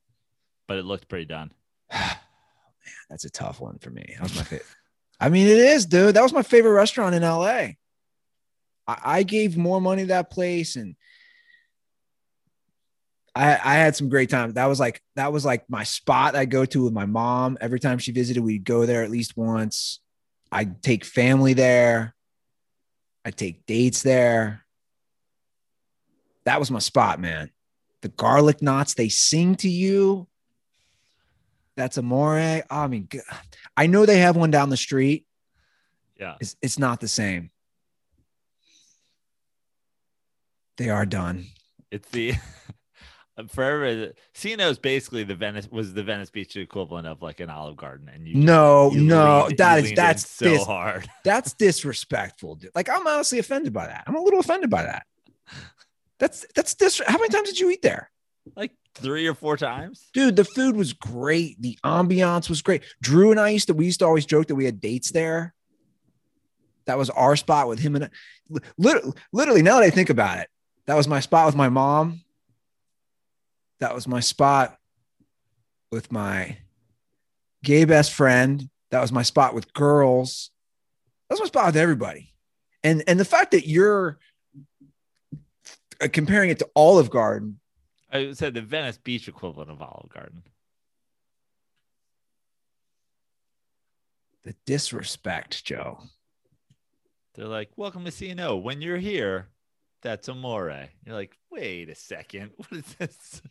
But 0.72 0.78
it 0.78 0.86
looked 0.86 1.06
pretty 1.06 1.26
done. 1.26 1.52
Oh, 1.94 1.98
man, 1.98 2.94
That's 3.10 3.26
a 3.26 3.30
tough 3.30 3.60
one 3.60 3.78
for 3.78 3.90
me. 3.90 4.14
That 4.14 4.22
was 4.22 4.34
my 4.34 4.42
favorite. 4.42 4.66
I 5.20 5.28
mean, 5.28 5.46
it 5.46 5.58
is, 5.58 5.84
dude. 5.84 6.16
That 6.16 6.22
was 6.22 6.32
my 6.32 6.42
favorite 6.42 6.72
restaurant 6.72 7.14
in 7.14 7.20
LA. 7.20 7.44
I, 7.44 7.76
I 8.86 9.22
gave 9.22 9.58
more 9.58 9.82
money 9.82 10.02
to 10.04 10.08
that 10.08 10.30
place 10.30 10.76
and 10.76 10.96
I, 13.36 13.50
I 13.52 13.74
had 13.74 13.94
some 13.94 14.08
great 14.08 14.30
times. 14.30 14.54
That 14.54 14.64
was 14.64 14.80
like 14.80 15.02
that 15.14 15.30
was 15.30 15.44
like 15.44 15.68
my 15.68 15.84
spot 15.84 16.34
I 16.34 16.46
go 16.46 16.64
to 16.64 16.84
with 16.84 16.94
my 16.94 17.04
mom. 17.04 17.58
Every 17.60 17.78
time 17.78 17.98
she 17.98 18.10
visited, 18.10 18.42
we'd 18.42 18.64
go 18.64 18.86
there 18.86 19.04
at 19.04 19.10
least 19.10 19.36
once. 19.36 20.00
I'd 20.50 20.82
take 20.82 21.04
family 21.04 21.52
there. 21.52 22.14
I'd 23.26 23.36
take 23.36 23.66
dates 23.66 24.02
there. 24.02 24.64
That 26.46 26.58
was 26.58 26.70
my 26.70 26.78
spot, 26.78 27.20
man. 27.20 27.50
The 28.00 28.08
garlic 28.08 28.62
knots, 28.62 28.94
they 28.94 29.10
sing 29.10 29.54
to 29.56 29.68
you. 29.68 30.28
That's 31.76 31.96
amore. 31.96 32.36
I 32.38 32.86
mean, 32.86 33.08
I 33.76 33.86
know 33.86 34.04
they 34.06 34.18
have 34.18 34.36
one 34.36 34.50
down 34.50 34.68
the 34.70 34.76
street. 34.76 35.26
Yeah. 36.18 36.34
It's, 36.40 36.56
it's 36.62 36.78
not 36.78 37.00
the 37.00 37.08
same. 37.08 37.50
They 40.76 40.90
are 40.90 41.06
done. 41.06 41.46
It's 41.90 42.08
the 42.10 42.34
uh, 43.38 43.44
forever 43.48 44.12
CNO 44.34 44.70
is 44.70 44.78
basically 44.78 45.24
the 45.24 45.34
Venice 45.34 45.68
was 45.70 45.92
the 45.94 46.02
Venice 46.02 46.30
Beach 46.30 46.56
equivalent 46.56 47.06
of 47.06 47.22
like 47.22 47.40
an 47.40 47.50
Olive 47.50 47.76
Garden. 47.76 48.08
And 48.12 48.26
you 48.26 48.36
No, 48.36 48.90
you 48.92 49.02
no, 49.02 49.44
leaned- 49.46 49.58
that 49.58 49.84
is 49.84 49.92
that's 49.94 50.28
so 50.28 50.46
dis- 50.46 50.64
hard. 50.64 51.08
that's 51.24 51.54
disrespectful. 51.54 52.56
dude. 52.56 52.70
Like 52.74 52.88
I'm 52.88 53.06
honestly 53.06 53.38
offended 53.38 53.72
by 53.72 53.86
that. 53.86 54.04
I'm 54.06 54.14
a 54.14 54.20
little 54.22 54.40
offended 54.40 54.70
by 54.70 54.82
that. 54.84 55.06
That's 56.18 56.46
that's 56.54 56.74
dis. 56.74 57.00
How 57.06 57.18
many 57.18 57.28
times 57.28 57.48
did 57.48 57.58
you 57.60 57.70
eat 57.70 57.82
there, 57.82 58.10
Like 58.56 58.70
three 58.94 59.26
or 59.26 59.34
four 59.34 59.56
times. 59.56 60.08
dude? 60.12 60.36
The 60.36 60.44
food 60.44 60.76
was 60.76 60.92
great. 60.92 61.60
The 61.60 61.78
ambiance 61.84 62.48
was 62.48 62.62
great. 62.62 62.82
Drew 63.00 63.30
and 63.30 63.40
I 63.40 63.50
used 63.50 63.68
to 63.68 63.74
we 63.74 63.86
used 63.86 64.00
to 64.00 64.06
always 64.06 64.26
joke 64.26 64.48
that 64.48 64.54
we 64.54 64.64
had 64.64 64.80
dates 64.80 65.12
there. 65.12 65.54
That 66.86 66.98
was 66.98 67.10
our 67.10 67.36
spot 67.36 67.68
with 67.68 67.78
him 67.78 67.94
and 67.96 68.10
literally, 68.76 69.12
literally. 69.32 69.62
Now 69.62 69.76
that 69.78 69.84
I 69.84 69.90
think 69.90 70.10
about 70.10 70.38
it, 70.38 70.48
that 70.86 70.96
was 70.96 71.08
my 71.08 71.20
spot 71.20 71.46
with 71.46 71.54
my 71.54 71.68
mom. 71.68 72.22
That 73.80 73.94
was 73.94 74.06
my 74.06 74.20
spot 74.20 74.76
with 75.90 76.10
my 76.10 76.58
gay 77.62 77.84
best 77.84 78.12
friend. 78.12 78.68
That 78.90 79.00
was 79.00 79.12
my 79.12 79.22
spot 79.22 79.54
with 79.54 79.72
girls. 79.72 80.50
That's 81.28 81.40
my 81.40 81.46
spot 81.46 81.66
with 81.66 81.76
everybody. 81.76 82.32
And 82.84 83.04
and 83.06 83.18
the 83.18 83.24
fact 83.24 83.52
that 83.52 83.66
you're 83.66 84.18
uh, 86.00 86.08
comparing 86.12 86.50
it 86.50 86.58
to 86.58 86.68
Olive 86.74 87.10
Garden, 87.10 87.60
I 88.12 88.32
said 88.32 88.54
the 88.54 88.60
Venice 88.60 88.98
Beach 88.98 89.26
equivalent 89.26 89.70
of 89.70 89.80
Olive 89.80 90.10
Garden. 90.10 90.42
the 94.44 94.54
disrespect, 94.66 95.64
Joe. 95.64 95.98
They're 97.34 97.46
like, 97.46 97.70
"Welcome 97.76 98.04
to 98.04 98.10
CNO. 98.10 98.62
When 98.62 98.82
you're 98.82 98.98
here, 98.98 99.48
that's 100.02 100.28
amore." 100.28 100.88
You're 101.06 101.14
like, 101.14 101.36
"Wait 101.50 101.88
a 101.88 101.94
second, 101.94 102.50
what 102.56 102.72
is 102.72 102.94
this?" 102.94 103.42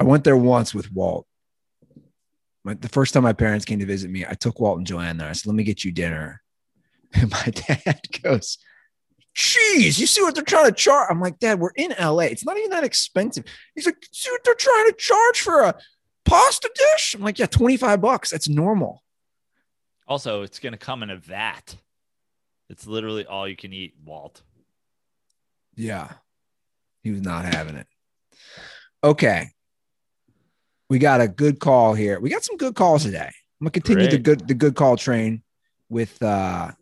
I 0.00 0.04
went 0.04 0.24
there 0.24 0.36
once 0.36 0.74
with 0.74 0.92
Walt. 0.92 1.26
My, 2.64 2.74
the 2.74 2.88
first 2.88 3.14
time 3.14 3.22
my 3.22 3.32
parents 3.32 3.64
came 3.64 3.78
to 3.78 3.86
visit 3.86 4.10
me, 4.10 4.26
I 4.28 4.34
took 4.34 4.58
Walt 4.58 4.78
and 4.78 4.86
Joanne 4.86 5.18
there. 5.18 5.28
I 5.28 5.32
said, 5.32 5.46
"Let 5.46 5.56
me 5.56 5.64
get 5.64 5.84
you 5.84 5.92
dinner." 5.92 6.42
And 7.12 7.30
my 7.30 7.44
dad 7.50 8.00
goes, 8.22 8.58
"Jeez, 9.36 9.98
you 9.98 10.06
see 10.06 10.22
what 10.22 10.34
they're 10.34 10.42
trying 10.44 10.66
to 10.66 10.72
charge?" 10.72 11.08
I'm 11.10 11.20
like, 11.20 11.38
"Dad, 11.38 11.60
we're 11.60 11.70
in 11.76 11.94
LA. 11.98 12.24
It's 12.24 12.44
not 12.44 12.56
even 12.56 12.70
that 12.70 12.84
expensive." 12.84 13.44
He's 13.74 13.86
like, 13.86 14.06
"See 14.12 14.30
what 14.30 14.42
they're 14.44 14.54
trying 14.54 14.86
to 14.86 14.96
charge 14.96 15.40
for 15.40 15.62
a 15.62 15.78
pasta 16.24 16.70
dish?" 16.74 17.14
I'm 17.14 17.22
like, 17.22 17.38
"Yeah, 17.38 17.46
25 17.46 18.00
bucks. 18.00 18.30
That's 18.30 18.48
normal." 18.48 19.02
Also, 20.08 20.42
it's 20.42 20.58
gonna 20.58 20.78
come 20.78 21.02
in 21.02 21.10
a 21.10 21.16
vat. 21.16 21.76
It's 22.68 22.86
literally 22.86 23.26
all 23.26 23.46
you 23.46 23.56
can 23.56 23.72
eat, 23.72 23.94
Walt. 24.04 24.42
Yeah. 25.76 26.12
He 27.02 27.10
was 27.12 27.20
not 27.22 27.44
having 27.44 27.76
it. 27.76 27.86
Okay. 29.04 29.50
We 30.88 30.98
got 30.98 31.20
a 31.20 31.28
good 31.28 31.60
call 31.60 31.94
here. 31.94 32.18
We 32.18 32.30
got 32.30 32.42
some 32.42 32.56
good 32.56 32.74
calls 32.74 33.04
today. 33.04 33.30
I'm 33.60 33.64
gonna 33.64 33.70
continue 33.70 34.08
the 34.08 34.18
good 34.18 34.48
the 34.48 34.54
good 34.54 34.74
call 34.74 34.96
train 34.96 35.42
with 35.88 36.20
uh 36.22 36.72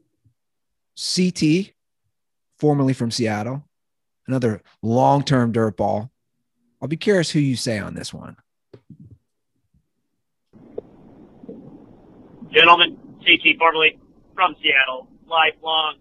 CT, 0.97 1.74
formerly 2.59 2.93
from 2.93 3.11
Seattle, 3.11 3.65
another 4.27 4.63
long-term 4.83 5.53
dirt 5.53 5.77
ball. 5.77 6.11
I'll 6.81 6.89
be 6.89 6.97
curious 6.97 7.31
who 7.31 7.41
you 7.41 7.57
say 7.57 7.79
on 7.79 7.95
this 7.95 8.13
one. 8.13 8.37
Gentlemen, 12.53 12.97
CT 13.25 13.59
formerly 13.59 13.99
from 14.35 14.55
Seattle, 14.63 15.09
lifelong 15.27 15.97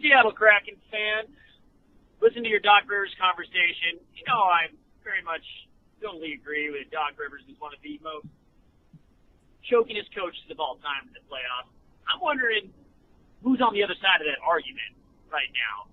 Seattle 0.00 0.32
Kraken 0.32 0.76
fan. 0.90 1.24
Listen 2.20 2.42
to 2.42 2.48
your 2.48 2.60
Doc 2.60 2.84
Rivers 2.88 3.14
conversation. 3.20 4.00
You 4.14 4.24
know, 4.28 4.40
I 4.40 4.68
very 5.04 5.22
much 5.22 5.44
totally 6.02 6.34
agree 6.34 6.70
with 6.70 6.90
Doc 6.90 7.16
Rivers 7.16 7.42
is 7.48 7.56
one 7.58 7.72
of 7.72 7.80
the 7.80 8.00
most 8.02 8.26
chokingest 9.64 10.12
coaches 10.14 10.44
of 10.50 10.60
all 10.60 10.76
time 10.82 11.08
in 11.08 11.14
the 11.14 11.24
playoffs. 11.24 11.72
I'm 12.08 12.20
wondering 12.20 12.72
who's 13.42 13.60
on 13.60 13.72
the 13.72 13.82
other 13.82 13.96
side 14.00 14.20
of 14.20 14.26
that 14.26 14.40
argument 14.44 14.95
right 15.30 15.50
now. 15.52 15.90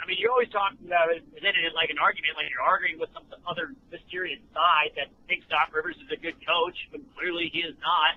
I 0.00 0.06
mean, 0.06 0.16
you're 0.18 0.30
always 0.30 0.48
talking 0.48 0.78
about 0.86 1.10
it, 1.10 1.26
presenting 1.32 1.66
it 1.66 1.74
like 1.74 1.90
an 1.90 1.98
argument, 1.98 2.38
like 2.38 2.48
you're 2.48 2.64
arguing 2.64 2.96
with 2.98 3.10
some 3.12 3.26
other 3.44 3.74
mysterious 3.90 4.40
side 4.54 4.94
that 4.96 5.10
thinks 5.26 5.44
Doc 5.50 5.74
Rivers 5.74 5.98
is 5.98 6.08
a 6.08 6.16
good 6.16 6.38
coach, 6.40 6.78
but 6.94 7.02
clearly 7.18 7.50
he 7.52 7.60
is 7.60 7.74
not 7.82 8.16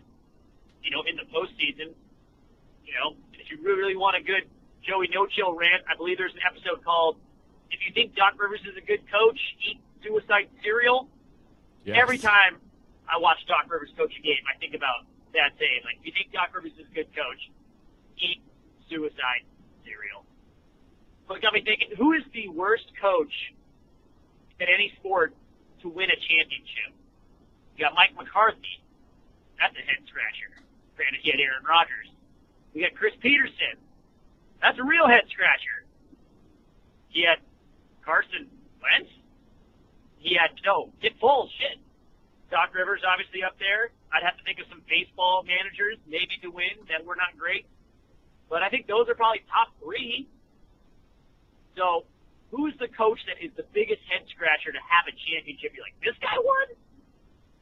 you 0.84 0.89
know, 0.91 1.03
in 1.06 1.15
the 1.15 1.26
postseason. 1.30 1.93
You 2.85 2.93
know, 2.98 3.15
if 3.34 3.49
you 3.49 3.57
really, 3.64 3.80
really 3.80 3.98
want 3.98 4.18
a 4.18 4.23
good 4.23 4.49
Joey 4.81 5.10
No 5.14 5.26
Chill 5.26 5.53
rant, 5.53 5.84
I 5.89 5.95
believe 5.95 6.18
there's 6.18 6.34
an 6.34 6.45
episode 6.45 6.84
called 6.84 7.18
"If 7.69 7.80
You 7.85 7.93
Think 7.93 8.15
Doc 8.15 8.34
Rivers 8.38 8.61
is 8.61 8.76
a 8.76 8.81
Good 8.81 9.06
Coach, 9.10 9.39
Eat 9.61 9.80
Suicide 10.03 10.49
Cereal." 10.64 11.07
Every 11.88 12.18
time 12.18 12.57
I 13.10 13.18
watch 13.18 13.39
Doc 13.48 13.65
Rivers 13.69 13.89
coach 13.98 14.14
a 14.18 14.22
game, 14.22 14.41
I 14.45 14.57
think 14.60 14.76
about 14.76 15.06
that 15.34 15.57
saying. 15.57 15.81
Like, 15.85 15.98
if 16.02 16.06
you 16.06 16.14
think 16.14 16.34
Doc 16.34 16.53
Rivers 16.53 16.73
is 16.77 16.85
a 16.85 16.93
good 16.93 17.10
coach, 17.15 17.41
eat 18.18 18.41
suicide 18.89 19.45
cereal. 19.86 20.26
So 21.28 21.36
it 21.36 21.41
got 21.41 21.53
me 21.53 21.62
thinking: 21.62 21.90
Who 21.98 22.14
is 22.14 22.24
the 22.34 22.49
worst 22.49 22.86
coach 22.99 23.34
in 24.60 24.68
any 24.68 24.94
sport 24.99 25.34
to 25.82 25.90
win 25.90 26.10
a 26.10 26.20
championship? 26.20 26.94
You 27.78 27.86
got 27.86 27.95
Mike 27.95 28.14
McCarthy. 28.16 28.84
That's 29.58 29.74
a 29.78 29.84
head 29.86 30.02
scratcher. 30.10 30.52
Granted, 30.98 31.22
he 31.22 31.32
had 31.32 31.40
Aaron 31.40 31.64
Rodgers. 31.64 32.10
We 32.74 32.82
got 32.82 32.94
Chris 32.95 33.14
Peterson. 33.22 33.78
That's 34.62 34.78
a 34.78 34.84
real 34.84 35.08
head 35.08 35.26
scratcher. 35.30 35.86
He 37.10 37.26
had 37.26 37.41
Carson 38.06 38.48
Wentz. 38.82 39.12
He 40.18 40.38
had 40.38 40.53
no 40.66 40.94
Dick 41.02 41.18
Foles. 41.20 41.49
Shit. 41.58 41.82
Doc 42.52 42.76
Rivers 42.76 43.02
obviously 43.08 43.44
up 43.44 43.58
there. 43.58 43.90
I'd 44.12 44.24
have 44.24 44.38
to 44.38 44.44
think 44.44 44.60
of 44.60 44.68
some 44.70 44.84
baseball 44.86 45.44
managers 45.48 45.98
maybe 46.06 46.36
to 46.44 46.52
win 46.52 46.76
that 46.91 47.08
were 47.08 47.16
not 47.16 47.34
great, 47.40 47.66
but 48.52 48.61
I 48.61 48.69
think 48.69 48.86
those 48.86 49.07
are 49.07 49.15
probably 49.15 49.40
top 49.49 49.69
three. 49.82 50.28
So, 51.78 52.03
who's 52.52 52.73
the 52.80 52.90
coach 52.90 53.19
that 53.26 53.44
is 53.44 53.49
the 53.56 53.64
biggest 53.73 54.02
head 54.11 54.28
scratcher 54.30 54.73
to 54.73 54.78
have 54.78 55.07
a 55.07 55.15
championship? 55.32 55.72
You're 55.73 55.86
like, 55.86 55.95
this 56.03 56.15
guy 56.22 56.36
won? 56.36 56.78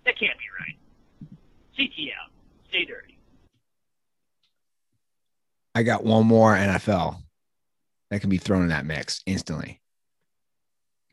That 0.05 0.19
can't 0.19 0.33
be 0.39 0.49
right. 0.59 1.29
CTL. 1.77 2.33
Stay 2.69 2.85
dirty. 2.85 3.19
I 5.75 5.83
got 5.83 6.03
one 6.03 6.25
more 6.25 6.55
NFL 6.55 7.17
that 8.09 8.21
can 8.21 8.31
be 8.31 8.37
thrown 8.37 8.63
in 8.63 8.69
that 8.69 8.85
mix 8.85 9.21
instantly. 9.27 9.79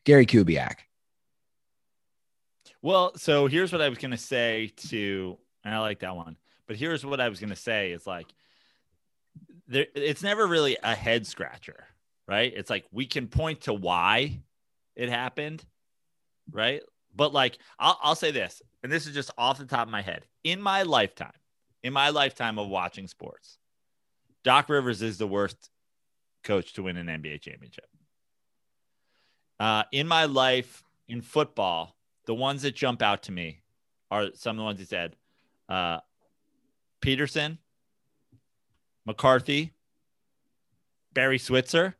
Gary 0.05 0.25
Kubiak. 0.25 0.77
Well, 2.81 3.13
so 3.17 3.47
here's 3.47 3.73
what 3.73 3.83
I 3.83 3.91
was 3.91 3.99
gonna 3.99 4.17
say 4.17 4.73
to, 4.89 5.37
and 5.65 5.75
I 5.75 5.81
like 5.81 6.01
that 6.01 6.17
one. 6.17 6.37
But 6.67 6.77
here's 6.77 7.05
what 7.05 7.21
I 7.21 7.29
was 7.29 7.41
gonna 7.41 7.55
say 7.57 7.93
is 7.93 8.07
like, 8.07 8.27
there, 9.69 9.87
it's 9.95 10.23
never 10.23 10.47
really 10.47 10.77
a 10.83 10.95
head 10.95 11.27
scratcher, 11.27 11.87
right? 12.27 12.53
It's 12.55 12.71
like 12.71 12.85
we 12.93 13.07
can 13.07 13.29
point 13.29 13.63
to 13.63 13.75
why 13.75 14.41
it 14.95 15.09
happened, 15.09 15.65
right? 16.51 16.83
But 17.15 17.33
like, 17.33 17.59
I'll, 17.79 17.99
I'll 18.03 18.15
say 18.15 18.31
this, 18.31 18.63
and 18.83 18.93
this 18.93 19.07
is 19.07 19.15
just 19.15 19.31
off 19.39 19.59
the 19.59 19.65
top 19.65 19.87
of 19.87 19.93
my 19.93 20.03
head. 20.03 20.25
In 20.45 20.61
my 20.61 20.83
lifetime, 20.83 21.33
in 21.83 21.93
my 21.93 22.11
lifetime 22.11 22.59
of 22.59 22.69
watching 22.69 23.07
sports, 23.07 23.59
Doc 24.45 24.69
Rivers 24.69 25.03
is 25.03 25.19
the 25.19 25.27
worst 25.27 25.71
coach 26.45 26.75
to 26.75 26.85
win 26.85 26.97
an 26.97 27.07
NBA 27.07 27.41
championship. 27.41 27.87
Uh, 29.59 29.85
in 29.91 30.07
my 30.07 30.27
life 30.27 30.85
in 31.09 31.23
football, 31.23 31.97
the 32.27 32.35
ones 32.35 32.63
that 32.63 32.75
jump 32.75 33.03
out 33.03 33.25
to 33.25 33.33
me 33.33 33.63
are 34.11 34.29
some 34.35 34.57
of 34.57 34.59
the 34.59 34.65
ones 34.65 34.79
he 34.79 34.85
said 34.85 35.17
uh, 35.69 35.99
Peterson, 37.01 37.59
McCarthy, 39.07 39.73
Barry 41.15 41.39
Switzer. 41.39 41.95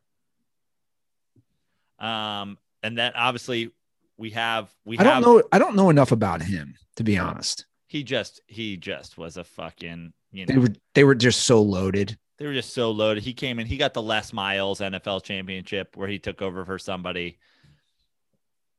Um, 1.99 2.57
and 2.83 2.97
then 2.97 3.13
obviously 3.15 3.71
we 4.17 4.31
have 4.31 4.71
we 4.85 4.97
I 4.99 5.03
have 5.03 5.23
don't 5.23 5.37
know. 5.37 5.43
I 5.51 5.59
don't 5.59 5.75
know 5.75 5.89
enough 5.89 6.11
about 6.11 6.41
him 6.41 6.75
to 6.95 7.03
be 7.03 7.17
honest. 7.17 7.65
he 7.87 8.03
just 8.03 8.41
he 8.47 8.77
just 8.77 9.17
was 9.17 9.37
a 9.37 9.43
fucking 9.43 10.13
you 10.31 10.45
They 10.45 10.53
know 10.55 10.61
were 10.61 10.73
they 10.93 11.03
were 11.03 11.15
just 11.15 11.43
so 11.45 11.61
loaded. 11.61 12.17
they 12.37 12.45
were 12.45 12.53
just 12.53 12.73
so 12.73 12.91
loaded. 12.91 13.23
He 13.23 13.33
came 13.33 13.57
in, 13.59 13.65
he 13.65 13.77
got 13.77 13.93
the 13.95 14.01
Les 14.01 14.31
Miles 14.31 14.79
NFL 14.79 15.23
championship 15.23 15.95
where 15.97 16.07
he 16.07 16.19
took 16.19 16.41
over 16.43 16.65
for 16.65 16.77
somebody, 16.77 17.39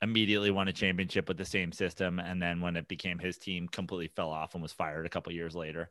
immediately 0.01 0.53
won 0.53 0.69
a 0.69 0.73
championship 0.73 1.27
with 1.27 1.39
the 1.39 1.45
same 1.45 1.73
system. 1.73 2.21
And 2.21 2.41
then 2.41 2.61
when 2.61 2.77
it 2.77 2.87
became 2.87 3.19
his 3.19 3.37
team, 3.39 3.67
completely 3.67 4.09
fell 4.15 4.31
off 4.31 4.55
and 4.55 4.63
was 4.63 4.73
fired 4.73 5.07
a 5.07 5.11
couple 5.11 5.33
years 5.33 5.57
later. 5.57 5.91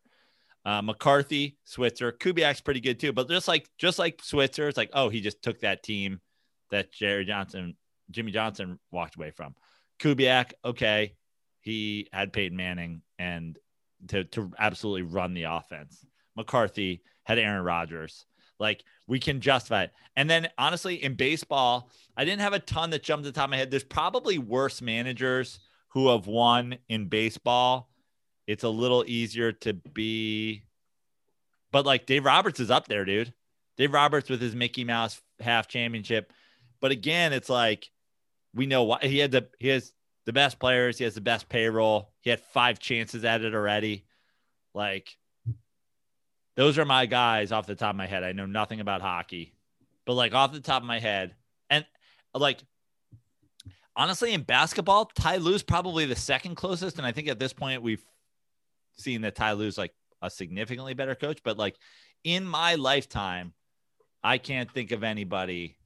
Uh, 0.67 0.81
McCarthy, 0.81 1.55
Switzer, 1.63 2.11
Kubiak's 2.11 2.59
pretty 2.59 2.81
good 2.81 2.99
too. 2.99 3.13
But 3.13 3.29
just 3.29 3.47
like 3.47 3.69
just 3.77 3.97
like 3.97 4.19
Switzer, 4.21 4.67
it's 4.67 4.75
like, 4.75 4.89
oh, 4.91 5.07
he 5.07 5.21
just 5.21 5.41
took 5.41 5.61
that 5.61 5.81
team 5.81 6.19
that 6.71 6.91
Jerry 6.91 7.23
Johnson, 7.23 7.77
Jimmy 8.11 8.33
Johnson 8.33 8.77
walked 8.91 9.15
away 9.15 9.31
from. 9.31 9.55
Kubiak, 10.01 10.51
okay, 10.65 11.13
he 11.61 12.09
had 12.11 12.33
Peyton 12.33 12.57
Manning 12.57 13.01
and 13.17 13.57
to 14.09 14.25
to 14.25 14.51
absolutely 14.59 15.03
run 15.03 15.33
the 15.33 15.43
offense. 15.43 16.05
McCarthy 16.35 17.01
had 17.23 17.39
Aaron 17.39 17.63
Rodgers. 17.63 18.25
Like 18.59 18.83
we 19.07 19.21
can 19.21 19.39
justify 19.39 19.83
it. 19.83 19.91
And 20.17 20.29
then 20.29 20.49
honestly, 20.57 21.01
in 21.01 21.13
baseball, 21.13 21.89
I 22.17 22.25
didn't 22.25 22.41
have 22.41 22.51
a 22.51 22.59
ton 22.59 22.89
that 22.89 23.03
jumped 23.03 23.23
to 23.23 23.31
the 23.31 23.35
top 23.35 23.45
of 23.45 23.51
my 23.51 23.57
head. 23.57 23.71
There's 23.71 23.85
probably 23.85 24.37
worse 24.37 24.81
managers 24.81 25.61
who 25.93 26.09
have 26.09 26.27
won 26.27 26.77
in 26.89 27.07
baseball. 27.07 27.89
It's 28.47 28.63
a 28.63 28.69
little 28.69 29.03
easier 29.05 29.51
to 29.51 29.73
be, 29.73 30.63
but 31.71 31.85
like 31.85 32.05
Dave 32.05 32.25
Roberts 32.25 32.59
is 32.61 32.71
up 32.71 32.87
there, 32.87 33.03
dude. 33.03 33.33
Dave 33.75 33.93
Roberts 33.93 34.29
with 34.29 34.41
his 34.41 34.55
Mickey 34.55 34.85
Mouse 34.85 35.21
half 35.39 35.67
championship. 35.67 36.33
But 36.79 36.91
again, 36.91 37.33
it's 37.33 37.49
like 37.49 37.91
we 38.55 38.65
know 38.65 38.83
why 38.83 38.99
he 39.01 39.19
had 39.19 39.31
the 39.31 39.49
he 39.59 39.67
has 39.67 39.91
the 40.25 40.33
best 40.33 40.59
players, 40.59 40.97
he 40.97 41.03
has 41.03 41.15
the 41.15 41.21
best 41.21 41.49
payroll, 41.49 42.09
he 42.21 42.29
had 42.29 42.39
five 42.39 42.79
chances 42.79 43.25
at 43.25 43.43
it 43.43 43.53
already. 43.53 44.05
Like 44.73 45.17
those 46.55 46.77
are 46.77 46.85
my 46.85 47.05
guys 47.05 47.51
off 47.51 47.67
the 47.67 47.75
top 47.75 47.91
of 47.91 47.97
my 47.97 48.07
head. 48.07 48.23
I 48.23 48.31
know 48.31 48.45
nothing 48.45 48.79
about 48.79 49.01
hockey, 49.01 49.53
but 50.05 50.13
like 50.13 50.33
off 50.33 50.53
the 50.53 50.59
top 50.59 50.81
of 50.81 50.87
my 50.87 50.99
head, 50.99 51.35
and 51.69 51.85
like 52.33 52.59
honestly, 53.95 54.33
in 54.33 54.43
basketball, 54.43 55.05
Ty 55.05 55.37
Lue's 55.37 55.63
probably 55.63 56.05
the 56.05 56.15
second 56.15 56.55
closest. 56.55 56.97
And 56.97 57.05
I 57.05 57.11
think 57.11 57.27
at 57.27 57.39
this 57.39 57.53
point 57.53 57.81
we've 57.81 58.05
seen 58.97 59.21
that 59.21 59.35
Ty 59.35 59.53
Lue's 59.53 59.77
like 59.77 59.93
a 60.21 60.29
significantly 60.29 60.93
better 60.93 61.15
coach. 61.15 61.39
But 61.43 61.57
like 61.57 61.75
in 62.23 62.45
my 62.45 62.75
lifetime, 62.75 63.53
I 64.23 64.37
can't 64.37 64.71
think 64.71 64.91
of 64.91 65.03
anybody 65.03 65.77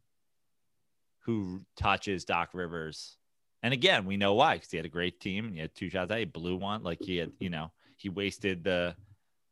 who 1.26 1.62
touches 1.78 2.26
Doc 2.26 2.50
Rivers. 2.54 3.18
And 3.64 3.74
again, 3.74 4.06
we 4.06 4.18
know 4.18 4.34
why 4.34 4.56
because 4.56 4.72
he 4.72 4.78
had 4.78 4.86
a 4.86 4.90
great 4.90 5.20
team 5.20 5.54
he 5.54 5.60
had 5.60 5.76
two 5.76 5.90
shots. 5.90 6.14
He 6.14 6.26
blew 6.26 6.56
one. 6.56 6.84
Like 6.84 7.00
he 7.02 7.18
had, 7.18 7.32
you 7.40 7.50
know, 7.50 7.72
he 7.98 8.10
wasted 8.10 8.64
the 8.64 8.96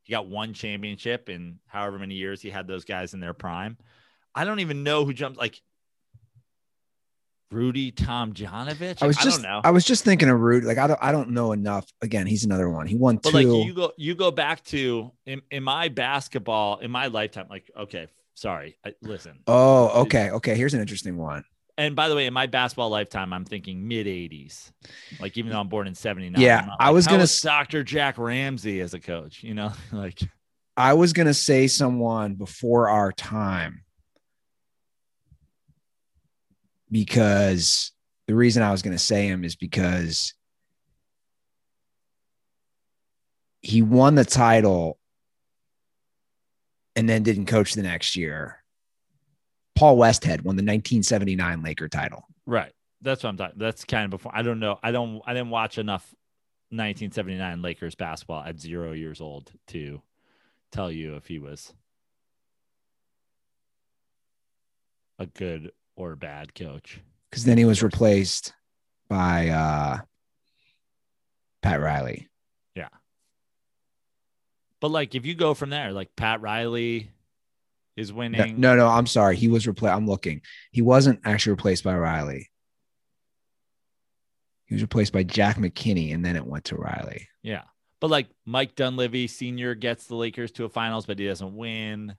he 0.03 0.11
got 0.11 0.27
one 0.27 0.53
championship 0.53 1.30
in 1.30 1.60
however 1.68 1.99
many 1.99 2.15
years 2.15 2.41
he 2.41 2.49
had 2.49 2.68
those 2.68 2.86
guys 2.86 3.14
in 3.14 3.19
their 3.19 3.34
prime. 3.34 3.77
I 4.34 4.45
don't 4.45 4.61
even 4.61 4.84
know 4.84 5.06
who 5.06 5.14
jumped 5.14 5.38
like 5.38 5.61
Rudy 7.52 7.92
Tomjanovich. 7.92 9.02
I 9.02 9.08
was 9.08 9.18
I 9.18 9.24
just 9.24 9.42
don't 9.42 9.52
know. 9.52 9.62
I 9.64 9.72
was 9.72 9.84
just 9.84 10.04
thinking 10.04 10.30
of 10.30 10.40
Rude. 10.40 10.64
Like 10.64 10.78
I 10.78 10.88
don't 10.88 11.00
I 11.02 11.12
don't 11.12 11.32
know 11.32 11.52
enough. 11.52 11.86
Again, 12.02 12.28
he's 12.28 12.46
another 12.46 12.70
one. 12.70 12.86
He 12.88 12.96
won 12.96 13.18
But 13.18 13.32
two. 13.32 13.38
like 13.38 13.68
you 13.68 13.74
go 13.74 13.92
you 13.98 14.16
go 14.16 14.32
back 14.32 14.64
to 14.66 15.12
in, 15.26 15.42
in 15.50 15.64
my 15.64 15.90
basketball 15.90 16.78
in 16.80 16.92
my 16.92 17.08
lifetime, 17.08 17.48
like 17.50 17.70
okay, 17.78 18.08
sorry. 18.36 18.78
I, 18.86 18.94
listen. 19.02 19.40
oh, 19.48 20.02
okay, 20.02 20.32
okay. 20.32 20.56
Here's 20.56 20.74
an 20.74 20.82
interesting 20.82 21.18
one. 21.18 21.44
And 21.78 21.96
by 21.96 22.10
the 22.10 22.16
way, 22.16 22.26
in 22.26 22.34
my 22.34 22.46
basketball 22.46 22.90
lifetime, 22.90 23.32
I'm 23.32 23.46
thinking 23.46 23.88
mid 23.88 24.06
80s. 24.06 24.72
Like 25.20 25.38
even 25.38 25.52
though 25.52 25.60
I'm 25.60 25.70
born 25.70 25.88
in 25.88 25.96
79. 25.96 26.42
Yeah, 26.42 26.62
I'm 26.62 26.76
I 26.80 26.92
was 26.92 27.08
gonna 27.08 27.20
was 27.20 27.40
Dr. 27.40 27.84
Jack 27.84 28.18
Ramsay 28.18 28.82
as 28.82 28.94
a 28.94 29.00
coach, 29.00 29.44
you 29.44 29.54
know, 29.54 29.72
like 29.92 30.20
I 30.78 30.94
was 30.94 31.14
gonna 31.14 31.34
say 31.34 31.68
someone 31.68 32.36
before 32.36 32.90
our 32.90 33.12
time 33.12 33.84
because 36.91 37.91
the 38.28 38.36
reason 38.36 38.64
I 38.64 38.72
was 38.72 38.82
gonna 38.82 38.98
say 38.98 39.28
him 39.28 39.44
is 39.44 39.56
because 39.56 40.34
he 43.61 43.82
won 43.82 44.16
the 44.16 44.26
title 44.26 44.98
and 46.95 47.07
then 47.07 47.24
didn't 47.24 47.45
coach 47.45 47.74
the 47.74 47.84
next 47.84 48.16
year. 48.16 48.64
Paul 49.76 49.98
Westhead 49.98 50.44
won 50.44 50.56
the 50.56 50.64
1979 50.64 51.61
Laker 51.61 51.88
title. 51.88 52.26
Right. 52.45 52.74
That's 53.02 53.24
what 53.24 53.30
I'm 53.30 53.38
talking. 53.38 53.57
That's 53.57 53.86
kind 53.86 54.06
of 54.06 54.11
before. 54.11 54.32
I 54.36 54.41
don't 54.41 54.60
know. 54.60 54.78
I 54.84 54.91
don't. 54.91 55.22
I 55.26 55.34
didn't 55.34 55.52
watch 55.52 55.78
enough 55.78 56.03
1979 56.72 57.61
Lakers 57.61 57.95
basketball 57.95 58.44
at 58.44 58.60
zero 58.60 58.91
years 58.91 59.22
old 59.22 59.52
to 59.68 60.02
tell 60.72 60.91
you 60.91 61.16
if 61.16 61.26
he 61.26 61.40
was 61.40 61.74
a 65.18 65.26
good 65.26 65.72
or 66.00 66.16
bad 66.16 66.56
coach. 66.56 67.00
because 67.30 67.44
then 67.44 67.58
he 67.58 67.66
was 67.66 67.84
replaced 67.84 68.54
by 69.10 69.50
uh, 69.50 69.98
Pat 71.62 71.82
Riley. 71.82 72.30
Yeah. 72.74 72.88
But 74.80 74.92
like, 74.92 75.14
if 75.14 75.26
you 75.26 75.36
go 75.36 75.54
from 75.54 75.70
there, 75.70 75.92
like 75.92 76.16
Pat 76.16 76.42
Riley 76.42 77.12
is 77.98 78.12
No, 78.12 78.18
winning. 78.18 78.60
no, 78.62 78.76
no, 78.78 78.88
I'm 78.88 79.08
sorry. 79.08 79.36
He 79.36 79.50
was 79.50 79.68
replaced. 79.68 79.94
I'm 79.94 80.08
looking. 80.08 80.42
He 80.72 80.82
wasn't 80.82 81.20
actually 81.26 81.52
replaced 81.52 81.84
by 81.84 81.98
Riley. 81.98 82.50
He 84.66 84.76
was 84.76 84.82
replaced 84.82 85.12
by 85.12 85.24
Jack 85.24 85.58
McKinney, 85.58 86.14
and 86.14 86.24
then 86.24 86.36
it 86.38 86.46
went 86.46 86.66
to 86.66 86.76
Riley. 86.76 87.28
Yeah. 87.44 87.64
But 88.00 88.10
like 88.10 88.28
Mike 88.46 88.76
Dunleavy 88.76 89.28
Senior 89.28 89.76
gets 89.76 90.06
the 90.06 90.16
Lakers 90.16 90.52
to 90.54 90.64
a 90.66 90.70
finals, 90.70 91.06
but 91.06 91.20
he 91.20 91.28
doesn't 91.28 91.56
win. 91.56 92.16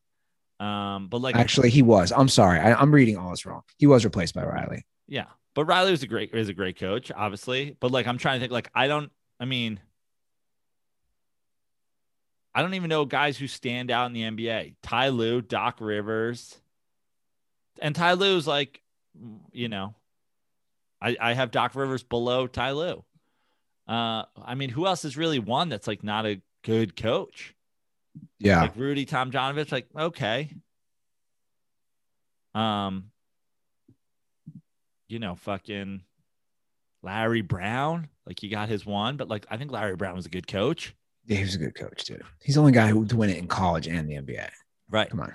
Um, 0.61 1.09
but 1.09 1.23
like 1.23 1.37
Actually, 1.37 1.71
he 1.71 1.81
was. 1.81 2.13
I'm 2.13 2.29
sorry. 2.29 2.61
I, 2.61 2.75
I'm 2.75 2.93
reading 2.93 3.17
all 3.17 3.31
this 3.31 3.47
wrong. 3.47 3.63
He 3.79 3.87
was 3.87 4.05
replaced 4.05 4.35
by 4.35 4.45
Riley. 4.45 4.85
Yeah, 5.09 5.25
but 5.55 5.65
Riley 5.65 5.91
was 5.91 6.03
a 6.03 6.07
great 6.07 6.35
is 6.35 6.51
a 6.51 6.55
great 6.55 6.79
coach, 6.79 7.11
obviously. 7.11 7.77
But 7.81 7.91
like, 7.91 8.07
I'm 8.07 8.19
trying 8.19 8.37
to 8.37 8.41
think. 8.41 8.53
Like, 8.53 8.71
I 8.75 8.87
don't. 8.87 9.11
I 9.41 9.47
mean, 9.47 9.81
I 12.55 12.61
don't 12.61 12.75
even 12.75 12.91
know 12.91 13.07
guys 13.07 13.39
who 13.39 13.47
stand 13.47 13.91
out 13.91 14.07
in 14.07 14.13
the 14.13 14.23
NBA. 14.23 14.75
Ty 14.83 15.09
Lue, 15.09 15.41
Doc 15.41 15.79
Rivers, 15.81 16.59
and 17.81 17.95
Ty 17.95 18.13
Lue's 18.13 18.47
like, 18.47 18.83
you 19.53 19.69
know, 19.69 19.95
I 21.01 21.17
I 21.19 21.33
have 21.33 21.51
Doc 21.51 21.75
Rivers 21.75 22.03
below 22.03 22.47
Ty 22.47 22.73
Lue. 22.73 23.03
Uh, 23.89 24.25
I 24.45 24.55
mean, 24.57 24.69
who 24.69 24.87
else 24.87 25.05
has 25.05 25.17
really 25.17 25.39
won 25.39 25.71
that's 25.71 25.87
like 25.89 26.05
not 26.05 26.27
a 26.27 26.43
good 26.63 26.97
coach? 26.97 27.55
Yeah. 28.39 28.63
like 28.63 28.77
Rudy 28.77 29.07
Tomjanovich, 29.07 29.73
like 29.73 29.87
okay. 29.97 30.51
Um, 32.55 33.11
you 35.09 35.19
know, 35.19 35.35
fucking 35.37 36.03
Larry 37.03 37.43
Brown. 37.43 38.09
Like 38.27 38.41
he 38.41 38.49
got 38.49 38.69
his 38.69 38.85
one, 38.85 39.17
but 39.17 39.29
like 39.29 39.47
I 39.51 39.57
think 39.57 39.71
Larry 39.71 39.97
Brown 39.97 40.17
was 40.17 40.27
a 40.27 40.31
good 40.31 40.47
coach. 40.47 40.95
Yeah, 41.27 41.37
he 41.37 41.45
was 41.45 41.55
a 41.55 41.59
good 41.59 41.75
coach, 41.75 42.05
too. 42.05 42.19
He's 42.43 42.57
the 42.57 42.61
only 42.61 42.73
guy 42.73 42.89
who 42.89 43.05
to 43.07 43.17
win 43.17 43.31
it 43.31 43.39
in 43.39 43.47
college 43.47 43.87
and 43.87 44.09
the 44.09 44.15
NBA. 44.15 44.49
Right. 44.89 45.09
Come 45.09 45.21
on. 45.21 45.33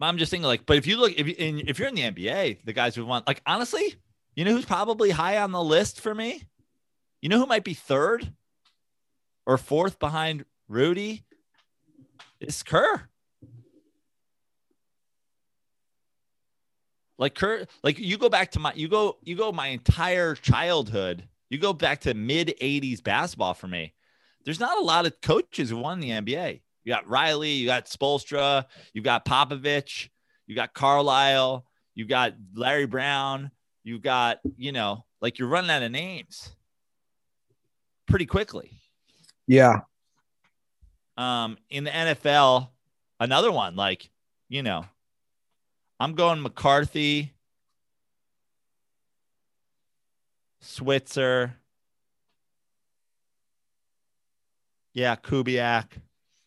I'm 0.00 0.18
just 0.18 0.30
thinking 0.30 0.46
like, 0.46 0.66
but 0.66 0.76
if 0.76 0.86
you 0.86 0.98
look, 0.98 1.12
if 1.16 1.26
you, 1.26 1.34
in, 1.38 1.62
if 1.66 1.78
you're 1.78 1.88
in 1.88 1.94
the 1.94 2.02
NBA, 2.02 2.64
the 2.64 2.72
guys 2.72 2.94
who 2.94 3.06
won, 3.06 3.22
like 3.26 3.40
honestly, 3.46 3.94
you 4.34 4.44
know 4.44 4.52
who's 4.52 4.66
probably 4.66 5.10
high 5.10 5.38
on 5.38 5.52
the 5.52 5.62
list 5.62 6.00
for 6.00 6.14
me? 6.14 6.42
You 7.22 7.28
know 7.28 7.38
who 7.38 7.46
might 7.46 7.64
be 7.64 7.74
third 7.74 8.30
or 9.46 9.56
fourth 9.56 9.98
behind 9.98 10.44
Rudy? 10.68 11.23
It's 12.40 12.62
Kerr. 12.62 13.08
Like 17.18 17.34
Kerr, 17.34 17.66
like 17.82 17.98
you 17.98 18.18
go 18.18 18.28
back 18.28 18.50
to 18.52 18.60
my, 18.60 18.72
you 18.74 18.88
go, 18.88 19.18
you 19.22 19.36
go 19.36 19.52
my 19.52 19.68
entire 19.68 20.34
childhood. 20.34 21.28
You 21.48 21.58
go 21.58 21.72
back 21.72 22.00
to 22.00 22.14
mid 22.14 22.54
'80s 22.60 23.02
basketball 23.02 23.54
for 23.54 23.68
me. 23.68 23.94
There's 24.44 24.60
not 24.60 24.78
a 24.78 24.82
lot 24.82 25.06
of 25.06 25.20
coaches 25.20 25.70
who 25.70 25.76
won 25.76 26.00
the 26.00 26.10
NBA. 26.10 26.60
You 26.84 26.92
got 26.92 27.08
Riley, 27.08 27.52
you 27.52 27.66
got 27.66 27.86
Spoelstra, 27.86 28.66
you 28.92 29.02
got 29.02 29.24
Popovich, 29.24 30.08
you 30.46 30.54
got 30.54 30.74
Carlisle, 30.74 31.64
you 31.94 32.04
got 32.06 32.34
Larry 32.54 32.86
Brown, 32.86 33.50
you 33.84 33.98
got, 33.98 34.40
you 34.56 34.72
know, 34.72 35.04
like 35.22 35.38
you're 35.38 35.48
running 35.48 35.70
out 35.70 35.82
of 35.82 35.90
names 35.90 36.54
pretty 38.06 38.26
quickly. 38.26 38.72
Yeah. 39.46 39.80
Um, 41.16 41.58
in 41.70 41.84
the 41.84 41.90
NFL, 41.90 42.68
another 43.20 43.52
one, 43.52 43.76
like, 43.76 44.10
you 44.48 44.62
know, 44.62 44.84
I'm 46.00 46.14
going 46.14 46.42
McCarthy, 46.42 47.32
Switzer. 50.60 51.54
Yeah, 54.92 55.16
Kubiak. 55.16 55.86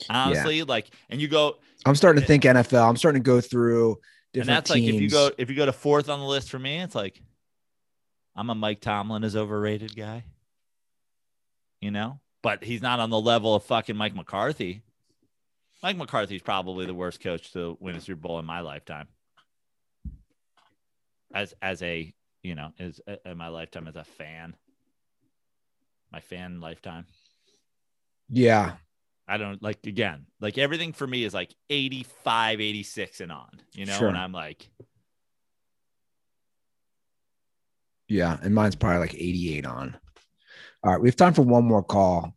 Honestly, 0.10 0.64
like, 0.64 0.90
and 1.10 1.20
you 1.20 1.28
go, 1.28 1.58
I'm 1.86 1.96
starting 1.96 2.22
to 2.22 2.28
think 2.28 2.44
NFL. 2.44 2.88
I'm 2.88 2.98
starting 2.98 3.22
to 3.22 3.26
go 3.26 3.42
through 3.42 3.98
different 4.34 4.50
and 4.50 4.58
that's 4.58 4.72
teams. 4.72 4.86
like 4.86 4.96
if 4.96 5.02
you 5.02 5.10
go 5.10 5.32
if 5.38 5.50
you 5.50 5.56
go 5.56 5.66
to 5.66 5.74
fourth 5.74 6.10
on 6.10 6.20
the 6.20 6.26
list 6.26 6.50
for 6.50 6.60
me, 6.60 6.80
it's 6.80 6.96
like 6.96 7.22
I'm 8.36 8.50
a 8.50 8.56
Mike 8.56 8.82
Tomlin 8.82 9.24
is 9.24 9.36
overrated 9.36 9.96
guy. 9.96 10.24
You 11.82 11.92
know, 11.92 12.20
but 12.48 12.64
he's 12.64 12.82
not 12.82 13.02
on 13.02 13.10
the 13.10 13.20
level 13.20 13.56
of 13.56 13.64
fucking 13.66 13.98
Mike 13.98 14.16
McCarthy. 14.16 14.82
Mike 15.84 15.98
McCarthy's 15.98 16.42
probably 16.42 16.86
the 16.86 16.94
worst 16.94 17.20
coach 17.20 17.52
to 17.52 17.76
win 17.82 17.96
a 17.98 18.00
Super 18.00 18.22
Bowl 18.22 18.40
in 18.40 18.46
my 18.46 18.62
lifetime. 18.62 19.10
As 21.34 21.54
as 21.62 21.82
a 21.84 22.14
you 22.44 22.56
know, 22.56 22.72
as 22.80 23.02
uh, 23.06 23.18
in 23.26 23.38
my 23.38 23.50
lifetime 23.50 23.86
as 23.90 23.98
a 23.98 24.06
fan. 24.06 24.56
My 26.10 26.22
fan 26.22 26.62
lifetime. 26.62 27.06
yeah. 28.30 28.76
I 29.28 29.36
don't 29.36 29.62
like 29.62 29.86
again, 29.86 30.28
like 30.40 30.58
everything 30.58 30.94
for 30.94 31.06
me 31.06 31.26
is 31.26 31.34
like 31.34 31.54
85, 31.70 32.62
86 32.62 33.20
and 33.20 33.30
on, 33.34 33.50
you 33.74 33.86
know, 33.86 33.98
Sure. 33.98 34.08
and 34.08 34.16
I'm 34.18 34.32
like, 34.32 34.70
Yeah. 38.08 38.38
And 38.42 38.56
mine's 38.56 38.78
probably 38.78 39.00
like 39.00 39.16
88 39.16 39.66
on. 39.66 39.98
All 40.82 40.92
right. 40.94 41.02
We 41.02 41.10
have 41.10 41.18
time 41.18 41.34
for 41.34 41.42
one 41.42 41.66
more 41.66 41.84
call. 41.84 42.37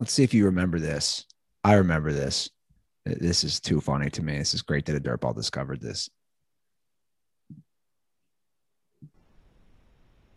Let's 0.00 0.12
see 0.12 0.22
if 0.22 0.32
you 0.32 0.44
remember 0.44 0.78
this. 0.78 1.26
I 1.64 1.74
remember 1.74 2.12
this. 2.12 2.50
This 3.04 3.42
is 3.42 3.60
too 3.60 3.80
funny 3.80 4.10
to 4.10 4.22
me. 4.22 4.38
This 4.38 4.54
is 4.54 4.62
great 4.62 4.86
that 4.86 4.96
a 4.96 5.00
dirtball 5.00 5.34
discovered 5.34 5.80
this. 5.80 6.08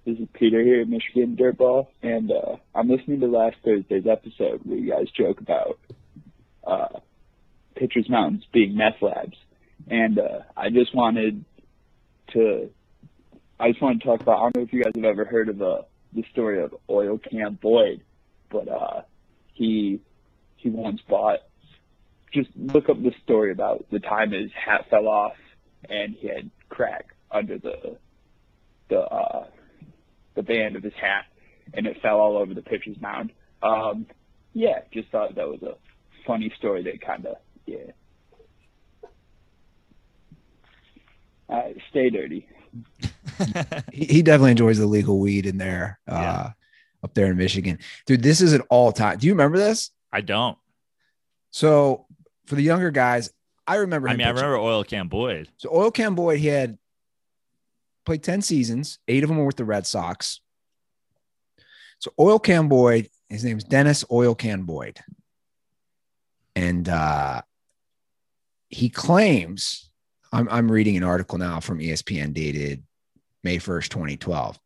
This 0.04 0.18
is 0.18 0.28
Peter 0.34 0.64
here 0.64 0.82
at 0.82 0.90
Michigan 0.90 1.38
Dirtball, 1.40 1.88
and 2.02 2.32
uh, 2.32 2.56
I'm 2.74 2.90
listening 2.90 3.20
to 3.20 3.28
last 3.28 3.58
Thursday's 3.64 4.08
episode 4.08 4.62
where 4.64 4.80
you 4.80 4.90
guys 4.90 5.06
joke 5.16 5.40
about 5.42 5.80
uh, 6.66 7.00
Pitchers 7.76 8.10
Mountains 8.10 8.44
being 8.52 8.76
meth 8.76 9.00
labs, 9.00 9.38
and 9.88 10.18
uh, 10.18 10.40
I 10.58 10.70
just 10.70 10.96
wanted 10.96 11.46
to, 12.34 12.72
I 13.60 13.70
just 13.70 13.82
wanted 13.82 14.02
to 14.02 14.08
talk 14.08 14.22
about. 14.22 14.38
I 14.38 14.42
don't 14.42 14.56
know 14.56 14.64
if 14.64 14.74
you 14.74 14.82
guys 14.82 14.94
have 14.96 15.06
ever 15.06 15.26
heard 15.26 15.50
of 15.50 15.62
uh, 15.62 15.82
the 16.14 16.24
story 16.32 16.64
of 16.64 16.76
Oil 16.90 17.20
Can 17.20 17.60
Boyd, 17.62 18.02
but 18.50 18.68
uh, 18.68 19.02
he 19.62 20.00
he 20.58 20.70
once 20.70 21.02
bought. 21.08 21.40
Just 22.34 22.50
look 22.56 22.90
up 22.90 23.02
the 23.02 23.14
story 23.24 23.52
about 23.52 23.86
the 23.92 24.00
time 24.00 24.32
his 24.32 24.50
hat 24.54 24.86
fell 24.90 25.08
off 25.08 25.34
and 25.88 26.16
he 26.16 26.28
had 26.28 26.50
crack 26.70 27.14
under 27.30 27.60
the 27.60 27.98
the 28.90 29.00
uh, 29.00 29.46
the 30.36 30.42
band 30.42 30.76
of 30.76 30.84
his 30.84 30.94
hat, 31.00 31.26
and 31.76 31.86
it 31.86 32.02
fell 32.02 32.20
all 32.20 32.38
over 32.38 32.54
the 32.56 32.62
pitcher's 32.64 33.00
mound. 33.00 33.32
Um, 33.62 34.08
yeah, 34.54 34.80
just 34.92 35.10
thought 35.10 35.36
that 35.36 35.48
was 35.48 35.62
a 35.62 35.76
funny 36.26 36.52
story 36.58 36.84
that 36.84 37.02
kind 37.06 37.26
of, 37.28 37.36
yeah. 37.66 37.92
Uh, 41.48 41.70
stay 41.90 42.10
dirty. 42.10 42.48
He, 43.92 44.06
he 44.06 44.22
definitely 44.22 44.52
enjoys 44.52 44.78
the 44.78 44.86
legal 44.86 45.18
weed 45.20 45.46
in 45.48 45.58
there, 45.58 46.00
uh, 46.08 46.16
Yeah. 46.16 46.52
Up 47.04 47.14
there 47.14 47.28
in 47.28 47.38
Michigan. 47.38 47.80
Dude, 48.06 48.24
this 48.24 48.42
is 48.42 48.54
an 48.54 48.62
all 48.70 48.92
time. 48.92 49.18
Do 49.18 49.28
you 49.28 49.34
remember 49.34 49.58
this? 49.58 49.92
I 50.12 50.22
don't. 50.22 50.58
So 51.52 52.06
for 52.46 52.56
the 52.56 52.64
younger 52.64 52.92
guys, 52.92 53.32
I 53.68 53.76
remember. 53.76 54.10
I 54.10 54.16
mean, 54.16 54.28
I 54.28 54.32
remember 54.32 54.58
Oil 54.58 54.84
Can 54.84 55.08
Boyd. 55.08 55.50
So 55.58 55.70
Oil 55.72 55.92
Can 55.92 56.16
Boyd, 56.16 56.40
he 56.40 56.48
had 56.48 56.78
played 58.06 58.24
10 58.24 58.42
seasons, 58.42 59.00
eight 59.08 59.24
of 59.24 59.30
them 59.30 59.38
were 59.38 59.46
with 59.46 59.58
the 59.58 59.66
Red 59.66 59.86
Sox. 59.86 60.42
So 62.00 62.12
Oil 62.20 62.40
Can 62.40 62.68
Boyd, 62.68 63.10
his 63.30 63.44
name's 63.44 63.64
Dennis 63.64 64.04
Oil 64.12 64.36
Can 64.36 64.64
Boyd. 64.64 65.00
And 66.56 66.90
uh, 66.90 67.44
he 68.70 68.90
claims, 68.90 69.90
I'm, 70.34 70.50
I'm 70.50 70.72
reading 70.72 70.98
an 70.98 71.04
article 71.04 71.38
now 71.38 71.60
from 71.60 71.80
ESPN 71.80 72.34
dated 72.34 72.84
May 73.44 73.58
1st, 73.58 73.90
2012. 73.90 74.60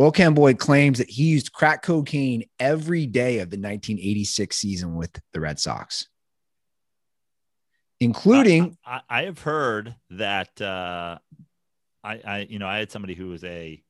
Oil 0.00 0.12
Can 0.12 0.34
Boyd 0.34 0.58
claims 0.58 0.98
that 0.98 1.10
he 1.10 1.24
used 1.24 1.52
crack 1.52 1.82
cocaine 1.82 2.44
every 2.58 3.06
day 3.06 3.38
of 3.38 3.50
the 3.50 3.56
1986 3.56 4.56
season 4.56 4.96
with 4.96 5.20
the 5.32 5.40
Red 5.40 5.60
Sox, 5.60 6.08
including 8.00 8.76
I, 8.84 9.00
I 9.08 9.22
have 9.24 9.40
heard 9.40 9.94
that 10.10 10.60
uh, 10.60 11.18
I, 12.02 12.20
I, 12.24 12.46
you 12.48 12.58
know, 12.58 12.66
I 12.66 12.78
had 12.78 12.90
somebody 12.90 13.14
who 13.14 13.28
was 13.28 13.44
a 13.44 13.82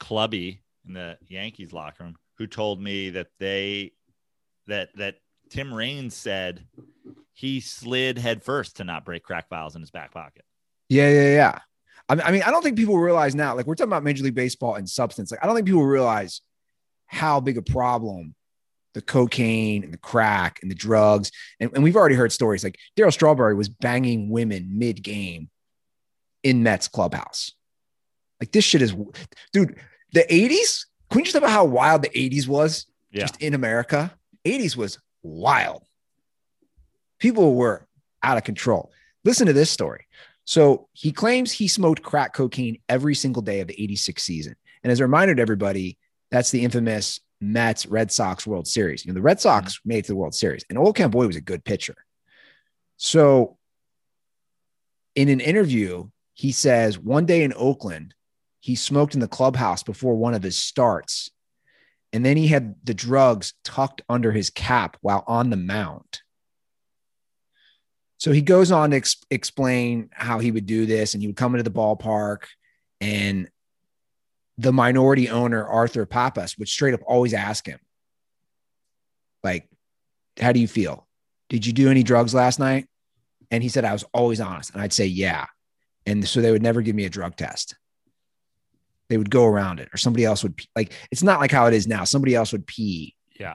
clubby 0.00 0.62
in 0.86 0.94
the 0.94 1.18
Yankees 1.28 1.72
locker 1.72 2.04
room 2.04 2.16
who 2.38 2.46
told 2.46 2.80
me 2.80 3.10
that 3.10 3.28
they, 3.38 3.92
that 4.66 4.90
that 4.96 5.16
Tim 5.48 5.72
Raines 5.72 6.14
said 6.14 6.66
he 7.32 7.60
slid 7.60 8.18
head 8.18 8.42
first 8.42 8.76
to 8.76 8.84
not 8.84 9.04
break 9.04 9.22
crack 9.22 9.48
vials 9.48 9.76
in 9.76 9.80
his 9.80 9.90
back 9.90 10.12
pocket. 10.12 10.44
Yeah, 10.88 11.08
yeah, 11.08 11.34
yeah. 11.34 11.58
I 12.08 12.14
mean, 12.14 12.24
I 12.26 12.30
mean, 12.32 12.42
I 12.42 12.50
don't 12.50 12.62
think 12.62 12.76
people 12.76 12.98
realize 12.98 13.34
now, 13.34 13.54
like 13.56 13.66
we're 13.66 13.74
talking 13.74 13.90
about 13.90 14.04
Major 14.04 14.22
League 14.24 14.34
Baseball 14.34 14.74
and 14.76 14.88
substance. 14.88 15.30
Like, 15.30 15.42
I 15.42 15.46
don't 15.46 15.54
think 15.56 15.66
people 15.66 15.84
realize 15.84 16.40
how 17.06 17.40
big 17.40 17.56
a 17.58 17.62
problem 17.62 18.34
the 18.94 19.02
cocaine 19.02 19.84
and 19.84 19.92
the 19.92 19.98
crack 19.98 20.58
and 20.62 20.70
the 20.70 20.74
drugs. 20.74 21.30
And, 21.60 21.70
and 21.74 21.84
we've 21.84 21.96
already 21.96 22.14
heard 22.14 22.32
stories 22.32 22.64
like 22.64 22.78
Darryl 22.96 23.12
Strawberry 23.12 23.54
was 23.54 23.68
banging 23.68 24.30
women 24.30 24.78
mid 24.78 25.02
game 25.02 25.50
in 26.42 26.62
Mets 26.62 26.88
clubhouse. 26.88 27.52
Like 28.40 28.52
this 28.52 28.64
shit 28.64 28.80
is, 28.80 28.94
dude, 29.52 29.76
the 30.12 30.24
80s. 30.30 30.86
Can 31.10 31.18
we 31.18 31.22
just 31.24 31.34
talk 31.34 31.42
about 31.42 31.50
how 31.52 31.64
wild 31.66 32.02
the 32.02 32.08
80s 32.08 32.48
was 32.48 32.86
Yeah. 33.10 33.22
just 33.22 33.40
in 33.42 33.52
America? 33.52 34.14
80s 34.46 34.76
was 34.76 34.98
wild. 35.22 35.82
People 37.18 37.54
were 37.54 37.86
out 38.22 38.38
of 38.38 38.44
control. 38.44 38.90
Listen 39.24 39.46
to 39.46 39.52
this 39.52 39.70
story. 39.70 40.06
So 40.46 40.88
he 40.92 41.12
claims 41.12 41.52
he 41.52 41.68
smoked 41.68 42.02
crack 42.02 42.32
cocaine 42.32 42.78
every 42.88 43.14
single 43.14 43.42
day 43.42 43.60
of 43.60 43.68
the 43.68 43.82
86 43.82 44.22
season. 44.22 44.56
And 44.82 44.92
as 44.92 45.00
a 45.00 45.04
reminder 45.04 45.34
to 45.34 45.42
everybody, 45.42 45.98
that's 46.30 46.50
the 46.50 46.64
infamous 46.64 47.20
Mets 47.40 47.84
Red 47.86 48.10
Sox 48.10 48.46
World 48.46 48.66
Series. 48.66 49.04
You 49.04 49.12
know, 49.12 49.16
the 49.16 49.22
Red 49.22 49.40
Sox 49.40 49.74
mm-hmm. 49.74 49.88
made 49.88 49.98
it 49.98 50.02
to 50.02 50.12
the 50.12 50.16
World 50.16 50.34
Series, 50.34 50.64
and 50.70 50.78
Old 50.78 50.96
Boy 51.10 51.26
was 51.26 51.36
a 51.36 51.40
good 51.40 51.64
pitcher. 51.64 51.96
So 52.96 53.58
in 55.16 55.28
an 55.28 55.40
interview, 55.40 56.08
he 56.34 56.52
says 56.52 56.98
one 56.98 57.26
day 57.26 57.42
in 57.42 57.52
Oakland, 57.56 58.14
he 58.60 58.74
smoked 58.74 59.14
in 59.14 59.20
the 59.20 59.28
clubhouse 59.28 59.82
before 59.82 60.14
one 60.14 60.34
of 60.34 60.42
his 60.42 60.56
starts. 60.56 61.30
And 62.12 62.24
then 62.24 62.36
he 62.36 62.46
had 62.46 62.76
the 62.84 62.94
drugs 62.94 63.54
tucked 63.64 64.02
under 64.08 64.32
his 64.32 64.50
cap 64.50 64.96
while 65.00 65.24
on 65.26 65.50
the 65.50 65.56
mound. 65.56 66.20
So 68.18 68.32
he 68.32 68.40
goes 68.42 68.72
on 68.72 68.90
to 68.90 68.96
ex- 68.96 69.22
explain 69.30 70.08
how 70.12 70.38
he 70.38 70.50
would 70.50 70.66
do 70.66 70.86
this, 70.86 71.14
and 71.14 71.22
he 71.22 71.26
would 71.26 71.36
come 71.36 71.54
into 71.54 71.62
the 71.68 71.70
ballpark, 71.76 72.44
and 73.00 73.48
the 74.58 74.72
minority 74.72 75.28
owner 75.28 75.64
Arthur 75.66 76.06
Pappas 76.06 76.56
would 76.58 76.68
straight 76.68 76.94
up 76.94 77.00
always 77.06 77.34
ask 77.34 77.66
him, 77.66 77.78
like, 79.44 79.68
"How 80.40 80.52
do 80.52 80.60
you 80.60 80.68
feel? 80.68 81.06
Did 81.48 81.66
you 81.66 81.72
do 81.72 81.90
any 81.90 82.02
drugs 82.02 82.32
last 82.34 82.58
night?" 82.58 82.88
And 83.50 83.62
he 83.62 83.68
said, 83.68 83.84
"I 83.84 83.92
was 83.92 84.04
always 84.14 84.40
honest," 84.40 84.72
and 84.72 84.80
I'd 84.80 84.92
say, 84.94 85.06
"Yeah," 85.06 85.46
and 86.06 86.26
so 86.26 86.40
they 86.40 86.50
would 86.50 86.62
never 86.62 86.80
give 86.82 86.96
me 86.96 87.04
a 87.04 87.10
drug 87.10 87.36
test. 87.36 87.76
they 89.08 89.16
would 89.18 89.30
go 89.30 89.44
around 89.46 89.78
it 89.78 89.88
or 89.94 89.98
somebody 89.98 90.24
else 90.24 90.42
would 90.42 90.60
like 90.74 90.90
it's 91.12 91.22
not 91.22 91.38
like 91.38 91.52
how 91.52 91.66
it 91.66 91.72
is 91.74 91.86
now 91.86 92.02
somebody 92.02 92.34
else 92.34 92.50
would 92.50 92.66
pee 92.66 93.14
Yeah. 93.38 93.54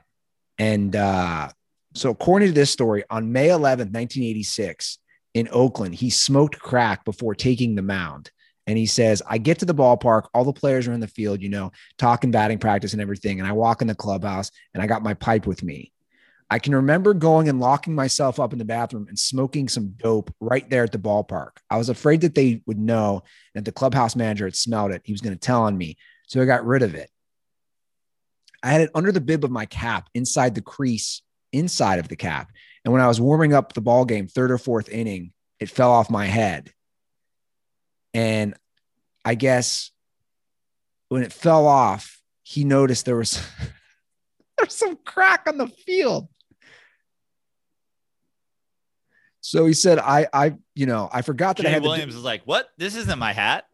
and 0.58 0.96
uh 0.96 1.50
so 1.94 2.10
according 2.10 2.48
to 2.48 2.54
this 2.54 2.72
story 2.72 3.04
on 3.10 3.32
may 3.32 3.48
11th 3.48 3.92
1986 3.92 5.00
in 5.34 5.48
oakland 5.52 5.96
he 5.96 6.10
smoked 6.10 6.60
crack 6.60 7.04
before 7.06 7.36
taking 7.36 7.76
the 7.76 7.82
mound 7.82 8.32
and 8.68 8.78
he 8.78 8.86
says 8.86 9.22
i 9.28 9.38
get 9.38 9.60
to 9.60 9.66
the 9.66 9.76
ballpark 9.76 10.28
all 10.34 10.46
the 10.46 10.54
players 10.54 10.88
are 10.88 10.94
in 10.94 11.00
the 11.00 11.08
field 11.08 11.42
you 11.42 11.50
know 11.50 11.72
talking 11.98 12.32
batting 12.32 12.60
practice 12.60 12.94
and 12.94 13.02
everything 13.02 13.40
and 13.40 13.48
i 13.48 13.52
walk 13.52 13.82
in 13.82 13.88
the 13.88 13.96
clubhouse 13.96 14.52
and 14.74 14.82
i 14.82 14.88
got 14.88 15.04
my 15.04 15.14
pipe 15.14 15.46
with 15.46 15.64
me 15.64 15.92
I 16.52 16.60
can 16.60 16.76
remember 16.76 17.14
going 17.14 17.48
and 17.48 17.62
locking 17.62 17.96
myself 17.96 18.38
up 18.38 18.52
in 18.52 18.60
the 18.60 18.66
bathroom 18.66 19.08
and 19.08 19.18
smoking 19.18 19.70
some 19.70 19.92
dope 19.96 20.36
right 20.42 20.70
there 20.70 20.84
at 20.84 20.92
the 20.92 21.00
ballpark. 21.00 21.52
I 21.70 21.78
was 21.78 21.88
afraid 21.88 22.20
that 22.22 22.36
they 22.36 22.62
would 22.66 22.78
know 22.78 23.24
that 23.56 23.64
the 23.64 23.72
clubhouse 23.72 24.18
manager 24.18 24.44
had 24.44 24.56
smelled 24.58 24.92
it. 24.92 25.02
He 25.06 25.14
was 25.14 25.22
going 25.22 25.34
to 25.34 25.40
tell 25.40 25.62
on 25.62 25.78
me. 25.78 25.96
So 26.28 26.42
I 26.42 26.46
got 26.46 26.66
rid 26.66 26.84
of 26.84 26.94
it. 26.94 27.10
I 28.62 28.72
had 28.72 28.82
it 28.82 28.92
under 28.94 29.14
the 29.14 29.22
bib 29.22 29.46
of 29.46 29.50
my 29.50 29.66
cap 29.66 30.10
inside 30.14 30.54
the 30.54 30.62
crease 30.62 31.22
inside 31.52 32.00
of 32.00 32.08
the 32.08 32.16
cap. 32.16 32.52
And 32.84 32.92
when 32.92 33.02
I 33.02 33.08
was 33.08 33.22
warming 33.22 33.54
up 33.54 33.74
the 33.74 33.82
ball 33.82 34.06
game, 34.06 34.28
third 34.28 34.52
or 34.52 34.58
fourth 34.58 34.90
inning, 34.90 35.34
it 35.60 35.70
fell 35.70 35.92
off 35.92 36.10
my 36.10 36.26
head. 36.26 36.72
And 38.14 38.56
I 39.24 39.36
guess 39.36 39.92
when 41.10 41.24
it 41.24 41.32
fell 41.32 41.68
off, 41.68 42.22
he 42.44 42.64
noticed 42.64 43.06
there 43.06 43.16
was 43.16 43.42
there's 44.58 44.74
some 44.76 44.98
crack 45.06 45.44
on 45.48 45.58
the 45.58 45.68
field. 45.68 46.28
So 49.42 49.66
he 49.66 49.74
said, 49.74 49.98
I, 49.98 50.28
I, 50.32 50.54
you 50.76 50.86
know, 50.86 51.10
I 51.12 51.24
forgot 51.24 51.58
that 51.58 51.66
I 51.66 51.70
Jay 51.70 51.74
had 51.74 51.84
Williams 51.84 52.14
to 52.14 52.20
is 52.20 52.24
like, 52.24 52.44
"What? 52.46 52.70
This 52.78 52.96
isn't 52.96 53.20
my 53.20 53.34
hat. 53.34 53.66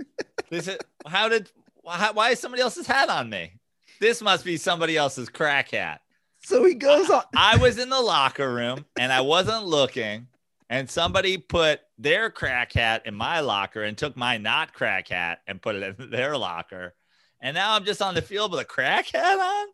This 0.49 0.69
is 0.69 0.77
how 1.05 1.27
did 1.27 1.51
why, 1.81 2.11
why 2.13 2.29
is 2.29 2.39
somebody 2.39 2.63
else's 2.63 2.87
hat 2.87 3.09
on 3.09 3.29
me? 3.29 3.59
This 3.99 4.21
must 4.21 4.45
be 4.45 4.55
somebody 4.55 4.95
else's 4.95 5.27
crack 5.27 5.71
hat." 5.71 5.99
So 6.47 6.63
he 6.63 6.75
goes 6.75 7.09
on. 7.09 7.23
I 7.35 7.57
was 7.57 7.77
in 7.77 7.89
the 7.89 7.99
locker 7.99 8.53
room 8.53 8.85
and 8.97 9.11
I 9.11 9.21
wasn't 9.21 9.65
looking, 9.65 10.27
and 10.69 10.89
somebody 10.89 11.37
put 11.37 11.81
their 11.97 12.29
crack 12.29 12.71
hat 12.73 13.03
in 13.05 13.13
my 13.15 13.41
locker 13.41 13.83
and 13.83 13.97
took 13.97 14.15
my 14.15 14.37
not 14.37 14.73
crack 14.73 15.09
hat 15.09 15.41
and 15.47 15.61
put 15.61 15.75
it 15.75 15.99
in 15.99 16.09
their 16.09 16.37
locker, 16.37 16.93
and 17.41 17.53
now 17.55 17.73
I'm 17.73 17.83
just 17.85 18.01
on 18.01 18.15
the 18.15 18.21
field 18.21 18.51
with 18.51 18.61
a 18.61 18.65
crack 18.65 19.07
hat 19.09 19.39
on. 19.39 19.67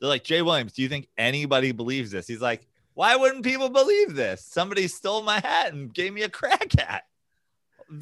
They're 0.00 0.08
like, 0.08 0.24
Jay 0.24 0.42
Williams, 0.42 0.72
do 0.72 0.82
you 0.82 0.88
think 0.88 1.08
anybody 1.16 1.72
believes 1.72 2.10
this? 2.10 2.26
He's 2.26 2.40
like, 2.42 2.66
why 2.94 3.16
wouldn't 3.16 3.44
people 3.44 3.68
believe 3.68 4.14
this? 4.14 4.44
Somebody 4.44 4.86
stole 4.88 5.22
my 5.22 5.40
hat 5.40 5.72
and 5.72 5.92
gave 5.92 6.12
me 6.12 6.22
a 6.22 6.28
crack 6.28 6.72
hat. 6.78 7.04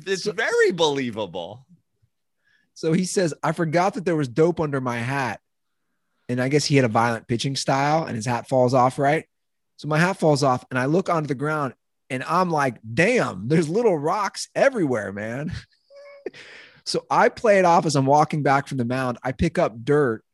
It's 0.07 0.25
So- 0.25 0.33
very 0.33 0.73
believable. 0.73 1.67
So 2.75 2.93
he 2.93 3.05
says, 3.05 3.33
I 3.43 3.53
forgot 3.53 3.95
that 3.95 4.05
there 4.05 4.17
was 4.17 4.29
dope 4.29 4.61
under 4.61 4.81
my 4.81 4.99
hat. 4.99 5.41
And 6.29 6.41
I 6.41 6.49
guess 6.49 6.65
he 6.65 6.77
had 6.77 6.85
a 6.85 6.89
violent 6.89 7.29
pitching 7.29 7.57
style 7.57 8.05
and 8.05 8.17
his 8.17 8.27
hat 8.27 8.49
falls 8.49 8.75
off, 8.75 8.99
right? 8.99 9.27
So 9.77 9.89
my 9.89 9.99
hat 9.99 10.19
falls 10.19 10.43
off 10.43 10.65
and 10.71 10.79
I 10.79 10.87
look 10.87 11.09
onto 11.09 11.29
the 11.29 11.35
ground 11.35 11.75
and 12.11 12.23
I'm 12.25 12.51
like, 12.51 12.79
damn, 12.95 13.49
there's 13.49 13.69
little 13.69 13.97
rocks 13.97 14.49
everywhere, 14.55 15.13
man. 15.13 15.53
so 16.85 17.05
I 17.11 17.29
play 17.29 17.59
it 17.59 17.65
off 17.65 17.87
as 17.87 17.97
I'm 17.97 18.07
walking 18.07 18.43
back 18.43 18.69
from 18.69 18.79
the 18.79 18.85
mound. 18.85 19.19
I 19.23 19.33
pick 19.33 19.59
up 19.59 19.85
dirt 19.85 20.25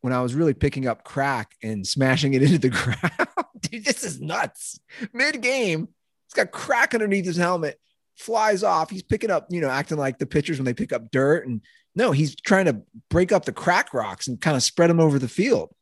when 0.00 0.12
I 0.12 0.22
was 0.22 0.34
really 0.34 0.54
picking 0.54 0.86
up 0.86 1.04
crack 1.04 1.54
and 1.62 1.86
smashing 1.86 2.34
it 2.34 2.42
into 2.42 2.58
the 2.58 2.68
ground. 2.68 3.28
Dude, 3.60 3.84
this 3.84 4.04
is 4.04 4.20
nuts. 4.20 4.80
Mid 5.12 5.40
game, 5.42 5.88
he's 6.26 6.34
got 6.34 6.50
crack 6.50 6.94
underneath 6.94 7.26
his 7.26 7.36
helmet, 7.36 7.78
flies 8.16 8.62
off. 8.62 8.90
He's 8.90 9.02
picking 9.02 9.30
up, 9.30 9.46
you 9.50 9.60
know, 9.60 9.68
acting 9.68 9.98
like 9.98 10.18
the 10.18 10.26
pitchers 10.26 10.58
when 10.58 10.64
they 10.64 10.74
pick 10.74 10.92
up 10.92 11.10
dirt. 11.10 11.46
And 11.46 11.62
no, 11.94 12.12
he's 12.12 12.34
trying 12.36 12.66
to 12.66 12.82
break 13.08 13.32
up 13.32 13.44
the 13.44 13.52
crack 13.52 13.92
rocks 13.92 14.28
and 14.28 14.40
kind 14.40 14.56
of 14.56 14.62
spread 14.62 14.90
them 14.90 15.00
over 15.00 15.18
the 15.18 15.28
field. 15.28 15.74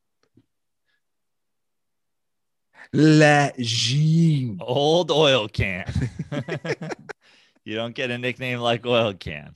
Legend. 2.93 4.63
Old 4.65 5.11
oil 5.11 5.49
can. 5.49 5.85
you 7.65 7.75
don't 7.75 7.95
get 7.95 8.11
a 8.11 8.19
nickname 8.19 8.61
like 8.61 8.87
oil 8.87 9.13
can. 9.13 9.55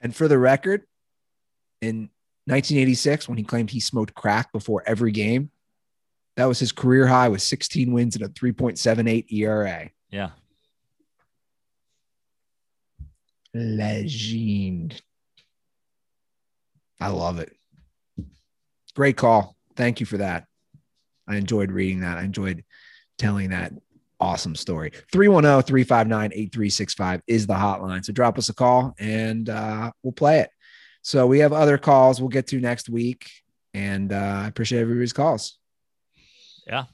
And 0.00 0.14
for 0.14 0.28
the 0.28 0.38
record, 0.38 0.82
in 1.80 2.10
1986, 2.46 3.28
when 3.28 3.38
he 3.38 3.44
claimed 3.44 3.70
he 3.70 3.80
smoked 3.80 4.14
crack 4.14 4.52
before 4.52 4.82
every 4.86 5.12
game, 5.12 5.50
that 6.36 6.46
was 6.46 6.58
his 6.58 6.72
career 6.72 7.06
high 7.06 7.28
with 7.28 7.42
16 7.42 7.92
wins 7.92 8.16
and 8.16 8.24
a 8.24 8.28
3.78 8.28 9.32
ERA. 9.32 9.90
Yeah. 10.10 10.30
Legend. 13.54 15.00
I 17.00 17.08
love 17.08 17.38
it. 17.38 17.52
Great 18.94 19.16
call. 19.16 19.56
Thank 19.76 20.00
you 20.00 20.06
for 20.06 20.18
that. 20.18 20.46
I 21.28 21.36
enjoyed 21.36 21.70
reading 21.70 22.00
that. 22.00 22.18
I 22.18 22.22
enjoyed 22.22 22.64
telling 23.18 23.50
that 23.50 23.72
awesome 24.20 24.54
story. 24.54 24.92
310 25.12 25.62
359 25.62 26.30
8365 26.32 27.22
is 27.26 27.46
the 27.46 27.54
hotline. 27.54 28.04
So 28.04 28.12
drop 28.12 28.38
us 28.38 28.48
a 28.48 28.54
call 28.54 28.94
and 28.98 29.48
uh, 29.48 29.92
we'll 30.02 30.12
play 30.12 30.40
it. 30.40 30.50
So 31.02 31.26
we 31.26 31.38
have 31.40 31.52
other 31.52 31.78
calls 31.78 32.20
we'll 32.20 32.28
get 32.28 32.48
to 32.48 32.60
next 32.60 32.88
week. 32.88 33.30
And 33.74 34.12
uh, 34.12 34.42
I 34.44 34.46
appreciate 34.48 34.80
everybody's 34.80 35.12
calls. 35.12 35.58
Yeah. 36.66 36.84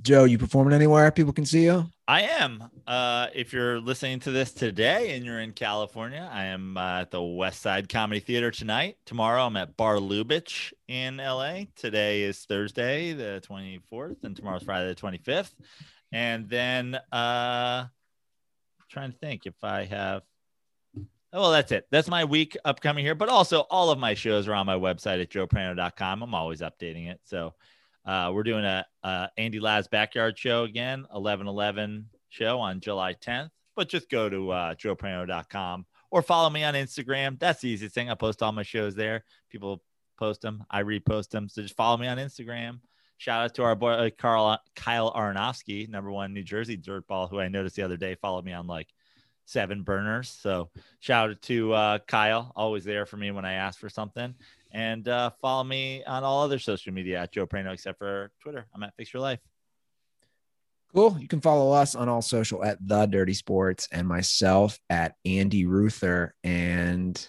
Joe, 0.00 0.24
you 0.24 0.38
performing 0.38 0.72
anywhere 0.72 1.10
people 1.10 1.32
can 1.32 1.44
see 1.44 1.64
you? 1.64 1.86
I 2.08 2.22
am. 2.22 2.70
Uh, 2.86 3.28
if 3.34 3.52
you're 3.52 3.78
listening 3.78 4.20
to 4.20 4.30
this 4.30 4.52
today 4.52 5.14
and 5.14 5.24
you're 5.24 5.40
in 5.40 5.52
California, 5.52 6.28
I 6.32 6.46
am 6.46 6.76
uh, 6.76 7.02
at 7.02 7.10
the 7.10 7.22
West 7.22 7.60
Side 7.60 7.90
Comedy 7.90 8.20
Theater 8.20 8.50
tonight. 8.50 8.96
Tomorrow, 9.04 9.46
I'm 9.46 9.56
at 9.56 9.76
Bar 9.76 9.96
Lubitsch 9.96 10.72
in 10.88 11.18
LA. 11.18 11.64
Today 11.76 12.22
is 12.22 12.38
Thursday, 12.44 13.12
the 13.12 13.42
24th, 13.46 14.24
and 14.24 14.34
tomorrow's 14.34 14.62
Friday, 14.62 14.88
the 14.88 14.94
25th. 14.94 15.52
And 16.10 16.48
then, 16.48 16.94
uh, 17.12 17.86
trying 18.88 19.12
to 19.12 19.18
think 19.18 19.46
if 19.46 19.62
I 19.62 19.84
have. 19.84 20.22
Oh, 21.34 21.40
well, 21.40 21.52
that's 21.52 21.72
it. 21.72 21.86
That's 21.90 22.08
my 22.08 22.24
week 22.24 22.56
upcoming 22.64 23.04
here. 23.04 23.14
But 23.14 23.30
also, 23.30 23.60
all 23.70 23.90
of 23.90 23.98
my 23.98 24.14
shows 24.14 24.48
are 24.48 24.54
on 24.54 24.66
my 24.66 24.76
website 24.76 25.22
at 25.22 25.30
joeprano.com. 25.30 26.22
I'm 26.22 26.34
always 26.34 26.60
updating 26.60 27.10
it. 27.10 27.20
So, 27.24 27.54
uh, 28.04 28.30
we're 28.34 28.42
doing 28.42 28.64
a, 28.64 28.84
a 29.02 29.28
Andy 29.36 29.60
Laz 29.60 29.88
backyard 29.88 30.38
show 30.38 30.64
again, 30.64 31.00
1111 31.10 32.06
show 32.28 32.58
on 32.58 32.80
July 32.80 33.14
10th. 33.14 33.50
But 33.74 33.88
just 33.88 34.10
go 34.10 34.28
to 34.28 34.50
uh, 34.50 34.74
joeprano.com 34.74 35.86
or 36.10 36.22
follow 36.22 36.50
me 36.50 36.62
on 36.64 36.74
Instagram. 36.74 37.38
That's 37.38 37.62
the 37.62 37.68
easiest 37.68 37.94
thing. 37.94 38.10
I 38.10 38.14
post 38.14 38.42
all 38.42 38.52
my 38.52 38.62
shows 38.62 38.94
there. 38.94 39.24
People 39.50 39.82
post 40.18 40.42
them, 40.42 40.64
I 40.70 40.82
repost 40.82 41.30
them. 41.30 41.48
So 41.48 41.62
just 41.62 41.76
follow 41.76 41.96
me 41.96 42.06
on 42.06 42.18
Instagram. 42.18 42.80
Shout 43.18 43.44
out 43.44 43.54
to 43.54 43.62
our 43.62 43.76
boy 43.76 44.10
Carl 44.18 44.58
Kyle 44.74 45.12
Aronofsky, 45.12 45.88
number 45.88 46.10
one 46.10 46.34
New 46.34 46.42
Jersey 46.42 46.76
dirtball, 46.76 47.30
who 47.30 47.38
I 47.38 47.48
noticed 47.48 47.76
the 47.76 47.82
other 47.82 47.96
day 47.96 48.16
followed 48.16 48.44
me 48.44 48.52
on 48.52 48.66
like 48.66 48.88
seven 49.44 49.82
burners. 49.82 50.28
So 50.28 50.70
shout 51.00 51.30
out 51.30 51.42
to 51.42 51.72
uh, 51.72 51.98
Kyle, 52.06 52.52
always 52.56 52.84
there 52.84 53.06
for 53.06 53.16
me 53.16 53.30
when 53.30 53.44
I 53.44 53.54
ask 53.54 53.78
for 53.78 53.88
something. 53.88 54.34
And 54.72 55.06
uh, 55.06 55.30
follow 55.40 55.64
me 55.64 56.02
on 56.04 56.24
all 56.24 56.42
other 56.42 56.58
social 56.58 56.92
media 56.92 57.20
at 57.20 57.32
Joe 57.32 57.46
Prano, 57.46 57.72
except 57.72 57.98
for 57.98 58.30
Twitter. 58.40 58.66
I'm 58.74 58.82
at 58.82 58.94
Fix 58.96 59.12
Your 59.12 59.20
Life. 59.20 59.40
Cool. 60.94 61.16
You 61.18 61.28
can 61.28 61.40
follow 61.40 61.72
us 61.72 61.94
on 61.94 62.08
all 62.08 62.22
social 62.22 62.64
at 62.64 62.78
the 62.86 63.06
Dirty 63.06 63.34
Sports 63.34 63.88
and 63.92 64.06
myself 64.06 64.78
at 64.90 65.14
Andy 65.24 65.64
Ruther 65.64 66.34
and 66.44 67.26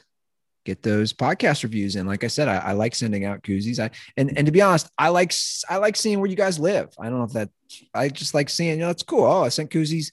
get 0.66 0.84
those 0.84 1.14
podcast 1.14 1.64
reviews 1.64 1.96
in. 1.96 2.06
Like 2.06 2.24
I 2.24 2.28
said, 2.28 2.48
I, 2.48 2.58
I 2.58 2.72
like 2.74 2.96
sending 2.96 3.26
out 3.26 3.42
koozies. 3.42 3.80
I 3.80 3.92
and 4.18 4.38
and 4.38 4.46
to 4.46 4.52
be 4.52 4.62
honest, 4.62 4.90
I 4.98 5.10
like 5.10 5.34
I 5.70 5.78
like 5.78 5.96
seeing 5.96 6.20
where 6.20 6.30
you 6.30 6.36
guys 6.36 6.60
live. 6.60 6.94
I 7.00 7.10
don't 7.10 7.20
know 7.20 7.26
if 7.26 7.34
that 7.34 7.50
I 7.94 8.10
just 8.10 8.34
like 8.34 8.50
seeing, 8.50 8.80
you 8.80 8.86
know, 8.86 8.90
it's 8.90 9.04
cool. 9.04 9.26
Oh, 9.26 9.44
I 9.44 9.50
sent 9.50 9.72
koozies 9.72 10.12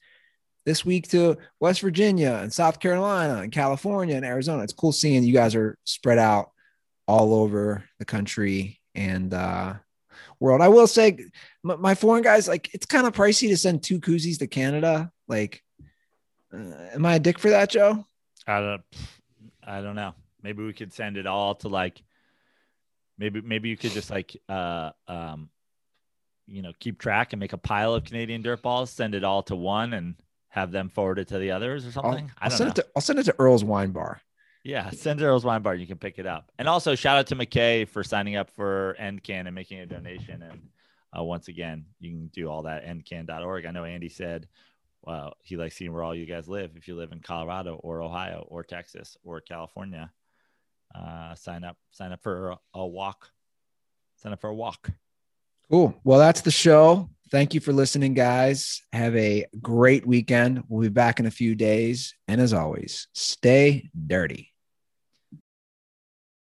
this 0.65 0.85
week 0.85 1.09
to 1.09 1.37
West 1.59 1.81
Virginia 1.81 2.39
and 2.43 2.53
South 2.53 2.79
Carolina 2.79 3.43
and 3.43 3.51
California 3.51 4.17
and 4.17 4.25
Arizona. 4.25 4.63
It's 4.63 4.73
cool 4.73 4.93
seeing 4.93 5.25
you 5.25 5.33
guys 5.33 5.55
are 5.55 5.77
spread 5.85 6.19
out 6.19 6.51
all 7.11 7.35
over 7.35 7.85
the 7.99 8.05
country 8.05 8.81
and 8.95 9.35
uh 9.35 9.75
world. 10.39 10.63
I 10.63 10.69
will 10.69 10.87
say, 10.87 11.27
my, 11.63 11.77
my 11.77 11.95
foreign 11.95 12.23
guys, 12.23 12.49
like 12.49 12.73
it's 12.73 12.87
kind 12.87 13.07
of 13.07 13.15
pricey 13.15 13.49
to 13.49 13.57
send 13.57 13.83
two 13.83 14.01
koozies 14.01 14.39
to 14.39 14.47
Canada. 14.47 15.13
Like, 15.29 15.63
uh, 16.53 16.73
am 16.95 17.05
I 17.05 17.17
a 17.17 17.19
dick 17.21 17.39
for 17.39 17.51
that, 17.51 17.71
Joe? 17.71 18.05
I 18.47 18.61
don't, 18.61 18.83
I 19.63 19.81
don't 19.83 19.97
know. 19.97 20.15
Maybe 20.43 20.65
we 20.65 20.73
could 20.73 20.93
send 20.93 21.17
it 21.17 21.27
all 21.27 21.55
to 21.57 21.69
like, 21.69 22.03
maybe 23.19 23.43
maybe 23.43 23.69
you 23.69 23.77
could 23.77 23.93
just 23.93 24.11
like, 24.11 24.35
uh, 24.49 24.91
um, 25.07 25.51
you 26.47 26.63
know, 26.63 26.73
keep 26.81 26.99
track 26.99 27.33
and 27.33 27.41
make 27.41 27.53
a 27.53 27.59
pile 27.59 27.95
of 27.95 28.05
Canadian 28.05 28.43
dirt 28.43 28.63
balls, 28.63 28.91
send 28.91 29.15
it 29.15 29.25
all 29.25 29.43
to 29.45 29.55
one, 29.57 29.93
and 29.93 30.15
have 30.49 30.73
them 30.73 30.89
forward 30.89 31.19
it 31.19 31.29
to 31.29 31.39
the 31.39 31.51
others 31.51 31.85
or 31.85 31.89
I'll, 31.89 32.03
something. 32.03 32.33
I 32.39 32.47
I'll 32.47 32.51
send 32.51 32.69
know. 32.69 32.73
it 32.73 32.77
to 32.77 32.87
I'll 32.97 33.03
send 33.03 33.19
it 33.19 33.25
to 33.25 33.37
Earl's 33.39 33.63
Wine 33.63 33.91
Bar. 33.91 34.23
Yeah, 34.63 34.91
send 34.91 35.21
Wine 35.21 35.63
Bar. 35.63 35.75
You 35.75 35.87
can 35.87 35.99
pick 35.99 36.19
it 36.19 36.27
up. 36.27 36.53
And 36.59 36.69
also 36.69 36.95
shout 36.95 37.19
out 37.19 37.27
to 37.29 37.37
McKay 37.37 37.89
for 37.89 38.05
signing 38.05 38.37
up 38.37 38.51
for 38.51 38.97
NCAN 39.01 39.47
and 39.47 39.55
making 39.55 39.81
a 39.81 39.87
donation. 39.87 40.43
And 40.43 40.61
uh, 41.19 41.25
once 41.25 41.49
again, 41.49 41.87
you 41.99 42.11
can 42.11 42.27
do 42.29 42.51
all 42.51 42.63
that 42.63 42.85
at 42.85 42.97
ncan.org. 42.97 43.65
I 43.65 43.71
know 43.71 43.85
Andy 43.85 44.09
said 44.09 44.47
well, 45.03 45.35
he 45.43 45.57
likes 45.57 45.77
seeing 45.77 45.93
where 45.93 46.03
all 46.03 46.15
you 46.15 46.27
guys 46.27 46.49
live. 46.49 46.73
If 46.77 46.87
you 46.87 46.95
live 46.95 47.13
in 47.13 47.21
Colorado 47.21 47.77
or 47.77 48.03
Ohio 48.03 48.47
or 48.49 48.63
Texas 48.63 49.17
or 49.25 49.41
California, 49.41 50.11
uh, 50.95 51.35
sign 51.35 51.65
up. 51.65 51.77
Sign 51.91 52.13
up 52.13 52.23
for 52.23 52.57
a 52.75 52.87
walk. 52.87 53.31
Sign 54.17 54.33
up 54.33 54.41
for 54.41 54.51
a 54.51 54.55
walk. 54.55 54.91
Cool. 55.71 55.95
Well, 56.05 56.19
that's 56.19 56.43
the 56.43 56.51
show. 56.51 57.09
Thank 57.31 57.55
you 57.55 57.61
for 57.61 57.73
listening, 57.73 58.13
guys. 58.13 58.83
Have 58.93 59.17
a 59.17 59.47
great 59.63 60.05
weekend. 60.05 60.65
We'll 60.69 60.83
be 60.83 60.89
back 60.89 61.21
in 61.21 61.27
a 61.27 61.31
few 61.31 61.55
days. 61.55 62.15
And 62.27 62.41
as 62.41 62.53
always, 62.53 63.07
stay 63.15 63.89
dirty. 64.07 64.50